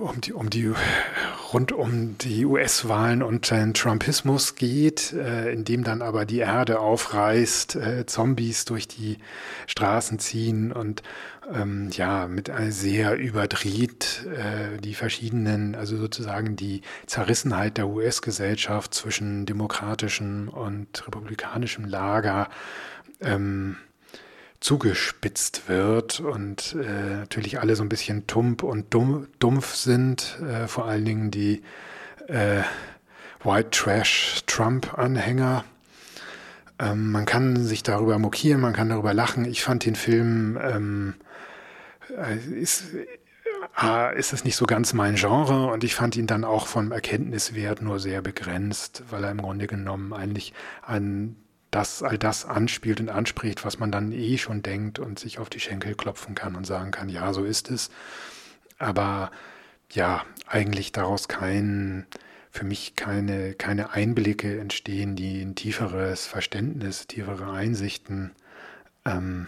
um 0.00 0.20
die, 0.20 0.32
um 0.32 0.50
die, 0.50 0.72
rund 1.52 1.72
um 1.72 2.18
die 2.18 2.44
US-Wahlen 2.44 3.22
und 3.22 3.50
den 3.50 3.74
Trumpismus 3.74 4.54
geht, 4.54 5.12
äh, 5.12 5.52
in 5.52 5.64
dem 5.64 5.84
dann 5.84 6.02
aber 6.02 6.24
die 6.24 6.38
Erde 6.38 6.80
aufreißt, 6.80 7.76
äh, 7.76 8.06
Zombies 8.06 8.64
durch 8.64 8.88
die 8.88 9.18
Straßen 9.66 10.18
ziehen 10.18 10.72
und 10.72 11.02
ähm, 11.52 11.90
ja, 11.92 12.26
mit 12.26 12.50
sehr 12.68 13.16
überdreht 13.16 14.26
äh, 14.26 14.80
die 14.80 14.94
verschiedenen, 14.94 15.74
also 15.74 15.96
sozusagen 15.96 16.56
die 16.56 16.82
Zerrissenheit 17.06 17.76
der 17.76 17.88
US-Gesellschaft 17.88 18.94
zwischen 18.94 19.46
demokratischem 19.46 20.48
und 20.48 21.06
republikanischem 21.06 21.84
Lager 21.84 22.48
ähm, 23.20 23.76
zugespitzt 24.60 25.68
wird 25.68 26.20
und 26.20 26.74
äh, 26.74 27.16
natürlich 27.16 27.60
alle 27.60 27.76
so 27.76 27.82
ein 27.82 27.88
bisschen 27.88 28.26
tump 28.26 28.62
und 28.62 28.92
dumm, 28.92 29.28
dumpf 29.38 29.74
sind, 29.74 30.38
äh, 30.40 30.66
vor 30.66 30.86
allen 30.86 31.04
Dingen 31.04 31.30
die 31.30 31.62
äh, 32.28 32.62
White 33.44 33.70
Trash 33.70 34.42
Trump-Anhänger. 34.46 35.64
Ähm, 36.78 37.12
man 37.12 37.26
kann 37.26 37.56
sich 37.56 37.82
darüber 37.82 38.18
mokieren, 38.18 38.60
man 38.60 38.72
kann 38.72 38.88
darüber 38.88 39.14
lachen. 39.14 39.44
Ich 39.44 39.62
fand 39.62 39.84
den 39.84 39.94
Film, 39.94 40.58
ähm, 40.60 41.14
äh, 42.16 42.36
ist, 42.36 42.94
äh, 42.94 44.18
ist 44.18 44.32
es 44.32 44.44
nicht 44.44 44.56
so 44.56 44.66
ganz 44.66 44.92
mein 44.92 45.16
Genre 45.16 45.70
und 45.70 45.84
ich 45.84 45.94
fand 45.94 46.16
ihn 46.16 46.26
dann 46.26 46.44
auch 46.44 46.66
vom 46.66 46.92
Erkenntniswert 46.92 47.82
nur 47.82 48.00
sehr 48.00 48.22
begrenzt, 48.22 49.04
weil 49.10 49.24
er 49.24 49.30
im 49.30 49.42
Grunde 49.42 49.66
genommen 49.66 50.12
eigentlich 50.12 50.52
an 50.82 51.36
das 51.76 52.02
all 52.02 52.16
das 52.16 52.46
anspielt 52.46 53.00
und 53.00 53.10
anspricht, 53.10 53.66
was 53.66 53.78
man 53.78 53.92
dann 53.92 54.10
eh 54.10 54.38
schon 54.38 54.62
denkt 54.62 54.98
und 54.98 55.18
sich 55.18 55.38
auf 55.38 55.50
die 55.50 55.60
Schenkel 55.60 55.94
klopfen 55.94 56.34
kann 56.34 56.56
und 56.56 56.66
sagen 56.66 56.90
kann, 56.90 57.10
ja, 57.10 57.34
so 57.34 57.44
ist 57.44 57.70
es. 57.70 57.90
Aber 58.78 59.30
ja, 59.92 60.24
eigentlich 60.46 60.92
daraus 60.92 61.28
kein, 61.28 62.06
für 62.50 62.64
mich 62.64 62.96
keine, 62.96 63.52
keine 63.52 63.92
Einblicke 63.92 64.58
entstehen, 64.58 65.16
die 65.16 65.42
ein 65.42 65.54
tieferes 65.54 66.24
Verständnis, 66.24 67.08
tiefere 67.08 67.52
Einsichten 67.52 68.32
ähm, 69.04 69.46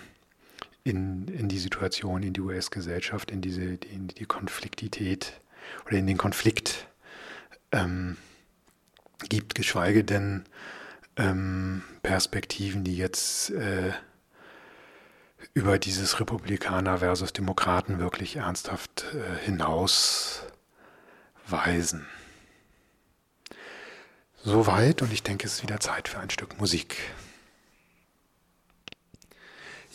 in, 0.85 1.29
in 1.29 1.49
die 1.49 1.59
Situation, 1.59 2.23
in 2.23 2.35
die 2.35 2.43
US-Gesellschaft, 2.43 3.31
in 3.31 3.41
diese, 3.41 3.63
in 3.63 4.09
die 4.09 4.27
Konfliktität 4.27 5.41
oder 5.87 5.97
in 5.97 6.07
den 6.07 6.19
Konflikt 6.19 6.89
ähm, 7.73 8.19
gibt, 9.31 9.55
geschweige 9.55 10.05
denn 10.05 10.45
ähm, 11.19 11.83
Perspektiven, 12.03 12.85
die 12.85 12.97
jetzt 12.97 13.51
äh, 13.51 13.93
über 15.55 15.79
dieses 15.79 16.21
Republikaner 16.21 16.99
versus 16.99 17.33
Demokraten 17.33 17.99
wirklich 17.99 18.37
ernsthaft 18.37 19.05
äh, 19.15 19.45
hinausweisen. 19.45 20.47
Soweit 24.45 25.03
und 25.03 25.13
ich 25.13 25.23
denke, 25.23 25.47
es 25.47 25.55
ist 25.55 25.63
wieder 25.63 25.81
Zeit 25.81 26.09
für 26.09 26.21
ein 26.21 26.31
Stück 26.31 26.59
Musik. 26.59 26.97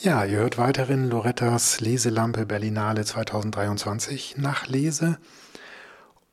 Ja, 0.02 0.26
ihr 0.26 0.40
hört 0.40 0.58
weiterhin 0.58 1.10
Lorettas 1.10 1.80
Leselampe 1.80 2.46
Berlinale 2.46 3.06
2023 3.06 4.36
Nachlese. 4.38 5.18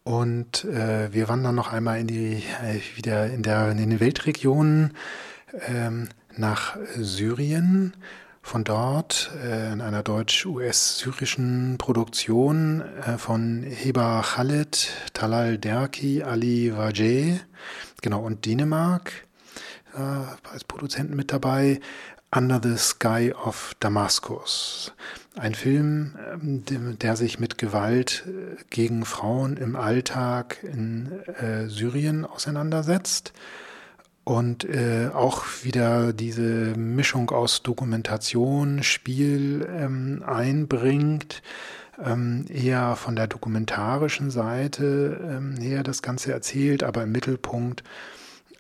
Und 0.02 0.64
äh, 0.64 1.12
wir 1.12 1.28
wandern 1.28 1.54
noch 1.54 1.72
einmal 1.72 2.00
in 2.00 2.06
die, 2.06 2.42
äh, 2.62 2.80
wieder 2.96 3.26
in, 3.26 3.42
der, 3.42 3.70
in 3.70 3.76
den 3.76 4.00
Weltregionen 4.00 4.94
ähm, 5.68 6.08
nach 6.36 6.76
Syrien. 6.96 7.94
Von 8.42 8.64
dort 8.64 9.30
äh, 9.44 9.70
in 9.70 9.82
einer 9.82 10.02
deutsch-US-syrischen 10.02 11.76
Produktion 11.76 12.80
äh, 12.80 13.18
von 13.18 13.62
Heba 13.62 14.22
Khaled, 14.22 14.88
Talal 15.12 15.58
Derki, 15.58 16.22
Ali 16.22 16.74
Wajeh, 16.74 17.38
genau, 18.00 18.22
und 18.22 18.46
Dänemark 18.46 19.12
äh, 19.94 20.48
als 20.50 20.64
Produzenten 20.64 21.16
mit 21.16 21.32
dabei. 21.32 21.80
Under 22.34 22.60
the 22.62 22.76
Sky 22.78 23.32
of 23.34 23.74
Damascus. 23.80 24.92
Ein 25.36 25.54
Film, 25.54 26.16
ähm, 26.32 26.98
der 26.98 27.14
sich 27.14 27.38
mit 27.38 27.56
Gewalt 27.56 28.24
äh, 28.26 28.56
gegen 28.70 29.04
Frauen 29.04 29.56
im 29.56 29.76
Alltag 29.76 30.58
in 30.64 31.12
äh, 31.40 31.68
Syrien 31.68 32.24
auseinandersetzt. 32.24 33.32
Und 34.24 34.64
äh, 34.64 35.08
auch 35.14 35.44
wieder 35.62 36.12
diese 36.12 36.74
Mischung 36.76 37.30
aus 37.30 37.62
Dokumentation, 37.62 38.82
Spiel 38.82 39.68
ähm, 39.72 40.22
einbringt, 40.26 41.42
ähm, 42.04 42.44
eher 42.48 42.96
von 42.96 43.14
der 43.14 43.28
dokumentarischen 43.28 44.30
Seite 44.30 45.40
her 45.60 45.82
das 45.82 46.02
Ganze 46.02 46.32
erzählt, 46.32 46.82
aber 46.82 47.02
im 47.02 47.12
Mittelpunkt 47.12 47.82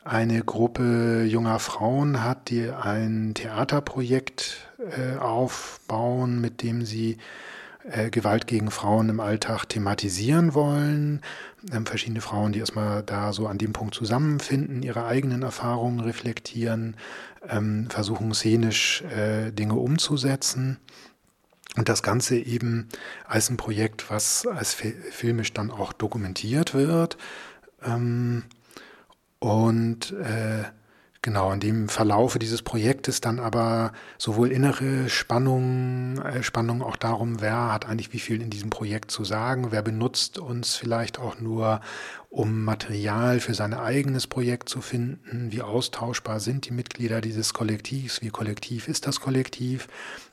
eine 0.04 0.42
Gruppe 0.42 1.24
junger 1.24 1.58
Frauen 1.58 2.22
hat, 2.24 2.48
die 2.48 2.70
ein 2.70 3.34
Theaterprojekt 3.34 4.68
äh, 4.78 5.18
aufbauen, 5.18 6.40
mit 6.40 6.62
dem 6.62 6.84
sie 6.84 7.18
äh, 7.88 8.10
Gewalt 8.10 8.46
gegen 8.46 8.70
Frauen 8.70 9.08
im 9.08 9.20
Alltag 9.20 9.66
thematisieren 9.66 10.54
wollen. 10.54 11.20
Ähm, 11.72 11.86
verschiedene 11.86 12.20
Frauen, 12.20 12.52
die 12.52 12.60
erstmal 12.60 13.02
da 13.02 13.32
so 13.32 13.46
an 13.46 13.58
dem 13.58 13.72
Punkt 13.72 13.94
zusammenfinden, 13.94 14.82
ihre 14.82 15.04
eigenen 15.04 15.42
Erfahrungen 15.42 16.00
reflektieren, 16.00 16.96
ähm, 17.48 17.88
versuchen 17.90 18.32
szenisch 18.32 19.02
äh, 19.02 19.50
Dinge 19.50 19.74
umzusetzen. 19.74 20.78
Und 21.76 21.88
das 21.88 22.02
Ganze 22.02 22.36
eben 22.36 22.88
als 23.26 23.48
ein 23.48 23.56
Projekt, 23.56 24.10
was 24.10 24.46
als 24.46 24.74
filmisch 24.74 25.52
dann 25.52 25.70
auch 25.70 25.92
dokumentiert 25.92 26.74
wird. 26.74 27.16
Ähm, 27.84 28.42
und 29.40 30.12
äh, 30.12 30.64
Genau, 31.22 31.52
in 31.52 31.60
dem 31.60 31.90
Verlaufe 31.90 32.38
dieses 32.38 32.62
Projektes 32.62 33.20
dann 33.20 33.40
aber 33.40 33.92
sowohl 34.16 34.50
innere 34.50 35.10
Spannung, 35.10 36.16
äh, 36.16 36.42
Spannung 36.42 36.82
auch 36.82 36.96
darum, 36.96 37.42
wer 37.42 37.74
hat 37.74 37.86
eigentlich 37.86 38.14
wie 38.14 38.20
viel 38.20 38.40
in 38.40 38.48
diesem 38.48 38.70
Projekt 38.70 39.10
zu 39.10 39.24
sagen, 39.24 39.66
wer 39.70 39.82
benutzt 39.82 40.38
uns 40.38 40.76
vielleicht 40.76 41.18
auch 41.18 41.38
nur, 41.38 41.82
um 42.30 42.64
Material 42.64 43.40
für 43.40 43.52
sein 43.52 43.74
eigenes 43.74 44.26
Projekt 44.28 44.70
zu 44.70 44.80
finden, 44.80 45.52
wie 45.52 45.60
austauschbar 45.60 46.40
sind 46.40 46.66
die 46.66 46.72
Mitglieder 46.72 47.20
dieses 47.20 47.52
Kollektivs, 47.52 48.22
wie 48.22 48.30
kollektiv 48.30 48.88
ist 48.88 49.06
das 49.06 49.20
Kollektiv, 49.20 49.88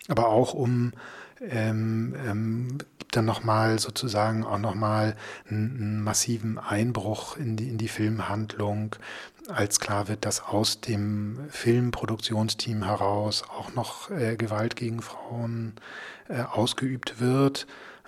aber 0.08 0.30
auch 0.30 0.54
um 0.54 0.94
ähm, 1.42 2.16
ähm, 2.26 2.78
dann 3.12 3.26
nochmal 3.26 3.80
sozusagen 3.80 4.44
auch 4.44 4.58
nochmal 4.58 5.16
einen, 5.50 5.78
einen 5.78 6.04
massiven 6.04 6.58
Einbruch 6.58 7.38
in 7.38 7.56
die, 7.56 7.70
in 7.70 7.78
die 7.78 7.88
Filmhandlung, 7.88 8.96
als 9.48 9.80
klar 9.80 10.08
wird, 10.08 10.26
dass 10.26 10.44
aus 10.44 10.82
dem 10.82 11.40
Filmproduktionsteam 11.50 12.84
heraus 12.84 13.44
auch 13.44 13.74
noch 13.74 14.12
äh, 14.12 14.36
Gewalt 14.36 14.76
gegen 14.76 15.02
Frauen 15.02 15.76
äh, 16.28 16.42
ausgeübt 16.42 17.20
wird. 17.20 17.66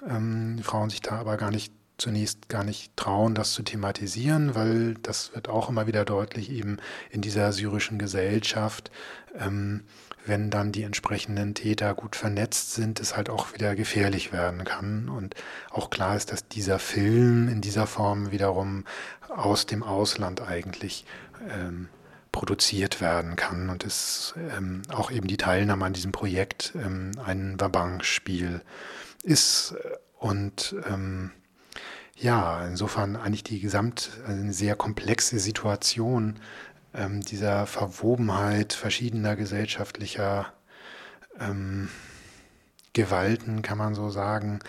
Ähm, 0.07 0.59
Frauen 0.61 0.89
sich 0.89 1.01
da 1.01 1.19
aber 1.19 1.37
gar 1.37 1.51
nicht 1.51 1.73
zunächst 1.97 2.49
gar 2.49 2.63
nicht 2.63 2.95
trauen, 2.95 3.35
das 3.35 3.53
zu 3.53 3.61
thematisieren, 3.61 4.55
weil 4.55 4.95
das 4.95 5.35
wird 5.35 5.49
auch 5.49 5.69
immer 5.69 5.85
wieder 5.87 6.05
deutlich 6.05 6.49
eben 6.49 6.77
in 7.09 7.21
dieser 7.21 7.51
syrischen 7.51 7.99
Gesellschaft. 7.99 8.89
Ähm, 9.37 9.83
wenn 10.25 10.49
dann 10.49 10.71
die 10.71 10.83
entsprechenden 10.83 11.55
Täter 11.55 11.93
gut 11.93 12.15
vernetzt 12.15 12.73
sind, 12.73 12.99
es 12.99 13.15
halt 13.15 13.29
auch 13.29 13.53
wieder 13.53 13.75
gefährlich 13.75 14.31
werden 14.31 14.63
kann. 14.63 15.09
Und 15.09 15.35
auch 15.71 15.89
klar 15.89 16.15
ist, 16.15 16.31
dass 16.31 16.47
dieser 16.47 16.79
Film 16.79 17.47
in 17.47 17.61
dieser 17.61 17.87
Form 17.87 18.31
wiederum 18.31 18.85
aus 19.29 19.65
dem 19.65 19.83
Ausland 19.83 20.41
eigentlich 20.41 21.05
ähm, 21.49 21.89
produziert 22.31 23.01
werden 23.01 23.35
kann 23.35 23.69
und 23.69 23.83
es 23.85 24.35
ähm, 24.55 24.83
auch 24.89 25.11
eben 25.11 25.27
die 25.27 25.37
Teilnahme 25.37 25.85
an 25.85 25.93
diesem 25.93 26.11
Projekt 26.11 26.73
ähm, 26.75 27.11
ein 27.23 27.59
Wabang-Spiel 27.59 28.61
ist. 29.23 29.75
Und 30.19 30.75
ähm, 30.87 31.31
ja, 32.15 32.65
insofern 32.65 33.15
eigentlich 33.15 33.43
die 33.43 33.59
gesamt 33.59 34.11
also 34.27 34.41
eine 34.41 34.53
sehr 34.53 34.75
komplexe 34.75 35.39
Situation 35.39 36.39
ähm, 36.99 37.21
dieser 37.21 37.65
Verwobenheit 37.65 38.73
verschiedener 38.73 39.35
gesellschaftlicher 39.35 40.53
ähm, 41.39 41.89
Gewalten, 42.93 43.61
kann 43.61 43.77
man 43.77 43.95
so 43.95 44.09
sagen, 44.09 44.59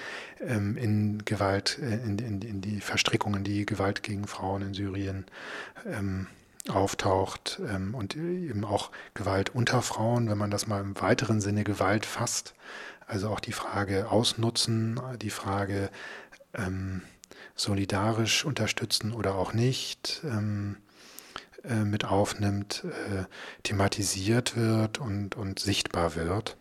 ähm, 0.40 0.76
in 0.76 1.24
Gewalt, 1.24 1.78
äh, 1.80 1.94
in, 1.94 2.18
in, 2.18 2.42
in, 2.42 2.60
die 2.60 2.80
Verstrickungen, 2.80 3.42
die 3.42 3.66
Gewalt 3.66 4.02
gegen 4.02 4.26
Frauen 4.26 4.62
in 4.62 4.74
Syrien 4.74 5.26
ähm, 5.86 6.28
auftaucht 6.68 7.60
ähm, 7.68 7.94
und 7.94 8.14
eben 8.16 8.64
auch 8.64 8.90
Gewalt 9.14 9.54
unter 9.54 9.82
Frauen, 9.82 10.28
wenn 10.30 10.38
man 10.38 10.50
das 10.50 10.66
mal 10.66 10.80
im 10.80 11.00
weiteren 11.00 11.40
Sinne 11.40 11.64
Gewalt 11.64 12.06
fasst. 12.06 12.54
Also 13.06 13.30
auch 13.30 13.40
die 13.40 13.52
Frage 13.52 14.10
ausnutzen, 14.10 15.00
die 15.20 15.30
Frage 15.30 15.90
ähm, 16.54 17.02
solidarisch 17.56 18.44
unterstützen 18.44 19.12
oder 19.12 19.34
auch 19.34 19.52
nicht. 19.52 20.20
Ähm, 20.24 20.76
äh, 21.64 21.84
mit 21.84 22.04
aufnimmt, 22.04 22.84
äh, 22.84 23.24
thematisiert 23.62 24.56
wird 24.56 24.98
und, 24.98 25.36
und 25.36 25.58
sichtbar 25.58 26.14
wird. 26.14 26.56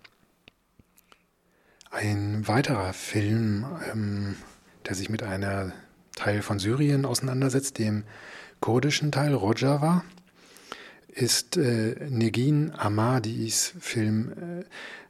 Ein 1.92 2.48
weiterer 2.48 2.94
Film, 2.94 3.66
ähm, 3.92 4.36
der 4.86 4.96
sich 4.96 5.10
mit 5.10 5.24
einer 5.24 5.72
Teil 6.16 6.42
von 6.42 6.60
Syrien 6.60 7.06
auseinandersetzt, 7.06 7.80
dem 7.80 8.04
kurdischen 8.60 9.12
Teil 9.12 9.34
Rojava, 9.34 10.04
ist 11.08 11.58
äh, 11.58 11.96
Negin 12.10 12.72
Ahmadis 12.76 13.74
Film 13.80 14.32
äh, 14.32 14.66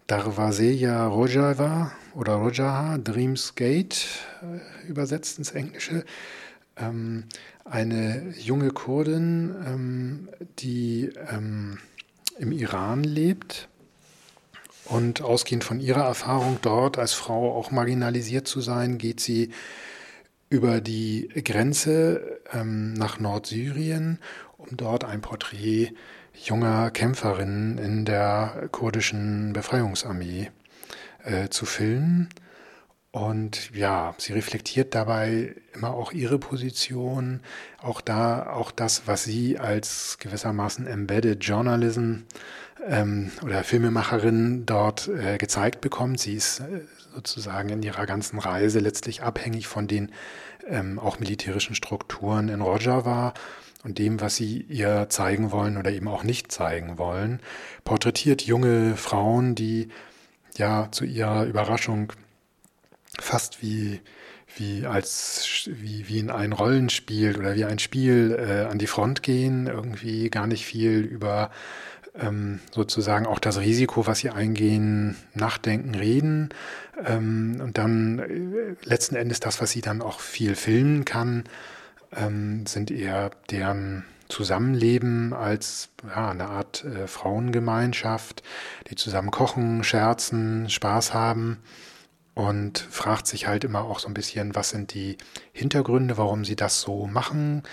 Darvaseya 0.07 1.07
Rojava 1.07 1.91
oder 2.15 2.33
Rojaha, 2.33 2.97
Dreams 2.97 3.55
Gate, 3.55 4.07
äh, 4.41 4.87
übersetzt 4.87 5.37
ins 5.37 5.51
Englische. 5.51 6.05
Ähm, 6.77 7.25
eine 7.69 8.33
junge 8.37 8.71
Kurdin, 8.71 9.55
ähm, 9.65 10.29
die 10.59 11.11
ähm, 11.31 11.79
im 12.37 12.51
Iran 12.51 13.03
lebt 13.03 13.67
und 14.85 15.21
ausgehend 15.21 15.63
von 15.63 15.79
ihrer 15.79 16.03
Erfahrung 16.03 16.57
dort 16.61 16.97
als 16.97 17.13
Frau 17.13 17.55
auch 17.55 17.71
marginalisiert 17.71 18.47
zu 18.47 18.61
sein, 18.61 18.97
geht 18.97 19.19
sie 19.19 19.51
über 20.49 20.81
die 20.81 21.29
Grenze 21.45 22.41
ähm, 22.51 22.93
nach 22.93 23.19
Nordsyrien, 23.19 24.19
um 24.57 24.75
dort 24.75 25.03
ein 25.03 25.21
Porträt 25.21 25.93
junger 26.33 26.89
Kämpferinnen 26.91 27.77
in 27.77 28.05
der 28.05 28.69
kurdischen 28.71 29.53
Befreiungsarmee 29.53 30.49
äh, 31.23 31.49
zu 31.49 31.65
filmen. 31.65 32.29
Und 33.11 33.71
ja, 33.75 34.13
sie 34.19 34.33
reflektiert 34.33 34.93
dabei 34.93 35.55
immer 35.73 35.95
auch 35.95 36.11
ihre 36.11 36.37
Position, 36.37 37.39
auch 37.81 38.01
da, 38.01 38.51
auch 38.51 38.69
das, 38.69 39.07
was 39.07 39.23
sie 39.23 39.57
als 39.57 40.17
gewissermaßen 40.19 40.85
Embedded 40.85 41.43
Journalism 41.43 42.17
ähm, 42.87 43.31
oder 43.43 43.63
Filmemacherin 43.63 44.67
dort 44.67 45.07
äh, 45.07 45.39
gezeigt 45.39 45.81
bekommt. 45.81 46.19
Sie 46.19 46.35
ist 46.35 46.59
äh, 46.59 46.81
sozusagen 47.15 47.69
in 47.69 47.81
ihrer 47.81 48.05
ganzen 48.05 48.37
Reise 48.37 48.77
letztlich 48.77 49.23
abhängig 49.23 49.67
von 49.67 49.87
den 49.87 50.11
ähm, 50.67 50.99
auch 50.99 51.19
militärischen 51.19 51.73
Strukturen 51.73 52.47
in 52.47 52.61
Rojava 52.61 53.33
und 53.83 53.97
dem, 53.97 54.21
was 54.21 54.35
sie 54.35 54.61
ihr 54.69 55.07
zeigen 55.09 55.51
wollen 55.51 55.77
oder 55.77 55.89
eben 55.89 56.07
auch 56.07 56.23
nicht 56.23 56.51
zeigen 56.51 56.99
wollen. 56.99 57.39
Porträtiert 57.85 58.43
junge 58.43 58.95
Frauen, 58.95 59.55
die 59.55 59.89
ja 60.57 60.89
zu 60.91 61.05
ihrer 61.05 61.45
Überraschung 61.45 62.13
fast 63.21 63.61
wie, 63.61 64.01
wie 64.55 64.85
als 64.85 65.69
wie, 65.71 66.07
wie 66.07 66.19
in 66.19 66.29
ein 66.29 66.53
Rollenspiel 66.53 67.37
oder 67.37 67.55
wie 67.55 67.65
ein 67.65 67.79
Spiel 67.79 68.37
äh, 68.39 68.65
an 68.65 68.79
die 68.79 68.87
Front 68.87 69.23
gehen, 69.23 69.67
irgendwie 69.67 70.29
gar 70.29 70.47
nicht 70.47 70.65
viel 70.65 70.99
über 70.99 71.51
ähm, 72.19 72.59
sozusagen 72.71 73.25
auch 73.25 73.39
das 73.39 73.59
Risiko, 73.59 74.07
was 74.07 74.19
sie 74.19 74.29
eingehen, 74.29 75.15
nachdenken, 75.33 75.95
reden. 75.95 76.49
Ähm, 77.05 77.61
und 77.61 77.77
dann 77.77 78.19
äh, 78.19 78.75
letzten 78.83 79.15
Endes 79.15 79.39
das, 79.39 79.61
was 79.61 79.71
sie 79.71 79.81
dann 79.81 80.01
auch 80.01 80.19
viel 80.19 80.55
filmen 80.55 81.05
kann, 81.05 81.43
ähm, 82.15 82.65
sind 82.65 82.91
eher 82.91 83.31
deren 83.51 84.03
Zusammenleben 84.27 85.33
als 85.33 85.89
ja, 86.07 86.29
eine 86.29 86.47
Art 86.47 86.83
äh, 86.83 87.07
Frauengemeinschaft, 87.07 88.43
die 88.89 88.95
zusammen 88.95 89.31
kochen, 89.31 89.83
scherzen, 89.83 90.69
Spaß 90.69 91.13
haben 91.13 91.59
und 92.39 92.79
fragt 92.79 93.27
sich 93.27 93.47
halt 93.47 93.65
immer 93.65 93.81
auch 93.81 93.99
so 93.99 94.07
ein 94.07 94.13
bisschen, 94.13 94.55
was 94.55 94.69
sind 94.69 94.93
die 94.93 95.17
Hintergründe, 95.51 96.17
warum 96.17 96.45
sie 96.45 96.55
das 96.55 96.79
so 96.79 97.05
machen, 97.05 97.63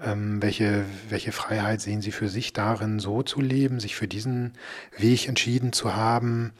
ähm, 0.00 0.40
welche, 0.40 0.84
welche 1.08 1.32
Freiheit 1.32 1.80
sehen 1.80 2.00
sie 2.00 2.12
für 2.12 2.28
sich 2.28 2.52
darin, 2.52 3.00
so 3.00 3.24
zu 3.24 3.40
leben, 3.40 3.80
sich 3.80 3.96
für 3.96 4.06
diesen 4.06 4.52
Weg 4.96 5.26
entschieden 5.26 5.72
zu 5.72 5.96
haben. 5.96 6.52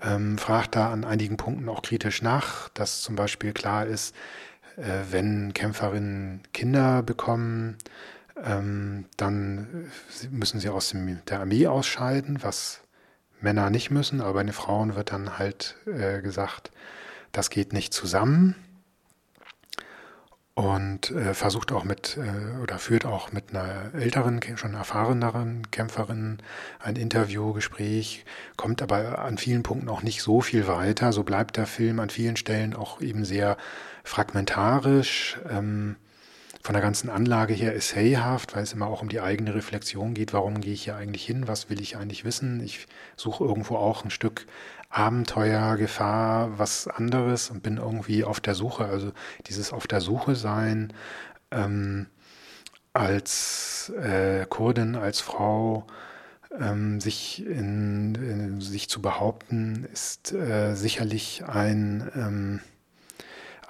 Ähm, 0.00 0.38
fragt 0.38 0.74
da 0.74 0.90
an 0.90 1.04
einigen 1.04 1.36
Punkten 1.36 1.68
auch 1.68 1.82
kritisch 1.82 2.20
nach, 2.20 2.68
dass 2.70 3.00
zum 3.00 3.14
Beispiel 3.14 3.52
klar 3.52 3.86
ist, 3.86 4.12
äh, 4.76 4.82
wenn 5.12 5.54
Kämpferinnen 5.54 6.40
Kinder 6.52 7.04
bekommen, 7.04 7.76
ähm, 8.42 9.04
dann 9.16 9.92
müssen 10.32 10.58
sie 10.58 10.68
aus 10.68 10.88
dem, 10.88 11.24
der 11.26 11.38
Armee 11.38 11.68
ausscheiden, 11.68 12.42
was 12.42 12.81
Männer 13.42 13.70
nicht 13.70 13.90
müssen, 13.90 14.20
aber 14.20 14.34
bei 14.34 14.42
den 14.42 14.52
Frauen 14.52 14.94
wird 14.94 15.12
dann 15.12 15.38
halt 15.38 15.76
äh, 15.86 16.20
gesagt, 16.22 16.70
das 17.32 17.50
geht 17.50 17.72
nicht 17.72 17.92
zusammen. 17.92 18.54
Und 20.54 21.10
äh, 21.12 21.32
versucht 21.32 21.72
auch 21.72 21.84
mit 21.84 22.18
äh, 22.18 22.60
oder 22.60 22.78
führt 22.78 23.06
auch 23.06 23.32
mit 23.32 23.50
einer 23.50 23.94
älteren, 23.94 24.38
schon 24.56 24.74
erfahreneren 24.74 25.70
Kämpferin 25.70 26.42
ein 26.78 26.96
Interviewgespräch, 26.96 28.26
kommt 28.58 28.82
aber 28.82 29.20
an 29.20 29.38
vielen 29.38 29.62
Punkten 29.62 29.88
auch 29.88 30.02
nicht 30.02 30.20
so 30.20 30.42
viel 30.42 30.66
weiter. 30.66 31.14
So 31.14 31.22
bleibt 31.22 31.56
der 31.56 31.66
Film 31.66 32.00
an 32.00 32.10
vielen 32.10 32.36
Stellen 32.36 32.74
auch 32.74 33.00
eben 33.00 33.24
sehr 33.24 33.56
fragmentarisch. 34.04 35.40
Ähm, 35.48 35.96
von 36.62 36.74
der 36.74 36.82
ganzen 36.82 37.10
Anlage 37.10 37.54
her 37.54 37.74
essayhaft, 37.74 38.54
weil 38.54 38.62
es 38.62 38.72
immer 38.72 38.86
auch 38.86 39.02
um 39.02 39.08
die 39.08 39.20
eigene 39.20 39.54
Reflexion 39.54 40.14
geht. 40.14 40.32
Warum 40.32 40.60
gehe 40.60 40.72
ich 40.72 40.84
hier 40.84 40.96
eigentlich 40.96 41.26
hin? 41.26 41.48
Was 41.48 41.68
will 41.68 41.80
ich 41.80 41.96
eigentlich 41.96 42.24
wissen? 42.24 42.62
Ich 42.62 42.86
suche 43.16 43.44
irgendwo 43.44 43.76
auch 43.76 44.04
ein 44.04 44.10
Stück 44.10 44.46
Abenteuer, 44.88 45.76
Gefahr, 45.76 46.58
was 46.58 46.86
anderes 46.86 47.50
und 47.50 47.62
bin 47.62 47.78
irgendwie 47.78 48.24
auf 48.24 48.40
der 48.40 48.54
Suche. 48.54 48.84
Also 48.84 49.12
dieses 49.46 49.72
auf 49.72 49.86
der 49.86 50.00
Suche 50.00 50.36
sein 50.36 50.92
ähm, 51.50 52.06
als 52.92 53.92
äh, 54.00 54.46
Kurdin, 54.46 54.94
als 54.94 55.20
Frau, 55.20 55.86
ähm, 56.60 57.00
sich, 57.00 57.44
in, 57.44 58.14
in, 58.14 58.60
sich 58.60 58.88
zu 58.88 59.00
behaupten, 59.00 59.88
ist 59.92 60.32
äh, 60.32 60.74
sicherlich 60.74 61.44
ein, 61.44 62.10
ähm, 62.14 62.60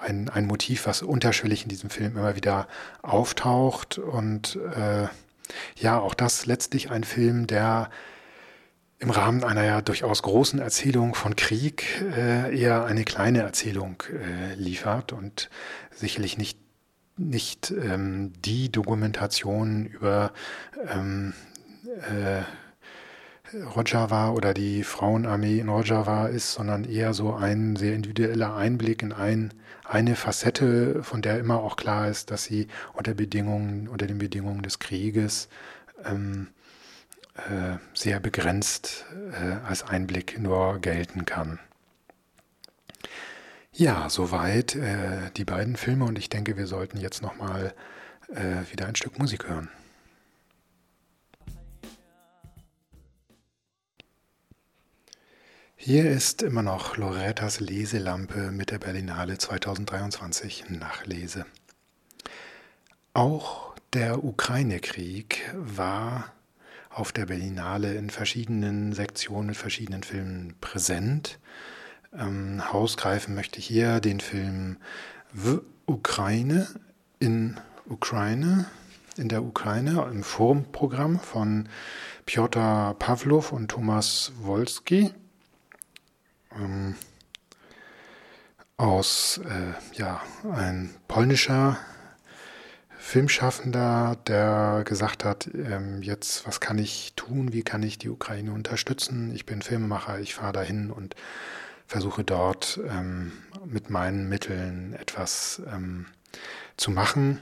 ein, 0.03 0.29
ein 0.29 0.45
Motiv, 0.45 0.85
was 0.85 1.01
unterschwellig 1.01 1.63
in 1.63 1.69
diesem 1.69 1.89
Film 1.89 2.17
immer 2.17 2.35
wieder 2.35 2.67
auftaucht. 3.01 3.97
Und 3.97 4.59
äh, 4.75 5.07
ja, 5.75 5.99
auch 5.99 6.13
das 6.13 6.45
letztlich 6.45 6.91
ein 6.91 7.03
Film, 7.03 7.47
der 7.47 7.89
im 8.99 9.09
Rahmen 9.09 9.43
einer 9.43 9.63
ja 9.63 9.81
durchaus 9.81 10.23
großen 10.23 10.59
Erzählung 10.59 11.13
von 11.13 11.35
Krieg 11.35 12.01
äh, 12.15 12.57
eher 12.57 12.85
eine 12.85 13.03
kleine 13.03 13.41
Erzählung 13.41 14.01
äh, 14.13 14.55
liefert 14.55 15.11
und 15.11 15.49
sicherlich 15.91 16.37
nicht, 16.37 16.57
nicht 17.17 17.71
ähm, 17.71 18.31
die 18.45 18.71
Dokumentation 18.71 19.87
über 19.87 20.31
ähm, 20.87 21.33
äh, 21.87 22.43
Rojava 23.75 24.31
oder 24.31 24.53
die 24.53 24.83
Frauenarmee 24.83 25.59
in 25.59 25.69
Rojava 25.69 26.27
ist, 26.27 26.53
sondern 26.53 26.85
eher 26.85 27.13
so 27.13 27.33
ein 27.33 27.75
sehr 27.75 27.93
individueller 27.93 28.55
Einblick 28.55 29.03
in 29.03 29.11
ein, 29.11 29.53
eine 29.93 30.15
Facette, 30.15 31.03
von 31.03 31.21
der 31.21 31.39
immer 31.39 31.61
auch 31.61 31.75
klar 31.75 32.09
ist, 32.09 32.31
dass 32.31 32.45
sie 32.45 32.67
unter 32.93 33.13
Bedingungen, 33.13 33.87
unter 33.87 34.07
den 34.07 34.17
Bedingungen 34.17 34.63
des 34.63 34.79
Krieges 34.79 35.49
ähm, 36.03 36.47
äh, 37.35 37.77
sehr 37.93 38.19
begrenzt 38.19 39.05
äh, 39.31 39.65
als 39.67 39.83
Einblick 39.83 40.39
nur 40.39 40.79
gelten 40.79 41.25
kann. 41.25 41.59
Ja, 43.71 44.09
soweit 44.09 44.75
äh, 44.75 45.29
die 45.37 45.45
beiden 45.45 45.75
Filme 45.75 46.05
und 46.05 46.17
ich 46.17 46.29
denke, 46.29 46.57
wir 46.57 46.67
sollten 46.67 46.97
jetzt 46.97 47.21
nochmal 47.21 47.75
äh, 48.33 48.71
wieder 48.71 48.87
ein 48.87 48.95
Stück 48.95 49.19
Musik 49.19 49.47
hören. 49.47 49.69
Hier 55.85 56.09
ist 56.09 56.41
immer 56.43 56.61
noch 56.61 56.95
Loretas 56.95 57.59
Leselampe 57.59 58.53
mit 58.53 58.71
der 58.71 58.79
Berlinale 58.79 59.37
2023 59.37 60.69
Nachlese. 60.69 61.45
Auch 63.13 63.75
der 63.91 64.23
Ukraine-Krieg 64.23 65.41
war 65.53 66.31
auf 66.89 67.11
der 67.11 67.25
Berlinale 67.25 67.95
in 67.95 68.09
verschiedenen 68.09 68.93
Sektionen 68.93 69.47
mit 69.47 69.57
verschiedenen 69.57 70.03
Filmen 70.03 70.53
präsent. 70.61 71.37
Ähm, 72.17 72.63
hausgreifen 72.71 73.35
möchte 73.35 73.59
ich 73.59 73.67
hier 73.67 73.99
den 73.99 74.21
Film 74.21 74.77
The 75.33 75.57
Ukraine 75.85 76.65
in 77.19 77.59
Ukraine, 77.89 78.67
in 79.17 79.27
der 79.27 79.43
Ukraine, 79.43 80.07
im 80.09 80.23
Forumprogramm 80.23 81.19
von 81.19 81.67
Piotr 82.25 82.95
Pawlow 82.97 83.43
und 83.51 83.67
Thomas 83.67 84.31
Wolski 84.39 85.11
ähm, 86.57 86.95
aus 88.77 89.39
äh, 89.45 89.97
ja, 89.97 90.21
ein 90.51 90.93
polnischer 91.07 91.77
Filmschaffender, 92.97 94.17
der 94.27 94.83
gesagt 94.85 95.25
hat, 95.25 95.49
ähm, 95.53 96.01
jetzt, 96.01 96.47
was 96.47 96.59
kann 96.59 96.77
ich 96.77 97.13
tun, 97.15 97.51
wie 97.53 97.61
kann 97.61 97.83
ich 97.83 97.97
die 97.97 98.09
Ukraine 98.09 98.53
unterstützen? 98.53 99.33
Ich 99.35 99.45
bin 99.45 99.61
Filmemacher, 99.61 100.19
ich 100.19 100.35
fahre 100.35 100.53
dahin 100.53 100.89
und 100.89 101.15
versuche 101.85 102.23
dort 102.23 102.79
ähm, 102.87 103.33
mit 103.65 103.89
meinen 103.89 104.29
Mitteln 104.29 104.93
etwas 104.93 105.61
ähm, 105.71 106.07
zu 106.77 106.91
machen 106.91 107.41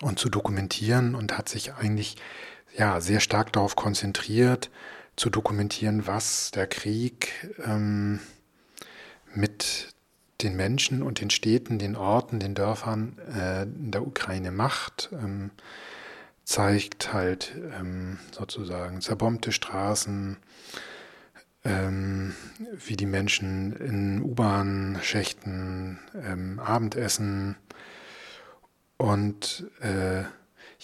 und 0.00 0.18
zu 0.18 0.28
dokumentieren 0.28 1.14
und 1.14 1.38
hat 1.38 1.48
sich 1.48 1.74
eigentlich 1.74 2.16
ja 2.76 3.00
sehr 3.00 3.20
stark 3.20 3.52
darauf 3.52 3.76
konzentriert, 3.76 4.70
zu 5.16 5.30
dokumentieren, 5.30 6.06
was 6.06 6.50
der 6.50 6.66
Krieg 6.66 7.32
ähm, 7.64 8.20
mit 9.34 9.94
den 10.42 10.56
Menschen 10.56 11.02
und 11.02 11.20
den 11.20 11.30
Städten, 11.30 11.78
den 11.78 11.96
Orten, 11.96 12.38
den 12.38 12.54
Dörfern 12.54 13.18
äh, 13.34 13.62
in 13.62 13.90
der 13.90 14.06
Ukraine 14.06 14.50
macht. 14.50 15.08
Ähm, 15.12 15.50
zeigt 16.44 17.12
halt 17.12 17.56
ähm, 17.78 18.18
sozusagen 18.30 19.00
zerbombte 19.00 19.50
Straßen, 19.50 20.36
ähm, 21.64 22.34
wie 22.72 22.96
die 22.96 23.06
Menschen 23.06 23.74
in 23.74 24.22
U-Bahn-Schächten 24.22 25.98
ähm, 26.14 26.60
Abendessen 26.60 27.56
und 28.96 29.66
äh, 29.80 30.22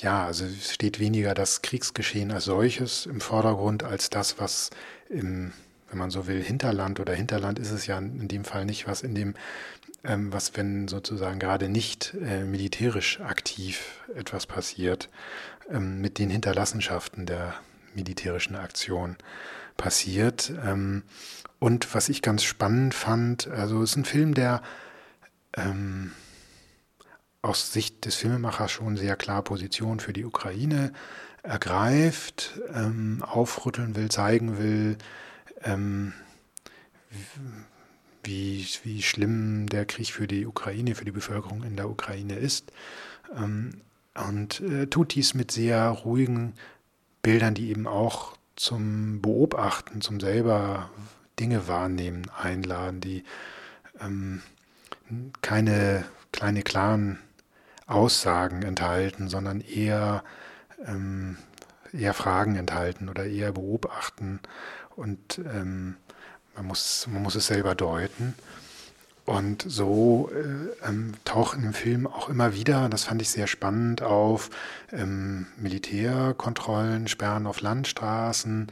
ja, 0.03 0.27
also 0.27 0.45
steht 0.61 0.99
weniger 0.99 1.35
das 1.35 1.63
Kriegsgeschehen 1.63 2.33
als 2.33 2.45
solches 2.45 3.07
im 3.07 3.21
Vordergrund 3.21 3.85
als 3.85 4.11
das, 4.11 4.39
was 4.39 4.71
im, 5.09 5.53
wenn 5.89 5.99
man 5.99 6.11
so 6.11 6.27
will, 6.27 6.43
Hinterland 6.43 7.01
oder 7.01 7.15
Hinterland 7.15 7.59
ist 7.59 7.71
es 7.71 7.87
ja 7.87 7.99
in 7.99 8.29
dem 8.29 8.45
Fall 8.45 8.65
nicht, 8.65 8.89
was 8.89 9.03
in 9.03 9.15
dem, 9.15 9.35
ähm, 10.05 10.33
was 10.33 10.57
wenn 10.57 10.89
sozusagen 10.89 11.39
gerade 11.39 11.69
nicht 11.69 12.15
äh, 12.21 12.45
militärisch 12.45 13.21
aktiv 13.21 14.03
etwas 14.15 14.47
passiert, 14.47 15.09
ähm, 15.71 16.01
mit 16.01 16.19
den 16.19 16.31
Hinterlassenschaften 16.31 17.25
der 17.25 17.55
militärischen 17.95 18.57
Aktion 18.57 19.17
passiert. 19.77 20.53
Ähm, 20.65 21.05
und 21.61 21.95
was 21.95 22.09
ich 22.09 22.23
ganz 22.23 22.43
spannend 22.43 22.93
fand, 22.93 23.47
also 23.47 23.83
es 23.83 23.91
ist 23.91 23.97
ein 23.97 24.05
Film, 24.05 24.35
der 24.35 24.63
ähm, 25.57 26.13
aus 27.43 27.73
Sicht 27.73 28.05
des 28.05 28.15
Filmemachers 28.15 28.71
schon 28.71 28.97
sehr 28.97 29.17
klar 29.17 29.43
Position 29.43 30.01
für 30.01 30.13
die 30.13 30.25
Ukraine 30.25 30.93
ergreift, 31.43 32.61
ähm, 32.73 33.23
aufrütteln 33.27 33.97
will, 33.97 34.09
zeigen 34.11 34.59
will, 34.59 34.97
ähm, 35.65 36.13
wie, 38.23 38.67
wie 38.85 39.03
schlimm 39.03 39.69
der 39.69 39.85
Krieg 39.85 40.13
für 40.13 40.29
die 40.29 40.47
Ukraine, 40.47 40.95
für 40.95 41.05
die 41.05 41.11
Bevölkerung 41.11 41.65
in 41.65 41.77
der 41.77 41.91
Ukraine 41.91 42.37
ist. 42.37 42.71
Ähm, 43.37 43.81
und 44.15 44.61
äh, 44.61 44.87
tut 44.87 45.15
dies 45.15 45.35
mit 45.35 45.51
sehr 45.51 45.89
ruhigen 45.89 46.55
Bildern, 47.23 47.55
die 47.55 47.71
eben 47.71 47.89
auch 47.89 48.37
zum 48.55 49.21
Beobachten, 49.21 50.01
zum 50.01 50.21
selber 50.21 50.91
Dinge 51.41 51.67
wahrnehmen 51.67 52.31
einladen, 52.31 53.01
die 53.01 53.25
ähm, 54.01 54.43
keine 55.41 56.05
kleine 56.31 56.63
klaren 56.63 57.19
Aussagen 57.93 58.63
enthalten, 58.63 59.29
sondern 59.29 59.61
eher, 59.61 60.25
ähm, 60.87 61.37
eher 61.93 62.15
Fragen 62.15 62.57
enthalten 62.57 63.09
oder 63.09 63.27
eher 63.27 63.53
beobachten 63.53 64.41
und 64.97 65.39
ähm, 65.39 65.97
man, 66.57 66.67
muss, 66.67 67.07
man 67.11 67.23
muss 67.23 67.35
es 67.35 67.47
selber 67.47 67.75
deuten. 67.75 68.35
Und 69.25 69.65
so 69.69 70.31
äh, 70.35 70.89
ähm, 70.89 71.13
tauchen 71.25 71.63
im 71.63 71.75
Film 71.75 72.09
auch 72.09 72.29
immer 72.29 72.55
wieder, 72.55 72.89
das 72.89 73.05
fand 73.05 73.23
ich 73.23 73.31
sehr 73.31 73.47
spannend, 73.47 74.03
auf 74.03 74.51
ähm, 74.91 75.47
Militärkontrollen, 75.57 77.07
Sperren 77.07 77.47
auf 77.47 77.61
Landstraßen, 77.61 78.67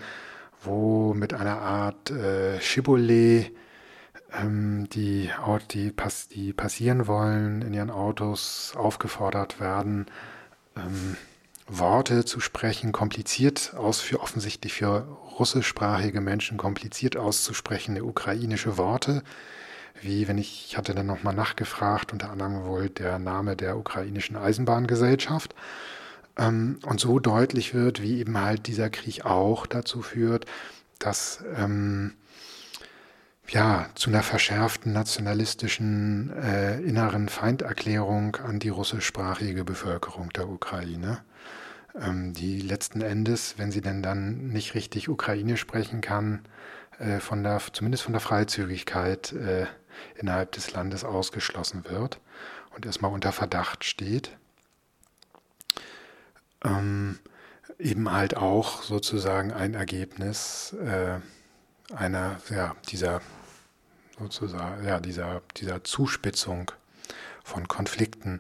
wo 0.63 1.15
mit 1.15 1.35
einer 1.35 1.61
Art 1.61 2.11
äh, 2.11 2.61
Shibboleth 2.61 3.53
ähm, 4.33 4.89
die, 4.91 5.31
die, 5.71 5.91
pass, 5.91 6.29
die 6.29 6.53
passieren 6.53 7.07
wollen, 7.07 7.63
in 7.63 7.75
ihren 7.75 7.91
Autos 7.91 8.75
aufgefordert 8.77 9.61
werden, 9.61 10.07
ähm, 10.77 11.17
Worte 11.67 12.25
zu 12.25 12.41
sprechen, 12.41 12.93
kompliziert 12.93 13.75
aus 13.77 14.01
für 14.01 14.21
offensichtlich 14.21 14.73
für 14.73 15.07
russischsprachige 15.39 16.21
Menschen 16.21 16.59
kompliziert 16.59 17.17
auszusprechende 17.17 18.05
ukrainische 18.05 18.77
Worte, 18.77 19.23
wie 20.03 20.27
wenn 20.29 20.39
ich, 20.39 20.67
ich 20.69 20.77
hatte 20.77 20.95
dann 20.95 21.07
nochmal 21.07 21.35
nachgefragt, 21.35 22.13
unter 22.13 22.31
anderem 22.31 22.65
wohl 22.65 22.91
der 22.91 23.19
Name 23.19 23.57
der 23.57 23.77
ukrainischen 23.77 24.37
Eisenbahngesellschaft. 24.37 25.55
Ähm, 26.37 26.79
und 26.85 27.01
so 27.01 27.19
deutlich 27.19 27.75
wird, 27.75 28.03
wie 28.03 28.19
eben 28.19 28.41
halt 28.41 28.67
dieser 28.67 28.91
Krieg 28.91 29.25
auch 29.25 29.67
dazu 29.67 30.03
führt, 30.03 30.47
dass 30.99 31.45
ähm, 31.57 32.15
ja, 33.51 33.89
zu 33.97 34.11
einer 34.11 34.23
verschärften 34.23 34.93
nationalistischen 34.93 36.31
äh, 36.31 36.81
inneren 36.81 37.29
Feinderklärung 37.29 38.37
an 38.37 38.61
die 38.61 38.69
russischsprachige 38.69 39.65
Bevölkerung 39.65 40.31
der 40.31 40.49
Ukraine, 40.49 41.25
ähm, 42.01 42.33
die 42.33 42.61
letzten 42.61 43.01
Endes, 43.01 43.55
wenn 43.59 43.73
sie 43.73 43.81
denn 43.81 44.03
dann 44.03 44.49
nicht 44.49 44.75
richtig 44.75 45.09
Ukrainisch 45.09 45.61
sprechen 45.61 46.01
kann, 46.01 46.45
äh, 47.01 47.19
von 47.19 47.43
der, 47.43 47.61
zumindest 47.73 48.05
von 48.05 48.13
der 48.13 48.21
Freizügigkeit 48.21 49.33
äh, 49.33 49.67
innerhalb 50.15 50.53
des 50.53 50.73
Landes 50.73 51.03
ausgeschlossen 51.05 51.85
wird 51.89 52.21
und 52.77 52.87
erstmal 52.87 53.13
unter 53.13 53.33
Verdacht 53.33 53.83
steht. 53.85 54.37
Ähm, 56.65 57.19
eben 57.81 58.13
halt 58.13 58.37
auch 58.37 58.83
sozusagen 58.83 59.53
ein 59.53 59.75
Ergebnis 59.75 60.73
äh, 60.75 61.19
einer 61.93 62.41
ja, 62.51 62.77
dieser 62.89 63.21
sozusagen 64.21 64.87
ja, 64.87 65.01
dieser, 65.01 65.43
dieser 65.57 65.83
Zuspitzung 65.83 66.71
von 67.43 67.67
Konflikten, 67.67 68.39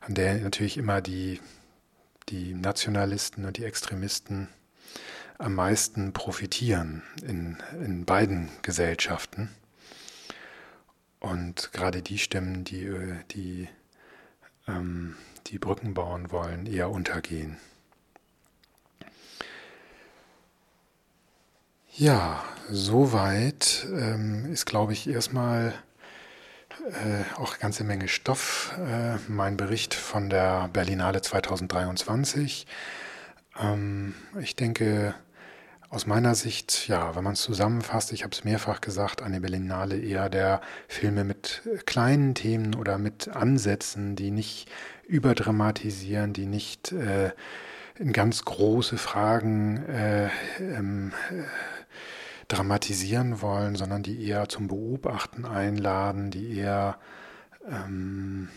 an 0.00 0.14
der 0.14 0.36
natürlich 0.36 0.78
immer 0.78 1.00
die, 1.00 1.40
die 2.28 2.54
Nationalisten 2.54 3.44
und 3.44 3.56
die 3.58 3.64
Extremisten 3.64 4.48
am 5.38 5.54
meisten 5.54 6.12
profitieren 6.12 7.02
in, 7.22 7.58
in 7.80 8.04
beiden 8.04 8.50
Gesellschaften. 8.62 9.50
Und 11.20 11.72
gerade 11.72 12.02
die 12.02 12.18
Stimmen, 12.18 12.64
die, 12.64 12.90
die, 13.30 13.68
ähm, 14.66 15.16
die 15.46 15.58
Brücken 15.58 15.94
bauen 15.94 16.30
wollen, 16.30 16.66
eher 16.66 16.90
untergehen. 16.90 17.58
Ja, 22.00 22.44
soweit 22.70 23.84
ähm, 23.92 24.52
ist, 24.52 24.66
glaube 24.66 24.92
ich, 24.92 25.08
erstmal 25.08 25.74
äh, 26.90 27.40
auch 27.40 27.54
eine 27.54 27.58
ganze 27.58 27.82
Menge 27.82 28.06
Stoff. 28.06 28.72
Äh, 28.78 29.16
mein 29.26 29.56
Bericht 29.56 29.94
von 29.94 30.30
der 30.30 30.68
Berlinale 30.72 31.22
2023. 31.22 32.68
Ähm, 33.60 34.14
ich 34.40 34.54
denke, 34.54 35.12
aus 35.90 36.06
meiner 36.06 36.36
Sicht, 36.36 36.86
ja, 36.86 37.16
wenn 37.16 37.24
man 37.24 37.32
es 37.32 37.42
zusammenfasst, 37.42 38.12
ich 38.12 38.22
habe 38.22 38.32
es 38.32 38.44
mehrfach 38.44 38.80
gesagt, 38.80 39.20
eine 39.20 39.40
Berlinale 39.40 39.98
eher 39.98 40.28
der 40.28 40.60
Filme 40.86 41.24
mit 41.24 41.62
kleinen 41.84 42.36
Themen 42.36 42.76
oder 42.76 42.98
mit 42.98 43.26
Ansätzen, 43.26 44.14
die 44.14 44.30
nicht 44.30 44.70
überdramatisieren, 45.08 46.32
die 46.32 46.46
nicht 46.46 46.92
äh, 46.92 47.32
in 47.98 48.12
ganz 48.12 48.44
große 48.44 48.98
Fragen 48.98 49.84
äh, 49.88 50.28
ähm, 50.60 51.12
dramatisieren 52.48 53.42
wollen, 53.42 53.76
sondern 53.76 54.02
die 54.02 54.26
eher 54.26 54.48
zum 54.48 54.68
Beobachten 54.68 55.44
einladen, 55.44 56.30
die 56.30 56.58
eher 56.58 56.98
ähm, 57.70 58.48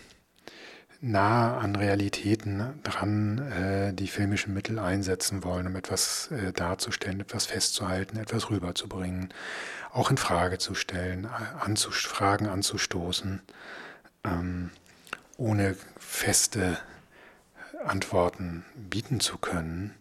nah 1.02 1.58
an 1.58 1.76
Realitäten 1.76 2.80
dran 2.84 3.40
äh, 3.52 3.94
die 3.94 4.08
filmischen 4.08 4.54
Mittel 4.54 4.80
einsetzen 4.80 5.44
wollen, 5.44 5.68
um 5.68 5.76
etwas 5.76 6.32
äh, 6.32 6.54
darzustellen, 6.54 7.20
etwas 7.20 7.48
festzuhalten, 7.48 8.18
etwas 8.18 8.50
rüberzubringen, 8.50 9.34
auch 9.92 10.12
in 10.12 10.18
Frage 10.18 10.58
zu 10.60 10.76
stellen, 10.76 11.26
anzust 11.26 12.06
Fragen 12.06 12.48
anzustoßen, 12.48 13.42
ähm, 14.24 14.70
ohne 15.38 15.76
feste 15.98 16.78
Antworten 17.84 18.64
bieten 18.76 19.20
zu 19.20 19.38
können. 19.38 19.96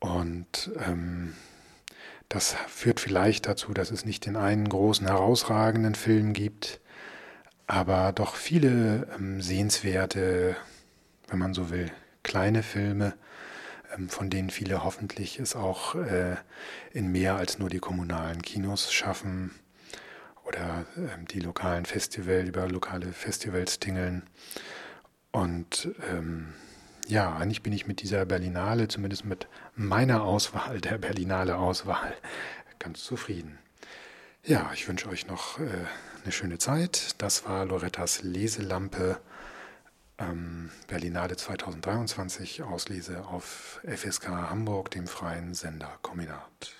Und 0.00 0.70
ähm, 0.78 1.34
das 2.28 2.56
führt 2.68 3.00
vielleicht 3.00 3.46
dazu, 3.46 3.72
dass 3.72 3.90
es 3.90 4.04
nicht 4.04 4.26
den 4.26 4.36
einen 4.36 4.68
großen 4.68 5.06
herausragenden 5.06 5.94
Film 5.94 6.32
gibt, 6.34 6.80
aber 7.66 8.12
doch 8.12 8.34
viele 8.34 9.08
ähm, 9.14 9.40
sehenswerte, 9.40 10.56
wenn 11.28 11.38
man 11.38 11.54
so 11.54 11.70
will, 11.70 11.90
kleine 12.22 12.62
Filme, 12.62 13.14
ähm, 13.94 14.08
von 14.08 14.30
denen 14.30 14.50
viele 14.50 14.84
hoffentlich 14.84 15.38
es 15.38 15.56
auch 15.56 15.94
äh, 15.94 16.36
in 16.92 17.10
mehr 17.12 17.36
als 17.36 17.58
nur 17.58 17.70
die 17.70 17.78
kommunalen 17.78 18.42
Kinos 18.42 18.92
schaffen 18.92 19.54
oder 20.44 20.86
ähm, 20.96 21.26
die 21.28 21.40
lokalen 21.40 21.86
Festivals, 21.86 22.48
über 22.48 22.68
lokale 22.68 23.12
Festivals 23.12 23.80
tingeln. 23.80 24.22
Und 25.30 25.88
ähm, 26.10 26.54
ja, 27.08 27.34
eigentlich 27.34 27.62
bin 27.62 27.72
ich 27.72 27.86
mit 27.86 28.02
dieser 28.02 28.26
Berlinale, 28.26 28.86
zumindest 28.88 29.24
mit 29.24 29.48
meiner 29.74 30.22
Auswahl, 30.22 30.80
der 30.80 30.98
Berlinale 30.98 31.56
Auswahl, 31.56 32.14
ganz 32.78 33.02
zufrieden. 33.02 33.58
Ja, 34.44 34.70
ich 34.74 34.86
wünsche 34.86 35.08
euch 35.08 35.26
noch 35.26 35.58
äh, 35.58 35.68
eine 36.22 36.32
schöne 36.32 36.58
Zeit. 36.58 37.14
Das 37.18 37.46
war 37.46 37.64
Lorettas 37.64 38.22
Leselampe 38.22 39.18
ähm, 40.18 40.70
Berlinale 40.86 41.36
2023, 41.36 42.62
Auslese 42.62 43.24
auf 43.26 43.80
FSK 43.86 44.28
Hamburg, 44.28 44.90
dem 44.90 45.06
freien 45.06 45.54
Sender 45.54 45.98
Kombinat. 46.02 46.77